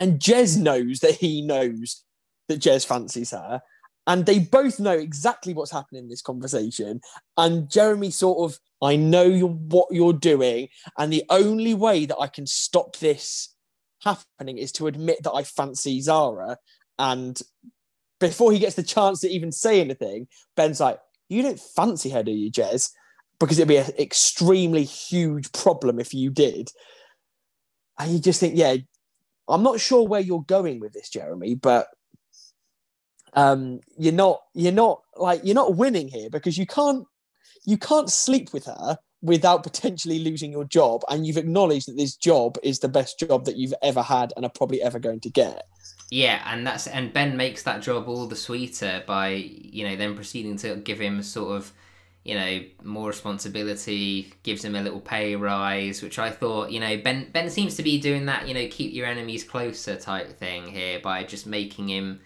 And 0.00 0.18
Jez 0.18 0.58
knows 0.58 1.00
that 1.00 1.14
he 1.14 1.42
knows 1.42 2.02
that 2.48 2.60
Jez 2.60 2.84
fancies 2.84 3.30
her 3.30 3.62
and 4.06 4.24
they 4.24 4.38
both 4.38 4.78
know 4.78 4.92
exactly 4.92 5.52
what's 5.52 5.72
happening 5.72 6.04
in 6.04 6.08
this 6.08 6.22
conversation. 6.22 7.00
And 7.36 7.70
Jeremy 7.70 8.10
sort 8.10 8.50
of, 8.50 8.58
I 8.82 8.96
know 8.96 9.24
you're, 9.24 9.48
what 9.48 9.88
you're 9.90 10.12
doing, 10.12 10.68
and 10.98 11.12
the 11.12 11.24
only 11.30 11.74
way 11.74 12.06
that 12.06 12.18
I 12.18 12.28
can 12.28 12.46
stop 12.46 12.96
this 12.96 13.54
happening 14.02 14.58
is 14.58 14.72
to 14.72 14.86
admit 14.86 15.22
that 15.24 15.32
I 15.32 15.42
fancy 15.42 16.00
Zara. 16.00 16.58
And 16.98 17.40
before 18.20 18.52
he 18.52 18.58
gets 18.58 18.76
the 18.76 18.82
chance 18.82 19.20
to 19.20 19.28
even 19.28 19.50
say 19.52 19.80
anything, 19.80 20.28
Ben's 20.56 20.80
like, 20.80 20.98
You 21.28 21.42
don't 21.42 21.60
fancy 21.60 22.10
her, 22.10 22.22
do 22.22 22.30
you, 22.30 22.50
Jez? 22.50 22.90
Because 23.38 23.58
it'd 23.58 23.68
be 23.68 23.76
an 23.76 23.92
extremely 23.98 24.84
huge 24.84 25.52
problem 25.52 25.98
if 25.98 26.14
you 26.14 26.30
did. 26.30 26.70
And 27.98 28.12
you 28.12 28.18
just 28.18 28.40
think, 28.40 28.56
yeah, 28.56 28.76
I'm 29.48 29.62
not 29.62 29.80
sure 29.80 30.06
where 30.06 30.20
you're 30.20 30.42
going 30.42 30.80
with 30.80 30.92
this, 30.92 31.08
Jeremy, 31.08 31.54
but 31.54 31.88
um, 33.34 33.80
you're 33.98 34.12
not 34.12 34.40
you're 34.54 34.72
not 34.72 35.02
like 35.16 35.40
you're 35.44 35.54
not 35.54 35.76
winning 35.76 36.08
here 36.08 36.30
because 36.30 36.56
you 36.56 36.66
can't 36.66 37.06
you 37.66 37.76
can't 37.76 38.10
sleep 38.10 38.52
with 38.52 38.64
her 38.66 38.98
without 39.22 39.62
potentially 39.62 40.18
losing 40.20 40.52
your 40.52 40.64
job 40.64 41.02
and 41.08 41.26
you've 41.26 41.36
acknowledged 41.36 41.88
that 41.88 41.96
this 41.96 42.16
job 42.16 42.56
is 42.62 42.78
the 42.78 42.88
best 42.88 43.18
job 43.18 43.44
that 43.44 43.56
you've 43.56 43.74
ever 43.82 44.02
had 44.02 44.32
and 44.36 44.44
are 44.44 44.52
probably 44.54 44.80
ever 44.82 44.98
going 44.98 45.20
to 45.20 45.30
get. 45.30 45.64
Yeah, 46.10 46.42
and 46.46 46.66
that's 46.66 46.86
and 46.86 47.12
Ben 47.12 47.36
makes 47.36 47.64
that 47.64 47.82
job 47.82 48.08
all 48.08 48.26
the 48.26 48.36
sweeter 48.36 49.02
by 49.06 49.30
you 49.30 49.88
know 49.88 49.96
then 49.96 50.14
proceeding 50.14 50.56
to 50.58 50.76
give 50.76 51.00
him 51.00 51.22
sort 51.22 51.56
of 51.56 51.72
you 52.24 52.34
know 52.36 52.60
more 52.84 53.08
responsibility, 53.08 54.32
gives 54.44 54.64
him 54.64 54.76
a 54.76 54.82
little 54.82 55.00
pay 55.00 55.34
rise, 55.34 56.02
which 56.02 56.18
I 56.18 56.30
thought 56.30 56.70
you 56.70 56.78
know 56.78 56.96
Ben 56.98 57.28
Ben 57.32 57.50
seems 57.50 57.74
to 57.76 57.82
be 57.82 57.98
doing 58.00 58.26
that 58.26 58.46
you 58.46 58.54
know 58.54 58.68
keep 58.70 58.94
your 58.94 59.06
enemies 59.06 59.42
closer 59.42 59.96
type 59.96 60.38
thing 60.38 60.68
here 60.68 61.00
by 61.00 61.24
just 61.24 61.46
making 61.46 61.88
him 61.88 62.20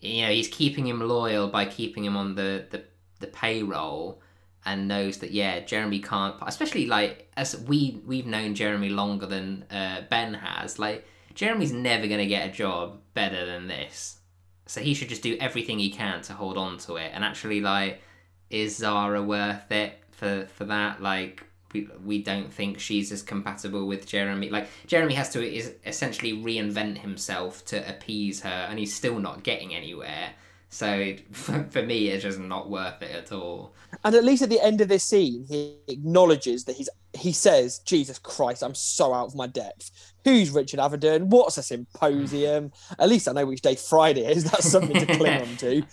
you 0.00 0.22
know 0.22 0.32
he's 0.32 0.48
keeping 0.48 0.86
him 0.86 1.00
loyal 1.00 1.48
by 1.48 1.64
keeping 1.64 2.04
him 2.04 2.16
on 2.16 2.34
the 2.34 2.66
the, 2.70 2.82
the 3.20 3.26
payroll 3.26 4.20
and 4.64 4.88
knows 4.88 5.18
that 5.18 5.30
yeah 5.30 5.60
jeremy 5.60 5.98
can't 5.98 6.34
especially 6.42 6.86
like 6.86 7.30
as 7.36 7.56
we 7.62 8.00
we've 8.06 8.26
known 8.26 8.54
jeremy 8.54 8.88
longer 8.88 9.26
than 9.26 9.64
uh, 9.70 10.02
ben 10.10 10.34
has 10.34 10.78
like 10.78 11.06
jeremy's 11.38 11.72
never 11.72 12.08
going 12.08 12.18
to 12.18 12.26
get 12.26 12.48
a 12.48 12.52
job 12.52 12.98
better 13.14 13.46
than 13.46 13.68
this. 13.68 14.18
So 14.66 14.80
he 14.80 14.92
should 14.92 15.08
just 15.08 15.22
do 15.22 15.36
everything 15.38 15.78
he 15.78 15.88
can 15.88 16.20
to 16.22 16.32
hold 16.32 16.58
on 16.58 16.78
to 16.78 16.96
it. 16.96 17.12
And 17.14 17.24
actually 17.24 17.60
like 17.60 18.02
is 18.50 18.76
zara 18.76 19.22
worth 19.22 19.70
it 19.70 20.02
for 20.10 20.48
for 20.54 20.64
that? 20.64 21.00
Like 21.00 21.44
we, 21.72 21.88
we 22.04 22.22
don't 22.22 22.52
think 22.52 22.78
she's 22.80 23.12
as 23.12 23.22
compatible 23.22 23.86
with 23.86 24.06
Jeremy. 24.06 24.48
Like 24.50 24.68
Jeremy 24.86 25.14
has 25.14 25.30
to 25.30 25.42
is 25.42 25.74
essentially 25.84 26.32
reinvent 26.32 26.98
himself 26.98 27.64
to 27.66 27.88
appease 27.88 28.40
her, 28.40 28.66
and 28.68 28.78
he's 28.78 28.94
still 28.94 29.18
not 29.18 29.42
getting 29.42 29.74
anywhere. 29.74 30.30
So 30.70 31.14
for, 31.32 31.64
for 31.70 31.82
me, 31.82 32.08
it's 32.08 32.22
just 32.22 32.38
not 32.38 32.70
worth 32.70 33.02
it 33.02 33.10
at 33.10 33.32
all. 33.32 33.74
And 34.04 34.14
at 34.14 34.24
least 34.24 34.42
at 34.42 34.48
the 34.48 34.60
end 34.60 34.80
of 34.80 34.88
this 34.88 35.04
scene, 35.04 35.44
he 35.48 35.76
acknowledges 35.88 36.64
that 36.64 36.76
he's. 36.76 36.88
He 37.14 37.32
says, 37.32 37.80
"Jesus 37.80 38.18
Christ, 38.18 38.62
I'm 38.62 38.74
so 38.74 39.12
out 39.12 39.28
of 39.28 39.34
my 39.34 39.46
depth. 39.46 39.90
Who's 40.24 40.50
Richard 40.50 40.78
Avedon? 40.78 41.24
What's 41.28 41.56
a 41.56 41.62
symposium? 41.62 42.70
At 42.98 43.08
least 43.08 43.28
I 43.28 43.32
know 43.32 43.46
which 43.46 43.62
day 43.62 43.76
Friday 43.76 44.30
is. 44.30 44.44
That's 44.44 44.70
something 44.70 45.06
to 45.06 45.16
cling 45.16 45.42
on 45.42 45.56
to." 45.58 45.82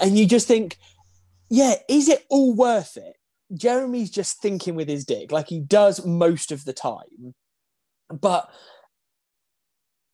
And 0.00 0.18
you 0.18 0.26
just 0.26 0.46
think, 0.46 0.78
"Yeah, 1.48 1.74
is 1.88 2.08
it 2.08 2.24
all 2.28 2.54
worth 2.54 2.96
it?" 2.96 3.19
Jeremy's 3.54 4.10
just 4.10 4.40
thinking 4.40 4.74
with 4.74 4.88
his 4.88 5.04
dick, 5.04 5.32
like 5.32 5.48
he 5.48 5.60
does 5.60 6.04
most 6.04 6.52
of 6.52 6.64
the 6.64 6.72
time, 6.72 7.34
but 8.08 8.50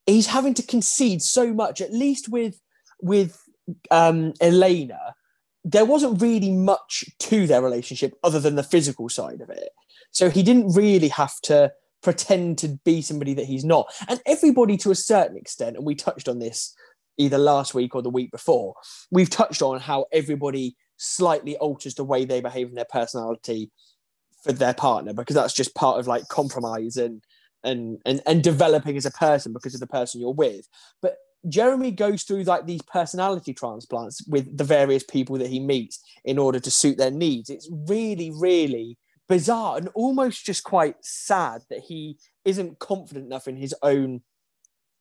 he's 0.06 0.26
having 0.26 0.54
to 0.54 0.62
concede 0.62 1.22
so 1.22 1.52
much. 1.52 1.80
At 1.80 1.92
least 1.92 2.28
with 2.28 2.60
with 3.00 3.40
um, 3.90 4.32
Elena, 4.40 5.14
there 5.64 5.84
wasn't 5.84 6.22
really 6.22 6.52
much 6.52 7.04
to 7.18 7.46
their 7.46 7.62
relationship 7.62 8.14
other 8.22 8.40
than 8.40 8.54
the 8.54 8.62
physical 8.62 9.08
side 9.08 9.40
of 9.40 9.50
it. 9.50 9.70
So 10.12 10.30
he 10.30 10.42
didn't 10.42 10.74
really 10.74 11.08
have 11.08 11.38
to 11.42 11.72
pretend 12.02 12.58
to 12.58 12.68
be 12.84 13.02
somebody 13.02 13.34
that 13.34 13.46
he's 13.46 13.64
not. 13.64 13.92
And 14.08 14.20
everybody, 14.26 14.76
to 14.78 14.90
a 14.90 14.94
certain 14.94 15.36
extent, 15.36 15.76
and 15.76 15.84
we 15.84 15.94
touched 15.94 16.28
on 16.28 16.38
this 16.38 16.74
either 17.18 17.38
last 17.38 17.74
week 17.74 17.94
or 17.94 18.02
the 18.02 18.10
week 18.10 18.30
before, 18.30 18.74
we've 19.10 19.30
touched 19.30 19.60
on 19.60 19.80
how 19.80 20.06
everybody 20.12 20.76
slightly 20.96 21.56
alters 21.58 21.94
the 21.94 22.04
way 22.04 22.24
they 22.24 22.40
behave 22.40 22.68
in 22.68 22.74
their 22.74 22.86
personality 22.90 23.70
for 24.42 24.52
their 24.52 24.74
partner 24.74 25.12
because 25.12 25.34
that's 25.34 25.54
just 25.54 25.74
part 25.74 25.98
of 25.98 26.06
like 26.06 26.28
compromise 26.28 26.96
and 26.96 27.22
and 27.64 27.98
and, 28.06 28.22
and 28.26 28.42
developing 28.42 28.96
as 28.96 29.06
a 29.06 29.10
person 29.10 29.52
because 29.52 29.74
of 29.74 29.80
the 29.80 29.86
person 29.86 30.20
you're 30.20 30.32
with. 30.32 30.68
But 31.02 31.16
Jeremy 31.48 31.90
goes 31.90 32.22
through 32.22 32.44
like 32.44 32.66
these 32.66 32.82
personality 32.82 33.52
transplants 33.52 34.26
with 34.26 34.56
the 34.56 34.64
various 34.64 35.04
people 35.04 35.38
that 35.38 35.50
he 35.50 35.60
meets 35.60 36.00
in 36.24 36.38
order 36.38 36.58
to 36.60 36.70
suit 36.70 36.98
their 36.98 37.10
needs. 37.10 37.50
It's 37.50 37.68
really, 37.70 38.30
really 38.30 38.98
bizarre 39.28 39.76
and 39.76 39.88
almost 39.94 40.46
just 40.46 40.64
quite 40.64 40.96
sad 41.02 41.62
that 41.70 41.80
he 41.80 42.16
isn't 42.44 42.78
confident 42.78 43.26
enough 43.26 43.48
in 43.48 43.56
his 43.56 43.74
own 43.82 44.22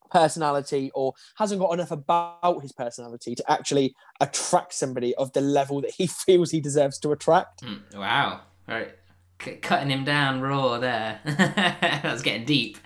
personality 0.10 0.92
or 0.94 1.14
hasn't 1.36 1.60
got 1.60 1.74
enough 1.74 1.92
about 1.92 2.62
his 2.62 2.72
personality 2.72 3.36
to 3.36 3.52
actually 3.52 3.96
attract 4.22 4.74
somebody 4.74 5.16
of 5.16 5.32
the 5.34 5.42
level 5.42 5.82
that 5.82 5.92
he 5.92 6.08
feels 6.26 6.52
he 6.52 6.60
deserves 6.60 6.98
to 7.00 7.12
attract. 7.12 7.64
Mm, 7.64 7.96
wow. 7.96 8.42
All 8.68 8.76
right. 8.76 8.94
C- 9.42 9.56
cutting 9.58 9.90
him 9.90 10.06
down 10.06 10.42
raw 10.42 10.78
there. 10.80 11.20
That's 11.26 12.22
getting 12.22 12.46
deep. 12.46 12.78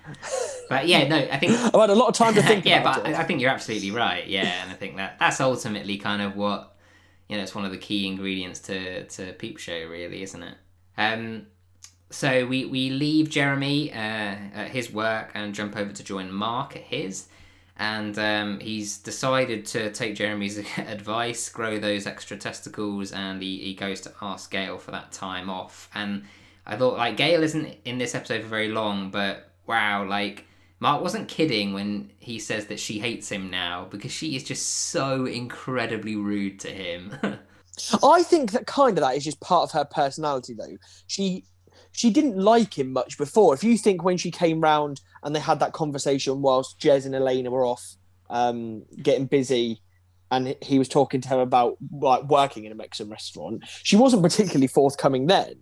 But 0.69 0.87
yeah, 0.87 1.07
no, 1.07 1.17
I 1.17 1.37
think 1.37 1.51
I've 1.73 1.73
had 1.73 1.89
a 1.89 1.95
lot 1.95 2.09
of 2.09 2.15
time 2.15 2.33
to 2.35 2.41
think 2.41 2.65
yeah, 2.65 2.81
about 2.81 3.03
but. 3.03 3.15
I 3.15 3.21
I 3.21 3.23
think 3.23 3.41
you're 3.41 3.51
absolutely 3.51 3.91
right. 3.91 4.27
Yeah, 4.27 4.63
and 4.63 4.71
I 4.71 4.75
think 4.75 4.97
that 4.97 5.17
that's 5.19 5.39
ultimately 5.39 5.97
kind 5.97 6.21
of 6.21 6.35
what 6.35 6.75
you 7.27 7.37
know. 7.37 7.43
It's 7.43 7.55
one 7.55 7.65
of 7.65 7.71
the 7.71 7.77
key 7.77 8.07
ingredients 8.07 8.59
to 8.61 9.05
to 9.05 9.33
Peep 9.33 9.57
Show, 9.57 9.87
really, 9.87 10.23
isn't 10.23 10.43
it? 10.43 10.55
Um, 10.97 11.47
so 12.09 12.45
we 12.45 12.65
we 12.65 12.89
leave 12.89 13.29
Jeremy 13.29 13.91
uh, 13.91 13.95
at 13.95 14.69
his 14.69 14.91
work 14.91 15.31
and 15.33 15.53
jump 15.53 15.77
over 15.77 15.91
to 15.91 16.03
join 16.03 16.31
Mark 16.31 16.75
at 16.75 16.83
his. 16.83 17.27
And 17.81 18.19
um, 18.19 18.59
he's 18.59 18.97
decided 18.97 19.65
to 19.67 19.89
take 19.91 20.15
Jeremy's 20.15 20.57
advice, 20.77 21.47
grow 21.47 21.79
those 21.79 22.05
extra 22.05 22.35
testicles, 22.35 23.13
and 23.13 23.41
he, 23.41 23.57
he 23.59 23.73
goes 23.73 24.01
to 24.01 24.11
ask 24.21 24.51
Gail 24.51 24.77
for 24.77 24.91
that 24.91 25.13
time 25.13 25.49
off. 25.49 25.89
And 25.95 26.23
I 26.65 26.75
thought, 26.75 26.97
like, 26.97 27.15
Gail 27.15 27.41
isn't 27.41 27.77
in 27.85 27.97
this 27.97 28.15
episode 28.15 28.41
for 28.41 28.49
very 28.49 28.67
long, 28.67 29.11
but 29.11 29.51
wow, 29.65 30.05
like, 30.05 30.45
Mark 30.81 31.01
wasn't 31.01 31.29
kidding 31.29 31.71
when 31.71 32.11
he 32.19 32.37
says 32.37 32.65
that 32.65 32.81
she 32.81 32.99
hates 32.99 33.29
him 33.31 33.49
now 33.49 33.87
because 33.89 34.11
she 34.11 34.35
is 34.35 34.43
just 34.43 34.65
so 34.67 35.25
incredibly 35.25 36.17
rude 36.17 36.59
to 36.61 36.69
him. 36.69 37.13
I 38.03 38.23
think 38.23 38.51
that 38.51 38.67
kind 38.67 38.97
of 38.97 39.03
that 39.03 39.15
is 39.15 39.23
just 39.23 39.39
part 39.39 39.63
of 39.63 39.71
her 39.71 39.85
personality, 39.85 40.53
though. 40.53 40.77
She 41.07 41.45
she 41.99 42.09
didn't 42.09 42.37
like 42.37 42.79
him 42.79 42.93
much 42.93 43.17
before. 43.17 43.53
If 43.53 43.61
you 43.61 43.77
think 43.77 44.05
when 44.05 44.15
she 44.15 44.31
came 44.31 44.61
round 44.61 45.01
and 45.21 45.35
they 45.35 45.41
had 45.41 45.59
that 45.59 45.73
conversation 45.73 46.41
whilst 46.41 46.79
Jez 46.79 47.05
and 47.05 47.13
Elena 47.13 47.51
were 47.51 47.65
off 47.65 47.83
um, 48.29 48.85
getting 49.03 49.25
busy, 49.25 49.81
and 50.31 50.55
he 50.61 50.79
was 50.79 50.87
talking 50.87 51.19
to 51.19 51.27
her 51.27 51.41
about 51.41 51.75
like 51.91 52.23
working 52.23 52.63
in 52.63 52.71
a 52.71 52.75
Mexican 52.75 53.11
restaurant, 53.11 53.65
she 53.83 53.97
wasn't 53.97 54.23
particularly 54.23 54.67
forthcoming 54.67 55.27
then. 55.27 55.55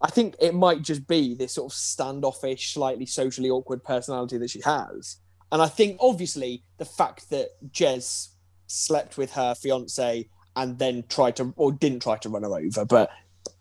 I 0.00 0.08
think 0.08 0.34
it 0.40 0.54
might 0.54 0.80
just 0.80 1.06
be 1.06 1.34
this 1.34 1.52
sort 1.52 1.70
of 1.70 1.76
standoffish, 1.76 2.72
slightly 2.72 3.04
socially 3.04 3.50
awkward 3.50 3.84
personality 3.84 4.38
that 4.38 4.48
she 4.48 4.62
has. 4.64 5.18
And 5.52 5.60
I 5.60 5.66
think 5.66 5.98
obviously 6.00 6.64
the 6.78 6.86
fact 6.86 7.28
that 7.28 7.50
Jez 7.70 8.28
slept 8.66 9.18
with 9.18 9.32
her 9.32 9.54
fiance 9.54 10.26
and 10.56 10.78
then 10.78 11.04
tried 11.10 11.36
to 11.36 11.52
or 11.58 11.70
didn't 11.70 12.00
try 12.00 12.16
to 12.16 12.30
run 12.30 12.44
her 12.44 12.56
over, 12.56 12.86
but 12.86 13.10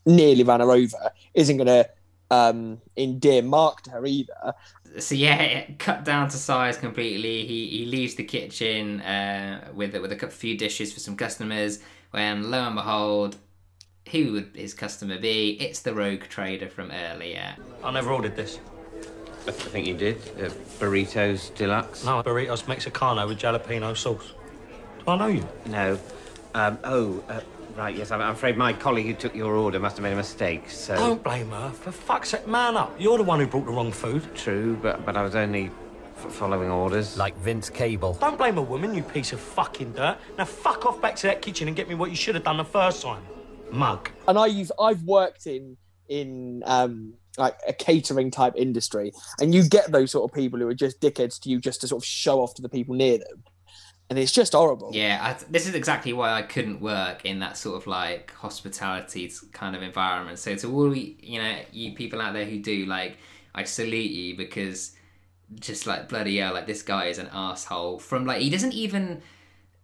nearly 0.10 0.44
ran 0.44 0.60
her 0.60 0.72
over, 0.72 1.12
isn't 1.34 1.58
going 1.58 1.68
to 1.68 1.90
um, 2.32 2.82
endear 2.98 3.42
Mark 3.42 3.82
to 3.84 3.92
her 3.92 4.06
either. 4.06 4.54
so 5.00 5.16
yeah, 5.16 5.66
cut 5.78 6.04
down 6.04 6.30
to 6.30 6.38
size 6.38 6.78
completely. 6.78 7.46
He 7.46 7.70
he 7.70 7.86
leaves 7.86 8.16
the 8.16 8.24
kitchen 8.24 9.02
uh, 9.02 9.70
with 9.74 9.94
with 9.94 10.12
a 10.12 10.28
few 10.28 10.58
dishes 10.58 10.94
for 10.94 11.00
some 11.00 11.16
customers. 11.16 11.80
When 12.12 12.50
lo 12.50 12.60
and 12.60 12.76
behold, 12.76 13.38
who 14.12 14.34
would 14.34 14.52
his 14.56 14.74
customer 14.74 15.20
be? 15.20 15.52
It's 15.60 15.82
the 15.82 15.94
rogue 15.94 16.24
trader 16.24 16.68
from 16.68 16.92
earlier. 16.92 17.56
I 17.84 17.92
never 17.92 18.12
ordered 18.12 18.36
this. 18.36 18.60
I 19.48 19.52
think 19.52 19.88
you 19.88 19.96
did. 19.96 20.18
Uh, 20.38 20.50
burritos 20.80 21.54
deluxe. 21.56 22.04
No, 22.06 22.22
burritos 22.22 22.64
Mexicano 22.64 23.28
with 23.28 23.40
jalapeno 23.40 23.96
sauce. 23.96 24.34
Do 25.00 25.12
I 25.12 25.18
know 25.18 25.28
you? 25.28 25.48
No. 25.68 26.00
Um, 26.54 26.78
oh, 26.84 27.24
uh, 27.30 27.42
right. 27.80 27.96
Yes, 27.96 28.12
I'm, 28.12 28.22
I'm 28.22 28.32
afraid 28.34 28.58
my 28.58 28.74
colleague 28.74 29.08
who 29.08 29.14
took 29.14 29.36
your 29.36 29.56
order 29.56 29.80
must 29.80 29.98
have 29.98 30.04
made 30.04 30.14
a 30.14 30.16
mistake. 30.18 30.70
So 30.70 30.96
Don't 30.96 31.24
blame 31.24 31.50
her. 31.52 31.70
For 31.72 31.92
fuck's 31.92 32.30
sake, 32.30 32.48
man 32.48 32.78
up. 32.78 32.94
You're 33.00 33.18
the 33.18 33.24
one 33.24 33.40
who 33.40 33.48
brought 33.48 33.66
the 33.66 33.72
wrong 33.72 33.92
food. 33.92 34.24
true, 34.36 34.78
but 34.82 35.06
but 35.06 35.16
I 35.18 35.24
was 35.24 35.36
only 35.36 35.72
f- 36.18 36.32
following 36.32 36.70
orders. 36.70 37.18
Like 37.18 37.36
Vince 37.38 37.70
Cable. 37.70 38.14
Don't 38.16 38.38
blame 38.38 38.58
a 38.58 38.62
woman, 38.62 38.94
you 38.94 39.04
piece 39.04 39.34
of 39.34 39.40
fucking 39.40 39.94
dirt. 39.94 40.18
Now 40.38 40.46
fuck 40.46 40.86
off 40.86 41.02
back 41.02 41.16
to 41.18 41.28
that 41.28 41.42
kitchen 41.42 41.68
and 41.68 41.76
get 41.76 41.88
me 41.90 41.96
what 41.96 42.10
you 42.10 42.16
should 42.16 42.36
have 42.36 42.44
done 42.44 42.58
the 42.58 42.66
first 42.66 43.02
time. 43.02 43.24
Mug. 43.72 44.10
and 44.28 44.38
I 44.38 44.48
use 44.48 44.72
I've 44.80 45.04
worked 45.04 45.46
in 45.48 45.78
in 46.08 46.64
um 46.66 47.14
like 47.38 47.56
a 47.68 47.72
catering 47.72 48.32
type 48.32 48.54
industry, 48.58 49.12
and 49.40 49.54
you 49.54 49.64
get 49.64 49.92
those 49.92 50.12
sort 50.12 50.30
of 50.30 50.36
people 50.36 50.60
who 50.60 50.68
are 50.68 50.74
just 50.74 51.00
dickheads 51.00 51.40
to 51.42 51.50
you 51.50 51.60
just 51.62 51.80
to 51.82 51.88
sort 51.88 52.02
of 52.04 52.06
show 52.06 52.42
off 52.42 52.54
to 52.56 52.62
the 52.62 52.68
people 52.68 52.96
near 52.96 53.20
them, 53.20 53.44
and 54.10 54.18
it's 54.18 54.32
just 54.32 54.54
horrible. 54.54 54.90
Yeah, 54.92 55.20
I, 55.22 55.44
this 55.50 55.68
is 55.68 55.76
exactly 55.76 56.14
why 56.14 56.34
I 56.34 56.42
couldn't 56.42 56.82
work 56.82 57.26
in 57.26 57.40
that 57.40 57.58
sort 57.58 57.78
of 57.78 57.86
like 57.86 58.34
hospitality 58.34 59.32
kind 59.54 59.76
of 59.76 59.84
environment. 59.84 60.40
So 60.40 60.56
to 60.56 60.74
all 60.74 60.96
you 60.96 61.40
know, 61.40 61.60
you 61.72 61.94
people 61.94 62.20
out 62.20 62.34
there 62.34 62.46
who 62.46 62.60
do 62.60 62.86
like, 62.86 63.18
I 63.54 63.64
salute 63.66 64.12
you 64.12 64.36
because 64.36 64.96
just 65.60 65.86
like 65.86 66.10
bloody 66.10 66.38
hell, 66.38 66.54
like 66.54 66.66
this 66.66 66.82
guy 66.82 67.06
is 67.06 67.20
an 67.20 67.30
asshole. 67.32 68.00
From 68.00 68.26
like 68.26 68.42
he 68.42 68.50
doesn't 68.50 68.74
even 68.74 69.22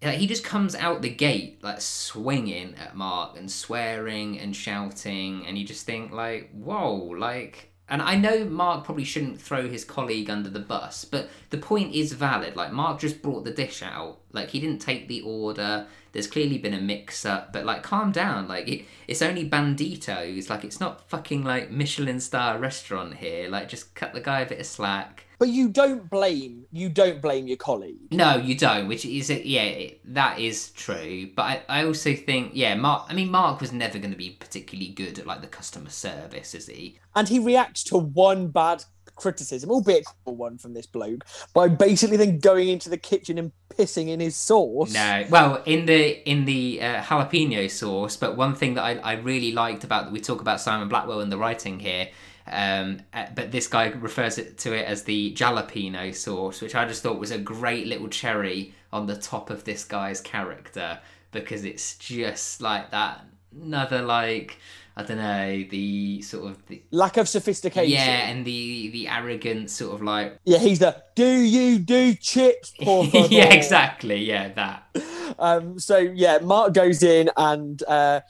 like 0.01 0.17
he 0.17 0.26
just 0.26 0.43
comes 0.43 0.76
out 0.76 1.01
the 1.01 1.09
gate 1.09 1.63
like 1.63 1.82
swinging 1.82 2.76
at 2.76 2.95
Mark 2.95 3.38
and 3.38 3.49
swearing 3.51 4.39
and 4.39 4.55
shouting, 4.55 5.45
and 5.45 5.57
you 5.57 5.65
just 5.65 5.86
think 5.86 6.11
like, 6.11 6.49
whoa, 6.51 6.95
like. 6.95 7.71
And 7.88 8.01
I 8.01 8.15
know 8.15 8.45
Mark 8.45 8.83
probably 8.83 9.03
shouldn't 9.03 9.39
throw 9.39 9.69
his 9.69 9.86
colleague 9.86 10.29
under 10.29 10.49
the 10.49 10.59
bus, 10.59 11.05
but 11.05 11.29
the 11.51 11.57
point 11.57 11.93
is 11.93 12.13
valid. 12.13 12.55
Like 12.55 12.71
Mark 12.71 12.99
just 12.99 13.21
brought 13.21 13.45
the 13.45 13.51
dish 13.51 13.83
out. 13.83 14.17
Like 14.31 14.49
he 14.49 14.59
didn't 14.59 14.79
take 14.79 15.07
the 15.07 15.21
order. 15.21 15.86
There's 16.11 16.27
clearly 16.27 16.57
been 16.57 16.73
a 16.73 16.81
mix-up, 16.81 17.53
but 17.53 17.63
like 17.63 17.83
calm 17.83 18.11
down. 18.11 18.47
Like 18.47 18.67
it, 18.67 18.86
it's 19.07 19.21
only 19.21 19.47
banditos. 19.47 20.49
Like 20.49 20.63
it's 20.63 20.79
not 20.79 21.07
fucking 21.09 21.43
like 21.43 21.69
Michelin 21.69 22.19
star 22.19 22.57
restaurant 22.57 23.15
here. 23.15 23.49
Like 23.49 23.69
just 23.69 23.93
cut 23.93 24.13
the 24.13 24.21
guy 24.21 24.41
a 24.41 24.49
bit 24.49 24.59
of 24.59 24.65
slack. 24.65 25.24
But 25.38 25.49
you 25.49 25.69
don't 25.69 26.09
blame 26.09 26.65
you 26.71 26.89
don't 26.89 27.21
blame 27.21 27.47
your 27.47 27.57
colleague. 27.57 28.11
No, 28.11 28.36
you 28.36 28.55
don't. 28.55 28.88
Which 28.88 29.05
is 29.05 29.29
yeah, 29.29 29.89
that 30.05 30.39
is 30.39 30.71
true. 30.71 31.29
But 31.36 31.43
I, 31.43 31.61
I 31.69 31.86
also 31.86 32.13
think 32.13 32.51
yeah, 32.53 32.75
Mark. 32.75 33.05
I 33.09 33.13
mean, 33.13 33.31
Mark 33.31 33.61
was 33.61 33.71
never 33.71 33.97
going 33.97 34.11
to 34.11 34.17
be 34.17 34.31
particularly 34.31 34.91
good 34.91 35.19
at 35.19 35.25
like 35.25 35.41
the 35.41 35.47
customer 35.47 35.89
service, 35.89 36.53
is 36.53 36.67
he? 36.67 36.99
And 37.15 37.29
he 37.29 37.39
reacts 37.39 37.83
to 37.86 37.97
one 37.97 38.49
bad 38.49 38.83
criticism, 39.15 39.71
albeit 39.71 40.05
one 40.25 40.57
from 40.57 40.73
this 40.73 40.86
bloke, 40.86 41.23
by 41.53 41.67
basically 41.67 42.17
then 42.17 42.39
going 42.39 42.67
into 42.67 42.89
the 42.89 42.97
kitchen 42.97 43.38
and 43.38 43.51
pissing 43.69 44.09
in 44.09 44.19
his 44.19 44.36
sauce. 44.36 44.93
No, 44.93 45.25
well, 45.29 45.63
in 45.65 45.86
the 45.86 46.29
in 46.29 46.45
the 46.45 46.81
uh, 46.81 47.01
jalapeno 47.01 47.69
sauce. 47.69 48.17
But 48.17 48.36
one 48.36 48.55
thing 48.55 48.75
that 48.75 48.83
I, 48.83 48.95
I 48.97 49.13
really 49.13 49.51
liked 49.51 49.83
about 49.83 50.11
we 50.11 50.19
talk 50.19 50.41
about 50.41 50.61
Simon 50.61 50.89
Blackwell 50.89 51.21
and 51.21 51.31
the 51.31 51.38
writing 51.38 51.79
here. 51.79 52.09
Um, 52.47 52.99
uh, 53.13 53.25
but 53.33 53.51
this 53.51 53.67
guy 53.67 53.87
refers 53.87 54.37
it 54.37 54.57
to 54.59 54.73
it 54.73 54.85
as 54.85 55.03
the 55.03 55.33
jalapeno 55.33 56.13
sauce, 56.13 56.61
which 56.61 56.75
I 56.75 56.85
just 56.85 57.01
thought 57.01 57.19
was 57.19 57.31
a 57.31 57.39
great 57.39 57.87
little 57.87 58.07
cherry 58.07 58.73
on 58.93 59.07
the 59.07 59.15
top 59.15 59.49
of 59.49 59.63
this 59.63 59.83
guy's 59.83 60.21
character 60.21 60.99
because 61.31 61.65
it's 61.65 61.97
just 61.97 62.61
like 62.61 62.91
that 62.91 63.25
another 63.61 64.01
like 64.01 64.57
I 64.97 65.03
don't 65.03 65.17
know 65.17 65.63
the 65.69 66.21
sort 66.21 66.51
of 66.51 66.65
the, 66.67 66.81
Lack 66.91 67.17
of 67.17 67.27
sophistication. 67.27 67.91
yeah, 67.91 68.29
and 68.29 68.45
the 68.45 68.89
the 68.89 69.09
arrogant 69.09 69.69
sort 69.69 69.95
of 69.95 70.01
like 70.01 70.39
Yeah, 70.45 70.59
he's 70.59 70.79
the 70.79 71.03
do 71.15 71.27
you 71.27 71.79
do 71.79 72.13
chips, 72.13 72.73
yeah, 72.79 73.53
exactly, 73.53 74.23
yeah, 74.23 74.49
that. 74.53 74.83
Um, 75.37 75.79
so 75.79 75.97
yeah, 75.97 76.37
Mark 76.39 76.73
goes 76.73 77.03
in 77.03 77.29
and 77.35 77.81
uh, 77.83 78.21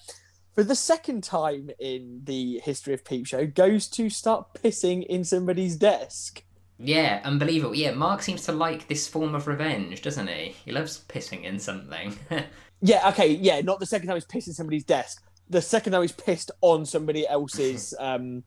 for 0.55 0.63
the 0.63 0.75
second 0.75 1.23
time 1.23 1.69
in 1.79 2.21
the 2.23 2.59
history 2.63 2.93
of 2.93 3.03
Peep 3.03 3.27
Show, 3.27 3.45
goes 3.45 3.87
to 3.89 4.09
start 4.09 4.53
pissing 4.53 5.05
in 5.05 5.23
somebody's 5.23 5.75
desk. 5.75 6.43
Yeah, 6.77 7.21
unbelievable. 7.23 7.75
Yeah, 7.75 7.91
Mark 7.91 8.21
seems 8.21 8.43
to 8.45 8.51
like 8.51 8.87
this 8.87 9.07
form 9.07 9.35
of 9.35 9.47
revenge, 9.47 10.01
doesn't 10.01 10.27
he? 10.27 10.55
He 10.65 10.71
loves 10.71 11.03
pissing 11.07 11.43
in 11.43 11.59
something. 11.59 12.17
Yeah, 12.81 13.09
okay, 13.09 13.29
yeah, 13.29 13.61
not 13.61 13.79
the 13.79 13.85
second 13.85 14.07
time 14.07 14.17
he's 14.17 14.25
pissed 14.25 14.47
in 14.47 14.53
somebody's 14.53 14.83
desk. 14.83 15.23
The 15.49 15.61
second 15.61 15.93
time 15.93 16.01
he's 16.01 16.11
pissed 16.11 16.51
on 16.61 16.85
somebody 16.85 17.27
else's 17.27 17.93
um, 17.99 18.43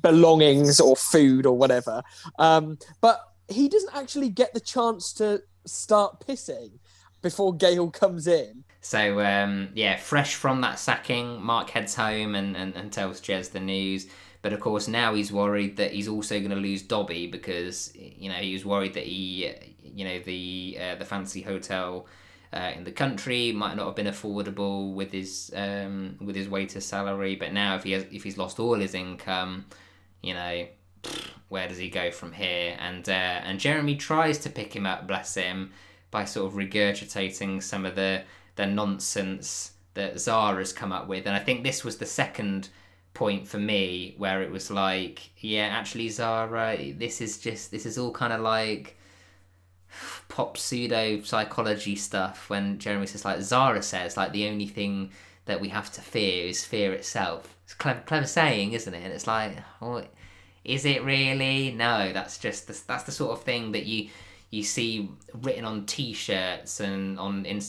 belongings 0.00 0.80
or 0.80 0.96
food 0.96 1.46
or 1.46 1.56
whatever. 1.56 2.02
Um, 2.38 2.78
but 3.00 3.20
he 3.48 3.68
doesn't 3.68 3.94
actually 3.94 4.30
get 4.30 4.54
the 4.54 4.60
chance 4.60 5.12
to 5.14 5.42
start 5.66 6.24
pissing 6.26 6.78
before 7.22 7.54
Gail 7.54 7.90
comes 7.90 8.26
in. 8.26 8.64
So 8.86 9.18
um, 9.18 9.70
yeah, 9.74 9.96
fresh 9.96 10.36
from 10.36 10.60
that 10.60 10.78
sacking, 10.78 11.42
Mark 11.42 11.70
heads 11.70 11.96
home 11.96 12.36
and, 12.36 12.56
and, 12.56 12.76
and 12.76 12.92
tells 12.92 13.20
Jez 13.20 13.50
the 13.50 13.58
news. 13.58 14.06
But 14.42 14.52
of 14.52 14.60
course, 14.60 14.86
now 14.86 15.12
he's 15.14 15.32
worried 15.32 15.78
that 15.78 15.90
he's 15.90 16.06
also 16.06 16.38
going 16.38 16.52
to 16.52 16.56
lose 16.56 16.82
Dobby 16.82 17.26
because 17.26 17.92
you 17.96 18.28
know 18.28 18.36
he 18.36 18.52
was 18.52 18.64
worried 18.64 18.94
that 18.94 19.02
he, 19.02 19.52
you 19.82 20.04
know, 20.04 20.20
the 20.20 20.78
uh, 20.80 20.94
the 20.94 21.04
fancy 21.04 21.42
hotel 21.42 22.06
uh, 22.52 22.70
in 22.76 22.84
the 22.84 22.92
country 22.92 23.50
might 23.50 23.74
not 23.74 23.86
have 23.86 23.96
been 23.96 24.06
affordable 24.06 24.94
with 24.94 25.10
his 25.10 25.50
um, 25.56 26.16
with 26.20 26.36
his 26.36 26.48
waiter 26.48 26.80
salary. 26.80 27.34
But 27.34 27.52
now, 27.52 27.74
if 27.74 27.82
he 27.82 27.90
has, 27.90 28.04
if 28.12 28.22
he's 28.22 28.38
lost 28.38 28.60
all 28.60 28.76
his 28.76 28.94
income, 28.94 29.64
you 30.22 30.32
know, 30.32 30.68
where 31.48 31.66
does 31.66 31.78
he 31.78 31.90
go 31.90 32.12
from 32.12 32.30
here? 32.30 32.76
And 32.78 33.08
uh, 33.08 33.40
and 33.42 33.58
Jeremy 33.58 33.96
tries 33.96 34.38
to 34.38 34.48
pick 34.48 34.76
him 34.76 34.86
up, 34.86 35.08
bless 35.08 35.34
him, 35.34 35.72
by 36.12 36.24
sort 36.24 36.46
of 36.46 36.56
regurgitating 36.56 37.64
some 37.64 37.84
of 37.84 37.96
the 37.96 38.22
the 38.56 38.66
nonsense 38.66 39.72
that 39.94 40.18
Zara's 40.18 40.72
come 40.72 40.92
up 40.92 41.08
with. 41.08 41.26
And 41.26 41.34
I 41.34 41.38
think 41.38 41.62
this 41.62 41.84
was 41.84 41.96
the 41.96 42.06
second 42.06 42.68
point 43.14 43.48
for 43.48 43.58
me 43.58 44.14
where 44.18 44.42
it 44.42 44.50
was 44.50 44.70
like, 44.70 45.30
yeah, 45.38 45.68
actually 45.68 46.08
Zara, 46.08 46.92
this 46.92 47.20
is 47.20 47.38
just 47.38 47.70
this 47.70 47.86
is 47.86 47.96
all 47.96 48.12
kind 48.12 48.32
of 48.32 48.40
like 48.40 48.96
pop 50.28 50.58
pseudo 50.58 51.22
psychology 51.22 51.96
stuff 51.96 52.50
when 52.50 52.78
Jeremy 52.78 53.06
says 53.06 53.24
like 53.24 53.40
Zara 53.40 53.82
says 53.82 54.16
like 54.16 54.32
the 54.32 54.46
only 54.48 54.66
thing 54.66 55.10
that 55.46 55.60
we 55.60 55.68
have 55.68 55.90
to 55.92 56.00
fear 56.00 56.46
is 56.46 56.64
fear 56.64 56.92
itself. 56.92 57.56
It's 57.64 57.74
clever 57.74 58.00
clever 58.00 58.26
saying, 58.26 58.72
isn't 58.72 58.92
it? 58.92 59.02
And 59.02 59.12
it's 59.12 59.26
like, 59.26 59.56
oh, 59.80 60.02
is 60.64 60.84
it 60.84 61.02
really? 61.04 61.72
No, 61.72 62.12
that's 62.12 62.38
just 62.38 62.66
the, 62.66 62.78
that's 62.86 63.04
the 63.04 63.12
sort 63.12 63.32
of 63.32 63.44
thing 63.44 63.72
that 63.72 63.86
you 63.86 64.10
you 64.50 64.62
see 64.62 65.10
written 65.34 65.64
on 65.64 65.86
t-shirts 65.86 66.80
and 66.80 67.18
on 67.18 67.44
in, 67.46 67.60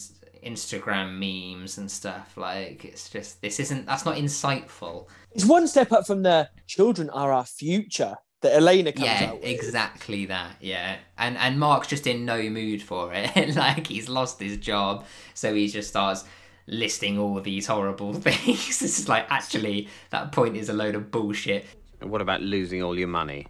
Instagram 0.47 1.17
memes 1.19 1.77
and 1.77 1.89
stuff. 1.89 2.37
Like 2.37 2.85
it's 2.85 3.09
just 3.09 3.41
this 3.41 3.59
isn't 3.59 3.85
that's 3.85 4.05
not 4.05 4.15
insightful. 4.15 5.07
It's 5.31 5.45
one 5.45 5.67
step 5.67 5.91
up 5.91 6.07
from 6.07 6.23
the 6.23 6.49
children 6.67 7.09
are 7.09 7.31
our 7.31 7.45
future 7.45 8.15
that 8.41 8.55
Elena 8.55 8.91
comes 8.91 9.05
yeah, 9.05 9.29
out 9.29 9.41
with. 9.41 9.45
exactly 9.45 10.25
that. 10.27 10.55
Yeah, 10.61 10.97
and 11.17 11.37
and 11.37 11.59
Mark's 11.59 11.87
just 11.87 12.07
in 12.07 12.25
no 12.25 12.41
mood 12.49 12.81
for 12.81 13.11
it. 13.13 13.55
like 13.55 13.87
he's 13.87 14.09
lost 14.09 14.39
his 14.39 14.57
job, 14.57 15.05
so 15.33 15.53
he 15.53 15.67
just 15.67 15.89
starts 15.89 16.23
listing 16.67 17.17
all 17.17 17.39
these 17.41 17.67
horrible 17.67 18.13
things. 18.25 18.79
this 18.79 18.99
is 18.99 19.09
like 19.09 19.25
actually 19.29 19.87
that 20.11 20.31
point 20.31 20.55
is 20.55 20.69
a 20.69 20.73
load 20.73 20.95
of 20.95 21.11
bullshit. 21.11 21.65
And 22.01 22.11
what 22.11 22.21
about 22.21 22.41
losing 22.41 22.83
all 22.83 22.97
your 22.97 23.07
money? 23.07 23.47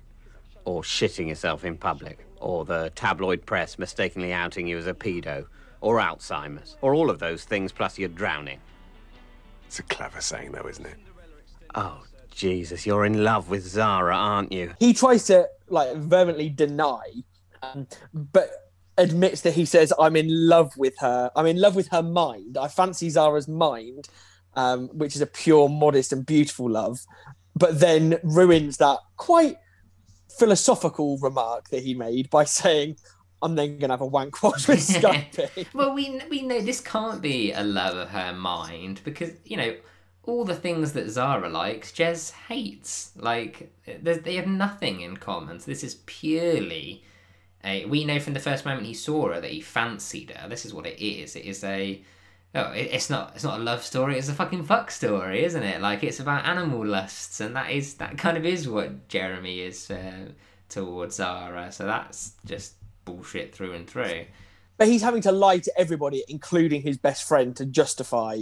Or 0.64 0.82
shitting 0.82 1.30
yourself 1.30 1.64
in 1.64 1.78
public? 1.78 2.26
Or 2.40 2.66
the 2.66 2.92
tabloid 2.96 3.46
press 3.46 3.78
mistakenly 3.80 4.32
outing 4.34 4.68
you 4.68 4.78
as 4.78 4.88
a 4.88 4.94
pedo? 4.94 5.46
Or 5.82 6.00
Alzheimer's? 6.00 6.78
Or 6.82 6.94
all 6.94 7.10
of 7.10 7.20
those 7.20 7.44
things 7.44 7.72
plus 7.72 7.98
you're 7.98 8.10
drowning? 8.10 8.60
It's 9.66 9.80
a 9.80 9.84
clever 9.84 10.22
saying, 10.22 10.52
though, 10.54 10.68
isn't 10.68 10.86
it? 10.86 10.98
Oh, 11.76 12.04
Jesus, 12.32 12.86
you're 12.86 13.06
in 13.06 13.24
love 13.24 13.50
with 13.50 13.66
Zara, 13.68 14.16
aren't 14.16 14.52
you? 14.52 14.74
He 14.80 14.94
tries 14.94 15.26
to 15.26 15.48
like 15.70 15.96
vehemently 15.96 16.50
deny, 16.50 17.02
um, 17.62 17.88
but 18.14 18.50
admits 18.98 19.42
that 19.42 19.54
he 19.54 19.66
says, 19.66 19.92
"I'm 20.00 20.16
in 20.16 20.48
love 20.48 20.72
with 20.78 20.94
her. 21.00 21.32
I'm 21.36 21.48
in 21.48 21.60
love 21.60 21.76
with 21.76 21.88
her 21.90 22.04
mind. 22.04 22.58
I 22.58 22.68
fancy 22.68 23.10
Zara's 23.10 23.48
mind, 23.48 24.08
um, 24.56 24.88
which 24.90 25.16
is 25.16 25.22
a 25.22 25.26
pure, 25.26 25.68
modest, 25.68 26.14
and 26.14 26.26
beautiful 26.26 26.70
love." 26.70 27.00
But 27.56 27.80
then 27.80 28.20
ruins 28.24 28.78
that 28.78 29.00
quite 29.18 29.58
philosophical 30.38 31.18
remark 31.18 31.70
that 31.70 31.84
he 31.84 31.96
made 31.96 32.30
by 32.30 32.44
saying, 32.62 32.98
"I'm 33.42 33.56
then 33.56 33.80
gonna 33.80 33.94
have 33.94 34.02
a 34.02 34.06
wank 34.06 34.42
watch 34.44 34.68
with 34.68 34.80
Skype." 34.80 35.68
well, 35.74 35.94
we 35.94 36.22
we 36.30 36.42
know 36.42 36.62
this 36.62 36.82
can't 36.82 37.22
be 37.22 37.52
a 37.52 37.64
love 37.64 37.96
of 37.96 38.10
her 38.10 38.34
mind 38.34 39.02
because 39.04 39.32
you 39.46 39.58
know 39.58 39.76
all 40.28 40.44
the 40.44 40.56
things 40.56 40.92
that 40.94 41.10
Zara 41.10 41.50
likes, 41.50 41.92
Jez 41.92 42.32
hates. 42.32 43.12
Like 43.16 43.72
they 43.86 44.36
have 44.36 44.46
nothing 44.46 45.02
in 45.02 45.18
common. 45.18 45.60
So 45.60 45.72
this 45.72 45.84
is 45.84 45.96
purely. 46.06 47.04
A, 47.64 47.86
we 47.86 48.06
know 48.06 48.20
from 48.20 48.34
the 48.34 48.40
first 48.40 48.66
moment 48.66 48.86
he 48.86 48.94
saw 48.94 49.30
her 49.30 49.42
that 49.42 49.50
he 49.50 49.62
fancied 49.62 50.32
her. 50.32 50.48
This 50.48 50.66
is 50.66 50.74
what 50.74 50.86
it 50.86 51.04
is. 51.04 51.36
It 51.36 51.46
is 51.46 51.64
a. 51.64 52.02
Oh, 52.54 52.72
it, 52.72 52.90
it's 52.92 53.10
not. 53.10 53.32
It's 53.36 53.44
not 53.44 53.60
a 53.60 53.64
love 53.64 53.84
story. 53.84 54.18
It's 54.18 54.30
a 54.30 54.34
fucking 54.34 54.66
fuck 54.66 54.92
story, 54.92 55.44
isn't 55.44 55.64
it? 55.64 55.82
Like 55.82 56.04
it's 56.04 56.20
about 56.20 56.46
animal 56.46 56.86
lusts, 56.86 57.40
and 57.40 57.56
that 57.56 57.72
is 57.72 57.96
that 57.96 58.18
kind 58.18 58.38
of 58.38 58.46
is 58.46 58.68
what 58.68 59.08
Jeremy 59.08 59.62
is 59.62 59.90
uh, 59.90 60.30
towards 60.70 61.16
Zara. 61.16 61.72
So 61.72 61.86
that's 61.86 62.34
just 62.46 62.74
bullshit 63.08 63.56
through 63.56 63.74
and 63.74 63.90
through. 63.90 64.26
but 64.78 64.88
he's 64.88 65.02
having 65.02 65.22
to 65.22 65.32
lie 65.32 65.60
to 65.60 65.72
everybody, 65.78 66.24
including 66.28 66.82
his 66.82 66.98
best 66.98 67.28
friend, 67.28 67.56
to 67.56 67.66
justify 67.66 68.38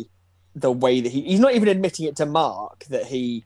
the 0.55 0.71
way 0.71 1.01
that 1.01 1.11
he. 1.11 1.21
He's 1.21 1.39
not 1.39 1.55
even 1.55 1.69
admitting 1.69 2.07
it 2.07 2.15
to 2.17 2.25
Mark 2.25 2.85
that 2.85 3.05
he 3.05 3.45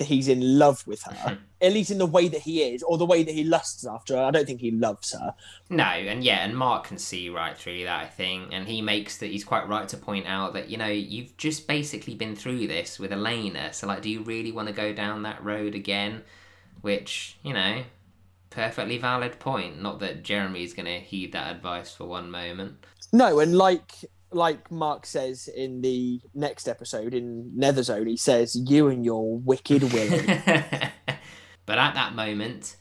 that 0.00 0.06
he's 0.06 0.28
in 0.28 0.58
love 0.58 0.86
with 0.86 1.02
her, 1.02 1.38
at 1.60 1.72
least 1.74 1.90
in 1.90 1.98
the 1.98 2.06
way 2.06 2.26
that 2.26 2.40
he 2.40 2.62
is, 2.62 2.82
or 2.82 2.96
the 2.96 3.04
way 3.04 3.22
that 3.22 3.34
he 3.34 3.44
lusts 3.44 3.86
after 3.86 4.16
her. 4.16 4.22
I 4.22 4.30
don't 4.30 4.46
think 4.46 4.62
he 4.62 4.70
loves 4.70 5.12
her. 5.12 5.34
No, 5.68 5.84
and 5.84 6.24
yeah, 6.24 6.42
and 6.42 6.56
Mark 6.56 6.84
can 6.84 6.96
see 6.96 7.28
right 7.28 7.56
through 7.56 7.84
that, 7.84 8.00
I 8.00 8.06
think, 8.06 8.48
and 8.50 8.66
he 8.66 8.80
makes 8.80 9.18
that 9.18 9.26
he's 9.26 9.44
quite 9.44 9.68
right 9.68 9.86
to 9.88 9.98
point 9.98 10.26
out 10.26 10.54
that 10.54 10.70
you 10.70 10.78
know 10.78 10.86
you've 10.86 11.36
just 11.36 11.68
basically 11.68 12.14
been 12.14 12.34
through 12.34 12.66
this 12.66 12.98
with 12.98 13.12
Elena, 13.12 13.72
so 13.72 13.86
like, 13.86 14.02
do 14.02 14.08
you 14.08 14.22
really 14.22 14.52
want 14.52 14.68
to 14.68 14.74
go 14.74 14.92
down 14.94 15.22
that 15.22 15.44
road 15.44 15.74
again? 15.74 16.22
Which 16.80 17.36
you 17.42 17.52
know, 17.52 17.82
perfectly 18.50 18.98
valid 18.98 19.38
point. 19.38 19.80
Not 19.80 20.00
that 20.00 20.22
Jeremy's 20.22 20.74
going 20.74 20.86
to 20.86 20.98
heed 20.98 21.32
that 21.32 21.54
advice 21.54 21.92
for 21.94 22.04
one 22.04 22.30
moment. 22.30 22.84
No, 23.12 23.40
and 23.40 23.56
like 23.56 23.92
like 24.32 24.70
Mark 24.70 25.06
says 25.06 25.48
in 25.48 25.80
the 25.80 26.20
next 26.34 26.68
episode 26.68 27.14
in 27.14 27.50
Nether 27.56 27.82
Zone, 27.82 28.06
he 28.06 28.16
says, 28.16 28.56
"You 28.56 28.88
and 28.88 29.04
your 29.04 29.38
wicked 29.38 29.92
Willie." 29.92 30.38
But 31.70 31.78
at 31.78 31.94
that 31.94 32.16
moment, 32.16 32.74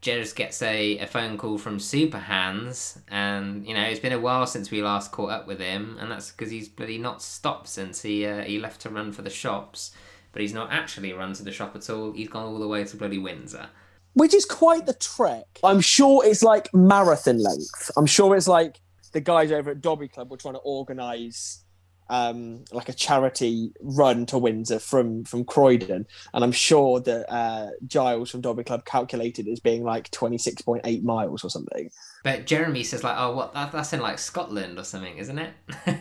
Jez 0.00 0.34
gets 0.34 0.62
a, 0.62 0.96
a 0.96 1.06
phone 1.06 1.36
call 1.36 1.58
from 1.58 1.78
Super 1.78 2.18
Hans, 2.18 2.98
and 3.08 3.66
you 3.66 3.74
know 3.74 3.82
it's 3.82 4.00
been 4.00 4.14
a 4.14 4.18
while 4.18 4.46
since 4.46 4.70
we 4.70 4.80
last 4.80 5.12
caught 5.12 5.28
up 5.28 5.46
with 5.46 5.60
him, 5.60 5.98
and 6.00 6.10
that's 6.10 6.30
because 6.30 6.50
he's 6.50 6.66
bloody 6.66 6.96
not 6.96 7.20
stopped 7.20 7.68
since 7.68 8.00
he 8.00 8.24
uh, 8.24 8.42
he 8.44 8.58
left 8.58 8.80
to 8.80 8.88
run 8.88 9.12
for 9.12 9.20
the 9.20 9.28
shops, 9.28 9.92
but 10.32 10.40
he's 10.40 10.54
not 10.54 10.72
actually 10.72 11.12
run 11.12 11.34
to 11.34 11.42
the 11.42 11.52
shop 11.52 11.76
at 11.76 11.90
all. 11.90 12.12
He's 12.12 12.30
gone 12.30 12.46
all 12.46 12.58
the 12.58 12.66
way 12.66 12.82
to 12.82 12.96
bloody 12.96 13.18
Windsor. 13.18 13.68
Which 14.14 14.34
is 14.34 14.44
quite 14.44 14.86
the 14.86 14.94
trek. 14.94 15.46
I'm 15.62 15.80
sure 15.80 16.24
it's 16.24 16.42
like 16.42 16.72
marathon 16.74 17.38
length. 17.38 17.90
I'm 17.96 18.06
sure 18.06 18.36
it's 18.36 18.48
like 18.48 18.80
the 19.12 19.20
guys 19.20 19.52
over 19.52 19.70
at 19.70 19.80
Dobby 19.80 20.08
Club 20.08 20.30
were 20.30 20.36
trying 20.36 20.54
to 20.54 20.60
organise 20.60 21.64
um, 22.10 22.64
like 22.72 22.88
a 22.88 22.92
charity 22.92 23.72
run 23.80 24.26
to 24.26 24.38
Windsor 24.38 24.80
from 24.80 25.24
from 25.24 25.44
Croydon, 25.44 26.06
and 26.34 26.44
I'm 26.44 26.52
sure 26.52 27.00
that 27.00 27.32
uh, 27.32 27.68
Giles 27.86 28.30
from 28.30 28.40
Dobby 28.40 28.64
Club 28.64 28.84
calculated 28.84 29.46
it 29.46 29.52
as 29.52 29.60
being 29.60 29.84
like 29.84 30.10
26.8 30.10 31.02
miles 31.04 31.44
or 31.44 31.50
something. 31.50 31.88
But 32.24 32.46
Jeremy 32.46 32.82
says 32.82 33.04
like, 33.04 33.16
oh, 33.16 33.34
what 33.36 33.54
that, 33.54 33.70
that's 33.70 33.92
in 33.92 34.00
like 34.00 34.18
Scotland 34.18 34.78
or 34.78 34.84
something, 34.84 35.16
isn't 35.16 35.38
it? 35.38 35.54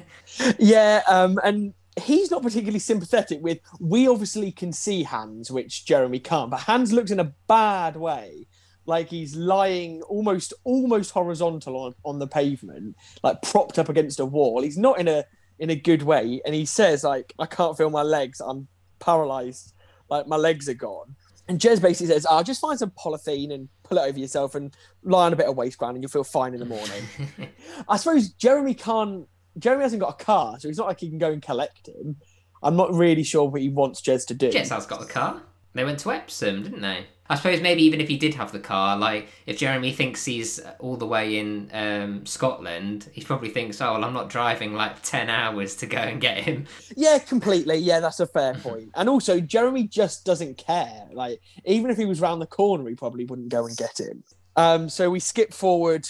Yeah, 0.59 1.01
um, 1.07 1.39
and 1.43 1.73
he's 1.99 2.31
not 2.31 2.43
particularly 2.43 2.79
sympathetic 2.79 3.41
with. 3.41 3.59
We 3.79 4.07
obviously 4.07 4.51
can 4.51 4.73
see 4.73 5.03
Hans, 5.03 5.51
which 5.51 5.85
Jeremy 5.85 6.19
can't, 6.19 6.51
but 6.51 6.61
Hans 6.61 6.91
looks 6.91 7.11
in 7.11 7.19
a 7.19 7.33
bad 7.47 7.95
way, 7.95 8.47
like 8.85 9.09
he's 9.09 9.35
lying 9.35 10.01
almost 10.03 10.53
almost 10.63 11.11
horizontal 11.11 11.77
on, 11.77 11.95
on 12.03 12.19
the 12.19 12.27
pavement, 12.27 12.95
like 13.23 13.41
propped 13.41 13.79
up 13.79 13.87
against 13.87 14.19
a 14.19 14.25
wall. 14.25 14.61
He's 14.63 14.77
not 14.77 14.99
in 14.99 15.07
a 15.07 15.23
in 15.59 15.69
a 15.69 15.75
good 15.75 16.01
way, 16.01 16.41
and 16.45 16.55
he 16.55 16.65
says 16.65 17.03
like, 17.03 17.33
"I 17.39 17.45
can't 17.45 17.77
feel 17.77 17.89
my 17.89 18.01
legs. 18.01 18.41
I'm 18.41 18.67
paralyzed. 18.99 19.73
Like 20.09 20.27
my 20.27 20.37
legs 20.37 20.67
are 20.67 20.73
gone." 20.73 21.15
And 21.47 21.59
Jez 21.59 21.81
basically 21.81 22.13
says, 22.13 22.25
"I'll 22.25 22.43
just 22.43 22.61
find 22.61 22.77
some 22.77 22.91
polythene 22.91 23.53
and 23.53 23.69
pull 23.83 23.97
it 23.97 24.07
over 24.07 24.19
yourself 24.19 24.55
and 24.55 24.75
lie 25.03 25.25
on 25.25 25.33
a 25.33 25.35
bit 25.35 25.47
of 25.47 25.55
waste 25.55 25.77
ground, 25.77 25.95
and 25.95 26.03
you'll 26.03 26.11
feel 26.11 26.23
fine 26.23 26.53
in 26.53 26.59
the 26.59 26.65
morning." 26.65 27.03
I 27.87 27.97
suppose 27.97 28.29
Jeremy 28.29 28.73
can't. 28.73 29.27
Jeremy 29.59 29.83
hasn't 29.83 30.01
got 30.01 30.19
a 30.21 30.23
car, 30.23 30.59
so 30.59 30.67
it's 30.67 30.77
not 30.77 30.87
like 30.87 30.99
he 30.99 31.09
can 31.09 31.17
go 31.17 31.31
and 31.31 31.41
collect 31.41 31.87
him. 31.87 32.17
I'm 32.61 32.75
not 32.75 32.93
really 32.93 33.23
sure 33.23 33.45
what 33.45 33.61
he 33.61 33.69
wants 33.69 34.01
Jez 34.01 34.25
to 34.27 34.33
do. 34.33 34.49
Jez 34.51 34.69
has 34.69 34.85
got 34.85 34.99
the 34.99 35.05
car. 35.05 35.41
They 35.73 35.83
went 35.83 35.99
to 35.99 36.11
Epsom, 36.11 36.63
didn't 36.63 36.81
they? 36.81 37.05
I 37.31 37.35
suppose 37.35 37.61
maybe 37.61 37.83
even 37.83 38.01
if 38.01 38.07
he 38.07 38.17
did 38.17 38.33
have 38.33 38.51
the 38.51 38.59
car, 38.59 38.97
like 38.97 39.29
if 39.45 39.59
Jeremy 39.59 39.93
thinks 39.93 40.25
he's 40.25 40.59
all 40.79 40.97
the 40.97 41.05
way 41.05 41.37
in 41.37 41.69
um, 41.73 42.25
Scotland, 42.25 43.07
he 43.13 43.21
probably 43.21 43.49
thinks, 43.49 43.79
"Oh, 43.79 43.93
well, 43.93 44.03
I'm 44.03 44.13
not 44.13 44.29
driving 44.29 44.73
like 44.73 45.03
ten 45.03 45.29
hours 45.29 45.75
to 45.77 45.85
go 45.85 45.99
and 45.99 46.19
get 46.19 46.37
him." 46.37 46.65
Yeah, 46.97 47.19
completely. 47.19 47.77
Yeah, 47.77 47.99
that's 47.99 48.19
a 48.19 48.25
fair 48.25 48.53
point. 48.63 48.89
And 48.95 49.07
also, 49.07 49.39
Jeremy 49.39 49.87
just 49.87 50.25
doesn't 50.25 50.57
care. 50.57 51.07
Like, 51.13 51.39
even 51.65 51.91
if 51.91 51.97
he 51.97 52.05
was 52.05 52.19
round 52.19 52.41
the 52.41 52.47
corner, 52.47 52.89
he 52.89 52.95
probably 52.95 53.25
wouldn't 53.25 53.49
go 53.49 53.67
and 53.67 53.77
get 53.77 53.99
him. 53.99 54.23
Um, 54.55 54.89
so 54.89 55.11
we 55.11 55.19
skip 55.19 55.53
forward 55.53 56.09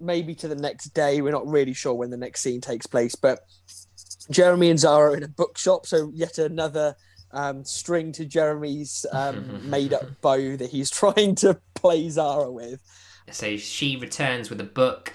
maybe 0.00 0.34
to 0.36 0.48
the 0.48 0.54
next 0.54 0.90
day. 0.90 1.20
We're 1.20 1.32
not 1.32 1.46
really 1.46 1.74
sure 1.74 1.94
when 1.94 2.10
the 2.10 2.16
next 2.16 2.40
scene 2.42 2.60
takes 2.60 2.86
place, 2.86 3.14
but 3.14 3.40
Jeremy 4.30 4.70
and 4.70 4.78
Zara 4.78 5.12
are 5.12 5.16
in 5.16 5.22
a 5.22 5.28
bookshop. 5.28 5.86
So 5.86 6.10
yet 6.14 6.38
another 6.38 6.96
um, 7.32 7.64
string 7.64 8.12
to 8.12 8.24
Jeremy's 8.24 9.06
um, 9.12 9.60
made-up 9.70 10.20
bow 10.20 10.56
that 10.56 10.70
he's 10.70 10.90
trying 11.02 11.34
to 11.36 11.60
play 11.74 12.08
Zara 12.08 12.50
with. 12.50 12.80
So 13.30 13.56
she 13.56 13.96
returns 13.96 14.50
with 14.50 14.60
a 14.60 14.64
book, 14.64 15.12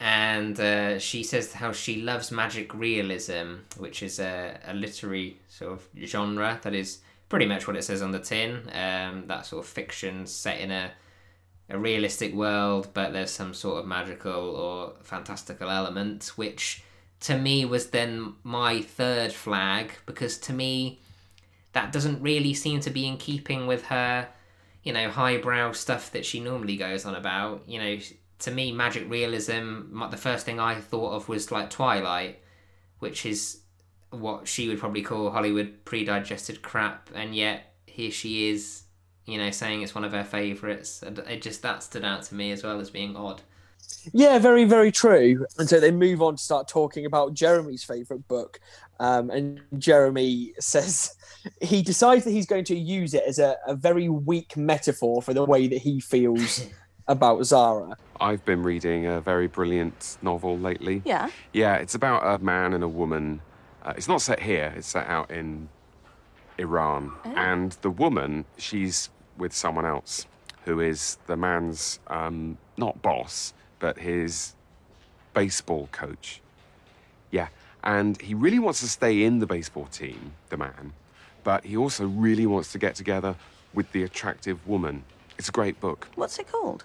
and 0.00 0.58
uh, 0.58 0.98
she 0.98 1.22
says 1.22 1.52
how 1.52 1.72
she 1.72 2.00
loves 2.00 2.30
magic 2.32 2.72
realism, 2.74 3.56
which 3.76 4.02
is 4.02 4.18
a, 4.18 4.58
a 4.66 4.74
literary 4.74 5.38
sort 5.48 5.72
of 5.72 5.88
genre 6.04 6.58
that 6.62 6.74
is 6.74 7.00
pretty 7.28 7.46
much 7.46 7.66
what 7.66 7.76
it 7.76 7.84
says 7.84 8.02
on 8.02 8.10
the 8.10 8.18
tin. 8.18 8.62
Um, 8.72 9.24
that 9.26 9.46
sort 9.46 9.64
of 9.64 9.70
fiction 9.70 10.26
set 10.26 10.60
in 10.60 10.70
a 10.70 10.92
a 11.72 11.78
realistic 11.78 12.34
world, 12.34 12.88
but 12.94 13.12
there's 13.12 13.30
some 13.30 13.54
sort 13.54 13.78
of 13.80 13.86
magical 13.86 14.32
or 14.32 14.92
fantastical 15.02 15.70
element, 15.70 16.32
which 16.36 16.82
to 17.20 17.38
me 17.38 17.64
was 17.64 17.90
then 17.90 18.34
my 18.42 18.82
third 18.82 19.32
flag 19.32 19.92
because 20.06 20.36
to 20.38 20.52
me 20.52 21.00
that 21.72 21.92
doesn't 21.92 22.20
really 22.20 22.52
seem 22.52 22.80
to 22.80 22.90
be 22.90 23.06
in 23.06 23.16
keeping 23.16 23.66
with 23.66 23.86
her, 23.86 24.28
you 24.82 24.92
know, 24.92 25.08
highbrow 25.08 25.72
stuff 25.72 26.10
that 26.12 26.26
she 26.26 26.40
normally 26.40 26.76
goes 26.76 27.06
on 27.06 27.14
about. 27.14 27.62
You 27.66 27.78
know, 27.78 27.98
to 28.40 28.50
me, 28.50 28.72
magic 28.72 29.08
realism, 29.08 29.98
the 30.10 30.16
first 30.16 30.44
thing 30.44 30.60
I 30.60 30.74
thought 30.74 31.14
of 31.14 31.28
was 31.28 31.50
like 31.50 31.70
Twilight, 31.70 32.40
which 32.98 33.24
is 33.24 33.60
what 34.10 34.46
she 34.46 34.68
would 34.68 34.78
probably 34.78 35.02
call 35.02 35.30
Hollywood 35.30 35.84
pre-digested 35.86 36.60
crap, 36.60 37.08
and 37.14 37.34
yet 37.34 37.74
here 37.86 38.10
she 38.10 38.50
is, 38.50 38.82
you 39.26 39.38
know, 39.38 39.50
saying 39.50 39.82
it's 39.82 39.94
one 39.94 40.04
of 40.04 40.12
her 40.12 40.24
favourites. 40.24 41.02
And 41.02 41.18
it 41.18 41.42
just 41.42 41.62
that 41.62 41.82
stood 41.82 42.04
out 42.04 42.22
to 42.24 42.34
me 42.34 42.50
as 42.52 42.62
well 42.62 42.80
as 42.80 42.90
being 42.90 43.16
odd. 43.16 43.42
Yeah, 44.12 44.38
very, 44.38 44.64
very 44.64 44.90
true. 44.90 45.46
And 45.58 45.68
so 45.68 45.78
they 45.78 45.90
move 45.90 46.22
on 46.22 46.36
to 46.36 46.42
start 46.42 46.68
talking 46.68 47.06
about 47.06 47.34
Jeremy's 47.34 47.84
favourite 47.84 48.26
book. 48.28 48.60
Um, 48.98 49.30
and 49.30 49.60
Jeremy 49.78 50.54
says 50.60 51.16
he 51.60 51.82
decides 51.82 52.24
that 52.24 52.30
he's 52.30 52.46
going 52.46 52.64
to 52.64 52.76
use 52.76 53.14
it 53.14 53.24
as 53.26 53.38
a, 53.38 53.56
a 53.66 53.74
very 53.74 54.08
weak 54.08 54.56
metaphor 54.56 55.22
for 55.22 55.34
the 55.34 55.44
way 55.44 55.66
that 55.66 55.78
he 55.78 56.00
feels 56.00 56.66
about 57.08 57.44
Zara. 57.44 57.96
I've 58.20 58.44
been 58.44 58.62
reading 58.62 59.06
a 59.06 59.20
very 59.20 59.48
brilliant 59.48 60.18
novel 60.22 60.58
lately. 60.58 61.02
Yeah. 61.04 61.30
Yeah, 61.52 61.76
it's 61.76 61.94
about 61.94 62.22
a 62.24 62.42
man 62.42 62.72
and 62.74 62.84
a 62.84 62.88
woman. 62.88 63.40
Uh, 63.82 63.94
it's 63.96 64.06
not 64.06 64.22
set 64.22 64.40
here, 64.40 64.72
it's 64.76 64.86
set 64.86 65.08
out 65.08 65.30
in 65.30 65.68
Iran. 66.58 67.12
Oh. 67.24 67.34
And 67.36 67.72
the 67.82 67.90
woman, 67.90 68.44
she's 68.56 69.10
with 69.36 69.52
someone 69.52 69.86
else 69.86 70.26
who 70.64 70.80
is 70.80 71.18
the 71.26 71.36
man's, 71.36 71.98
um, 72.06 72.56
not 72.76 73.02
boss, 73.02 73.52
but 73.78 73.98
his 73.98 74.54
baseball 75.34 75.88
coach. 75.92 76.40
Yeah, 77.30 77.48
and 77.82 78.20
he 78.20 78.34
really 78.34 78.58
wants 78.58 78.80
to 78.80 78.88
stay 78.88 79.24
in 79.24 79.40
the 79.40 79.46
baseball 79.46 79.86
team, 79.86 80.32
the 80.50 80.56
man, 80.56 80.92
but 81.42 81.64
he 81.64 81.76
also 81.76 82.06
really 82.06 82.46
wants 82.46 82.70
to 82.72 82.78
get 82.78 82.94
together 82.94 83.34
with 83.74 83.90
the 83.92 84.04
attractive 84.04 84.66
woman. 84.68 85.02
It's 85.38 85.48
a 85.48 85.52
great 85.52 85.80
book, 85.80 86.08
What's 86.14 86.38
it 86.38 86.50
called? 86.50 86.84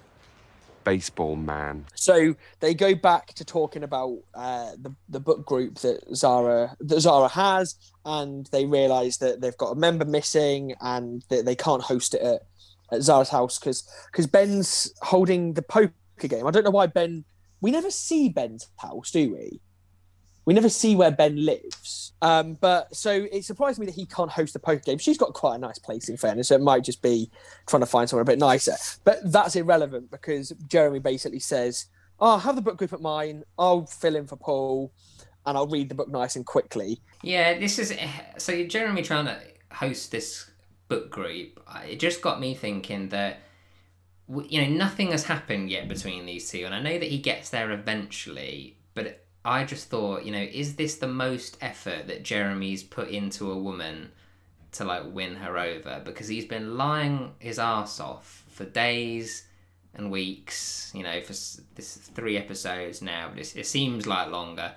Baseball 0.88 1.36
Man. 1.36 1.86
So 1.96 2.34
they 2.62 2.74
go 2.74 2.96
back 2.96 3.34
to 3.34 3.44
talking 3.44 3.84
about 3.84 4.20
uh, 4.34 4.72
the 4.82 4.96
the 5.10 5.20
book 5.20 5.46
group 5.46 5.80
that 5.80 6.00
Zara 6.16 6.78
that 6.80 7.02
Zara 7.02 7.28
has, 7.28 7.76
and 8.06 8.46
they 8.54 8.66
realise 8.66 9.18
that 9.18 9.42
they've 9.42 9.58
got 9.58 9.72
a 9.72 9.76
member 9.76 10.06
missing, 10.06 10.76
and 10.80 11.26
that 11.28 11.44
they 11.44 11.56
can't 11.56 11.82
host 11.82 12.14
it 12.14 12.22
at, 12.22 12.44
at 12.90 13.02
Zara's 13.02 13.28
house 13.28 13.60
because 13.60 13.84
because 14.10 14.28
Ben's 14.28 14.94
holding 15.02 15.56
the 15.56 15.62
poker 15.62 15.92
game. 16.22 16.48
I 16.48 16.52
don't 16.52 16.64
know 16.64 16.72
why 16.72 16.88
Ben. 16.88 17.26
We 17.60 17.72
never 17.72 17.92
see 17.92 18.30
Ben's 18.30 18.70
house, 18.78 19.12
do 19.12 19.34
we? 19.34 19.60
We 20.48 20.54
never 20.54 20.70
see 20.70 20.96
where 20.96 21.12
Ben 21.12 21.46
lives. 21.46 22.14
Um, 22.22 22.54
but 22.54 22.96
so 22.96 23.28
it 23.34 23.44
surprised 23.44 23.80
me 23.80 23.86
that 23.86 23.96
he 23.96 24.06
can't 24.06 24.32
host 24.32 24.54
the 24.54 24.60
poker 24.60 24.82
game. 24.82 24.98
She's 24.98 25.18
got 25.18 25.34
quite 25.34 25.56
a 25.56 25.58
nice 25.58 25.78
place, 25.78 26.08
in 26.08 26.16
fairness. 26.16 26.48
So 26.48 26.56
it 26.56 26.62
might 26.62 26.86
just 26.86 27.02
be 27.02 27.30
trying 27.68 27.82
to 27.82 27.86
find 27.86 28.10
somewhere 28.10 28.22
a 28.22 28.26
bit 28.26 28.40
nicer. 28.40 28.76
But 29.04 29.30
that's 29.30 29.58
irrelevant 29.58 30.10
because 30.10 30.54
Jeremy 30.70 31.00
basically 31.00 31.42
says, 31.42 31.88
"Oh, 32.22 32.32
I'll 32.32 32.40
have 32.40 32.56
the 32.56 32.62
book 32.62 32.78
group 32.78 32.94
at 32.94 33.02
mine. 33.02 33.44
I'll 33.60 33.88
fill 33.88 34.16
in 34.16 34.26
for 34.26 34.38
Paul, 34.38 34.94
and 35.46 35.58
I'll 35.58 35.68
read 35.68 35.90
the 35.90 35.96
book 35.96 36.08
nice 36.08 36.38
and 36.38 36.46
quickly." 36.46 37.02
Yeah, 37.24 37.60
this 37.60 37.78
is 37.78 37.94
so 38.38 38.64
Jeremy 38.64 39.02
trying 39.02 39.26
to 39.26 39.38
host 39.74 40.12
this 40.12 40.50
book 40.88 41.10
group. 41.10 41.62
It 41.86 42.00
just 42.00 42.22
got 42.22 42.40
me 42.40 42.56
thinking 42.56 43.10
that 43.10 43.42
you 44.30 44.62
know 44.62 44.70
nothing 44.70 45.12
has 45.12 45.26
happened 45.26 45.70
yet 45.70 45.90
between 45.90 46.26
these 46.26 46.50
two, 46.50 46.64
and 46.64 46.74
I 46.74 46.82
know 46.82 46.98
that 46.98 47.10
he 47.10 47.18
gets 47.18 47.50
there 47.50 47.70
eventually. 47.72 48.78
But 48.94 49.27
I 49.48 49.64
just 49.64 49.90
thought, 49.90 50.26
you 50.26 50.32
know, 50.32 50.42
is 50.42 50.76
this 50.76 50.98
the 50.98 51.08
most 51.08 51.58
effort 51.62 52.08
that 52.08 52.24
Jeremy's 52.24 52.84
put 52.84 53.08
into 53.08 53.52
a 53.52 53.58
woman 53.58 54.12
to 54.74 54.84
like 54.84 55.04
win 55.08 55.36
her 55.36 55.58
over? 55.58 56.02
Because 56.04 56.28
he's 56.28 56.46
been 56.46 56.78
lying 56.78 57.32
his 57.40 57.58
ass 57.58 58.00
off 58.00 58.44
for 58.50 58.66
days 58.66 59.48
and 59.96 60.12
weeks. 60.12 60.92
You 60.94 61.04
know, 61.04 61.22
for 61.22 61.34
this 61.76 61.96
three 62.14 62.38
episodes 62.38 63.02
now, 63.02 63.30
but 63.34 63.40
it 63.56 63.66
seems 63.66 64.06
like 64.06 64.30
longer 64.30 64.74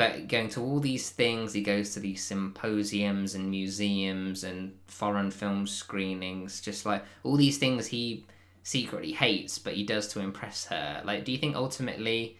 but 0.00 0.28
going 0.28 0.48
to 0.48 0.62
all 0.62 0.80
these 0.80 1.10
things 1.10 1.52
he 1.52 1.60
goes 1.60 1.92
to 1.92 2.00
these 2.00 2.24
symposiums 2.24 3.34
and 3.34 3.50
museums 3.50 4.44
and 4.44 4.72
foreign 4.86 5.30
film 5.30 5.66
screenings 5.66 6.62
just 6.62 6.86
like 6.86 7.04
all 7.22 7.36
these 7.36 7.58
things 7.58 7.86
he 7.86 8.24
secretly 8.62 9.12
hates 9.12 9.58
but 9.58 9.74
he 9.74 9.84
does 9.84 10.08
to 10.08 10.20
impress 10.20 10.64
her 10.64 11.02
like 11.04 11.26
do 11.26 11.32
you 11.32 11.36
think 11.36 11.54
ultimately 11.54 12.38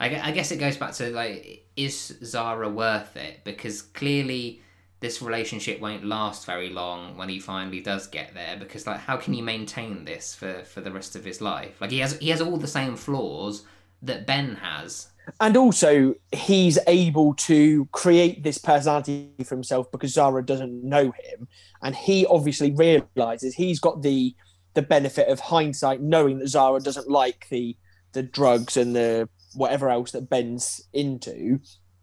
I, 0.00 0.28
I 0.28 0.30
guess 0.32 0.50
it 0.50 0.56
goes 0.56 0.76
back 0.76 0.92
to 0.94 1.10
like 1.10 1.66
is 1.76 2.18
zara 2.24 2.68
worth 2.68 3.16
it? 3.16 3.44
Because 3.44 3.82
clearly 3.82 4.62
this 5.00 5.22
relationship 5.22 5.80
won't 5.80 6.04
last 6.04 6.44
very 6.44 6.70
long 6.70 7.16
when 7.16 7.28
he 7.28 7.38
finally 7.38 7.80
does 7.80 8.06
get 8.06 8.34
there 8.34 8.56
because 8.58 8.86
like 8.86 9.00
how 9.00 9.16
can 9.16 9.34
you 9.34 9.42
maintain 9.42 10.04
this 10.04 10.34
for 10.34 10.64
for 10.64 10.80
the 10.80 10.90
rest 10.90 11.14
of 11.14 11.24
his 11.24 11.40
life? 11.40 11.80
Like 11.80 11.90
he 11.90 11.98
has 11.98 12.18
he 12.18 12.30
has 12.30 12.40
all 12.40 12.56
the 12.56 12.66
same 12.66 12.96
flaws 12.96 13.64
that 14.02 14.26
ben 14.26 14.56
has. 14.56 15.08
And 15.38 15.56
also, 15.56 16.14
he's 16.32 16.78
able 16.88 17.34
to 17.34 17.86
create 17.92 18.42
this 18.42 18.58
personality 18.58 19.30
for 19.44 19.54
himself 19.54 19.88
because 19.92 20.14
Zara 20.14 20.44
doesn't 20.44 20.82
know 20.82 21.12
him, 21.12 21.46
and 21.82 21.94
he 21.94 22.26
obviously 22.26 22.72
realizes 22.72 23.54
he's 23.54 23.78
got 23.78 24.02
the 24.02 24.34
the 24.74 24.82
benefit 24.82 25.28
of 25.28 25.38
hindsight, 25.38 26.00
knowing 26.00 26.38
that 26.38 26.48
Zara 26.48 26.80
doesn't 26.80 27.08
like 27.08 27.46
the 27.50 27.76
the 28.12 28.22
drugs 28.22 28.76
and 28.76 28.96
the 28.96 29.28
whatever 29.54 29.90
else 29.90 30.12
that 30.12 30.30
Ben's 30.30 30.82
into. 30.92 31.60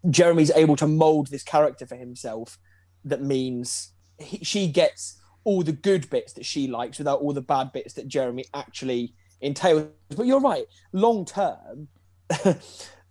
Jeremy's 0.08 0.50
able 0.52 0.76
to 0.76 0.86
mold 0.86 1.28
this 1.28 1.42
character 1.42 1.86
for 1.86 1.96
himself. 1.96 2.58
That 3.04 3.22
means 3.22 3.92
he, 4.18 4.44
she 4.44 4.68
gets 4.68 5.20
all 5.44 5.62
the 5.62 5.72
good 5.72 6.08
bits 6.10 6.32
that 6.34 6.44
she 6.44 6.66
likes 6.66 6.98
without 6.98 7.20
all 7.20 7.32
the 7.32 7.40
bad 7.40 7.72
bits 7.72 7.94
that 7.94 8.08
Jeremy 8.08 8.44
actually 8.54 9.14
entails. 9.40 9.86
But 10.14 10.26
you're 10.26 10.40
right, 10.40 10.66
long 10.92 11.24
term, 11.24 11.88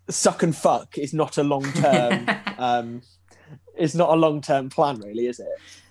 suck 0.10 0.44
and 0.44 0.56
fuck 0.56 0.98
is 0.98 1.14
not 1.14 1.38
a 1.38 1.44
long 1.44 1.64
term. 1.74 2.30
um, 2.58 3.02
it's 3.76 3.96
not 3.96 4.10
a 4.10 4.16
long 4.16 4.42
term 4.42 4.70
plan, 4.70 5.00
really, 5.00 5.28
is 5.28 5.40
it? 5.40 5.48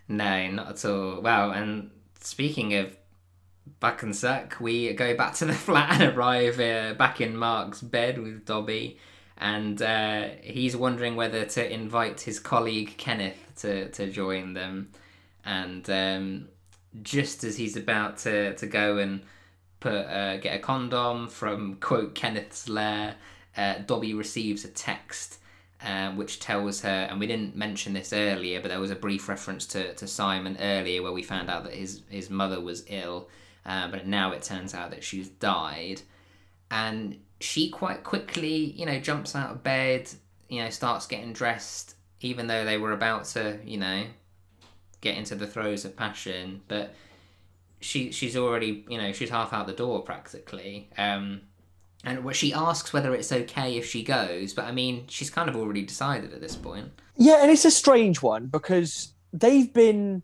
No, 0.08 0.50
not 0.50 0.70
at 0.70 0.84
all. 0.84 1.20
Wow, 1.20 1.50
and 1.50 1.90
speaking 2.20 2.74
of 2.74 2.96
back 3.80 4.02
and 4.02 4.14
suck, 4.14 4.56
we 4.60 4.92
go 4.92 5.16
back 5.16 5.34
to 5.34 5.44
the 5.44 5.52
flat 5.66 6.00
and 6.00 6.16
arrive 6.16 6.60
uh, 6.60 6.94
back 6.94 7.20
in 7.20 7.36
Mark's 7.36 7.80
bed 7.80 8.18
with 8.18 8.44
Dobby, 8.44 8.98
and 9.38 9.80
uh, 9.82 10.28
he's 10.42 10.76
wondering 10.76 11.16
whether 11.16 11.44
to 11.44 11.72
invite 11.72 12.22
his 12.22 12.40
colleague 12.40 12.96
Kenneth 12.96 13.52
to, 13.56 13.88
to 13.90 14.10
join 14.10 14.54
them. 14.54 14.90
And 15.44 15.88
um, 15.90 16.48
just 17.02 17.44
as 17.44 17.56
he's 17.56 17.76
about 17.76 18.18
to, 18.18 18.54
to 18.56 18.66
go 18.66 18.98
and 18.98 19.22
put 19.80 19.92
uh, 20.06 20.38
get 20.38 20.56
a 20.56 20.58
condom 20.58 21.28
from 21.28 21.76
quote 21.76 22.14
Kenneth's 22.14 22.68
lair, 22.68 23.16
uh, 23.56 23.78
Dobby 23.86 24.14
receives 24.14 24.64
a 24.64 24.68
text 24.68 25.38
um, 25.82 26.16
which 26.16 26.40
tells 26.40 26.80
her, 26.80 27.06
and 27.10 27.20
we 27.20 27.26
didn't 27.26 27.54
mention 27.54 27.92
this 27.92 28.12
earlier, 28.12 28.60
but 28.60 28.68
there 28.68 28.80
was 28.80 28.90
a 28.90 28.96
brief 28.96 29.28
reference 29.28 29.66
to, 29.68 29.94
to 29.94 30.06
Simon 30.06 30.56
earlier 30.60 31.02
where 31.02 31.12
we 31.12 31.22
found 31.22 31.50
out 31.50 31.64
that 31.64 31.74
his, 31.74 32.02
his 32.08 32.30
mother 32.30 32.60
was 32.60 32.84
ill, 32.88 33.28
uh, 33.66 33.88
but 33.88 34.06
now 34.06 34.32
it 34.32 34.42
turns 34.42 34.74
out 34.74 34.90
that 34.90 35.04
she's 35.04 35.28
died. 35.28 36.00
And 36.70 37.18
she 37.40 37.68
quite 37.68 38.04
quickly, 38.04 38.56
you 38.56 38.86
know, 38.86 38.98
jumps 39.00 39.34
out 39.34 39.50
of 39.50 39.62
bed, 39.62 40.08
you 40.48 40.62
know, 40.62 40.70
starts 40.70 41.06
getting 41.06 41.32
dressed, 41.32 41.96
even 42.20 42.46
though 42.46 42.64
they 42.64 42.78
were 42.78 42.92
about 42.92 43.24
to, 43.24 43.58
you 43.64 43.78
know, 43.78 44.04
get 45.00 45.16
into 45.16 45.34
the 45.34 45.46
throes 45.46 45.84
of 45.84 45.96
passion. 45.96 46.62
But 46.68 46.94
she 47.80 48.12
she's 48.12 48.36
already, 48.36 48.84
you 48.88 48.98
know, 48.98 49.12
she's 49.12 49.30
half 49.30 49.52
out 49.52 49.66
the 49.66 49.72
door 49.72 50.02
practically. 50.02 50.88
Um, 50.96 51.42
and 52.04 52.24
what 52.24 52.36
she 52.36 52.52
asks 52.52 52.92
whether 52.92 53.14
it's 53.14 53.32
okay 53.32 53.76
if 53.76 53.84
she 53.84 54.04
goes, 54.04 54.54
but 54.54 54.64
I 54.64 54.72
mean, 54.72 55.04
she's 55.08 55.28
kind 55.28 55.48
of 55.48 55.56
already 55.56 55.82
decided 55.82 56.32
at 56.32 56.40
this 56.40 56.54
point. 56.54 56.90
Yeah, 57.16 57.42
and 57.42 57.50
it's 57.50 57.64
a 57.64 57.70
strange 57.70 58.22
one 58.22 58.46
because 58.46 59.12
they've 59.32 59.72
been 59.72 60.22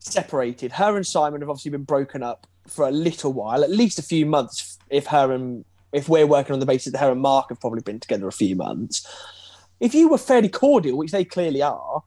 separated. 0.00 0.72
Her 0.72 0.96
and 0.96 1.06
Simon 1.06 1.40
have 1.40 1.50
obviously 1.50 1.70
been 1.70 1.84
broken 1.84 2.22
up 2.22 2.46
for 2.66 2.88
a 2.88 2.90
little 2.90 3.32
while, 3.32 3.62
at 3.62 3.70
least 3.70 3.98
a 3.98 4.02
few 4.02 4.26
months. 4.26 4.78
If 4.90 5.06
her 5.06 5.32
and 5.32 5.64
if 5.92 6.08
we're 6.08 6.26
working 6.26 6.52
on 6.52 6.60
the 6.60 6.66
basis 6.66 6.92
that 6.92 6.98
her 6.98 7.12
and 7.12 7.20
Mark 7.20 7.48
have 7.50 7.60
probably 7.60 7.82
been 7.82 8.00
together 8.00 8.26
a 8.26 8.32
few 8.32 8.56
months, 8.56 9.06
if 9.78 9.94
you 9.94 10.08
were 10.08 10.18
fairly 10.18 10.48
cordial, 10.48 10.96
which 10.96 11.12
they 11.12 11.24
clearly 11.24 11.62
are, 11.62 12.02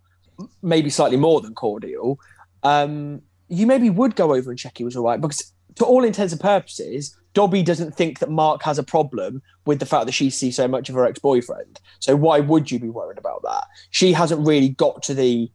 maybe 0.61 0.89
slightly 0.89 1.17
more 1.17 1.41
than 1.41 1.53
cordial, 1.53 2.19
um, 2.63 3.21
you 3.49 3.67
maybe 3.67 3.89
would 3.89 4.15
go 4.15 4.33
over 4.33 4.49
and 4.49 4.59
check 4.59 4.77
he 4.77 4.83
was 4.83 4.95
all 4.95 5.05
right 5.05 5.21
because, 5.21 5.51
to 5.75 5.85
all 5.85 6.03
intents 6.03 6.33
and 6.33 6.41
purposes, 6.41 7.17
Dobby 7.33 7.63
doesn't 7.63 7.95
think 7.95 8.19
that 8.19 8.29
Mark 8.29 8.61
has 8.63 8.77
a 8.77 8.83
problem 8.83 9.41
with 9.65 9.79
the 9.79 9.85
fact 9.85 10.05
that 10.05 10.11
she 10.11 10.29
sees 10.29 10.55
so 10.55 10.67
much 10.67 10.87
of 10.89 10.95
her 10.95 11.05
ex 11.05 11.19
boyfriend. 11.19 11.79
So 11.99 12.15
why 12.15 12.39
would 12.39 12.71
you 12.71 12.79
be 12.79 12.89
worried 12.89 13.17
about 13.17 13.41
that? 13.43 13.65
She 13.89 14.13
hasn't 14.13 14.45
really 14.45 14.69
got 14.69 15.01
to 15.03 15.13
the 15.13 15.51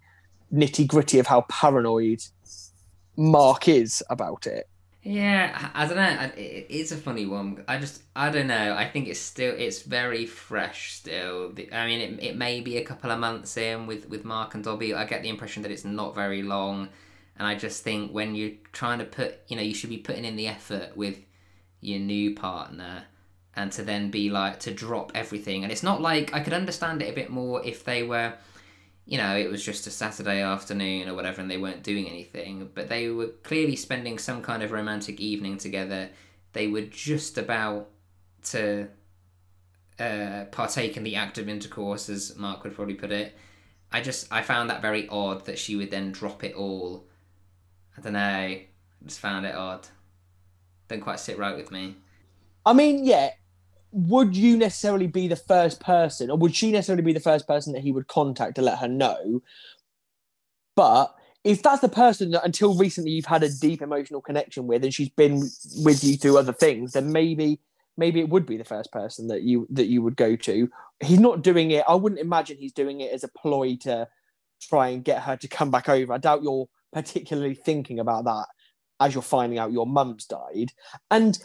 nitty 0.53 0.87
gritty 0.87 1.19
of 1.19 1.27
how 1.27 1.43
paranoid 1.43 2.23
Mark 3.17 3.69
is 3.69 4.03
about 4.11 4.47
it. 4.47 4.69
Yeah, 5.03 5.71
I 5.75 5.87
don't 5.87 5.97
know. 5.97 6.31
It 6.37 6.67
is 6.69 6.93
a 6.93 6.97
funny 6.97 7.25
one. 7.25 7.65
I 7.67 7.79
just, 7.79 8.03
I 8.15 8.31
don't 8.31 8.49
know. 8.49 8.75
I 8.75 8.87
think 8.87 9.09
it's 9.09 9.21
still, 9.21 9.55
it's 9.57 9.83
very 9.83 10.27
fresh 10.27 10.93
still. 10.93 11.53
I 11.73 11.87
mean, 11.87 12.01
it, 12.01 12.23
it 12.23 12.37
may 12.37 12.61
be 12.61 12.77
a 12.77 12.85
couple 12.85 13.11
of 13.11 13.19
months 13.19 13.57
in 13.57 13.87
with, 13.87 14.09
with 14.09 14.25
Mark 14.25 14.55
and 14.55 14.63
Dobby. 14.63 14.93
I 14.93 15.05
get 15.05 15.23
the 15.23 15.29
impression 15.31 15.63
that 15.63 15.73
it's 15.73 15.85
not 15.85 16.15
very 16.15 16.43
long. 16.43 16.89
And 17.39 17.47
I 17.47 17.55
just 17.55 17.85
think 17.85 18.13
when 18.13 18.35
you're 18.35 18.57
trying 18.73 18.99
to 18.99 19.05
put, 19.05 19.39
you 19.47 19.57
know, 19.57 19.63
you 19.63 19.73
should 19.73 19.91
be 19.91 19.99
putting 19.99 20.25
in 20.25 20.37
the 20.37 20.49
effort 20.49 20.97
with 20.97 21.19
your 21.81 22.01
new 22.01 22.35
partner 22.35 23.05
and 23.55 23.73
to 23.73 23.83
then 23.83 24.11
be 24.11 24.29
like, 24.29 24.61
to 24.61 24.75
drop 24.75 25.13
everything. 25.15 25.63
And 25.63 25.73
it's 25.73 25.85
not 25.85 26.03
like, 26.03 26.35
I 26.35 26.41
could 26.41 26.53
understand 26.53 27.01
it 27.01 27.11
a 27.11 27.15
bit 27.15 27.31
more 27.31 27.65
if 27.65 27.85
they 27.85 28.03
were 28.03 28.35
you 29.09 29.17
know, 29.17 29.35
it 29.35 29.51
was 29.51 29.65
just 29.65 29.87
a 29.87 29.91
Saturday 29.91 30.43
afternoon 30.43 31.09
or 31.09 31.15
whatever 31.15 31.41
and 31.41 31.51
they 31.51 31.57
weren't 31.57 31.83
doing 31.83 32.07
anything, 32.07 32.69
but 32.75 32.91
they 32.91 33.09
were 33.09 33.29
clearly 33.43 33.75
spending 33.75 34.19
some 34.19 34.43
kind 34.43 34.63
of 34.63 34.71
romantic 34.71 35.19
evening 35.19 35.57
together. 35.57 36.11
They 36.53 36.67
were 36.67 36.83
just 36.83 37.39
about 37.39 37.89
to 38.51 38.89
uh, 39.99 40.45
partake 40.51 40.99
in 40.99 41.05
the 41.05 41.17
act 41.17 41.39
of 41.39 41.49
intercourse, 41.49 42.11
as 42.11 42.37
Mark 42.37 42.65
would 42.65 42.75
probably 42.75 42.97
put 42.97 43.11
it. 43.11 43.35
I 43.91 44.03
just, 44.03 44.31
I 44.31 44.43
found 44.43 44.69
that 44.69 44.83
very 44.83 45.09
odd 45.09 45.47
that 45.47 45.59
she 45.59 45.75
would 45.75 45.91
then 45.91 46.13
drop 46.13 46.45
it 46.45 46.55
all. 46.55 47.07
I 47.97 48.03
don't 48.03 48.13
know, 48.13 48.21
I 48.21 48.67
just 49.07 49.21
found 49.21 49.47
it 49.47 49.55
odd. 49.55 49.89
Didn't 50.89 51.05
quite 51.05 51.19
sit 51.19 51.39
right 51.39 51.57
with 51.57 51.71
me. 51.71 51.97
I 52.67 52.75
mean, 52.75 53.07
yeah, 53.07 53.31
would 53.91 54.37
you 54.37 54.57
necessarily 54.57 55.07
be 55.07 55.29
the 55.29 55.37
first 55.37 55.81
person, 55.81 56.31
or 56.31 56.37
would 56.37 56.55
she 56.55 56.71
necessarily 56.71 57.03
be 57.03 57.13
the 57.13 57.21
first 57.21 57.47
person 57.47 57.73
that 57.73 57.83
he 57.83 57.93
would 57.93 58.07
contact 58.09 58.57
to 58.57 58.63
let 58.63 58.79
her 58.79 58.89
know? 58.89 59.43
But 60.77 61.15
if 61.45 61.63
that's 61.63 61.81
the 61.81 61.89
person 61.89 62.31
that 62.33 62.45
until 62.45 62.77
recently 62.77 63.13
you've 63.13 63.25
had 63.25 63.43
a 63.43 63.51
deep 63.51 63.83
emotional 63.83 64.21
connection 64.21 64.67
with, 64.67 64.85
and 64.85 64.93
she's 64.93 65.09
been 65.09 65.41
with 65.85 66.05
you 66.05 66.17
through 66.17 66.39
other 66.39 66.53
things, 66.53 66.93
then 66.93 67.13
maybe 67.13 67.61
maybe 67.97 68.21
it 68.21 68.29
would 68.29 68.47
be 68.47 68.57
the 68.57 68.65
first 68.65 68.93
person 68.93 69.29
that 69.29 69.43
you 69.43 69.67
that 69.71 69.87
you 69.87 70.03
would 70.03 70.17
go 70.17 70.37
to. 70.37 70.71
He's 71.01 71.21
not 71.21 71.43
doing 71.43 71.71
it. 71.71 71.85
I 71.89 71.95
wouldn't 71.95 72.21
imagine 72.21 72.57
he's 72.59 72.73
doing 72.73 73.01
it 73.01 73.13
as 73.13 73.25
a 73.25 73.29
ploy 73.29 73.77
to 73.83 74.09
try 74.61 74.89
and 74.89 75.05
get 75.05 75.23
her 75.23 75.37
to 75.37 75.49
come 75.49 75.71
back 75.71 75.89
over. 75.89 76.13
I 76.13 76.19
doubt 76.19 76.43
you're 76.43 76.69
particularly 76.93 77.55
thinking 77.55 78.01
about 78.01 78.25
that 78.25 78.47
as 79.01 79.15
you're 79.15 79.23
finding 79.23 79.59
out 79.59 79.73
your 79.73 79.87
mum's 79.87 80.27
died. 80.27 80.73
And 81.11 81.39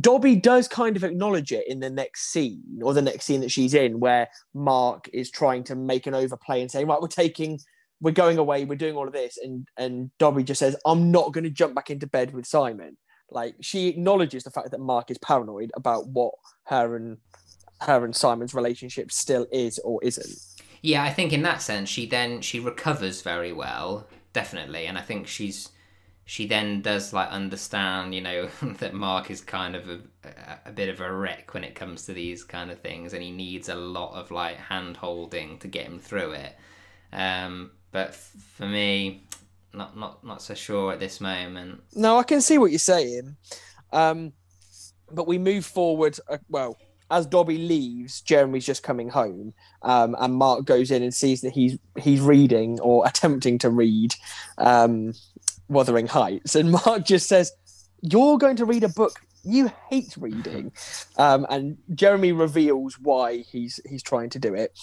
Dobby 0.00 0.36
does 0.36 0.68
kind 0.68 0.96
of 0.96 1.04
acknowledge 1.04 1.52
it 1.52 1.64
in 1.68 1.80
the 1.80 1.90
next 1.90 2.32
scene 2.32 2.80
or 2.82 2.94
the 2.94 3.02
next 3.02 3.24
scene 3.24 3.40
that 3.42 3.50
she's 3.50 3.74
in, 3.74 4.00
where 4.00 4.28
Mark 4.54 5.08
is 5.12 5.30
trying 5.30 5.64
to 5.64 5.74
make 5.74 6.06
an 6.06 6.14
overplay 6.14 6.62
and 6.62 6.70
saying, 6.70 6.86
"Right, 6.86 7.00
we're 7.00 7.08
taking, 7.08 7.60
we're 8.00 8.12
going 8.12 8.38
away, 8.38 8.64
we're 8.64 8.76
doing 8.76 8.96
all 8.96 9.06
of 9.06 9.12
this," 9.12 9.36
and 9.36 9.66
and 9.76 10.10
Dobby 10.18 10.44
just 10.44 10.60
says, 10.60 10.76
"I'm 10.86 11.10
not 11.10 11.32
going 11.32 11.44
to 11.44 11.50
jump 11.50 11.74
back 11.74 11.90
into 11.90 12.06
bed 12.06 12.32
with 12.32 12.46
Simon." 12.46 12.96
Like 13.30 13.54
she 13.60 13.88
acknowledges 13.88 14.44
the 14.44 14.50
fact 14.50 14.70
that 14.70 14.80
Mark 14.80 15.10
is 15.10 15.18
paranoid 15.18 15.70
about 15.74 16.08
what 16.08 16.34
her 16.66 16.96
and 16.96 17.18
her 17.82 18.04
and 18.04 18.14
Simon's 18.14 18.54
relationship 18.54 19.10
still 19.10 19.46
is 19.52 19.78
or 19.80 20.02
isn't. 20.02 20.38
Yeah, 20.82 21.02
I 21.02 21.10
think 21.10 21.32
in 21.32 21.42
that 21.42 21.62
sense, 21.62 21.88
she 21.88 22.06
then 22.06 22.40
she 22.40 22.60
recovers 22.60 23.22
very 23.22 23.52
well, 23.52 24.06
definitely, 24.32 24.86
and 24.86 24.96
I 24.96 25.02
think 25.02 25.26
she's 25.26 25.70
she 26.32 26.46
then 26.46 26.80
does 26.80 27.12
like 27.12 27.28
understand, 27.28 28.14
you 28.14 28.22
know, 28.22 28.48
that 28.78 28.94
Mark 28.94 29.30
is 29.30 29.42
kind 29.42 29.76
of 29.76 29.86
a, 29.90 30.00
a 30.64 30.72
bit 30.72 30.88
of 30.88 30.98
a 31.02 31.12
wreck 31.12 31.52
when 31.52 31.62
it 31.62 31.74
comes 31.74 32.06
to 32.06 32.14
these 32.14 32.42
kind 32.42 32.70
of 32.70 32.80
things, 32.80 33.12
and 33.12 33.22
he 33.22 33.30
needs 33.30 33.68
a 33.68 33.74
lot 33.74 34.14
of 34.14 34.30
like 34.30 34.56
hand 34.56 34.96
holding 34.96 35.58
to 35.58 35.68
get 35.68 35.84
him 35.84 35.98
through 35.98 36.30
it. 36.32 36.56
Um, 37.12 37.72
but 37.90 38.08
f- 38.08 38.32
for 38.56 38.64
me, 38.64 39.26
not 39.74 39.94
not 39.94 40.24
not 40.24 40.40
so 40.40 40.54
sure 40.54 40.90
at 40.90 41.00
this 41.00 41.20
moment. 41.20 41.82
No, 41.94 42.18
I 42.18 42.22
can 42.22 42.40
see 42.40 42.56
what 42.56 42.70
you're 42.70 42.78
saying, 42.78 43.36
um, 43.92 44.32
but 45.10 45.26
we 45.26 45.36
move 45.36 45.66
forward. 45.66 46.18
Uh, 46.30 46.38
well, 46.48 46.78
as 47.10 47.26
Dobby 47.26 47.58
leaves, 47.58 48.22
Jeremy's 48.22 48.64
just 48.64 48.82
coming 48.82 49.10
home, 49.10 49.52
um, 49.82 50.16
and 50.18 50.32
Mark 50.32 50.64
goes 50.64 50.90
in 50.90 51.02
and 51.02 51.12
sees 51.12 51.42
that 51.42 51.52
he's 51.52 51.76
he's 51.98 52.22
reading 52.22 52.80
or 52.80 53.06
attempting 53.06 53.58
to 53.58 53.68
read. 53.68 54.14
Um, 54.56 55.12
Wuthering 55.72 56.06
Heights, 56.06 56.54
and 56.54 56.70
Mark 56.72 57.04
just 57.04 57.28
says, 57.28 57.52
"You're 58.00 58.38
going 58.38 58.56
to 58.56 58.64
read 58.64 58.84
a 58.84 58.88
book 58.88 59.20
you 59.44 59.72
hate 59.90 60.14
reading," 60.16 60.72
um, 61.16 61.46
and 61.50 61.78
Jeremy 61.94 62.32
reveals 62.32 62.98
why 62.98 63.38
he's 63.38 63.80
he's 63.88 64.02
trying 64.02 64.30
to 64.30 64.38
do 64.38 64.54
it, 64.54 64.78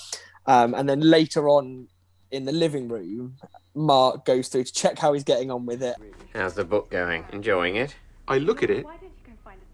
um, 0.46 0.74
and 0.74 0.90
then 0.90 1.02
later 1.02 1.48
on 1.50 1.88
in 2.32 2.46
the 2.46 2.52
living 2.52 2.88
room, 2.88 3.38
Mark 3.74 4.26
goes 4.26 4.50
through 4.50 4.64
to 4.64 4.74
check 4.74 5.00
how 5.00 5.14
he's 5.14 5.24
getting 5.24 5.50
on 5.50 5.66
with 5.66 5.82
it. 5.82 5.96
How's 6.34 6.54
the 6.54 6.64
book 6.64 6.90
going? 6.90 7.26
Enjoying 7.32 7.76
it? 7.76 7.96
I 8.28 8.38
look 8.38 8.62
at 8.62 8.70
it, 8.70 8.86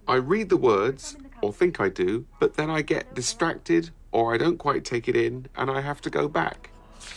I 0.07 0.15
read 0.15 0.49
the 0.49 0.57
words, 0.57 1.17
or 1.41 1.51
think 1.51 1.79
I 1.79 1.89
do, 1.89 2.25
but 2.39 2.55
then 2.55 2.69
I 2.69 2.81
get 2.81 3.13
distracted 3.13 3.89
or 4.11 4.33
I 4.33 4.37
don't 4.37 4.57
quite 4.57 4.85
take 4.85 5.07
it 5.07 5.15
in 5.15 5.47
and 5.55 5.69
I 5.69 5.81
have 5.81 5.99
to 6.01 6.09
go 6.09 6.27
back. 6.27 6.69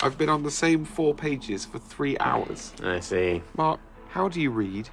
I've 0.03 0.19
been 0.19 0.29
on 0.29 0.43
the 0.43 0.51
same 0.51 0.85
four 0.85 1.15
pages 1.15 1.65
for 1.65 1.79
three 1.79 2.17
hours. 2.19 2.73
I 2.83 3.01
see. 3.01 3.43
Mark, 3.57 3.81
how 4.09 4.29
do 4.29 4.41
you 4.41 4.51
read? 4.51 4.89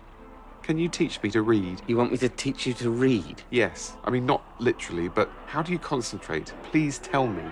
Can 0.61 0.77
you 0.77 0.89
teach 0.89 1.21
me 1.23 1.29
to 1.31 1.41
read? 1.41 1.81
You 1.87 1.95
want 1.97 2.11
me 2.11 2.17
to 2.17 2.29
teach 2.29 2.65
you 2.65 2.73
to 2.75 2.89
read? 2.89 3.41
Yes. 3.49 3.95
I 4.03 4.09
mean, 4.09 4.25
not 4.25 4.43
literally, 4.59 5.07
but 5.07 5.29
how 5.45 5.61
do 5.61 5.71
you 5.71 5.79
concentrate? 5.79 6.53
Please 6.63 6.99
tell 6.99 7.27
me. 7.27 7.43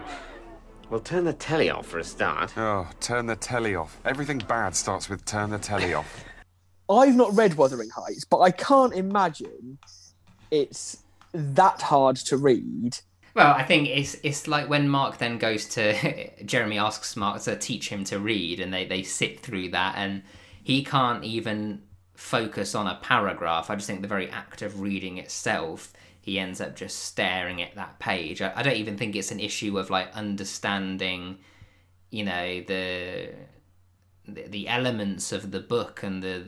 Well, 0.89 0.99
turn 0.99 1.23
the 1.23 1.33
telly 1.33 1.69
off 1.69 1.87
for 1.87 1.99
a 1.99 2.03
start. 2.03 2.57
Oh, 2.57 2.87
turn 2.99 3.27
the 3.27 3.35
telly 3.35 3.75
off. 3.75 3.99
Everything 4.03 4.39
bad 4.39 4.75
starts 4.75 5.09
with 5.09 5.25
turn 5.25 5.51
the 5.51 5.57
telly 5.57 5.93
off. 5.93 6.25
I've 6.89 7.15
not 7.15 7.35
read 7.35 7.55
Wuthering 7.55 7.89
Heights, 7.89 8.25
but 8.25 8.39
I 8.39 8.51
can't 8.51 8.93
imagine 8.93 9.77
it's 10.51 10.97
that 11.31 11.81
hard 11.81 12.17
to 12.17 12.37
read. 12.37 12.97
Well, 13.35 13.53
I 13.53 13.63
think 13.63 13.87
it's 13.87 14.15
it's 14.21 14.47
like 14.47 14.69
when 14.69 14.89
Mark 14.89 15.17
then 15.17 15.37
goes 15.37 15.65
to 15.69 16.29
Jeremy 16.45 16.77
asks 16.77 17.15
Mark 17.15 17.41
to 17.43 17.55
teach 17.55 17.89
him 17.89 18.03
to 18.05 18.19
read, 18.19 18.59
and 18.59 18.73
they 18.73 18.85
they 18.85 19.01
sit 19.01 19.39
through 19.39 19.69
that, 19.69 19.95
and 19.97 20.21
he 20.63 20.83
can't 20.83 21.23
even 21.23 21.83
focus 22.15 22.73
on 22.73 22.87
a 22.87 22.99
paragraph. 23.01 23.69
I 23.69 23.75
just 23.75 23.87
think 23.87 24.01
the 24.01 24.07
very 24.07 24.29
act 24.29 24.61
of 24.61 24.79
reading 24.79 25.17
itself, 25.17 25.93
he 26.21 26.39
ends 26.39 26.61
up 26.61 26.75
just 26.75 26.99
staring 26.99 27.61
at 27.61 27.75
that 27.75 27.99
page. 27.99 28.41
I, 28.41 28.53
I 28.55 28.63
don't 28.63 28.77
even 28.77 28.97
think 28.97 29.15
it's 29.15 29.31
an 29.31 29.39
issue 29.39 29.77
of 29.77 29.89
like 29.89 30.13
understanding, 30.15 31.39
you 32.09 32.23
know, 32.23 32.61
the 32.61 33.29
the, 34.25 34.69
elements 34.69 35.33
of 35.33 35.51
the 35.51 35.59
book 35.59 36.01
and 36.01 36.23
the 36.23 36.45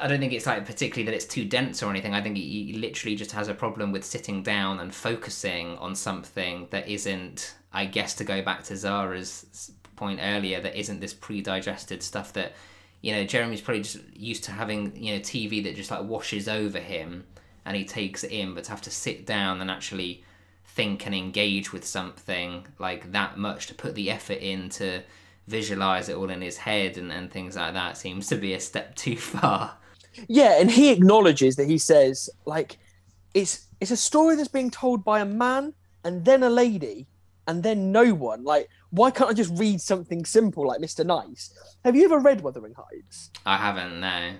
I 0.00 0.08
don't 0.08 0.18
think 0.18 0.32
it's 0.32 0.46
like 0.46 0.66
particularly 0.66 1.04
that 1.04 1.14
it's 1.14 1.24
too 1.24 1.44
dense 1.44 1.82
or 1.82 1.90
anything. 1.90 2.14
I 2.14 2.22
think 2.22 2.36
he, 2.36 2.64
he 2.64 2.72
literally 2.74 3.16
just 3.16 3.32
has 3.32 3.48
a 3.48 3.54
problem 3.54 3.92
with 3.92 4.04
sitting 4.04 4.42
down 4.42 4.80
and 4.80 4.94
focusing 4.94 5.78
on 5.78 5.94
something 5.94 6.66
that 6.70 6.88
isn't, 6.88 7.54
I 7.72 7.86
guess, 7.86 8.14
to 8.14 8.24
go 8.24 8.42
back 8.42 8.64
to 8.64 8.76
Zara's 8.76 9.72
point 9.96 10.20
earlier, 10.22 10.60
that 10.60 10.78
isn't 10.78 11.00
this 11.00 11.14
pre-digested 11.14 12.02
stuff 12.02 12.32
that, 12.34 12.52
you 13.00 13.12
know, 13.12 13.24
Jeremy's 13.24 13.60
probably 13.60 13.82
just 13.82 13.98
used 14.14 14.44
to 14.44 14.52
having, 14.52 14.94
you 14.96 15.14
know, 15.14 15.20
TV 15.20 15.62
that 15.64 15.76
just 15.76 15.90
like 15.90 16.02
washes 16.02 16.48
over 16.48 16.78
him 16.78 17.24
and 17.64 17.76
he 17.76 17.84
takes 17.84 18.24
it 18.24 18.30
in, 18.30 18.54
but 18.54 18.64
to 18.64 18.70
have 18.70 18.82
to 18.82 18.90
sit 18.90 19.26
down 19.26 19.60
and 19.60 19.70
actually 19.70 20.24
think 20.66 21.06
and 21.06 21.14
engage 21.14 21.72
with 21.72 21.84
something 21.84 22.66
like 22.78 23.10
that 23.12 23.36
much 23.38 23.66
to 23.66 23.74
put 23.74 23.94
the 23.94 24.10
effort 24.10 24.38
in 24.38 24.68
to 24.68 25.02
visualize 25.48 26.08
it 26.08 26.16
all 26.16 26.30
in 26.30 26.40
his 26.40 26.56
head 26.56 26.96
and, 26.96 27.10
and 27.10 27.30
things 27.30 27.56
like 27.56 27.74
that 27.74 27.96
seems 27.96 28.28
to 28.28 28.36
be 28.36 28.54
a 28.54 28.60
step 28.60 28.94
too 28.96 29.16
far. 29.16 29.76
Yeah, 30.28 30.60
and 30.60 30.70
he 30.70 30.90
acknowledges 30.90 31.56
that 31.56 31.68
he 31.68 31.78
says 31.78 32.28
like 32.44 32.78
it's 33.32 33.66
it's 33.80 33.92
a 33.92 33.96
story 33.96 34.36
that's 34.36 34.48
being 34.48 34.70
told 34.70 35.04
by 35.04 35.20
a 35.20 35.24
man 35.24 35.72
and 36.04 36.24
then 36.24 36.42
a 36.42 36.50
lady 36.50 37.06
and 37.46 37.62
then 37.62 37.92
no 37.92 38.14
one. 38.14 38.44
Like, 38.44 38.68
why 38.90 39.10
can't 39.10 39.30
I 39.30 39.32
just 39.32 39.56
read 39.58 39.80
something 39.80 40.24
simple 40.24 40.66
like 40.66 40.80
Mr. 40.80 41.04
Nice? 41.04 41.52
Have 41.84 41.96
you 41.96 42.04
ever 42.04 42.18
read 42.18 42.40
Wuthering 42.42 42.74
Heights? 42.74 43.30
I 43.46 43.56
haven't, 43.56 44.00
no. 44.00 44.32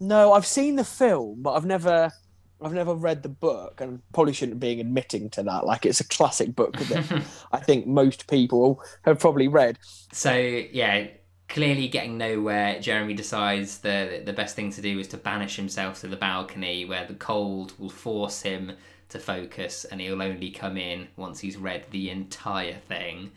No, 0.00 0.32
I've 0.32 0.46
seen 0.46 0.76
the 0.76 0.84
film, 0.84 1.42
but 1.42 1.52
I've 1.52 1.66
never 1.66 2.12
I've 2.60 2.72
never 2.72 2.94
read 2.94 3.22
the 3.22 3.28
book 3.28 3.80
and 3.80 4.00
probably 4.12 4.32
shouldn't 4.32 4.60
be 4.60 4.80
admitting 4.80 5.30
to 5.30 5.42
that. 5.42 5.66
Like 5.66 5.84
it's 5.84 6.00
a 6.00 6.08
classic 6.08 6.54
book 6.54 6.76
that 6.76 7.24
I 7.52 7.58
think 7.58 7.86
most 7.86 8.28
people 8.28 8.82
have 9.02 9.18
probably 9.18 9.48
read. 9.48 9.78
So 10.12 10.32
yeah, 10.32 11.08
clearly 11.48 11.88
getting 11.88 12.18
nowhere, 12.18 12.80
Jeremy 12.80 13.14
decides 13.14 13.78
that 13.78 14.26
the 14.26 14.32
best 14.32 14.56
thing 14.56 14.70
to 14.72 14.80
do 14.80 14.98
is 14.98 15.08
to 15.08 15.16
banish 15.16 15.56
himself 15.56 16.00
to 16.00 16.08
the 16.08 16.16
balcony 16.16 16.84
where 16.84 17.06
the 17.06 17.14
cold 17.14 17.78
will 17.78 17.90
force 17.90 18.42
him 18.42 18.72
to 19.10 19.18
focus 19.18 19.84
and 19.84 20.00
he'll 20.00 20.22
only 20.22 20.50
come 20.50 20.76
in 20.76 21.08
once 21.16 21.40
he's 21.40 21.56
read 21.56 21.84
the 21.90 22.10
entire 22.10 22.74
thing, 22.88 23.30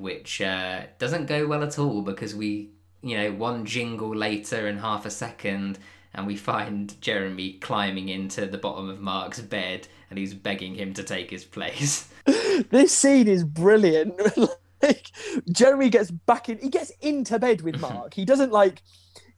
which 0.00 0.40
uh, 0.40 0.82
doesn't 0.98 1.26
go 1.26 1.46
well 1.46 1.62
at 1.62 1.78
all 1.78 2.02
because 2.02 2.34
we, 2.34 2.70
you 3.02 3.16
know, 3.16 3.32
one 3.32 3.64
jingle 3.64 4.14
later 4.14 4.66
in 4.68 4.78
half 4.78 5.06
a 5.06 5.10
second 5.10 5.78
and 6.14 6.26
we 6.26 6.36
find 6.36 7.00
Jeremy 7.00 7.54
climbing 7.54 8.08
into 8.08 8.46
the 8.46 8.58
bottom 8.58 8.88
of 8.88 9.00
Mark's 9.00 9.40
bed 9.40 9.86
and 10.10 10.18
he's 10.18 10.34
begging 10.34 10.74
him 10.74 10.94
to 10.94 11.02
take 11.02 11.30
his 11.30 11.44
place. 11.44 12.08
this 12.70 12.92
scene 12.92 13.28
is 13.28 13.44
brilliant. 13.44 14.20
like 14.82 15.10
Jeremy 15.50 15.90
gets 15.90 16.10
back 16.10 16.48
in 16.48 16.58
he 16.58 16.68
gets 16.68 16.92
into 17.00 17.38
bed 17.38 17.62
with 17.62 17.80
Mark. 17.80 18.14
he 18.14 18.24
doesn't 18.24 18.52
like 18.52 18.82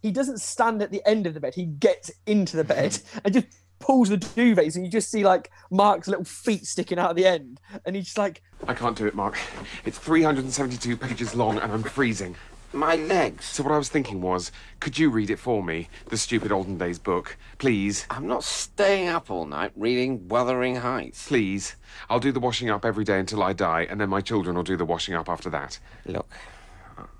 he 0.01 0.11
doesn't 0.11 0.41
stand 0.41 0.81
at 0.83 0.91
the 0.91 1.03
end 1.07 1.27
of 1.27 1.35
the 1.35 1.41
bed. 1.41 1.55
He 1.55 1.67
gets 1.67 2.11
into 2.27 2.57
the 2.57 2.65
bed 2.65 2.99
and 3.25 3.35
just 3.35 3.47
pulls 3.81 4.11
the 4.11 4.16
duvets 4.16 4.76
and 4.76 4.85
you 4.85 4.91
just 4.91 5.11
see 5.11 5.24
like 5.24 5.51
Mark's 5.70 6.07
little 6.07 6.24
feet 6.24 6.66
sticking 6.66 6.99
out 6.99 7.11
at 7.11 7.16
the 7.16 7.26
end 7.26 7.61
and 7.85 7.97
he's 7.97 8.05
just 8.07 8.18
like 8.18 8.43
I 8.68 8.74
can't 8.74 8.97
do 8.97 9.07
it, 9.07 9.14
Mark. 9.14 9.39
It's 9.85 9.99
372 9.99 10.97
pages 10.97 11.35
long 11.35 11.59
and 11.59 11.72
I'm 11.72 11.83
freezing. 11.83 12.37
My 12.72 12.95
legs. 12.95 13.47
So 13.47 13.64
what 13.64 13.72
I 13.72 13.78
was 13.78 13.89
thinking 13.89 14.20
was, 14.20 14.53
could 14.78 14.97
you 14.97 15.11
read 15.11 15.31
it 15.31 15.41
for 15.41 15.61
me? 15.61 15.89
The 16.07 16.16
stupid 16.16 16.53
olden 16.53 16.78
days 16.78 17.01
book, 17.01 17.37
please. 17.59 18.07
I'm 18.11 18.28
not 18.28 18.45
staying 18.45 19.09
up 19.09 19.28
all 19.28 19.45
night 19.45 19.72
reading 19.74 20.28
Wuthering 20.28 20.76
Heights. 20.76 21.26
Please. 21.26 21.74
I'll 22.09 22.20
do 22.20 22.31
the 22.31 22.39
washing 22.39 22.70
up 22.70 22.85
every 22.85 23.03
day 23.03 23.18
until 23.18 23.43
I 23.43 23.55
die, 23.55 23.89
and 23.91 24.01
then 24.01 24.09
my 24.09 24.20
children 24.20 24.55
will 24.55 24.62
do 24.62 24.76
the 24.76 24.85
washing 24.85 25.14
up 25.14 25.28
after 25.28 25.51
that. 25.51 25.81
Look, 26.07 26.28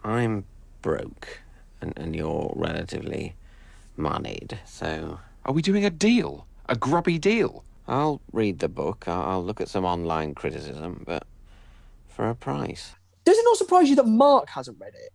I'm 0.05 0.45
broke, 0.83 1.41
and, 1.81 1.95
and 1.97 2.15
you're 2.15 2.53
relatively 2.55 3.35
moneyed, 3.97 4.61
so. 4.67 5.19
Are 5.45 5.53
we 5.53 5.63
doing 5.63 5.85
a 5.85 5.91
deal? 5.91 6.47
A 6.71 6.77
grubby 6.77 7.19
deal? 7.19 7.65
I'll 7.89 8.21
read 8.33 8.61
the 8.61 8.69
book, 8.69 9.09
I'll, 9.09 9.23
I'll 9.23 9.45
look 9.45 9.61
at 9.61 9.69
some 9.69 9.85
online 9.85 10.37
criticism, 10.37 11.03
but 11.05 11.27
for 12.07 12.31
a 12.31 12.35
price. 12.37 12.95
Does 13.25 13.37
it 13.37 13.45
not 13.45 13.57
surprise 13.57 13.91
you 13.91 13.97
that 13.97 14.07
Mark 14.07 14.49
hasn't 14.51 14.79
read 14.81 14.95
it? 14.95 15.11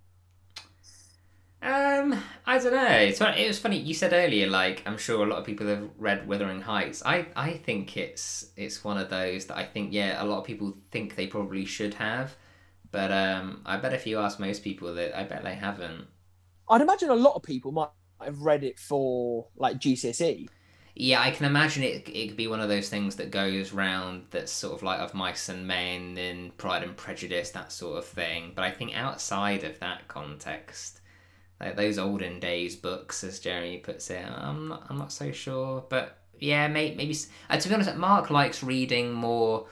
Um, 1.62 2.22
I 2.46 2.58
don't 2.58 2.74
know. 2.74 2.88
It's 2.88 3.20
funny, 3.20 3.46
it 3.46 3.48
was 3.48 3.58
funny. 3.58 3.78
You 3.80 3.94
said 3.94 4.12
earlier, 4.12 4.48
like 4.48 4.84
I'm 4.86 4.98
sure 4.98 5.26
a 5.26 5.30
lot 5.30 5.40
of 5.40 5.46
people 5.46 5.66
have 5.68 5.90
read 5.98 6.28
Wuthering 6.28 6.62
Heights. 6.62 7.02
I 7.06 7.28
I 7.38 7.54
think 7.54 7.96
it's 7.96 8.52
it's 8.58 8.84
one 8.84 8.98
of 8.98 9.10
those 9.10 9.46
that 9.46 9.58
I 9.58 9.64
think 9.64 9.94
yeah 9.94 10.22
a 10.22 10.26
lot 10.26 10.40
of 10.40 10.46
people 10.46 10.76
think 10.92 11.16
they 11.16 11.26
probably 11.26 11.64
should 11.66 11.94
have, 11.96 12.36
but 12.92 13.12
um 13.14 13.62
I 13.66 13.78
bet 13.78 13.94
if 13.94 14.06
you 14.06 14.20
ask 14.20 14.40
most 14.40 14.62
people 14.62 14.94
that 14.94 15.18
I 15.18 15.24
bet 15.24 15.44
they 15.44 15.56
haven't. 15.56 16.08
I'd 16.70 16.82
imagine 16.82 17.10
a 17.10 17.16
lot 17.16 17.36
of 17.36 17.44
people 17.44 17.72
might 17.72 17.90
have 18.22 18.42
read 18.42 18.64
it 18.64 18.78
for 18.78 19.48
like 19.56 19.80
GCSE. 19.80 20.50
Yeah, 20.98 21.22
I 21.22 21.32
can 21.32 21.46
imagine 21.46 21.84
it. 21.84 22.08
It 22.08 22.28
could 22.30 22.38
be 22.38 22.48
one 22.48 22.62
of 22.62 22.70
those 22.70 22.88
things 22.88 23.18
that 23.18 23.30
goes 23.30 23.74
round 23.74 24.28
that's 24.32 24.52
sort 24.52 24.76
of 24.76 24.84
like 24.84 25.00
of 25.00 25.14
mice 25.14 25.50
and 25.50 25.68
men 25.68 26.18
and 26.18 26.56
Pride 26.58 26.84
and 26.84 26.96
Prejudice, 26.96 27.52
that 27.52 27.72
sort 27.74 27.98
of 27.98 28.06
thing. 28.06 28.54
But 28.56 28.64
I 28.64 28.72
think 28.72 28.96
outside 28.96 29.66
of 29.66 29.78
that 29.80 30.08
context, 30.08 31.02
like 31.60 31.76
those 31.76 31.98
olden 31.98 32.40
days 32.40 32.78
books, 32.78 33.24
as 33.26 33.40
Jeremy 33.40 33.78
puts 33.80 34.10
it. 34.10 34.26
I'm 34.26 34.70
not, 34.70 34.86
I'm 34.90 34.98
not 34.98 35.12
so 35.12 35.32
sure, 35.32 35.84
but 35.90 36.20
yeah, 36.40 36.68
maybe. 36.70 36.96
maybe 36.96 37.18
uh, 37.50 37.58
to 37.58 37.68
be 37.68 37.76
honest, 37.76 37.96
Mark 37.96 38.30
likes 38.30 38.64
reading 38.64 39.12
more. 39.12 39.68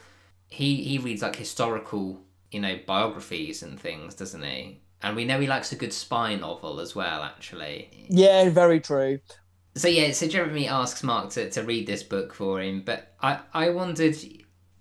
He 0.49 0.84
he 0.84 0.97
reads 0.97 1.21
like 1.21 1.38
historical, 1.38 2.21
you 2.51 2.59
know, 2.59 2.80
biographies 2.86 3.63
and 3.63 3.80
things, 3.80 4.13
doesn't 4.15 4.43
he? 4.43 4.82
And 5.01 5.15
we 5.15 5.26
know 5.26 5.39
he 5.39 5.47
likes 5.47 5.71
a 5.71 5.76
good 5.76 5.93
spy 5.93 6.36
novel 6.36 6.80
as 6.80 6.95
well, 6.95 7.24
actually. 7.24 8.07
Yeah, 8.09 8.49
very 8.49 8.80
true. 8.80 9.19
So 9.76 9.88
yeah, 9.88 10.11
so 10.11 10.28
Jeremy 10.28 10.67
asks 10.67 11.01
Mark 11.03 11.32
to, 11.32 11.49
to 11.49 11.63
read 11.63 11.88
this 11.88 12.03
book 12.03 12.34
for 12.34 12.61
him, 12.61 12.84
but 12.86 13.13
I, 13.21 13.39
I 13.53 13.69
wondered 13.69 14.15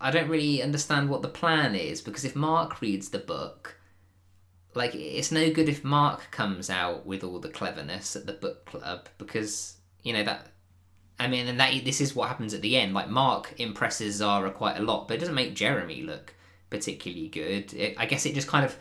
I 0.01 0.11
don't 0.11 0.29
really 0.29 0.63
understand 0.63 1.09
what 1.09 1.23
the 1.23 1.29
plan 1.29 1.75
is 1.75 2.03
because 2.03 2.25
if 2.25 2.37
Mark 2.37 2.81
reads 2.81 3.09
the 3.09 3.19
book, 3.19 3.79
like 4.75 4.95
it's 4.95 5.33
no 5.33 5.51
good 5.51 5.69
if 5.69 5.85
Mark 5.85 6.31
comes 6.31 6.69
out 6.69 7.07
with 7.07 7.25
all 7.25 7.39
the 7.39 7.49
cleverness 7.49 8.17
at 8.17 8.27
the 8.27 8.33
book 8.33 8.67
club 8.67 9.09
because 9.17 9.77
you 10.03 10.13
know 10.13 10.25
that 10.25 10.49
I 11.19 11.29
mean 11.29 11.47
and 11.47 11.61
that 11.61 11.85
this 11.85 12.01
is 12.01 12.15
what 12.15 12.29
happens 12.29 12.53
at 12.53 12.63
the 12.63 12.77
end. 12.77 12.93
Like 12.93 13.09
Mark 13.09 13.55
impresses 13.59 14.17
Zara 14.17 14.51
quite 14.51 14.77
a 14.77 14.83
lot 14.83 15.09
but 15.09 15.15
it 15.15 15.21
doesn't 15.21 15.35
make 15.35 15.55
Jeremy 15.55 16.03
look 16.03 16.35
particularly 16.69 17.29
good. 17.29 17.73
It, 17.73 17.95
I 17.97 18.05
guess 18.07 18.27
it 18.27 18.35
just 18.35 18.49
kind 18.49 18.65
of 18.65 18.77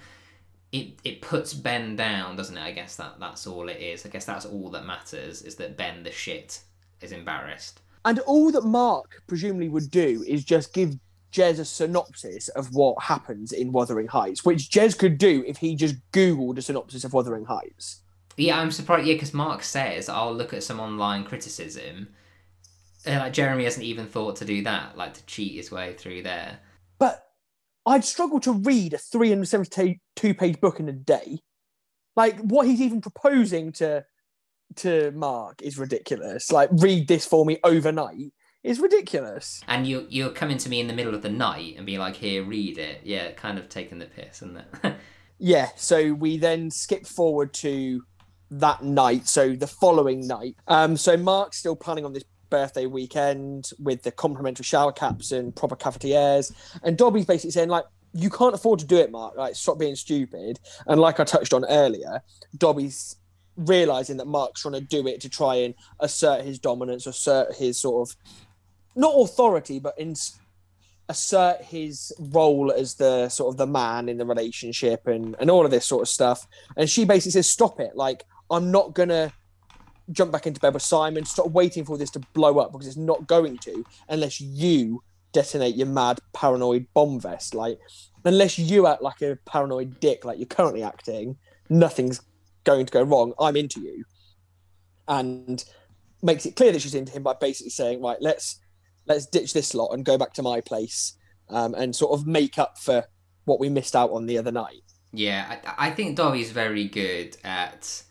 it 0.72 1.00
it 1.04 1.22
puts 1.22 1.54
Ben 1.54 1.96
down 1.96 2.36
doesn't 2.36 2.58
it 2.58 2.64
I 2.64 2.72
guess 2.72 2.96
that 2.96 3.20
that's 3.20 3.46
all 3.48 3.70
it 3.70 3.80
is 3.80 4.06
I 4.06 4.10
guess 4.10 4.26
that's 4.26 4.46
all 4.46 4.70
that 4.70 4.86
matters 4.86 5.42
is 5.42 5.56
that 5.56 5.78
Ben 5.78 6.04
the 6.04 6.12
shit 6.12 6.62
is 7.02 7.12
embarrassed 7.12 7.82
and 8.06 8.20
all 8.20 8.52
that 8.52 8.64
Mark 8.64 9.24
presumably 9.28 9.70
would 9.70 9.92
do 9.92 10.24
is 10.28 10.44
just 10.44 10.74
give 10.74 10.98
Jez 11.32 11.60
a 11.60 11.66
synopsis 11.66 12.50
of 12.50 12.74
what 12.74 13.02
happens 13.02 13.54
in 13.54 13.72
Wuthering 13.72 14.08
Heights, 14.08 14.44
which 14.44 14.70
Jez 14.70 14.98
could 14.98 15.18
do 15.18 15.44
if 15.48 15.58
he 15.58 15.76
just 15.76 15.96
Googled 16.12 16.58
a 16.58 16.62
synopsis 16.62 17.04
of 17.04 17.14
Wuthering 17.14 17.46
Heights. 17.46 18.02
Yeah, 18.38 18.60
I'm 18.60 18.72
surprised. 18.72 19.08
Yeah, 19.08 19.14
because 19.14 19.34
Mark 19.34 19.64
says 19.64 20.10
I'll 20.10 20.34
look 20.34 20.54
at 20.54 20.64
some 20.64 20.80
online 20.80 21.24
criticism. 21.24 22.10
And 23.06 23.20
like 23.20 23.34
Jeremy 23.34 23.64
hasn't 23.64 23.86
even 23.86 24.06
thought 24.06 24.36
to 24.38 24.46
do 24.46 24.64
that, 24.64 24.98
like 24.98 25.14
to 25.16 25.26
cheat 25.26 25.56
his 25.56 25.72
way 25.72 25.94
through 25.94 26.24
there. 26.24 26.60
I'd 27.86 28.06
struggle 28.06 28.40
to 28.42 28.54
read 28.54 28.94
a 28.94 28.98
372 28.98 30.34
page 30.34 30.62
book 30.62 30.80
in 30.80 30.90
a 30.90 30.94
day. 30.94 31.40
Like 32.16 32.40
what 32.40 32.68
he's 32.68 32.82
even 32.82 33.02
proposing 33.02 33.72
to 33.74 34.06
to 34.78 35.12
Mark 35.12 35.62
is 35.62 35.78
ridiculous. 35.78 36.52
Like 36.52 36.70
read 36.72 37.08
this 37.08 37.26
for 37.26 37.46
me 37.46 37.60
overnight 37.64 38.34
is 38.64 38.80
ridiculous. 38.80 39.62
And 39.68 39.88
you 39.88 40.06
you're 40.10 40.30
coming 40.30 40.58
to 40.60 40.70
me 40.70 40.80
in 40.80 40.88
the 40.88 40.94
middle 40.94 41.16
of 41.16 41.22
the 41.22 41.30
night 41.30 41.76
and 41.78 41.86
be 41.86 41.98
like, 41.98 42.16
"Here, 42.16 42.44
read 42.44 42.78
it." 42.78 43.02
Yeah, 43.04 43.32
kind 43.32 43.58
of 43.58 43.70
taking 43.70 44.00
the 44.00 44.06
piss, 44.06 44.42
isn't 44.42 44.58
it? 44.58 44.96
yeah. 45.40 45.70
So 45.76 46.14
we 46.14 46.38
then 46.38 46.70
skip 46.70 47.06
forward 47.08 47.54
to 47.56 48.04
that 48.52 48.84
night. 48.84 49.28
So 49.28 49.56
the 49.56 49.68
following 49.68 50.28
night. 50.28 50.56
Um. 50.68 50.98
So 50.98 51.18
Mark's 51.18 51.58
still 51.58 51.76
planning 51.76 52.06
on 52.06 52.14
this 52.14 52.24
birthday 52.52 52.86
weekend 52.86 53.72
with 53.80 54.04
the 54.04 54.12
complimentary 54.12 54.64
shower 54.64 54.92
caps 54.92 55.32
and 55.32 55.56
proper 55.56 55.76
cafetières, 55.76 56.54
and 56.84 56.98
Dobby's 56.98 57.26
basically 57.26 57.52
saying 57.52 57.70
like. 57.70 57.86
You 58.14 58.30
can't 58.30 58.54
afford 58.54 58.80
to 58.80 58.86
do 58.86 58.98
it, 58.98 59.10
Mark. 59.10 59.38
Like, 59.38 59.56
stop 59.56 59.80
being 59.80 59.96
stupid. 59.96 60.60
And 60.86 61.00
like 61.00 61.22
I 61.22 61.24
touched 61.24 61.54
on 61.54 61.64
earlier, 61.64 62.22
Dobby's 62.58 63.16
realizing 63.56 64.18
that 64.18 64.28
Mark's 64.28 64.62
trying 64.62 64.74
to 64.74 64.82
do 64.82 65.08
it 65.08 65.22
to 65.22 65.30
try 65.30 65.56
and 65.56 65.74
assert 66.02 66.44
his 66.44 66.60
dominance, 66.60 67.08
assert 67.08 67.56
his 67.56 67.80
sort 67.80 68.10
of 68.10 68.18
not 68.96 69.14
authority, 69.14 69.80
but 69.80 69.98
in 69.98 70.14
assert 71.10 71.62
his 71.62 72.14
role 72.20 72.72
as 72.72 72.96
the 72.96 73.28
sort 73.30 73.54
of 73.54 73.58
the 73.58 73.68
man 73.68 74.08
in 74.08 74.18
the 74.18 74.26
relationship 74.26 75.08
and 75.08 75.36
and 75.40 75.52
all 75.52 75.66
of 75.66 75.72
this 75.72 75.86
sort 75.86 76.02
of 76.02 76.08
stuff. 76.08 76.48
And 76.78 76.90
she 76.90 77.06
basically 77.06 77.32
says, 77.32 77.50
"Stop 77.50 77.80
it! 77.80 77.96
Like 77.96 78.24
I'm 78.50 78.72
not 78.72 78.94
gonna." 78.94 79.34
Jump 80.12 80.32
back 80.32 80.48
into 80.48 80.60
bed 80.60 80.74
with 80.74 80.84
Simon, 80.84 81.26
stop 81.26 81.48
waiting 81.52 81.86
for 81.86 81.98
this 81.98 82.10
to 82.12 82.20
blow 82.34 82.60
up 82.60 82.72
because 82.72 82.88
it's 82.88 82.98
not 82.98 83.28
going 83.28 83.58
to 83.60 83.86
unless 84.10 84.42
you 84.42 85.04
detonate 85.32 85.76
your 85.76 85.88
mad 85.88 86.20
paranoid 86.34 86.88
bomb 86.94 87.20
vest. 87.20 87.56
Like, 87.56 87.80
unless 88.26 88.60
you 88.60 88.88
act 88.88 89.02
like 89.02 89.22
a 89.22 89.38
paranoid 89.46 90.00
dick 90.00 90.26
like 90.26 90.38
you're 90.38 90.48
currently 90.48 90.84
acting, 90.84 91.38
nothing's 91.70 92.22
going 92.64 92.86
to 92.86 92.92
go 92.92 93.04
wrong. 93.04 93.34
I'm 93.40 93.56
into 93.56 93.82
you. 93.82 94.04
And 95.08 95.64
makes 96.22 96.46
it 96.46 96.56
clear 96.56 96.72
that 96.72 96.82
she's 96.82 96.96
into 96.96 97.12
him 97.12 97.24
by 97.24 97.34
basically 97.34 97.72
saying, 97.72 98.02
right, 98.02 98.18
let's 98.22 98.60
let's 99.08 99.26
ditch 99.26 99.54
this 99.54 99.74
lot 99.74 99.90
and 99.90 100.06
go 100.06 100.18
back 100.18 100.34
to 100.34 100.44
my 100.44 100.62
place 100.62 101.14
um, 101.50 101.74
and 101.74 101.96
sort 101.96 102.18
of 102.18 102.28
make 102.28 102.60
up 102.60 102.78
for 102.78 103.06
what 103.46 103.60
we 103.60 103.68
missed 103.68 103.96
out 103.96 104.12
on 104.12 104.26
the 104.26 104.38
other 104.38 104.52
night. 104.52 104.84
Yeah, 105.12 105.58
I, 105.66 105.88
I 105.88 105.92
think 105.92 106.16
Dobby's 106.16 106.52
very 106.52 106.88
good 106.88 107.36
at 107.44 108.04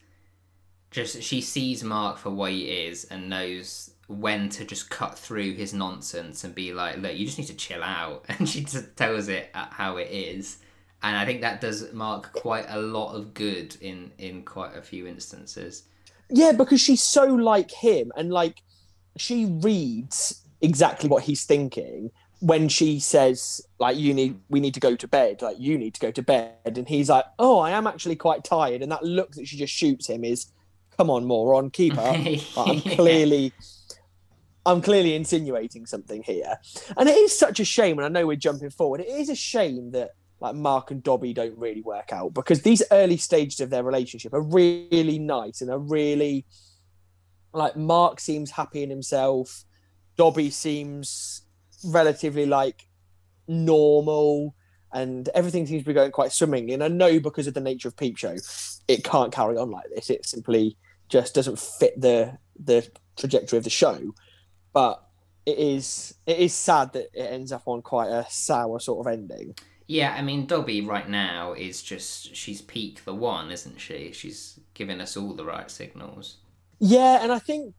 just 0.91 1.23
she 1.23 1.41
sees 1.41 1.85
Mark 1.85 2.19
for 2.19 2.31
what 2.31 2.51
he 2.51 2.65
is 2.65 3.05
and 3.05 3.29
knows 3.29 3.91
when 4.09 4.49
to 4.49 4.65
just 4.65 4.91
cut 4.91 5.17
through 5.17 5.55
his 5.55 5.73
nonsense 5.73 6.43
and 6.43 6.53
be 6.55 6.73
like, 6.73 6.99
look, 6.99 7.17
you 7.17 7.27
just 7.27 7.39
need 7.39 7.47
to 7.47 7.55
chill 7.55 7.83
out. 7.83 8.25
And 8.29 8.49
she 8.49 8.65
just 8.65 8.97
tells 8.97 9.29
it 9.29 9.51
how 9.55 9.99
it 9.99 10.09
is. 10.11 10.59
And 11.03 11.17
I 11.17 11.25
think 11.25 11.41
that 11.41 11.61
does 11.61 11.93
Mark 11.93 12.33
quite 12.33 12.67
a 12.69 12.81
lot 12.81 13.15
of 13.15 13.35
good 13.35 13.77
in 13.81 14.11
in 14.19 14.43
quite 14.43 14.77
a 14.77 14.83
few 14.83 15.07
instances. 15.07 15.85
Yeah, 16.29 16.53
because 16.53 16.81
she's 16.81 17.03
so 17.03 17.25
like 17.25 17.71
him 17.71 18.13
and 18.17 18.33
like 18.33 18.63
she 19.17 19.47
reads 19.47 20.43
exactly 20.61 21.09
what 21.09 21.25
he's 21.25 21.45
thinking 21.45 22.11
when 22.41 22.69
she 22.69 22.99
says 22.99 23.61
like 23.79 23.97
you 23.97 24.15
need 24.15 24.39
we 24.49 24.61
need 24.61 24.73
to 24.75 24.81
go 24.81 24.97
to 24.97 25.07
bed 25.07 25.43
like 25.43 25.59
you 25.59 25.77
need 25.77 25.93
to 25.93 26.01
go 26.01 26.11
to 26.11 26.23
bed 26.23 26.57
and 26.65 26.89
he's 26.89 27.11
like 27.11 27.25
oh 27.39 27.59
i 27.59 27.71
am 27.71 27.87
actually 27.87 28.17
quite 28.17 28.43
tired 28.45 28.81
and 28.81 28.91
that 28.91 29.03
look 29.03 29.33
that 29.33 29.47
she 29.47 29.59
just 29.59 29.73
shoots 29.73 30.07
him 30.07 30.25
is 30.25 30.47
come 31.01 31.09
on, 31.09 31.25
moron, 31.25 31.71
keep 31.71 31.97
up. 31.97 32.15
I'm 32.59 32.83
clearly, 32.83 33.55
I'm 34.67 34.83
clearly 34.83 35.15
insinuating 35.15 35.87
something 35.87 36.23
here, 36.23 36.59
and 36.95 37.09
it 37.09 37.17
is 37.17 37.39
such 37.39 37.59
a 37.59 37.65
shame. 37.65 37.99
And 37.99 38.05
I 38.05 38.09
know 38.11 38.27
we're 38.27 38.37
jumping 38.37 38.69
forward. 38.69 39.01
It 39.01 39.09
is 39.09 39.31
a 39.31 39.35
shame 39.35 39.93
that 39.93 40.11
like 40.41 40.55
Mark 40.55 40.91
and 40.91 41.03
Dobby 41.03 41.33
don't 41.33 41.57
really 41.57 41.81
work 41.81 42.13
out 42.13 42.35
because 42.35 42.61
these 42.61 42.83
early 42.91 43.17
stages 43.17 43.61
of 43.61 43.71
their 43.71 43.83
relationship 43.83 44.35
are 44.35 44.43
really 44.43 45.19
nice 45.19 45.63
and 45.63 45.71
are 45.71 45.79
really 45.79 46.45
like 47.55 47.77
Mark 47.77 48.21
seems 48.21 48.51
happy 48.51 48.83
in 48.83 48.91
himself. 48.91 49.65
Dobby 50.19 50.51
seems 50.51 51.47
relatively 51.83 52.45
like 52.45 52.87
normal 53.49 54.55
and 54.93 55.31
everything 55.31 55.67
seems 55.67 55.83
to 55.83 55.87
be 55.87 55.95
going 55.95 56.11
quite 56.11 56.33
swimmingly. 56.33 56.75
And 56.75 56.85
I 56.85 56.89
know 56.89 57.21
because 57.21 57.47
of 57.47 57.55
the 57.55 57.61
nature 57.61 57.89
of 57.89 57.97
Peep 57.97 58.19
Show, 58.19 58.37
it 58.89 59.03
can't 59.03 59.33
carry 59.33 59.57
on 59.57 59.71
like 59.71 59.87
this. 59.95 60.11
It 60.11 60.27
simply 60.27 60.77
just 61.11 61.35
doesn't 61.35 61.59
fit 61.59 62.01
the 62.01 62.39
the 62.59 62.89
trajectory 63.17 63.59
of 63.59 63.65
the 63.65 63.71
show. 63.71 64.15
But 64.73 65.03
it 65.45 65.59
is 65.59 66.15
it 66.27 66.39
is 66.39 66.55
sad 66.55 66.93
that 66.93 67.09
it 67.13 67.27
ends 67.33 67.53
up 67.53 67.63
on 67.67 67.83
quite 67.83 68.09
a 68.09 68.27
sour 68.31 68.81
sort 68.81 69.07
of 69.07 69.13
ending. 69.13 69.55
Yeah, 69.87 70.15
I 70.17 70.23
mean 70.23 70.47
Dobby 70.47 70.81
right 70.83 71.09
now 71.09 71.53
is 71.53 71.83
just 71.83 72.35
she's 72.35 72.63
peak 72.63 73.05
the 73.05 73.15
one, 73.15 73.51
isn't 73.51 73.81
she? 73.81 74.13
She's 74.13 74.61
giving 74.75 75.01
us 75.01 75.17
all 75.17 75.35
the 75.35 75.45
right 75.45 75.71
signals. 75.71 76.39
Yeah, 76.79 77.23
and 77.23 77.33
I 77.33 77.41
think 77.41 77.75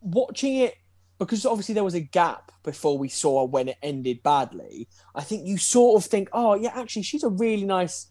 watching 0.00 0.56
it 0.56 0.74
because 1.18 1.44
obviously 1.44 1.74
there 1.74 1.84
was 1.84 1.94
a 1.94 2.00
gap 2.00 2.50
before 2.62 2.98
we 2.98 3.08
saw 3.08 3.44
when 3.44 3.68
it 3.68 3.76
ended 3.82 4.22
badly. 4.22 4.88
I 5.14 5.22
think 5.22 5.46
you 5.46 5.58
sort 5.58 6.02
of 6.02 6.10
think, 6.10 6.28
oh 6.32 6.54
yeah, 6.54 6.72
actually 6.74 7.02
she's 7.02 7.22
a 7.22 7.28
really 7.28 7.64
nice 7.64 8.09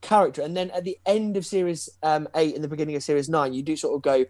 character. 0.00 0.42
And 0.42 0.56
then 0.56 0.70
at 0.70 0.84
the 0.84 0.98
end 1.06 1.36
of 1.36 1.46
series 1.46 1.88
um, 2.02 2.28
eight 2.34 2.54
and 2.54 2.64
the 2.64 2.68
beginning 2.68 2.96
of 2.96 3.02
series 3.02 3.28
nine, 3.28 3.52
you 3.52 3.62
do 3.62 3.76
sort 3.76 3.94
of 3.94 4.02
go, 4.02 4.26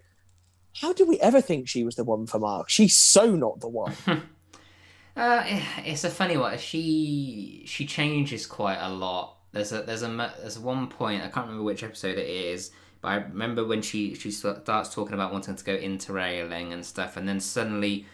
how 0.80 0.92
did 0.92 1.08
we 1.08 1.18
ever 1.20 1.40
think 1.40 1.68
she 1.68 1.84
was 1.84 1.96
the 1.96 2.04
one 2.04 2.26
for 2.26 2.38
Mark? 2.38 2.68
She's 2.70 2.96
so 2.96 3.34
not 3.34 3.60
the 3.60 3.68
one. 3.68 3.94
uh, 5.16 5.42
it's 5.84 6.04
a 6.04 6.10
funny 6.10 6.36
one. 6.36 6.58
She 6.58 7.64
she 7.66 7.86
changes 7.86 8.46
quite 8.46 8.78
a 8.80 8.88
lot. 8.88 9.36
There's 9.52 9.72
a 9.72 9.82
there's 9.82 10.02
a 10.02 10.34
there's 10.40 10.58
one 10.58 10.88
point 10.88 11.22
I 11.22 11.28
can't 11.28 11.46
remember 11.46 11.64
which 11.64 11.82
episode 11.82 12.18
it 12.18 12.28
is, 12.28 12.70
but 13.00 13.08
I 13.08 13.16
remember 13.16 13.66
when 13.66 13.82
she 13.82 14.14
she 14.14 14.30
starts 14.30 14.94
talking 14.94 15.14
about 15.14 15.32
wanting 15.32 15.56
to 15.56 15.64
go 15.64 15.76
interrailing 15.76 16.72
and 16.72 16.86
stuff, 16.86 17.16
and 17.16 17.28
then 17.28 17.40
suddenly 17.40 18.06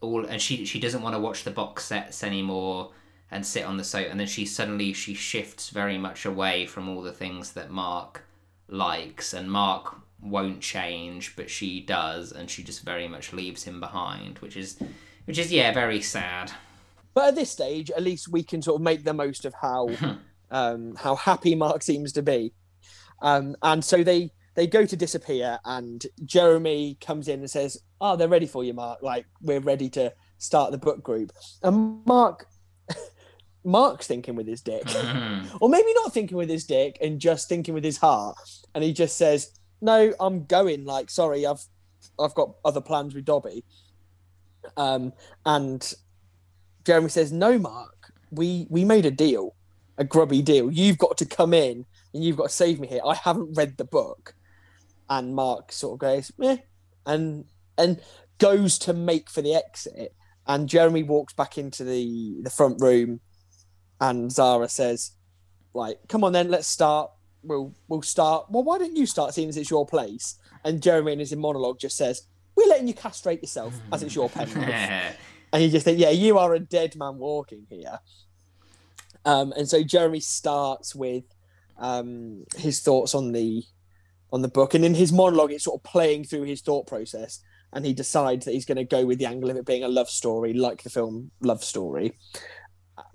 all 0.00 0.24
and 0.24 0.40
she 0.40 0.64
she 0.64 0.80
doesn't 0.80 1.02
want 1.02 1.14
to 1.14 1.20
watch 1.20 1.44
the 1.44 1.50
box 1.50 1.84
sets 1.84 2.24
anymore 2.24 2.92
and 3.32 3.44
sit 3.44 3.64
on 3.64 3.78
the 3.78 3.84
sofa 3.84 4.10
and 4.10 4.20
then 4.20 4.26
she 4.26 4.44
suddenly 4.44 4.92
she 4.92 5.14
shifts 5.14 5.70
very 5.70 5.98
much 5.98 6.24
away 6.24 6.66
from 6.66 6.88
all 6.88 7.02
the 7.02 7.12
things 7.12 7.52
that 7.52 7.70
mark 7.70 8.22
likes 8.68 9.32
and 9.32 9.50
mark 9.50 9.96
won't 10.20 10.60
change 10.60 11.34
but 11.34 11.50
she 11.50 11.80
does 11.80 12.30
and 12.30 12.48
she 12.48 12.62
just 12.62 12.84
very 12.84 13.08
much 13.08 13.32
leaves 13.32 13.64
him 13.64 13.80
behind 13.80 14.38
which 14.38 14.56
is 14.56 14.78
which 15.24 15.38
is 15.38 15.52
yeah 15.52 15.72
very 15.72 16.00
sad. 16.00 16.52
But 17.14 17.28
at 17.28 17.34
this 17.34 17.50
stage 17.50 17.90
at 17.90 18.02
least 18.02 18.28
we 18.28 18.42
can 18.42 18.62
sort 18.62 18.76
of 18.76 18.82
make 18.82 19.02
the 19.04 19.14
most 19.14 19.44
of 19.44 19.54
how 19.54 19.88
um 20.50 20.94
how 20.96 21.16
happy 21.16 21.54
mark 21.54 21.82
seems 21.82 22.12
to 22.12 22.22
be. 22.22 22.52
Um 23.22 23.56
and 23.62 23.84
so 23.84 24.04
they 24.04 24.30
they 24.54 24.66
go 24.66 24.84
to 24.84 24.96
disappear 24.96 25.58
and 25.64 26.04
jeremy 26.26 26.98
comes 27.00 27.26
in 27.26 27.40
and 27.40 27.50
says 27.50 27.78
oh 28.00 28.16
they're 28.16 28.28
ready 28.28 28.46
for 28.46 28.62
you 28.62 28.74
mark. 28.74 29.02
Like 29.02 29.26
we're 29.40 29.60
ready 29.60 29.88
to 29.90 30.12
start 30.38 30.72
the 30.72 30.78
book 30.78 31.02
group. 31.02 31.32
And 31.62 32.04
mark 32.04 32.46
Mark's 33.64 34.06
thinking 34.06 34.34
with 34.34 34.46
his 34.46 34.60
dick, 34.60 34.84
mm. 34.84 35.46
or 35.60 35.68
maybe 35.68 35.92
not 35.94 36.12
thinking 36.12 36.36
with 36.36 36.48
his 36.48 36.64
dick 36.64 36.98
and 37.00 37.20
just 37.20 37.48
thinking 37.48 37.74
with 37.74 37.84
his 37.84 37.98
heart, 37.98 38.36
and 38.74 38.82
he 38.82 38.92
just 38.92 39.16
says, 39.16 39.52
"No, 39.80 40.12
I'm 40.18 40.44
going. 40.46 40.84
Like, 40.84 41.10
sorry, 41.10 41.46
I've 41.46 41.64
I've 42.18 42.34
got 42.34 42.54
other 42.64 42.80
plans 42.80 43.14
with 43.14 43.24
Dobby." 43.24 43.64
Um, 44.76 45.12
and 45.46 45.92
Jeremy 46.84 47.08
says, 47.08 47.32
"No, 47.32 47.58
Mark, 47.58 48.12
we 48.30 48.66
we 48.68 48.84
made 48.84 49.06
a 49.06 49.10
deal, 49.10 49.54
a 49.96 50.04
grubby 50.04 50.42
deal. 50.42 50.70
You've 50.70 50.98
got 50.98 51.16
to 51.18 51.26
come 51.26 51.54
in 51.54 51.86
and 52.12 52.24
you've 52.24 52.36
got 52.36 52.48
to 52.48 52.54
save 52.54 52.80
me 52.80 52.88
here. 52.88 53.02
I 53.06 53.14
haven't 53.14 53.56
read 53.56 53.76
the 53.76 53.84
book." 53.84 54.34
And 55.08 55.34
Mark 55.34 55.72
sort 55.72 55.94
of 55.94 55.98
goes, 56.00 56.32
"Yeah," 56.38 56.56
and 57.06 57.44
and 57.78 58.00
goes 58.38 58.78
to 58.80 58.92
make 58.92 59.30
for 59.30 59.40
the 59.42 59.54
exit. 59.54 60.16
And 60.48 60.68
Jeremy 60.68 61.04
walks 61.04 61.32
back 61.32 61.58
into 61.58 61.84
the 61.84 62.40
the 62.42 62.50
front 62.50 62.80
room 62.80 63.20
and 64.02 64.32
Zara 64.32 64.68
says, 64.68 65.12
like, 65.74 65.96
come 66.08 66.24
on 66.24 66.32
then, 66.32 66.50
let's 66.50 66.66
start. 66.66 67.10
We'll 67.44 67.72
we'll 67.88 68.02
start. 68.02 68.46
Well, 68.50 68.64
why 68.64 68.78
don't 68.78 68.96
you 68.96 69.06
start 69.06 69.32
seeing 69.32 69.48
as 69.48 69.56
it's 69.56 69.70
your 69.70 69.86
place? 69.86 70.36
And 70.64 70.82
Jeremy 70.82 71.12
in 71.12 71.18
his 71.20 71.34
monologue 71.34 71.78
just 71.78 71.96
says, 71.96 72.22
We're 72.56 72.68
letting 72.68 72.88
you 72.88 72.94
castrate 72.94 73.42
yourself 73.42 73.74
as 73.92 74.02
it's 74.02 74.14
your 74.14 74.28
pen. 74.30 74.48
and 75.52 75.62
you 75.62 75.70
just 75.70 75.84
think, 75.84 75.98
Yeah, 75.98 76.10
you 76.10 76.36
are 76.38 76.52
a 76.54 76.58
dead 76.58 76.96
man 76.96 77.18
walking 77.18 77.66
here. 77.70 78.00
Um, 79.24 79.52
and 79.56 79.68
so 79.68 79.84
Jeremy 79.84 80.20
starts 80.20 80.94
with 80.94 81.24
um, 81.78 82.44
his 82.56 82.80
thoughts 82.80 83.14
on 83.14 83.32
the 83.32 83.62
on 84.32 84.42
the 84.42 84.48
book, 84.48 84.74
and 84.74 84.84
in 84.84 84.94
his 84.94 85.12
monologue, 85.12 85.52
it's 85.52 85.64
sort 85.64 85.78
of 85.78 85.84
playing 85.84 86.24
through 86.24 86.42
his 86.42 86.60
thought 86.60 86.86
process, 86.88 87.40
and 87.72 87.84
he 87.86 87.92
decides 87.92 88.46
that 88.46 88.52
he's 88.52 88.64
going 88.64 88.78
to 88.78 88.84
go 88.84 89.06
with 89.06 89.18
the 89.18 89.26
angle 89.26 89.50
of 89.50 89.56
it 89.56 89.66
being 89.66 89.84
a 89.84 89.88
love 89.88 90.10
story, 90.10 90.52
like 90.54 90.82
the 90.82 90.90
film 90.90 91.30
Love 91.40 91.62
Story. 91.62 92.16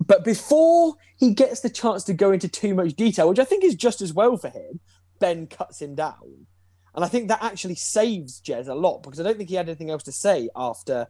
But 0.04 0.24
before 0.24 0.94
he 1.16 1.34
gets 1.34 1.60
the 1.60 1.70
chance 1.70 2.04
to 2.04 2.14
go 2.14 2.32
into 2.32 2.48
too 2.48 2.74
much 2.74 2.94
detail, 2.94 3.28
which 3.28 3.38
I 3.38 3.44
think 3.44 3.64
is 3.64 3.74
just 3.74 4.00
as 4.00 4.12
well 4.12 4.36
for 4.36 4.48
him, 4.48 4.80
Ben 5.18 5.46
cuts 5.46 5.82
him 5.82 5.94
down. 5.94 6.46
And 6.94 7.04
I 7.04 7.08
think 7.08 7.28
that 7.28 7.42
actually 7.42 7.74
saves 7.74 8.40
Jez 8.40 8.68
a 8.68 8.74
lot 8.74 9.02
because 9.02 9.20
I 9.20 9.22
don't 9.22 9.36
think 9.36 9.50
he 9.50 9.56
had 9.56 9.68
anything 9.68 9.90
else 9.90 10.04
to 10.04 10.12
say 10.12 10.48
after 10.56 11.08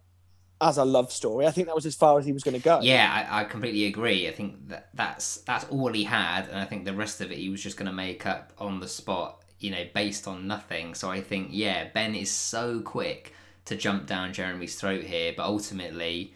as 0.60 0.76
a 0.76 0.84
love 0.84 1.12
story. 1.12 1.46
I 1.46 1.50
think 1.50 1.66
that 1.66 1.74
was 1.74 1.86
as 1.86 1.94
far 1.94 2.18
as 2.18 2.26
he 2.26 2.32
was 2.32 2.42
going 2.42 2.56
to 2.56 2.62
go. 2.62 2.80
Yeah, 2.82 3.26
I, 3.30 3.42
I, 3.42 3.44
completely 3.44 3.86
agree. 3.86 4.28
I 4.28 4.32
think 4.32 4.68
that 4.68 4.88
that's 4.94 5.38
that's 5.38 5.64
all 5.66 5.92
he 5.92 6.04
had, 6.04 6.48
and 6.48 6.58
I 6.58 6.64
think 6.64 6.84
the 6.84 6.94
rest 6.94 7.20
of 7.20 7.30
it 7.30 7.38
he 7.38 7.48
was 7.48 7.62
just 7.62 7.76
going 7.76 7.86
to 7.86 7.92
make 7.92 8.26
up 8.26 8.52
on 8.58 8.80
the 8.80 8.88
spot, 8.88 9.44
you 9.60 9.70
know, 9.70 9.84
based 9.94 10.26
on 10.26 10.46
nothing. 10.46 10.94
So 10.94 11.10
I 11.10 11.20
think 11.20 11.48
yeah, 11.52 11.88
Ben 11.94 12.14
is 12.14 12.30
so 12.30 12.80
quick 12.80 13.34
to 13.66 13.76
jump 13.76 14.06
down 14.06 14.32
Jeremy's 14.32 14.76
throat 14.76 15.04
here, 15.04 15.32
but 15.36 15.44
ultimately 15.44 16.34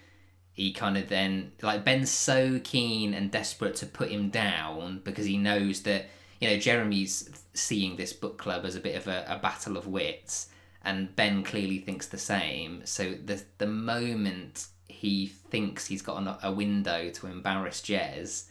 he 0.53 0.73
kind 0.73 0.97
of 0.97 1.09
then 1.09 1.53
like 1.63 1.85
Ben's 1.85 2.11
so 2.11 2.61
keen 2.63 3.15
and 3.15 3.31
desperate 3.31 3.75
to 3.77 3.87
put 3.87 4.11
him 4.11 4.29
down 4.29 5.01
because 5.03 5.27
he 5.27 5.39
knows 5.39 5.83
that 5.83 6.07
you 6.41 6.51
know 6.51 6.59
Jeremy's 6.59 7.31
seeing 7.55 7.97
this 7.97 8.13
book 8.13 8.39
club 8.39 8.65
as 8.65 8.77
a 8.77 8.81
bit 8.81 8.97
of 8.97 9.07
a, 9.09 9.25
a 9.29 9.39
battle 9.39 9.77
of 9.77 9.87
wits, 9.87 10.49
and 10.85 11.15
Ben 11.17 11.43
clearly 11.43 11.79
thinks 11.79 12.07
the 12.07 12.19
same. 12.19 12.83
So 12.85 13.15
the 13.25 13.43
the 13.59 13.67
moment 13.67 14.67
he 14.89 15.27
thinks 15.27 15.87
he's 15.87 16.03
got 16.03 16.39
a 16.43 16.53
window 16.53 17.11
to 17.11 17.27
embarrass 17.27 17.81
Jez, 17.81 18.45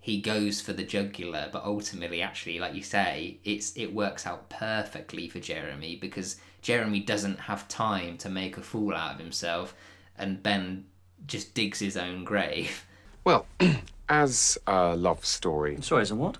he 0.00 0.20
goes 0.20 0.60
for 0.60 0.72
the 0.72 0.82
jugular, 0.82 1.48
but 1.52 1.64
ultimately, 1.64 2.22
actually, 2.22 2.58
like 2.58 2.74
you 2.74 2.82
say, 2.82 3.38
it's 3.44 3.76
it 3.76 3.94
works 3.94 4.26
out 4.26 4.48
perfectly 4.48 5.28
for 5.28 5.38
Jeremy 5.40 5.96
because 5.96 6.36
Jeremy 6.60 7.00
doesn't 7.00 7.40
have 7.40 7.68
time 7.68 8.18
to 8.18 8.28
make 8.28 8.56
a 8.56 8.62
fool 8.62 8.94
out 8.94 9.14
of 9.14 9.20
himself, 9.20 9.74
and 10.18 10.42
Ben 10.42 10.86
just 11.26 11.54
digs 11.54 11.78
his 11.80 11.96
own 11.96 12.24
grave. 12.24 12.84
Well, 13.24 13.44
as 14.08 14.56
a 14.68 14.94
love 14.94 15.26
story. 15.26 15.78
Sorry, 15.80 16.02
as 16.02 16.12
a 16.12 16.14
what? 16.14 16.38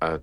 A 0.00 0.20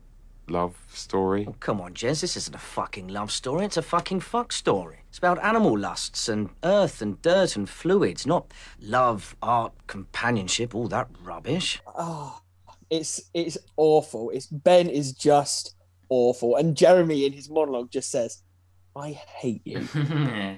love 0.47 0.75
story? 0.91 1.45
Oh, 1.47 1.53
come 1.59 1.79
on, 1.79 1.93
Jez, 1.93 2.21
this 2.21 2.35
isn't 2.35 2.55
a 2.55 2.57
fucking 2.57 3.09
love 3.09 3.31
story. 3.31 3.65
It's 3.65 3.77
a 3.77 3.83
fucking 3.83 4.21
fuck 4.21 4.51
story. 4.51 5.01
It's 5.09 5.19
about 5.19 5.37
animal 5.43 5.77
lusts 5.77 6.27
and 6.27 6.49
earth 6.63 6.99
and 7.01 7.21
dirt 7.21 7.55
and 7.55 7.69
fluids, 7.69 8.25
not 8.25 8.51
love, 8.81 9.35
art, 9.41 9.73
companionship, 9.85 10.73
all 10.73 10.87
that 10.87 11.09
rubbish. 11.23 11.79
Oh, 11.95 12.41
it's 12.89 13.21
it's 13.35 13.57
awful. 13.77 14.31
It's 14.31 14.47
Ben 14.47 14.89
is 14.89 15.11
just 15.11 15.75
awful, 16.09 16.55
and 16.55 16.75
Jeremy 16.75 17.25
in 17.25 17.33
his 17.33 17.49
monologue 17.49 17.91
just 17.91 18.09
says, 18.09 18.41
"I 18.95 19.11
hate 19.11 19.61
you." 19.65 19.87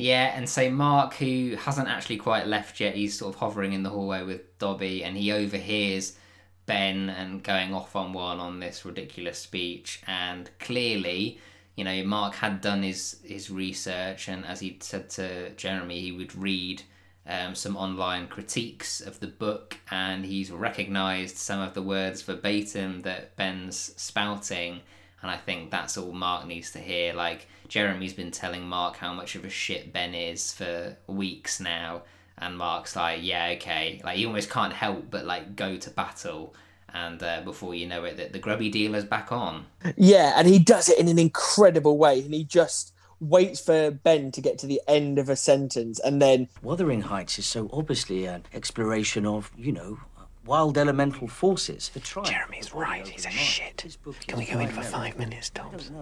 Yeah, 0.00 0.32
and 0.34 0.48
so 0.48 0.70
Mark, 0.70 1.14
who 1.14 1.56
hasn't 1.56 1.88
actually 1.88 2.16
quite 2.16 2.46
left 2.46 2.80
yet, 2.80 2.94
he's 2.94 3.18
sort 3.18 3.34
of 3.34 3.40
hovering 3.40 3.74
in 3.74 3.82
the 3.82 3.90
hallway 3.90 4.22
with 4.22 4.58
Dobby, 4.58 5.04
and 5.04 5.16
he 5.16 5.30
overhears 5.30 6.16
Ben 6.64 7.10
and 7.10 7.42
going 7.42 7.74
off 7.74 7.94
on 7.94 8.12
one 8.14 8.40
on 8.40 8.60
this 8.60 8.84
ridiculous 8.84 9.38
speech. 9.38 10.02
And 10.06 10.48
clearly, 10.58 11.38
you 11.76 11.84
know, 11.84 12.02
Mark 12.04 12.36
had 12.36 12.60
done 12.62 12.82
his 12.82 13.20
his 13.22 13.50
research, 13.50 14.28
and 14.28 14.46
as 14.46 14.60
he 14.60 14.78
said 14.80 15.10
to 15.10 15.50
Jeremy, 15.50 16.00
he 16.00 16.12
would 16.12 16.34
read 16.34 16.82
um, 17.26 17.54
some 17.54 17.76
online 17.76 18.26
critiques 18.26 19.02
of 19.02 19.20
the 19.20 19.26
book, 19.26 19.76
and 19.90 20.24
he's 20.24 20.50
recognised 20.50 21.36
some 21.36 21.60
of 21.60 21.74
the 21.74 21.82
words 21.82 22.22
verbatim 22.22 23.02
that 23.02 23.36
Ben's 23.36 23.92
spouting. 23.96 24.80
And 25.22 25.30
I 25.30 25.36
think 25.36 25.70
that's 25.70 25.98
all 25.98 26.12
Mark 26.12 26.46
needs 26.46 26.70
to 26.72 26.78
hear. 26.78 27.12
Like, 27.12 27.46
Jeremy's 27.68 28.14
been 28.14 28.30
telling 28.30 28.66
Mark 28.66 28.96
how 28.96 29.12
much 29.12 29.34
of 29.34 29.44
a 29.44 29.50
shit 29.50 29.92
Ben 29.92 30.14
is 30.14 30.52
for 30.52 30.96
weeks 31.06 31.60
now. 31.60 32.02
And 32.38 32.56
Mark's 32.56 32.96
like, 32.96 33.20
yeah, 33.22 33.54
okay. 33.56 34.00
Like, 34.02 34.16
he 34.16 34.26
almost 34.26 34.48
can't 34.48 34.72
help 34.72 35.10
but, 35.10 35.26
like, 35.26 35.56
go 35.56 35.76
to 35.76 35.90
battle. 35.90 36.54
And 36.92 37.22
uh, 37.22 37.42
before 37.42 37.74
you 37.74 37.86
know 37.86 38.04
it, 38.04 38.16
the, 38.16 38.28
the 38.28 38.38
grubby 38.38 38.70
dealer's 38.70 39.04
back 39.04 39.30
on. 39.30 39.66
Yeah, 39.96 40.32
and 40.36 40.48
he 40.48 40.58
does 40.58 40.88
it 40.88 40.98
in 40.98 41.06
an 41.06 41.18
incredible 41.18 41.98
way, 41.98 42.20
and 42.20 42.34
he 42.34 42.44
just 42.44 42.92
waits 43.20 43.60
for 43.60 43.90
Ben 43.90 44.32
to 44.32 44.40
get 44.40 44.58
to 44.58 44.66
the 44.66 44.80
end 44.88 45.18
of 45.18 45.28
a 45.28 45.36
sentence, 45.36 46.00
and 46.00 46.20
then 46.20 46.48
Wuthering 46.62 47.02
Heights 47.02 47.38
is 47.38 47.46
so 47.46 47.68
obviously 47.72 48.24
an 48.24 48.46
exploration 48.54 49.26
of, 49.26 49.52
you 49.56 49.72
know, 49.72 50.00
wild 50.50 50.76
elemental 50.76 51.28
forces. 51.28 51.90
The 51.90 52.00
tribe. 52.00 52.26
Jeremy's 52.26 52.74
right. 52.74 53.06
He's 53.06 53.24
a 53.24 53.30
shit. 53.30 53.86
Can 54.26 54.36
we 54.36 54.44
go 54.44 54.58
in 54.58 54.66
for 54.68 54.82
five 54.82 55.16
minutes, 55.16 55.48
Toms? 55.50 55.92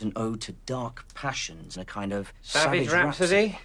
An 0.00 0.12
ode 0.16 0.40
to 0.40 0.52
dark 0.66 1.04
passions 1.14 1.76
and 1.76 1.82
a 1.82 1.86
kind 1.86 2.12
of 2.12 2.32
Savage 2.42 2.88
savage 2.88 2.92
Rhapsody? 2.92 3.58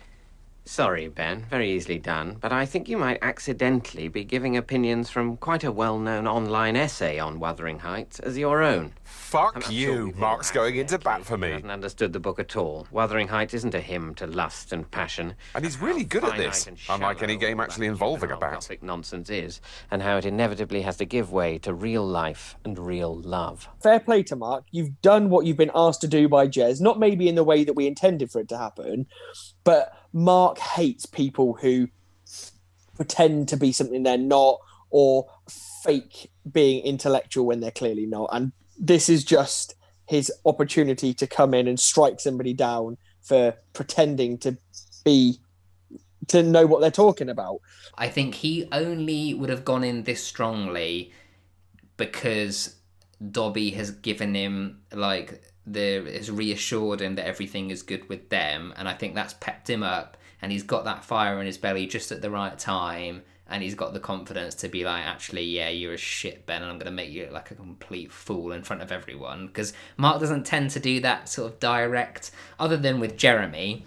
Sorry, 0.64 1.08
Ben. 1.08 1.46
Very 1.50 1.72
easily 1.72 1.98
done. 1.98 2.38
But 2.40 2.52
I 2.52 2.68
think 2.68 2.88
you 2.88 2.98
might 2.98 3.18
accidentally 3.24 4.10
be 4.10 4.24
giving 4.24 4.56
opinions 4.56 5.10
from 5.10 5.38
quite 5.38 5.64
a 5.64 5.72
well 5.72 5.98
known 5.98 6.28
online 6.28 6.76
essay 6.76 7.18
on 7.18 7.40
Wuthering 7.40 7.80
Heights 7.80 8.20
as 8.20 8.38
your 8.38 8.62
own. 8.62 8.94
Fuck 9.08 9.72
you. 9.72 10.14
Mark's 10.18 10.52
going 10.52 10.76
into 10.76 11.00
bat 11.00 11.24
for 11.24 11.38
me. 11.38 11.48
He 11.48 11.54
hasn't 11.54 11.72
understood 11.72 12.14
the 12.14 12.20
book 12.20 12.40
at 12.40 12.56
all. 12.56 12.88
Wuthering 12.92 13.28
Heights 13.28 13.54
isn't 13.54 13.74
a 13.74 13.80
hymn 13.80 14.14
to 14.16 14.28
lust 14.28 14.74
and 14.74 14.90
passion. 14.92 15.34
And 15.56 15.64
he's 15.64 15.80
really 15.82 16.04
good 16.04 16.24
at 16.24 16.32
Finite 16.32 16.46
this, 16.46 16.68
and 16.68 16.78
unlike 16.90 17.24
any 17.24 17.38
game 17.38 17.60
actually 17.60 17.88
involving 17.88 18.32
a 18.32 18.38
bat. 18.38 18.70
Nonsense 18.82 19.30
is, 19.30 19.62
and 19.92 20.02
how 20.02 20.18
it 20.18 20.26
inevitably 20.26 20.82
has 20.82 20.98
to 20.98 21.06
give 21.06 21.32
way 21.32 21.58
to 21.60 21.74
real 21.74 22.06
life 22.06 22.58
and 22.66 22.78
real 22.78 23.16
love. 23.16 23.70
fair 23.82 24.00
play 24.00 24.24
to 24.24 24.36
Mark. 24.36 24.66
You've 24.72 25.02
done 25.02 25.30
what 25.30 25.46
you've 25.46 25.58
been 25.58 25.72
asked 25.74 26.02
to 26.02 26.08
do 26.08 26.28
by 26.28 26.48
Jez, 26.48 26.82
not 26.82 27.00
maybe 27.00 27.28
in 27.28 27.36
the 27.36 27.44
way 27.44 27.64
that 27.64 27.74
we 27.74 27.88
intended 27.88 28.32
for 28.32 28.40
it 28.40 28.50
to 28.50 28.58
happen, 28.58 29.08
but 29.64 29.94
Mark 30.14 30.58
hates 30.58 31.06
people 31.06 31.54
who 31.62 31.88
pretend 32.96 33.48
to 33.50 33.58
be 33.58 33.72
something 33.72 34.04
they're 34.04 34.18
not 34.18 34.60
or 34.90 35.28
fake 35.84 36.32
being 36.52 36.84
intellectual 36.84 37.46
when 37.46 37.60
they're 37.60 37.72
clearly 37.72 38.06
not. 38.06 38.30
And 38.32 38.52
this 38.80 39.10
is 39.10 39.24
just 39.24 39.76
his 40.06 40.32
opportunity 40.46 41.14
to 41.14 41.28
come 41.28 41.54
in 41.54 41.68
and 41.68 41.80
strike 41.80 42.20
somebody 42.20 42.54
down 42.54 42.98
for 43.22 43.56
pretending 43.74 44.38
to 44.40 44.58
be 45.04 45.40
to 46.28 46.44
know 46.44 46.66
what 46.66 46.82
they're 46.82 46.92
talking 46.92 47.30
about. 47.30 47.60
I 47.98 48.10
think 48.10 48.36
he 48.36 48.68
only 48.72 49.34
would 49.34 49.50
have 49.50 49.66
gone 49.66 49.84
in 49.84 50.04
this 50.04 50.24
strongly 50.24 51.12
because 51.96 52.76
Dobby 53.32 53.72
has 53.72 53.92
given 53.92 54.36
him 54.36 54.82
like 54.94 55.42
the 55.66 56.10
has 56.14 56.32
reassured 56.32 57.02
him 57.02 57.16
that 57.16 57.28
everything 57.28 57.72
is 57.72 57.82
good 57.82 58.08
with 58.08 58.30
them, 58.30 58.74
and 58.78 58.88
I 58.88 58.94
think 58.94 59.16
that's 59.16 59.34
pepped 59.36 59.70
him 59.70 59.84
up, 59.84 60.18
and 60.42 60.52
he's 60.52 60.64
got 60.64 60.86
that 60.86 61.04
fire 61.04 61.40
in 61.40 61.46
his 61.46 61.58
belly 61.58 61.88
just 61.88 62.12
at 62.12 62.22
the 62.22 62.32
right 62.32 62.58
time, 62.58 63.24
and 63.50 63.64
he's 63.64 63.76
got 63.76 63.94
the 63.94 64.00
confidence 64.00 64.56
to 64.56 64.68
be 64.68 64.84
like, 64.84 65.06
actually, 65.06 65.44
yeah, 65.44 65.70
you're 65.70 65.94
a 65.94 65.98
shit, 65.98 66.46
Ben, 66.46 66.62
and 66.62 66.72
I'm 66.72 66.78
gonna 66.78 66.92
make 66.92 67.12
you 67.12 67.24
look 67.24 67.34
like 67.34 67.52
a 67.52 67.56
complete 67.56 68.12
fool 68.12 68.52
in 68.52 68.64
front 68.64 68.82
of 68.82 68.92
everyone, 68.92 69.48
because 69.48 69.74
Mark 69.98 70.20
doesn't 70.20 70.46
tend 70.46 70.72
to 70.72 70.80
do 70.80 71.00
that 71.02 71.30
sort 71.30 71.52
of 71.54 71.60
direct, 71.60 72.32
other 72.60 72.78
than 72.78 73.00
with 73.00 73.18
Jeremy. 73.18 73.86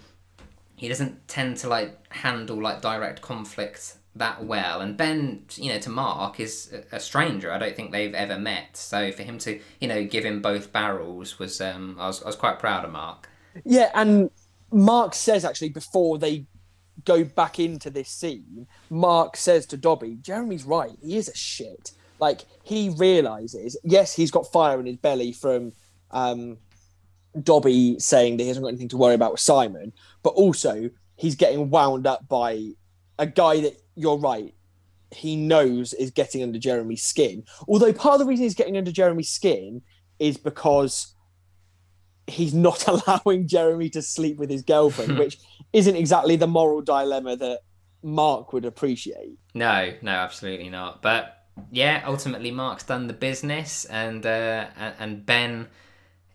He 0.75 0.87
doesn't 0.87 1.27
tend 1.27 1.57
to 1.57 1.67
like 1.67 2.11
handle 2.11 2.59
like 2.59 2.81
direct 2.81 3.21
conflict 3.21 3.97
that 4.15 4.43
well. 4.43 4.81
And 4.81 4.97
ben 4.97 5.45
you 5.55 5.71
know 5.71 5.79
to 5.79 5.89
mark 5.89 6.39
is 6.39 6.73
a- 6.91 6.99
stranger. 6.99 7.51
I 7.51 7.57
don't 7.57 7.75
think 7.75 7.91
they've 7.91 8.13
ever 8.13 8.37
met. 8.37 8.75
So 8.77 9.11
for 9.11 9.23
him 9.23 9.37
to 9.39 9.59
you 9.79 9.87
know 9.87 10.03
give 10.03 10.25
him 10.25 10.41
both 10.41 10.73
barrels 10.73 11.39
was 11.39 11.61
um 11.61 11.97
i 11.99 12.07
was, 12.07 12.21
I 12.23 12.27
was 12.27 12.35
quite 12.35 12.59
proud 12.59 12.83
of 12.83 12.91
mark. 12.91 13.29
Yeah, 13.63 13.91
and 13.93 14.31
Mark 14.71 15.13
says 15.13 15.43
actually 15.43 15.69
before 15.69 16.17
they 16.17 16.45
go 17.05 17.23
back 17.23 17.59
into 17.59 17.89
this 17.89 18.09
scene, 18.09 18.67
Mark 18.89 19.37
says 19.37 19.65
to 19.67 19.77
Dobby, 19.77 20.17
Jeremy's 20.21 20.63
right, 20.63 20.97
he 21.01 21.17
is 21.17 21.27
a 21.29 21.35
shit. 21.35 21.91
Like 22.19 22.41
he 22.63 22.89
realizes, 22.89 23.77
yes, 23.83 24.13
he's 24.13 24.31
got 24.31 24.51
fire 24.51 24.79
in 24.79 24.85
his 24.85 24.97
belly 24.97 25.31
from 25.31 25.73
um 26.11 26.57
Dobby 27.41 27.97
saying 27.99 28.37
that 28.37 28.43
he 28.43 28.47
hasn't 28.49 28.63
got 28.63 28.69
anything 28.69 28.89
to 28.89 28.97
worry 28.97 29.15
about 29.15 29.31
with 29.31 29.39
Simon, 29.39 29.93
but 30.23 30.31
also 30.31 30.89
he's 31.15 31.35
getting 31.35 31.69
wound 31.69 32.05
up 32.05 32.27
by 32.27 32.71
a 33.17 33.25
guy 33.25 33.61
that 33.61 33.81
you're 33.95 34.17
right, 34.17 34.53
he 35.11 35.35
knows 35.35 35.93
is 35.93 36.11
getting 36.11 36.43
under 36.43 36.59
Jeremy's 36.59 37.03
skin. 37.03 37.43
Although 37.67 37.93
part 37.93 38.15
of 38.15 38.19
the 38.19 38.25
reason 38.25 38.43
he's 38.43 38.55
getting 38.55 38.77
under 38.77 38.91
Jeremy's 38.91 39.29
skin 39.29 39.81
is 40.19 40.37
because 40.37 41.15
he's 42.27 42.53
not 42.53 42.87
allowing 42.87 43.47
Jeremy 43.47 43.89
to 43.89 44.01
sleep 44.01 44.37
with 44.37 44.49
his 44.49 44.61
girlfriend, 44.63 45.17
which 45.23 45.37
isn't 45.73 45.95
exactly 45.95 46.35
the 46.35 46.47
moral 46.47 46.81
dilemma 46.81 47.35
that 47.37 47.61
Mark 48.03 48.51
would 48.53 48.65
appreciate. 48.65 49.37
no 49.53 49.93
no 50.01 50.11
absolutely 50.11 50.69
not 50.69 51.03
but 51.03 51.45
yeah 51.71 52.01
ultimately 52.07 52.49
mark's 52.49 52.83
done 52.83 53.05
the 53.05 53.13
business 53.13 53.85
and 53.85 54.25
uh 54.25 54.65
and, 54.97 55.23
ben 55.25 55.67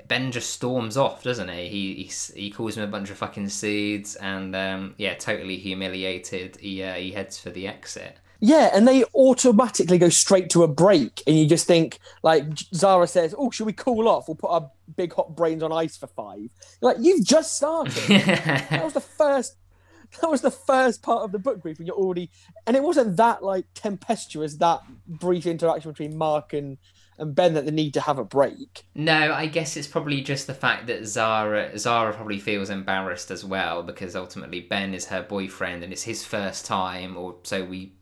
Ben 0.08 0.30
just 0.30 0.50
storms 0.50 0.96
off, 0.96 1.24
doesn't 1.24 1.48
he? 1.48 1.68
He 1.68 1.94
he, 2.04 2.40
he 2.40 2.50
calls 2.50 2.76
him 2.76 2.84
a 2.84 2.86
bunch 2.86 3.10
of 3.10 3.18
fucking 3.18 3.48
seeds, 3.48 4.14
and 4.14 4.54
um, 4.54 4.94
yeah, 4.98 5.14
totally 5.14 5.56
humiliated. 5.56 6.56
He 6.60 6.82
uh, 6.82 6.94
he 6.94 7.10
heads 7.10 7.38
for 7.40 7.50
the 7.50 7.66
exit. 7.66 8.16
Yeah, 8.40 8.70
and 8.72 8.86
they 8.86 9.04
automatically 9.14 9.98
go 9.98 10.08
straight 10.08 10.50
to 10.50 10.62
a 10.62 10.68
break, 10.68 11.22
and 11.26 11.38
you 11.38 11.46
just 11.46 11.66
think, 11.66 11.98
like 12.22 12.44
Zara 12.74 13.06
says, 13.06 13.34
"Oh, 13.36 13.50
should 13.50 13.66
we 13.66 13.72
cool 13.72 14.08
off? 14.08 14.28
We'll 14.28 14.36
put 14.36 14.50
our 14.50 14.70
big 14.94 15.12
hot 15.12 15.34
brains 15.34 15.62
on 15.62 15.72
ice 15.72 15.96
for 15.96 16.06
five. 16.06 16.38
You're 16.38 16.92
like 16.92 16.98
you've 17.00 17.24
just 17.24 17.56
started. 17.56 17.92
that 18.08 18.84
was 18.84 18.92
the 18.92 19.00
first. 19.00 19.56
That 20.20 20.30
was 20.30 20.40
the 20.40 20.52
first 20.52 21.02
part 21.02 21.24
of 21.24 21.32
the 21.32 21.38
book 21.38 21.62
brief, 21.62 21.78
and 21.78 21.86
you're 21.86 21.96
already. 21.96 22.30
And 22.66 22.76
it 22.76 22.82
wasn't 22.82 23.16
that 23.16 23.42
like 23.42 23.66
tempestuous 23.74 24.56
that 24.56 24.82
brief 25.06 25.46
interaction 25.46 25.90
between 25.90 26.16
Mark 26.16 26.52
and 26.52 26.78
and 27.18 27.34
Ben 27.34 27.54
that 27.54 27.64
they 27.64 27.70
need 27.70 27.94
to 27.94 28.00
have 28.02 28.18
a 28.18 28.24
break. 28.24 28.84
No, 28.94 29.32
I 29.32 29.46
guess 29.46 29.76
it's 29.76 29.86
probably 29.86 30.20
just 30.20 30.46
the 30.46 30.54
fact 30.54 30.86
that 30.86 31.06
Zara 31.06 31.76
Zara 31.78 32.12
probably 32.12 32.38
feels 32.38 32.70
embarrassed 32.70 33.30
as 33.30 33.44
well 33.44 33.82
because 33.82 34.14
ultimately 34.14 34.60
Ben 34.60 34.94
is 34.94 35.06
her 35.06 35.22
boyfriend 35.22 35.82
and 35.82 35.92
it's 35.92 36.04
his 36.04 36.24
first 36.24 36.66
time, 36.66 37.16
or 37.16 37.36
so 37.42 37.64
we 37.64 37.95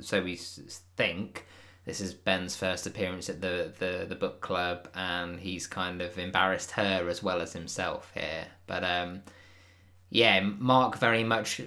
so 0.00 0.22
we 0.22 0.36
think. 0.36 1.46
This 1.84 2.00
is 2.00 2.14
Ben's 2.14 2.56
first 2.56 2.86
appearance 2.86 3.28
at 3.28 3.42
the, 3.42 3.70
the, 3.78 4.06
the 4.08 4.14
book 4.14 4.40
club, 4.40 4.88
and 4.94 5.38
he's 5.38 5.66
kind 5.66 6.00
of 6.00 6.18
embarrassed 6.18 6.70
her 6.72 7.06
as 7.10 7.22
well 7.22 7.42
as 7.42 7.52
himself 7.52 8.10
here. 8.14 8.46
But 8.66 8.84
um, 8.84 9.22
yeah, 10.08 10.40
Mark 10.40 10.98
very 10.98 11.24
much 11.24 11.60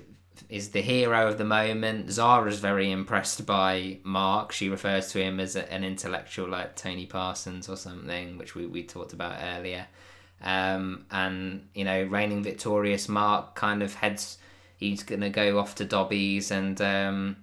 is 0.49 0.69
the 0.69 0.81
hero 0.81 1.27
of 1.27 1.37
the 1.37 1.43
moment. 1.43 2.09
Zara's 2.09 2.59
very 2.59 2.91
impressed 2.91 3.45
by 3.45 3.99
Mark. 4.03 4.51
She 4.51 4.69
refers 4.69 5.11
to 5.11 5.21
him 5.21 5.39
as 5.39 5.55
a, 5.55 5.71
an 5.71 5.83
intellectual 5.83 6.49
like 6.49 6.75
Tony 6.75 7.05
Parsons 7.05 7.69
or 7.69 7.75
something, 7.75 8.37
which 8.37 8.55
we, 8.55 8.65
we 8.65 8.83
talked 8.83 9.13
about 9.13 9.37
earlier. 9.41 9.85
Um, 10.41 11.05
and, 11.11 11.67
you 11.73 11.83
know, 11.83 12.03
reigning 12.03 12.43
victorious 12.43 13.09
Mark 13.09 13.55
kind 13.55 13.83
of 13.83 13.95
heads, 13.95 14.37
he's 14.77 15.03
going 15.03 15.21
to 15.21 15.29
go 15.29 15.59
off 15.59 15.75
to 15.75 15.85
Dobby's 15.85 16.51
and 16.51 16.79
um, 16.81 17.37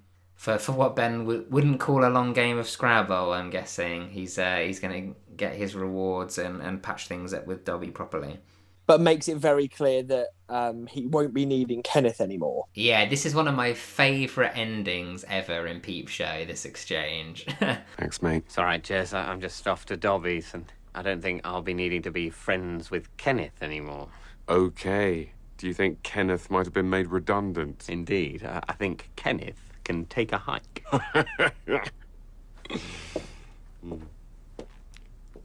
for 0.44 0.58
for 0.58 0.72
what 0.72 0.94
Ben 0.94 1.20
w- 1.20 1.46
wouldn't 1.48 1.80
call 1.80 2.04
a 2.04 2.10
long 2.10 2.34
game 2.34 2.58
of 2.58 2.68
Scrabble. 2.68 3.32
I'm 3.32 3.48
guessing 3.48 4.10
he's 4.10 4.38
uh, 4.38 4.56
he's 4.56 4.78
going 4.78 5.14
to 5.14 5.16
get 5.36 5.54
his 5.54 5.74
rewards 5.74 6.36
and, 6.36 6.60
and 6.60 6.82
patch 6.82 7.08
things 7.08 7.32
up 7.32 7.46
with 7.46 7.64
Dobby 7.64 7.88
properly. 7.88 8.38
But 8.86 9.00
makes 9.00 9.28
it 9.28 9.38
very 9.38 9.66
clear 9.68 10.02
that 10.02 10.26
um, 10.50 10.86
he 10.86 11.06
won't 11.06 11.32
be 11.32 11.46
needing 11.46 11.82
Kenneth 11.82 12.20
anymore. 12.20 12.66
Yeah, 12.74 13.08
this 13.08 13.24
is 13.24 13.34
one 13.34 13.48
of 13.48 13.54
my 13.54 13.72
favourite 13.72 14.54
endings 14.54 15.24
ever 15.26 15.66
in 15.66 15.80
Peep 15.80 16.08
Show. 16.08 16.44
This 16.46 16.66
exchange. 16.66 17.46
Thanks, 17.96 18.20
mate. 18.20 18.42
It's 18.44 18.58
all 18.58 18.66
right, 18.66 18.82
Jez. 18.82 19.14
I- 19.14 19.30
I'm 19.30 19.40
just 19.40 19.66
off 19.66 19.86
to 19.86 19.96
Dobby's, 19.96 20.52
and 20.52 20.66
I 20.94 21.00
don't 21.00 21.22
think 21.22 21.40
I'll 21.44 21.62
be 21.62 21.72
needing 21.72 22.02
to 22.02 22.10
be 22.10 22.28
friends 22.28 22.90
with 22.90 23.16
Kenneth 23.16 23.62
anymore. 23.62 24.08
Okay. 24.50 25.30
Do 25.56 25.66
you 25.66 25.72
think 25.72 26.02
Kenneth 26.02 26.50
might 26.50 26.66
have 26.66 26.74
been 26.74 26.90
made 26.90 27.06
redundant? 27.06 27.86
Indeed. 27.88 28.44
I, 28.44 28.60
I 28.68 28.74
think 28.74 29.08
Kenneth 29.16 29.72
can 29.85 30.06
take 30.06 30.32
a 30.32 30.39
hike. 30.39 30.85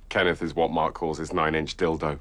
Kenneth 0.10 0.41
is 0.41 0.56
what 0.56 0.72
Mark 0.72 0.95
calls 0.95 1.20
his 1.20 1.32
nine 1.34 1.53
inch 1.56 1.78
dildo. 1.78 2.20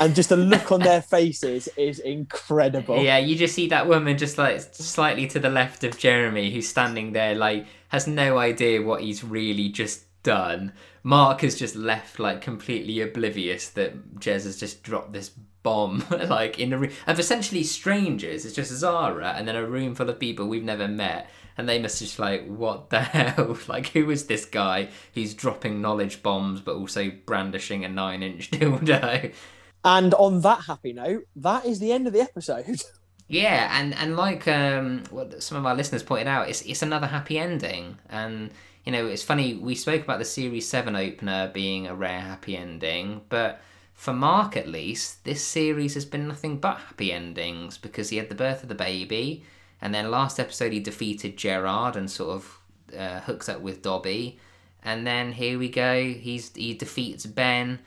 And 0.00 0.14
just 0.14 0.30
the 0.30 0.36
look 0.36 0.72
on 0.72 0.80
their 0.80 1.02
faces 1.02 1.68
is 1.76 1.98
incredible. 1.98 3.02
Yeah, 3.02 3.18
you 3.18 3.36
just 3.36 3.54
see 3.54 3.68
that 3.68 3.86
woman 3.86 4.16
just 4.16 4.38
like 4.38 4.60
slightly 4.72 5.26
to 5.28 5.38
the 5.38 5.50
left 5.50 5.84
of 5.84 5.98
Jeremy, 5.98 6.50
who's 6.50 6.68
standing 6.68 7.12
there, 7.12 7.34
like 7.34 7.66
has 7.88 8.06
no 8.06 8.38
idea 8.38 8.82
what 8.82 9.02
he's 9.02 9.22
really 9.22 9.68
just 9.68 10.04
done. 10.22 10.72
Mark 11.02 11.42
has 11.42 11.54
just 11.54 11.76
left 11.76 12.18
like 12.18 12.40
completely 12.40 13.00
oblivious 13.00 13.68
that 13.70 14.16
Jez 14.16 14.44
has 14.44 14.58
just 14.58 14.82
dropped 14.82 15.12
this 15.12 15.30
bomb, 15.62 16.04
like 16.10 16.58
in 16.58 16.72
a 16.72 16.78
room 16.78 16.92
of 17.06 17.18
essentially 17.18 17.62
strangers. 17.62 18.44
It's 18.44 18.54
just 18.54 18.72
Zara 18.72 19.34
and 19.36 19.46
then 19.46 19.56
a 19.56 19.66
room 19.66 19.94
full 19.94 20.10
of 20.10 20.18
people 20.18 20.48
we've 20.48 20.64
never 20.64 20.88
met. 20.88 21.28
And 21.56 21.68
they 21.68 21.78
must 21.78 21.98
just 21.98 22.18
like, 22.18 22.46
what 22.46 22.90
the 22.90 23.00
hell? 23.00 23.58
Like, 23.68 23.88
who 23.88 24.10
is 24.10 24.26
this 24.26 24.44
guy 24.44 24.88
He's 25.12 25.34
dropping 25.34 25.80
knowledge 25.80 26.22
bombs 26.22 26.60
but 26.60 26.76
also 26.76 27.10
brandishing 27.26 27.84
a 27.84 27.88
nine 27.88 28.22
inch 28.22 28.50
dildo? 28.52 29.32
And 29.84 30.14
on 30.14 30.42
that 30.42 30.64
happy 30.66 30.92
note, 30.92 31.24
that 31.36 31.64
is 31.64 31.78
the 31.78 31.92
end 31.92 32.06
of 32.06 32.12
the 32.12 32.20
episode. 32.20 32.82
Yeah, 33.30 33.70
and 33.78 33.94
and 33.94 34.16
like 34.16 34.48
um, 34.48 35.04
what 35.10 35.40
some 35.40 35.56
of 35.56 35.64
our 35.64 35.76
listeners 35.76 36.02
pointed 36.02 36.26
out, 36.26 36.48
it's 36.48 36.62
it's 36.62 36.82
another 36.82 37.06
happy 37.06 37.38
ending, 37.38 37.96
and 38.08 38.50
you 38.84 38.90
know 38.90 39.06
it's 39.06 39.22
funny 39.22 39.54
we 39.54 39.76
spoke 39.76 40.02
about 40.02 40.18
the 40.18 40.24
series 40.24 40.66
seven 40.68 40.96
opener 40.96 41.48
being 41.54 41.86
a 41.86 41.94
rare 41.94 42.22
happy 42.22 42.56
ending, 42.56 43.20
but 43.28 43.60
for 43.94 44.12
Mark 44.14 44.56
at 44.56 44.66
least, 44.66 45.24
this 45.24 45.44
series 45.44 45.94
has 45.94 46.06
been 46.06 46.26
nothing 46.26 46.58
but 46.58 46.78
happy 46.78 47.12
endings 47.12 47.78
because 47.78 48.08
he 48.08 48.16
had 48.16 48.30
the 48.30 48.34
birth 48.34 48.62
of 48.62 48.68
the 48.68 48.74
baby, 48.74 49.44
and 49.80 49.94
then 49.94 50.10
last 50.10 50.38
episode 50.38 50.72
he 50.72 50.80
defeated 50.80 51.36
Gerard 51.36 51.96
and 51.96 52.10
sort 52.10 52.30
of 52.30 52.58
uh, 52.96 53.20
hooks 53.20 53.48
up 53.48 53.60
with 53.60 53.82
Dobby, 53.82 54.38
and 54.82 55.06
then 55.06 55.32
here 55.32 55.58
we 55.58 55.68
go, 55.68 56.04
he's 56.04 56.54
he 56.54 56.74
defeats 56.74 57.26
Ben 57.26 57.80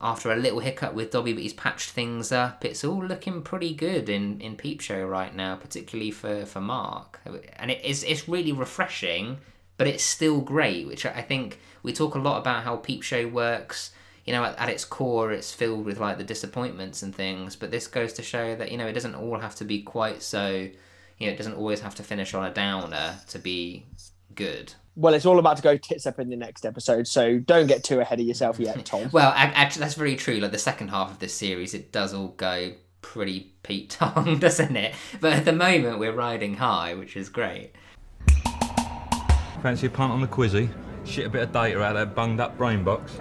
after 0.00 0.32
a 0.32 0.36
little 0.36 0.58
hiccup 0.58 0.94
with 0.94 1.12
Dobby, 1.12 1.32
but 1.32 1.42
he's 1.42 1.52
patched 1.52 1.90
things 1.90 2.32
up. 2.32 2.64
It's 2.64 2.82
all 2.82 3.04
looking 3.04 3.40
pretty 3.42 3.72
good 3.72 4.08
in, 4.08 4.40
in 4.40 4.56
Peep 4.56 4.80
Show 4.80 5.04
right 5.04 5.32
now, 5.32 5.54
particularly 5.54 6.10
for, 6.10 6.44
for 6.44 6.60
Mark. 6.60 7.20
And 7.56 7.70
it 7.70 7.84
is 7.84 8.02
it's 8.02 8.28
really 8.28 8.50
refreshing, 8.50 9.38
but 9.76 9.86
it's 9.86 10.02
still 10.02 10.40
great, 10.40 10.88
which 10.88 11.06
I 11.06 11.22
think 11.22 11.60
we 11.84 11.92
talk 11.92 12.16
a 12.16 12.18
lot 12.18 12.38
about 12.38 12.64
how 12.64 12.76
Peep 12.76 13.02
Show 13.04 13.28
works. 13.28 13.92
You 14.24 14.32
know, 14.32 14.44
at, 14.44 14.58
at 14.58 14.68
its 14.68 14.84
core, 14.84 15.32
it's 15.32 15.52
filled 15.52 15.84
with 15.84 16.00
like 16.00 16.18
the 16.18 16.24
disappointments 16.24 17.02
and 17.02 17.14
things, 17.14 17.54
but 17.54 17.70
this 17.70 17.86
goes 17.86 18.12
to 18.14 18.22
show 18.22 18.56
that, 18.56 18.72
you 18.72 18.78
know, 18.78 18.86
it 18.86 18.92
doesn't 18.92 19.14
all 19.14 19.38
have 19.38 19.54
to 19.56 19.64
be 19.64 19.82
quite 19.82 20.22
so, 20.22 20.68
you 21.22 21.28
know, 21.28 21.34
it 21.34 21.36
doesn't 21.36 21.54
always 21.54 21.80
have 21.80 21.94
to 21.94 22.02
finish 22.02 22.34
on 22.34 22.44
a 22.44 22.52
downer 22.52 23.14
to 23.28 23.38
be 23.38 23.86
good. 24.34 24.74
Well, 24.96 25.14
it's 25.14 25.24
all 25.24 25.38
about 25.38 25.56
to 25.56 25.62
go 25.62 25.76
tits 25.76 26.04
up 26.04 26.18
in 26.18 26.28
the 26.28 26.36
next 26.36 26.66
episode, 26.66 27.06
so 27.06 27.38
don't 27.38 27.68
get 27.68 27.84
too 27.84 28.00
ahead 28.00 28.18
of 28.18 28.26
yourself 28.26 28.58
yet, 28.58 28.84
Tom. 28.84 29.08
Well, 29.12 29.32
actually, 29.36 29.80
that's 29.80 29.94
very 29.94 30.16
true. 30.16 30.38
Like 30.38 30.50
the 30.50 30.58
second 30.58 30.88
half 30.88 31.12
of 31.12 31.20
this 31.20 31.32
series, 31.32 31.74
it 31.74 31.92
does 31.92 32.12
all 32.12 32.28
go 32.28 32.72
pretty 33.02 33.52
Pete 33.62 33.90
Tong, 33.90 34.38
doesn't 34.40 34.76
it? 34.76 34.94
But 35.20 35.34
at 35.34 35.44
the 35.44 35.52
moment, 35.52 36.00
we're 36.00 36.12
riding 36.12 36.54
high, 36.54 36.94
which 36.94 37.16
is 37.16 37.28
great. 37.28 37.70
Fancy 39.62 39.86
a 39.86 39.90
punt 39.90 40.12
on 40.12 40.20
the 40.20 40.26
quizzy? 40.26 40.68
Shit 41.04 41.26
a 41.26 41.30
bit 41.30 41.42
of 41.42 41.52
data 41.52 41.80
out 41.80 41.94
of 41.94 42.08
that 42.08 42.14
bunged 42.16 42.40
up 42.40 42.58
brain 42.58 42.82
box. 42.82 43.12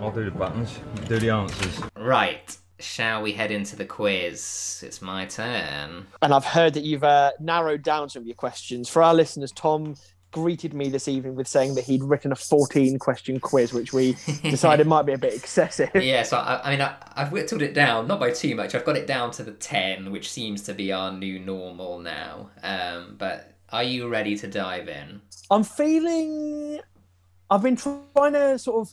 I'll 0.00 0.12
do 0.12 0.24
the 0.24 0.30
buttons, 0.30 0.78
do 1.08 1.18
the 1.18 1.30
answers. 1.30 1.80
Right. 1.96 2.56
Shall 2.78 3.22
we 3.22 3.32
head 3.32 3.50
into 3.50 3.74
the 3.76 3.86
quiz? 3.86 4.82
It's 4.86 5.00
my 5.00 5.24
turn. 5.26 6.06
And 6.20 6.34
I've 6.34 6.44
heard 6.44 6.74
that 6.74 6.82
you've 6.84 7.04
uh, 7.04 7.32
narrowed 7.40 7.82
down 7.82 8.10
some 8.10 8.22
of 8.22 8.26
your 8.26 8.36
questions. 8.36 8.88
For 8.88 9.02
our 9.02 9.14
listeners, 9.14 9.50
Tom 9.52 9.96
greeted 10.30 10.74
me 10.74 10.90
this 10.90 11.08
evening 11.08 11.34
with 11.34 11.48
saying 11.48 11.74
that 11.76 11.84
he'd 11.84 12.02
written 12.02 12.32
a 12.32 12.36
14 12.36 12.98
question 12.98 13.40
quiz, 13.40 13.72
which 13.72 13.94
we 13.94 14.16
decided 14.42 14.86
might 14.86 15.06
be 15.06 15.14
a 15.14 15.18
bit 15.18 15.32
excessive. 15.32 15.90
Yeah, 15.94 16.22
so 16.22 16.36
I, 16.36 16.60
I 16.62 16.70
mean, 16.70 16.82
I, 16.82 16.94
I've 17.14 17.32
whittled 17.32 17.62
it 17.62 17.72
down, 17.72 18.06
not 18.06 18.20
by 18.20 18.30
too 18.30 18.54
much. 18.54 18.74
I've 18.74 18.84
got 18.84 18.96
it 18.96 19.06
down 19.06 19.30
to 19.32 19.42
the 19.42 19.52
10, 19.52 20.12
which 20.12 20.30
seems 20.30 20.62
to 20.64 20.74
be 20.74 20.92
our 20.92 21.10
new 21.10 21.38
normal 21.38 21.98
now. 21.98 22.50
Um, 22.62 23.16
but 23.18 23.54
are 23.70 23.82
you 23.82 24.08
ready 24.08 24.36
to 24.36 24.46
dive 24.46 24.88
in? 24.88 25.22
I'm 25.50 25.64
feeling. 25.64 26.80
I've 27.50 27.62
been 27.62 27.76
trying 27.76 28.34
to 28.34 28.58
sort 28.58 28.86
of 28.86 28.92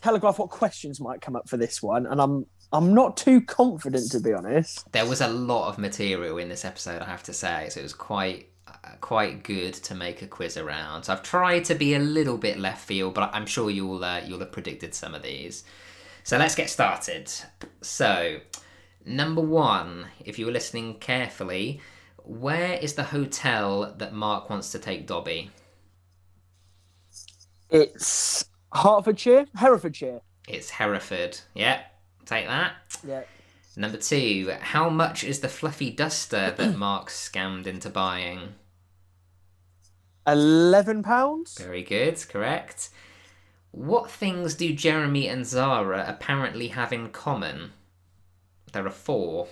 telegraph 0.00 0.38
what 0.38 0.50
questions 0.50 1.00
might 1.00 1.20
come 1.20 1.34
up 1.34 1.48
for 1.48 1.56
this 1.56 1.82
one, 1.82 2.06
and 2.06 2.20
I'm 2.20 2.46
I'm 2.72 2.94
not 2.94 3.16
too 3.16 3.40
confident 3.40 4.10
to 4.12 4.20
be 4.20 4.32
honest. 4.32 4.90
There 4.92 5.06
was 5.06 5.20
a 5.20 5.28
lot 5.28 5.68
of 5.68 5.78
material 5.78 6.38
in 6.38 6.48
this 6.48 6.64
episode, 6.64 7.02
I 7.02 7.06
have 7.06 7.22
to 7.24 7.32
say, 7.32 7.68
so 7.70 7.80
it 7.80 7.82
was 7.82 7.94
quite 7.94 8.48
uh, 8.66 8.90
quite 9.00 9.42
good 9.42 9.74
to 9.74 9.94
make 9.94 10.22
a 10.22 10.26
quiz 10.26 10.56
around. 10.56 11.04
So 11.04 11.12
I've 11.12 11.22
tried 11.22 11.64
to 11.66 11.74
be 11.74 11.94
a 11.94 11.98
little 11.98 12.38
bit 12.38 12.58
left 12.58 12.84
field, 12.84 13.14
but 13.14 13.30
I'm 13.34 13.46
sure 13.46 13.70
you'll 13.70 14.04
uh, 14.04 14.20
you'll 14.20 14.38
have 14.40 14.52
predicted 14.52 14.94
some 14.94 15.14
of 15.14 15.22
these. 15.22 15.64
So 16.22 16.38
let's 16.38 16.54
get 16.54 16.70
started. 16.70 17.32
So 17.80 18.38
number 19.04 19.40
one, 19.40 20.06
if 20.24 20.38
you 20.38 20.46
were 20.46 20.52
listening 20.52 20.94
carefully, 20.98 21.80
where 22.24 22.74
is 22.74 22.94
the 22.94 23.04
hotel 23.04 23.94
that 23.98 24.12
Mark 24.12 24.48
wants 24.48 24.70
to 24.72 24.78
take 24.78 25.06
Dobby? 25.06 25.50
It's 27.70 28.44
Hertfordshire, 28.72 29.46
Herefordshire. 29.56 30.20
It's 30.48 30.70
Hereford. 30.70 31.38
Yeah, 31.54 31.82
take 32.26 32.46
that. 32.46 32.72
Yeah. 33.06 33.22
Number 33.76 33.98
two, 33.98 34.52
how 34.60 34.88
much 34.90 35.22
is 35.24 35.40
the 35.40 35.48
fluffy 35.48 35.90
duster 35.90 36.52
that 36.56 36.76
Mark 36.78 37.08
scammed 37.08 37.66
into 37.66 37.88
buying? 37.90 38.54
Eleven 40.26 41.02
pounds. 41.02 41.56
Very 41.58 41.82
good, 41.82 42.22
correct. 42.28 42.90
What 43.72 44.10
things 44.10 44.54
do 44.54 44.72
Jeremy 44.74 45.28
and 45.28 45.46
Zara 45.46 46.04
apparently 46.06 46.68
have 46.68 46.92
in 46.92 47.10
common? 47.10 47.72
There 48.72 48.86
are 48.86 48.90
four. 48.90 49.48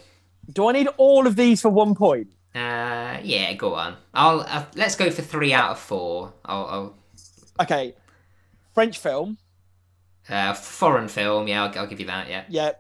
Do 0.53 0.69
I 0.69 0.73
need 0.73 0.89
all 0.97 1.27
of 1.27 1.36
these 1.36 1.61
for 1.62 1.70
one 1.70 1.95
point? 1.95 2.28
Uh, 2.55 3.19
yeah, 3.23 3.53
go 3.55 3.74
on. 3.74 3.97
I'll 4.15 4.40
uh, 4.40 4.65
let's 4.74 4.97
go 4.97 5.11
for 5.11 5.23
three 5.23 5.53
out 5.53 5.73
of 5.73 5.78
four. 5.78 6.32
I'll, 6.45 6.65
I'll 6.66 6.95
Okay. 7.61 7.95
French 8.74 8.99
film. 8.99 9.39
Uh, 10.28 10.55
foreign 10.55 11.09
film. 11.09 11.48
Yeah, 11.48 11.64
I'll, 11.64 11.78
I'll 11.78 11.86
give 11.86 12.00
you 12.00 12.06
that. 12.06 12.28
Yeah. 12.28 12.44
Yeah. 12.48 12.72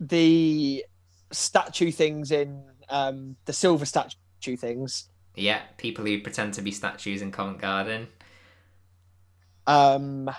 The 0.00 0.84
statue 1.32 1.90
things 1.90 2.30
in 2.30 2.64
um 2.88 3.36
the 3.44 3.52
silver 3.52 3.84
statue 3.84 4.56
things. 4.56 5.08
Yeah, 5.34 5.62
people 5.78 6.04
who 6.04 6.20
pretend 6.20 6.54
to 6.54 6.62
be 6.62 6.70
statues 6.70 7.22
in 7.22 7.32
Covent 7.32 7.60
Garden. 7.60 8.08
Um 9.66 10.30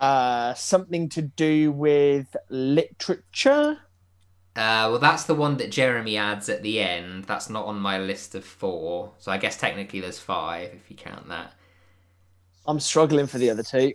uh 0.00 0.54
something 0.54 1.08
to 1.08 1.22
do 1.22 1.72
with 1.72 2.36
literature. 2.48 3.78
Uh, 4.56 4.90
well, 4.90 4.98
that's 4.98 5.24
the 5.24 5.34
one 5.34 5.56
that 5.58 5.70
Jeremy 5.70 6.16
adds 6.16 6.48
at 6.48 6.62
the 6.62 6.80
end. 6.80 7.24
That's 7.24 7.48
not 7.48 7.66
on 7.66 7.78
my 7.78 7.96
list 7.98 8.34
of 8.34 8.44
four. 8.44 9.12
So 9.18 9.30
I 9.30 9.38
guess 9.38 9.56
technically 9.56 10.00
there's 10.00 10.18
five 10.18 10.72
if 10.74 10.90
you 10.90 10.96
count 10.96 11.28
that. 11.28 11.52
I'm 12.68 12.78
struggling 12.78 13.26
for 13.26 13.38
the 13.38 13.48
other 13.48 13.62
two. 13.62 13.94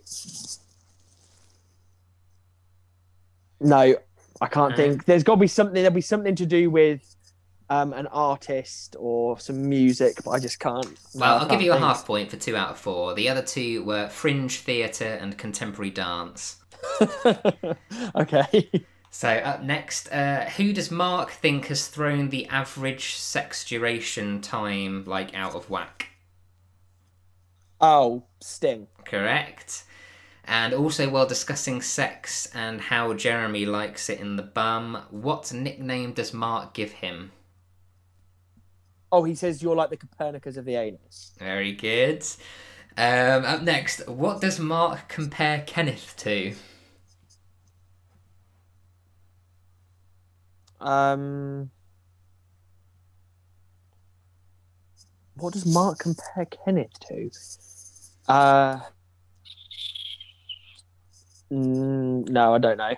No, 3.60 3.96
I 4.40 4.46
can't 4.46 4.72
Alright. 4.72 4.76
think. 4.76 5.04
There's 5.04 5.22
got 5.22 5.36
to 5.36 5.40
be 5.40 5.46
something. 5.46 5.74
There'll 5.74 5.92
be 5.92 6.00
something 6.00 6.34
to 6.34 6.44
do 6.44 6.68
with 6.70 7.14
um, 7.70 7.92
an 7.92 8.08
artist 8.08 8.96
or 8.98 9.38
some 9.38 9.68
music, 9.68 10.16
but 10.24 10.32
I 10.32 10.40
just 10.40 10.58
can't. 10.58 10.98
Well, 11.14 11.34
I'll 11.38 11.40
give 11.42 11.50
can't 11.50 11.62
you 11.62 11.70
a 11.70 11.74
think. 11.76 11.86
half 11.86 12.04
point 12.04 12.30
for 12.30 12.36
two 12.36 12.56
out 12.56 12.70
of 12.70 12.78
four. 12.78 13.14
The 13.14 13.28
other 13.28 13.42
two 13.42 13.84
were 13.84 14.08
fringe 14.08 14.58
theatre 14.58 15.18
and 15.20 15.38
contemporary 15.38 15.90
dance. 15.90 16.56
okay. 18.16 18.84
So 19.12 19.28
up 19.28 19.62
next, 19.62 20.08
uh, 20.12 20.46
who 20.56 20.72
does 20.72 20.90
Mark 20.90 21.30
think 21.30 21.66
has 21.66 21.86
thrown 21.86 22.30
the 22.30 22.46
average 22.48 23.14
sex 23.14 23.64
duration 23.64 24.40
time 24.40 25.04
like 25.04 25.32
out 25.32 25.54
of 25.54 25.70
whack? 25.70 26.08
Oh, 27.80 28.24
Sting. 28.40 28.86
Correct. 29.04 29.84
And 30.44 30.74
also, 30.74 31.08
while 31.08 31.26
discussing 31.26 31.80
sex 31.80 32.46
and 32.54 32.80
how 32.80 33.14
Jeremy 33.14 33.64
likes 33.64 34.10
it 34.10 34.20
in 34.20 34.36
the 34.36 34.42
bum, 34.42 35.02
what 35.10 35.52
nickname 35.52 36.12
does 36.12 36.34
Mark 36.34 36.74
give 36.74 36.92
him? 36.92 37.32
Oh, 39.10 39.24
he 39.24 39.34
says 39.34 39.62
you're 39.62 39.76
like 39.76 39.90
the 39.90 39.96
Copernicus 39.96 40.56
of 40.56 40.64
the 40.64 40.74
anus. 40.74 41.32
Very 41.38 41.72
good. 41.72 42.24
Um, 42.96 43.44
up 43.44 43.62
next, 43.62 44.06
what 44.08 44.40
does 44.40 44.58
Mark 44.58 45.08
compare 45.08 45.64
Kenneth 45.66 46.14
to? 46.18 46.54
Um, 50.80 51.70
what 55.36 55.52
does 55.52 55.66
Mark 55.66 55.98
compare 55.98 56.46
Kenneth 56.46 56.98
to? 57.08 57.30
Uh, 58.28 58.80
mm, 61.52 62.28
no, 62.28 62.54
I 62.54 62.58
don't 62.58 62.78
know. 62.78 62.94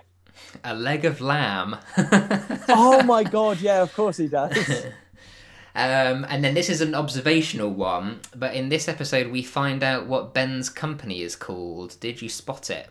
A 0.63 0.73
leg 0.75 1.05
of 1.05 1.19
lamb. 1.19 1.77
oh 1.97 3.03
my 3.05 3.23
god! 3.23 3.59
Yeah, 3.59 3.81
of 3.81 3.93
course 3.93 4.17
he 4.17 4.27
does. 4.27 4.85
Um, 5.77 6.25
and 6.27 6.43
then 6.43 6.55
this 6.55 6.71
is 6.71 6.81
an 6.81 6.95
observational 6.95 7.69
one, 7.69 8.21
but 8.35 8.55
in 8.55 8.69
this 8.69 8.87
episode 8.87 9.27
we 9.27 9.43
find 9.43 9.83
out 9.83 10.07
what 10.07 10.33
Ben's 10.33 10.69
company 10.69 11.21
is 11.21 11.35
called. 11.35 11.99
Did 11.99 12.19
you 12.19 12.29
spot 12.29 12.71
it? 12.71 12.89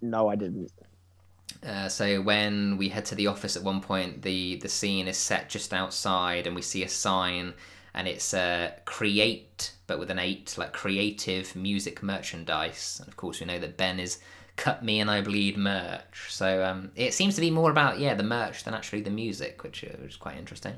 No, 0.00 0.28
I 0.28 0.36
didn't. 0.36 0.70
Uh, 1.66 1.88
so 1.88 2.22
when 2.22 2.76
we 2.76 2.88
head 2.88 3.04
to 3.06 3.16
the 3.16 3.26
office 3.26 3.56
at 3.56 3.64
one 3.64 3.80
point, 3.80 4.22
the 4.22 4.56
the 4.62 4.68
scene 4.68 5.08
is 5.08 5.16
set 5.16 5.48
just 5.48 5.74
outside, 5.74 6.46
and 6.46 6.54
we 6.54 6.62
see 6.62 6.84
a 6.84 6.88
sign, 6.88 7.52
and 7.94 8.08
it's 8.08 8.32
uh, 8.32 8.72
create, 8.84 9.72
but 9.86 9.98
with 9.98 10.10
an 10.10 10.18
eight, 10.18 10.56
like 10.56 10.72
creative 10.72 11.54
music 11.54 12.02
merchandise. 12.02 12.98
And 13.00 13.08
of 13.08 13.16
course, 13.16 13.40
we 13.40 13.46
know 13.46 13.58
that 13.58 13.76
Ben 13.76 14.00
is 14.00 14.18
cut 14.56 14.84
me 14.84 15.00
and 15.00 15.10
I 15.10 15.20
bleed 15.20 15.56
merch. 15.56 16.26
So 16.30 16.64
um, 16.64 16.92
it 16.96 17.14
seems 17.14 17.34
to 17.34 17.40
be 17.40 17.50
more 17.50 17.70
about 17.70 17.98
yeah 17.98 18.14
the 18.14 18.22
merch 18.22 18.64
than 18.64 18.74
actually 18.74 19.02
the 19.02 19.10
music, 19.10 19.62
which, 19.62 19.84
uh, 19.84 19.88
which 20.00 20.12
is 20.12 20.16
quite 20.16 20.36
interesting. 20.36 20.74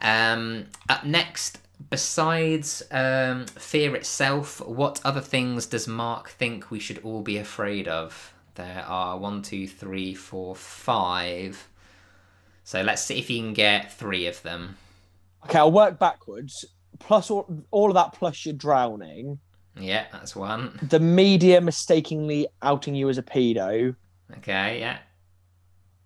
Um, 0.00 0.66
up 0.88 1.04
next, 1.04 1.58
besides 1.90 2.82
um, 2.90 3.46
fear 3.46 3.94
itself, 3.94 4.60
what 4.66 5.00
other 5.04 5.20
things 5.20 5.66
does 5.66 5.88
Mark 5.88 6.28
think 6.30 6.70
we 6.70 6.80
should 6.80 6.98
all 7.02 7.22
be 7.22 7.38
afraid 7.38 7.88
of? 7.88 8.34
There 8.56 8.84
are 8.86 9.18
one, 9.18 9.42
two, 9.42 9.66
three, 9.66 10.14
four, 10.14 10.56
five. 10.56 11.68
So 12.64 12.82
let's 12.82 13.02
see 13.02 13.18
if 13.18 13.30
you 13.30 13.40
can 13.42 13.52
get 13.52 13.92
three 13.92 14.26
of 14.26 14.42
them. 14.42 14.76
Okay, 15.46 15.58
I'll 15.58 15.70
work 15.70 15.98
backwards. 16.00 16.64
Plus 16.98 17.30
all, 17.30 17.62
all 17.70 17.88
of 17.88 17.94
that, 17.94 18.12
plus 18.14 18.44
you're 18.44 18.54
drowning. 18.54 19.38
Yeah, 19.78 20.06
that's 20.10 20.34
one. 20.34 20.76
The 20.82 20.98
media 20.98 21.60
mistakenly 21.60 22.48
outing 22.62 22.96
you 22.96 23.08
as 23.08 23.18
a 23.18 23.22
pedo. 23.22 23.94
Okay, 24.38 24.80
yeah. 24.80 24.98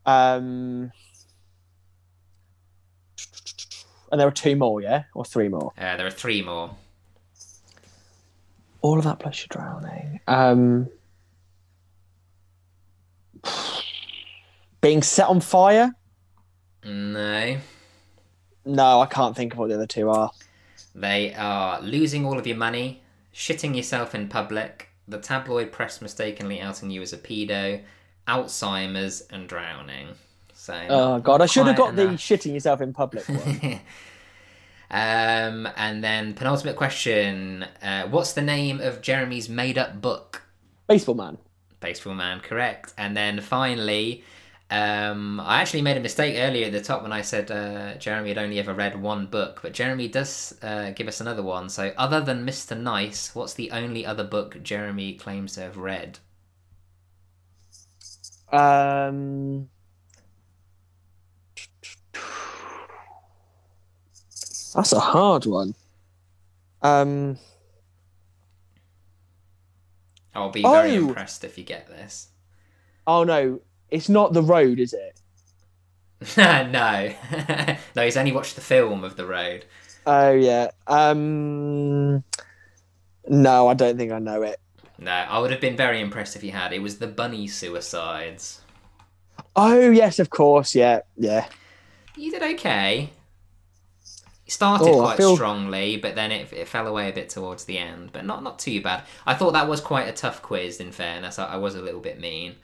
Um, 0.04 0.92
and 4.12 4.20
there 4.20 4.26
are 4.28 4.32
two 4.32 4.56
more, 4.56 4.82
yeah, 4.82 5.04
or 5.14 5.24
three 5.24 5.48
more. 5.48 5.72
Uh, 5.78 5.96
there 5.96 6.06
are 6.06 6.10
three 6.10 6.42
more. 6.42 6.76
All 8.82 8.98
of 8.98 9.04
that 9.04 9.20
plus 9.20 9.40
you're 9.40 9.62
drowning. 9.62 10.20
Um, 10.26 10.88
being 14.82 15.02
set 15.02 15.28
on 15.28 15.40
fire. 15.40 15.94
No. 16.84 17.56
No, 18.64 19.00
I 19.00 19.06
can't 19.06 19.34
think 19.34 19.52
of 19.52 19.58
what 19.58 19.68
the 19.68 19.74
other 19.74 19.86
two 19.86 20.10
are. 20.10 20.30
They 20.94 21.34
are 21.34 21.80
losing 21.80 22.26
all 22.26 22.38
of 22.38 22.46
your 22.46 22.56
money, 22.56 23.02
shitting 23.34 23.76
yourself 23.76 24.14
in 24.14 24.28
public, 24.28 24.88
the 25.06 25.18
tabloid 25.18 25.72
press 25.72 26.00
mistakenly 26.02 26.60
outing 26.60 26.90
you 26.90 27.02
as 27.02 27.12
a 27.12 27.18
pedo, 27.18 27.82
Alzheimer's, 28.28 29.22
and 29.30 29.48
drowning. 29.48 30.08
So. 30.52 30.74
Oh 30.88 31.20
god, 31.20 31.40
I 31.40 31.46
should 31.46 31.66
have 31.66 31.76
got 31.76 31.96
the 31.96 32.08
shitting 32.08 32.54
yourself 32.54 32.80
in 32.80 32.92
public 32.92 33.28
one. 33.28 33.80
Um, 34.92 35.68
and 35.76 36.02
then 36.02 36.34
penultimate 36.34 36.74
question: 36.74 37.64
uh, 37.80 38.08
What's 38.08 38.32
the 38.32 38.42
name 38.42 38.80
of 38.80 39.00
Jeremy's 39.00 39.48
made-up 39.48 40.00
book? 40.00 40.42
Baseball 40.88 41.14
man. 41.14 41.38
Baseball 41.78 42.14
Man, 42.14 42.40
correct. 42.40 42.92
And 42.98 43.16
then 43.16 43.40
finally, 43.40 44.22
um, 44.70 45.40
I 45.40 45.60
actually 45.60 45.82
made 45.82 45.96
a 45.96 46.00
mistake 46.00 46.36
earlier 46.38 46.66
at 46.66 46.72
the 46.72 46.80
top 46.80 47.02
when 47.02 47.12
I 47.12 47.22
said 47.22 47.50
uh, 47.50 47.94
Jeremy 47.96 48.28
had 48.30 48.38
only 48.38 48.58
ever 48.58 48.72
read 48.74 49.00
one 49.02 49.26
book, 49.26 49.60
but 49.62 49.72
Jeremy 49.72 50.08
does 50.08 50.56
uh, 50.62 50.90
give 50.92 51.08
us 51.08 51.20
another 51.20 51.42
one. 51.42 51.68
So, 51.68 51.92
other 51.96 52.20
than 52.20 52.46
Mr. 52.46 52.74
Nice, 52.76 53.34
what's 53.34 53.54
the 53.54 53.70
only 53.72 54.06
other 54.06 54.24
book 54.24 54.62
Jeremy 54.62 55.14
claims 55.14 55.54
to 55.54 55.62
have 55.62 55.76
read? 55.76 56.20
Um, 58.52 59.68
that's 64.74 64.92
a 64.92 65.00
hard 65.00 65.46
one. 65.46 65.74
Um, 66.82 67.38
I'll 70.34 70.50
be 70.50 70.66
very 70.66 70.96
Oh! 70.96 70.96
impressed 70.96 71.44
if 71.44 71.56
you 71.56 71.62
get 71.64 71.86
this. 71.86 72.30
oh 73.06 73.24
no, 73.24 73.60
it's 73.90 74.08
not 74.08 74.32
the 74.32 74.42
road, 74.42 74.78
is 74.80 74.92
it? 74.94 75.20
no, 76.36 77.14
no, 77.96 78.04
he's 78.04 78.16
only 78.16 78.32
watched 78.32 78.54
the 78.54 78.60
film 78.60 79.04
of 79.04 79.16
The 79.16 79.24
Road. 79.26 79.64
Oh 80.06 80.32
yeah. 80.32 80.70
Um, 80.86 82.22
no, 83.28 83.68
I 83.68 83.74
don't 83.74 83.96
think 83.96 84.12
I 84.12 84.18
know 84.18 84.42
it. 84.42 84.58
No, 84.98 85.12
I 85.12 85.38
would 85.38 85.50
have 85.50 85.60
been 85.62 85.76
very 85.76 86.00
impressed 86.00 86.36
if 86.36 86.42
you 86.44 86.50
had. 86.52 86.72
It 86.74 86.82
was 86.82 86.98
the 86.98 87.06
Bunny 87.06 87.46
Suicides. 87.48 88.60
Oh 89.56 89.90
yes, 89.90 90.18
of 90.18 90.28
course. 90.30 90.74
Yeah, 90.74 91.00
yeah. 91.16 91.46
You 92.16 92.30
did 92.30 92.42
okay. 92.54 93.10
You 94.44 94.50
started 94.50 94.88
Oh, 94.88 95.00
quite 95.00 95.16
feel- 95.16 95.36
strongly, 95.36 95.96
but 95.96 96.14
then 96.16 96.32
it, 96.32 96.52
it 96.52 96.68
fell 96.68 96.86
away 96.86 97.08
a 97.08 97.12
bit 97.12 97.30
towards 97.30 97.64
the 97.64 97.78
end. 97.78 98.10
But 98.12 98.26
not 98.26 98.42
not 98.42 98.58
too 98.58 98.82
bad. 98.82 99.04
I 99.26 99.34
thought 99.34 99.52
that 99.54 99.68
was 99.68 99.80
quite 99.80 100.08
a 100.08 100.12
tough 100.12 100.42
quiz. 100.42 100.80
In 100.80 100.92
fairness, 100.92 101.38
I, 101.38 101.54
I 101.54 101.56
was 101.56 101.74
a 101.76 101.80
little 101.82 102.00
bit 102.00 102.20
mean. 102.20 102.56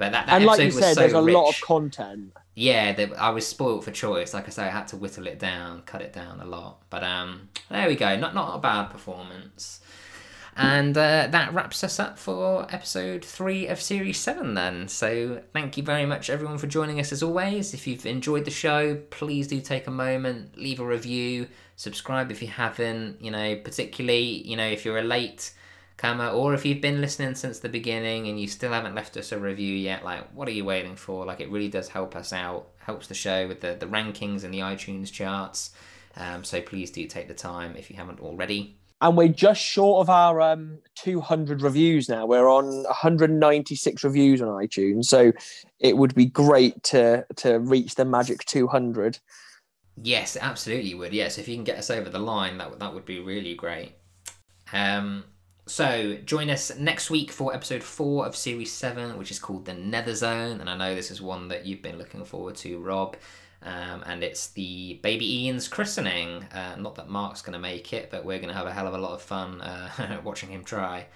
But 0.00 0.12
that, 0.12 0.26
that 0.28 0.36
and 0.36 0.46
like 0.46 0.58
you 0.60 0.66
was 0.66 0.78
said, 0.78 0.94
so 0.94 1.00
there's 1.00 1.12
a 1.12 1.22
rich. 1.22 1.34
lot 1.34 1.50
of 1.50 1.60
content. 1.60 2.32
yeah, 2.54 2.94
the, 2.94 3.14
I 3.20 3.28
was 3.28 3.46
spoilt 3.46 3.84
for 3.84 3.90
choice. 3.90 4.32
Like 4.32 4.46
I 4.46 4.50
say, 4.50 4.64
I 4.64 4.70
had 4.70 4.88
to 4.88 4.96
whittle 4.96 5.26
it 5.26 5.38
down, 5.38 5.82
cut 5.82 6.00
it 6.00 6.14
down 6.14 6.40
a 6.40 6.46
lot. 6.46 6.80
But 6.88 7.04
um, 7.04 7.50
there 7.68 7.86
we 7.86 7.96
go. 7.96 8.16
Not 8.16 8.34
not 8.34 8.56
a 8.56 8.58
bad 8.58 8.84
performance. 8.90 9.80
And 10.56 10.96
uh, 10.96 11.28
that 11.30 11.52
wraps 11.52 11.84
us 11.84 12.00
up 12.00 12.18
for 12.18 12.66
episode 12.70 13.24
three 13.24 13.66
of 13.66 13.78
series 13.78 14.18
seven, 14.18 14.54
then. 14.54 14.88
So, 14.88 15.42
thank 15.52 15.76
you 15.76 15.82
very 15.82 16.06
much, 16.06 16.30
everyone, 16.30 16.56
for 16.56 16.66
joining 16.66 16.98
us 16.98 17.12
as 17.12 17.22
always. 17.22 17.74
If 17.74 17.86
you've 17.86 18.06
enjoyed 18.06 18.46
the 18.46 18.50
show, 18.50 18.96
please 19.10 19.48
do 19.48 19.60
take 19.60 19.86
a 19.86 19.90
moment, 19.90 20.56
leave 20.56 20.80
a 20.80 20.86
review, 20.86 21.46
subscribe 21.76 22.30
if 22.30 22.40
you 22.40 22.48
haven't. 22.48 23.22
You 23.22 23.32
know, 23.32 23.56
particularly, 23.56 24.48
you 24.48 24.56
know, 24.56 24.66
if 24.66 24.86
you're 24.86 24.98
a 24.98 25.02
late 25.02 25.52
comer 26.00 26.28
or 26.28 26.54
if 26.54 26.64
you've 26.64 26.80
been 26.80 27.00
listening 27.00 27.34
since 27.34 27.58
the 27.58 27.68
beginning 27.68 28.26
and 28.26 28.40
you 28.40 28.48
still 28.48 28.72
haven't 28.72 28.94
left 28.94 29.16
us 29.18 29.32
a 29.32 29.38
review 29.38 29.74
yet, 29.74 30.02
like, 30.02 30.24
what 30.32 30.48
are 30.48 30.52
you 30.52 30.64
waiting 30.64 30.96
for? 30.96 31.26
Like, 31.26 31.40
it 31.40 31.50
really 31.50 31.68
does 31.68 31.88
help 31.88 32.16
us 32.16 32.32
out, 32.32 32.68
helps 32.78 33.06
the 33.06 33.14
show 33.14 33.46
with 33.46 33.60
the, 33.60 33.76
the 33.78 33.86
rankings 33.86 34.42
and 34.42 34.52
the 34.52 34.60
iTunes 34.60 35.12
charts. 35.12 35.70
Um, 36.16 36.42
so, 36.42 36.62
please 36.62 36.90
do 36.90 37.06
take 37.06 37.28
the 37.28 37.34
time 37.34 37.76
if 37.76 37.90
you 37.90 37.96
haven't 37.96 38.20
already. 38.20 38.78
and 39.02 39.16
we're 39.16 39.28
just 39.28 39.62
short 39.62 40.00
of 40.00 40.10
our 40.10 40.40
um, 40.40 40.78
200 40.96 41.62
reviews 41.62 42.08
now. 42.08 42.26
We're 42.26 42.48
on 42.48 42.66
196 42.84 44.04
reviews 44.04 44.42
on 44.42 44.48
iTunes, 44.48 45.04
so 45.04 45.32
it 45.78 45.96
would 45.96 46.14
be 46.14 46.26
great 46.26 46.82
to 46.84 47.26
to 47.36 47.58
reach 47.58 47.94
the 47.94 48.04
magic 48.04 48.44
200. 48.46 49.18
Yes, 50.02 50.36
it 50.36 50.42
absolutely 50.42 50.94
would. 50.94 51.12
Yes, 51.12 51.38
if 51.38 51.46
you 51.48 51.54
can 51.56 51.64
get 51.64 51.78
us 51.78 51.90
over 51.90 52.08
the 52.08 52.18
line, 52.18 52.58
that 52.58 52.70
would 52.70 52.80
that 52.80 52.94
would 52.94 53.04
be 53.04 53.20
really 53.20 53.54
great. 53.54 53.92
Um, 54.72 55.24
so 55.70 56.18
join 56.24 56.50
us 56.50 56.76
next 56.76 57.10
week 57.10 57.30
for 57.30 57.54
episode 57.54 57.82
four 57.82 58.26
of 58.26 58.34
series 58.34 58.72
seven, 58.72 59.16
which 59.16 59.30
is 59.30 59.38
called 59.38 59.64
the 59.64 59.72
Nether 59.72 60.14
Zone, 60.14 60.60
and 60.60 60.68
I 60.68 60.76
know 60.76 60.94
this 60.94 61.12
is 61.12 61.22
one 61.22 61.46
that 61.48 61.64
you've 61.64 61.80
been 61.80 61.96
looking 61.96 62.24
forward 62.24 62.56
to, 62.56 62.78
Rob. 62.80 63.16
Um, 63.62 64.02
and 64.06 64.24
it's 64.24 64.48
the 64.48 64.98
baby 65.02 65.44
Ian's 65.44 65.68
christening. 65.68 66.42
Uh, 66.52 66.74
not 66.76 66.96
that 66.96 67.08
Mark's 67.08 67.42
going 67.42 67.52
to 67.52 67.58
make 67.58 67.92
it, 67.92 68.10
but 68.10 68.24
we're 68.24 68.38
going 68.38 68.48
to 68.48 68.54
have 68.54 68.66
a 68.66 68.72
hell 68.72 68.88
of 68.88 68.94
a 68.94 68.98
lot 68.98 69.12
of 69.12 69.22
fun 69.22 69.60
uh, 69.60 70.20
watching 70.24 70.48
him 70.48 70.64
try. 70.64 71.06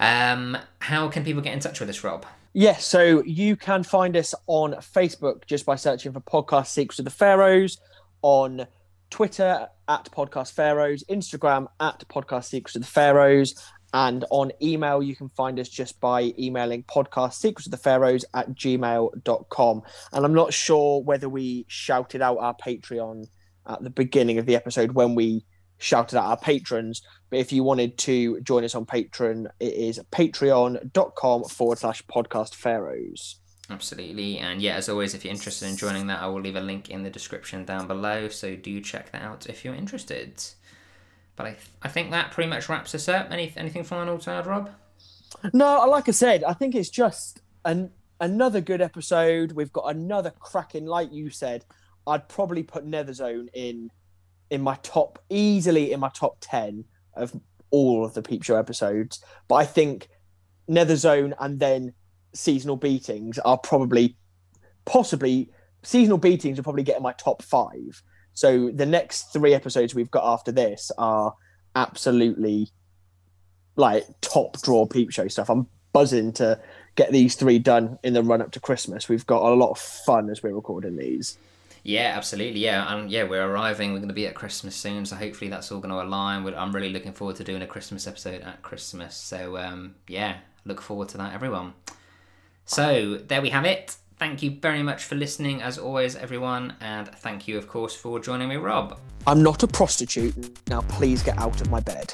Um, 0.00 0.56
how 0.78 1.08
can 1.08 1.22
people 1.22 1.42
get 1.42 1.52
in 1.52 1.60
touch 1.60 1.78
with 1.78 1.90
us, 1.90 2.02
Rob? 2.02 2.24
Yes, 2.54 2.86
so 2.86 3.22
you 3.24 3.56
can 3.56 3.82
find 3.82 4.16
us 4.16 4.34
on 4.46 4.72
Facebook 4.74 5.46
just 5.46 5.66
by 5.66 5.76
searching 5.76 6.12
for 6.12 6.20
Podcast 6.20 6.68
Secrets 6.68 7.00
of 7.00 7.04
the 7.04 7.10
Pharaohs, 7.10 7.78
on 8.22 8.66
Twitter 9.12 9.68
at 9.88 10.10
Podcast 10.10 10.52
Pharaohs, 10.52 11.04
Instagram 11.10 11.66
at 11.78 12.02
Podcast 12.08 12.46
Secrets 12.46 12.76
of 12.76 12.82
the 12.82 12.88
Pharaohs, 12.88 13.54
and 13.92 14.24
on 14.30 14.50
email 14.62 15.02
you 15.02 15.14
can 15.14 15.28
find 15.28 15.60
us 15.60 15.68
just 15.68 16.00
by 16.00 16.32
emailing 16.38 16.82
podcast 16.84 17.34
secrets 17.34 17.66
of 17.66 17.72
the 17.72 17.76
pharaohs 17.76 18.24
at 18.32 18.48
gmail.com 18.54 19.82
and 20.14 20.24
i'm 20.24 20.32
not 20.32 20.54
sure 20.54 21.02
whether 21.02 21.28
we 21.28 21.66
shouted 21.68 22.22
out 22.22 22.38
our 22.38 22.56
patreon 22.56 23.26
at 23.66 23.82
the 23.82 23.90
beginning 23.90 24.38
of 24.38 24.46
the 24.46 24.56
episode 24.56 24.92
when 24.92 25.14
we 25.14 25.44
shouted 25.76 26.16
out 26.16 26.24
our 26.24 26.38
patrons 26.38 27.02
but 27.28 27.38
if 27.38 27.52
you 27.52 27.62
wanted 27.62 27.98
to 27.98 28.40
join 28.40 28.64
us 28.64 28.74
on 28.74 28.86
patreon 28.86 29.46
it 29.60 29.74
is 29.74 30.00
patreon.com 30.10 31.44
forward 31.44 31.78
slash 31.78 32.02
podcast 32.06 32.54
pharaohs 32.54 33.41
Absolutely. 33.72 34.38
And 34.38 34.60
yeah, 34.60 34.74
as 34.74 34.88
always, 34.90 35.14
if 35.14 35.24
you're 35.24 35.32
interested 35.32 35.66
in 35.66 35.76
joining 35.76 36.06
that, 36.08 36.20
I 36.20 36.26
will 36.26 36.40
leave 36.40 36.56
a 36.56 36.60
link 36.60 36.90
in 36.90 37.02
the 37.02 37.10
description 37.10 37.64
down 37.64 37.86
below. 37.86 38.28
So 38.28 38.54
do 38.54 38.80
check 38.82 39.10
that 39.12 39.22
out 39.22 39.46
if 39.46 39.64
you're 39.64 39.74
interested. 39.74 40.42
But 41.36 41.46
I, 41.46 41.56
I 41.82 41.88
think 41.88 42.10
that 42.10 42.30
pretty 42.32 42.50
much 42.50 42.68
wraps 42.68 42.94
us 42.94 43.08
up. 43.08 43.30
Any 43.30 43.52
anything 43.56 43.82
final 43.82 44.18
to 44.18 44.30
add, 44.30 44.46
Rob? 44.46 44.70
No, 45.54 45.86
like 45.86 46.08
I 46.08 46.12
said, 46.12 46.44
I 46.44 46.52
think 46.52 46.74
it's 46.74 46.90
just 46.90 47.40
an 47.64 47.90
another 48.20 48.60
good 48.60 48.82
episode. 48.82 49.52
We've 49.52 49.72
got 49.72 49.96
another 49.96 50.30
cracking, 50.38 50.84
like 50.84 51.10
you 51.12 51.30
said. 51.30 51.64
I'd 52.06 52.28
probably 52.28 52.62
put 52.62 52.86
Netherzone 52.86 53.48
in 53.54 53.90
in 54.50 54.60
my 54.60 54.76
top 54.82 55.18
easily 55.30 55.92
in 55.92 56.00
my 56.00 56.10
top 56.10 56.36
ten 56.40 56.84
of 57.14 57.32
all 57.70 58.04
of 58.04 58.12
the 58.12 58.20
Peep 58.20 58.42
Show 58.42 58.56
episodes. 58.56 59.24
But 59.48 59.54
I 59.54 59.64
think 59.64 60.08
Netherzone 60.68 61.32
and 61.40 61.58
then 61.58 61.94
seasonal 62.34 62.76
beatings 62.76 63.38
are 63.40 63.58
probably 63.58 64.16
possibly 64.84 65.50
seasonal 65.82 66.18
beatings 66.18 66.58
are 66.58 66.62
probably 66.62 66.82
getting 66.82 67.02
my 67.02 67.12
top 67.12 67.42
five. 67.42 68.02
So 68.34 68.70
the 68.70 68.86
next 68.86 69.32
three 69.32 69.54
episodes 69.54 69.94
we've 69.94 70.10
got 70.10 70.24
after 70.24 70.52
this 70.52 70.90
are 70.96 71.34
absolutely 71.74 72.70
like 73.76 74.04
top 74.20 74.60
drawer 74.62 74.86
peep 74.86 75.10
show 75.10 75.28
stuff. 75.28 75.50
I'm 75.50 75.66
buzzing 75.92 76.32
to 76.34 76.58
get 76.94 77.12
these 77.12 77.34
three 77.34 77.58
done 77.58 77.98
in 78.02 78.12
the 78.14 78.22
run 78.22 78.42
up 78.42 78.52
to 78.52 78.60
Christmas. 78.60 79.08
We've 79.08 79.26
got 79.26 79.42
a 79.42 79.54
lot 79.54 79.70
of 79.70 79.78
fun 79.78 80.30
as 80.30 80.42
we're 80.42 80.54
recording 80.54 80.96
these. 80.96 81.38
Yeah, 81.84 82.14
absolutely. 82.16 82.60
Yeah, 82.60 82.94
and 82.94 83.10
yeah, 83.10 83.24
we're 83.24 83.44
arriving. 83.44 83.92
We're 83.92 83.98
going 83.98 84.08
to 84.08 84.14
be 84.14 84.28
at 84.28 84.34
Christmas 84.34 84.76
soon, 84.76 85.04
so 85.04 85.16
hopefully 85.16 85.50
that's 85.50 85.72
all 85.72 85.80
going 85.80 85.92
to 85.92 86.00
align. 86.00 86.46
I'm 86.54 86.72
really 86.72 86.90
looking 86.90 87.12
forward 87.12 87.36
to 87.36 87.44
doing 87.44 87.62
a 87.62 87.66
Christmas 87.66 88.06
episode 88.06 88.42
at 88.42 88.62
Christmas. 88.62 89.16
So 89.16 89.56
um, 89.56 89.96
yeah, 90.06 90.36
look 90.64 90.80
forward 90.80 91.08
to 91.10 91.18
that, 91.18 91.34
everyone. 91.34 91.74
So 92.64 93.16
there 93.16 93.42
we 93.42 93.50
have 93.50 93.64
it. 93.64 93.96
Thank 94.18 94.42
you 94.42 94.58
very 94.60 94.82
much 94.82 95.02
for 95.04 95.16
listening, 95.16 95.62
as 95.62 95.78
always, 95.78 96.14
everyone, 96.14 96.74
and 96.80 97.08
thank 97.08 97.48
you, 97.48 97.58
of 97.58 97.66
course, 97.66 97.94
for 97.94 98.20
joining 98.20 98.48
me, 98.48 98.56
Rob. 98.56 99.00
I'm 99.26 99.42
not 99.42 99.62
a 99.62 99.66
prostitute. 99.66 100.34
Now, 100.68 100.82
please 100.82 101.22
get 101.22 101.38
out 101.38 101.60
of 101.60 101.70
my 101.70 101.80
bed. 101.80 102.12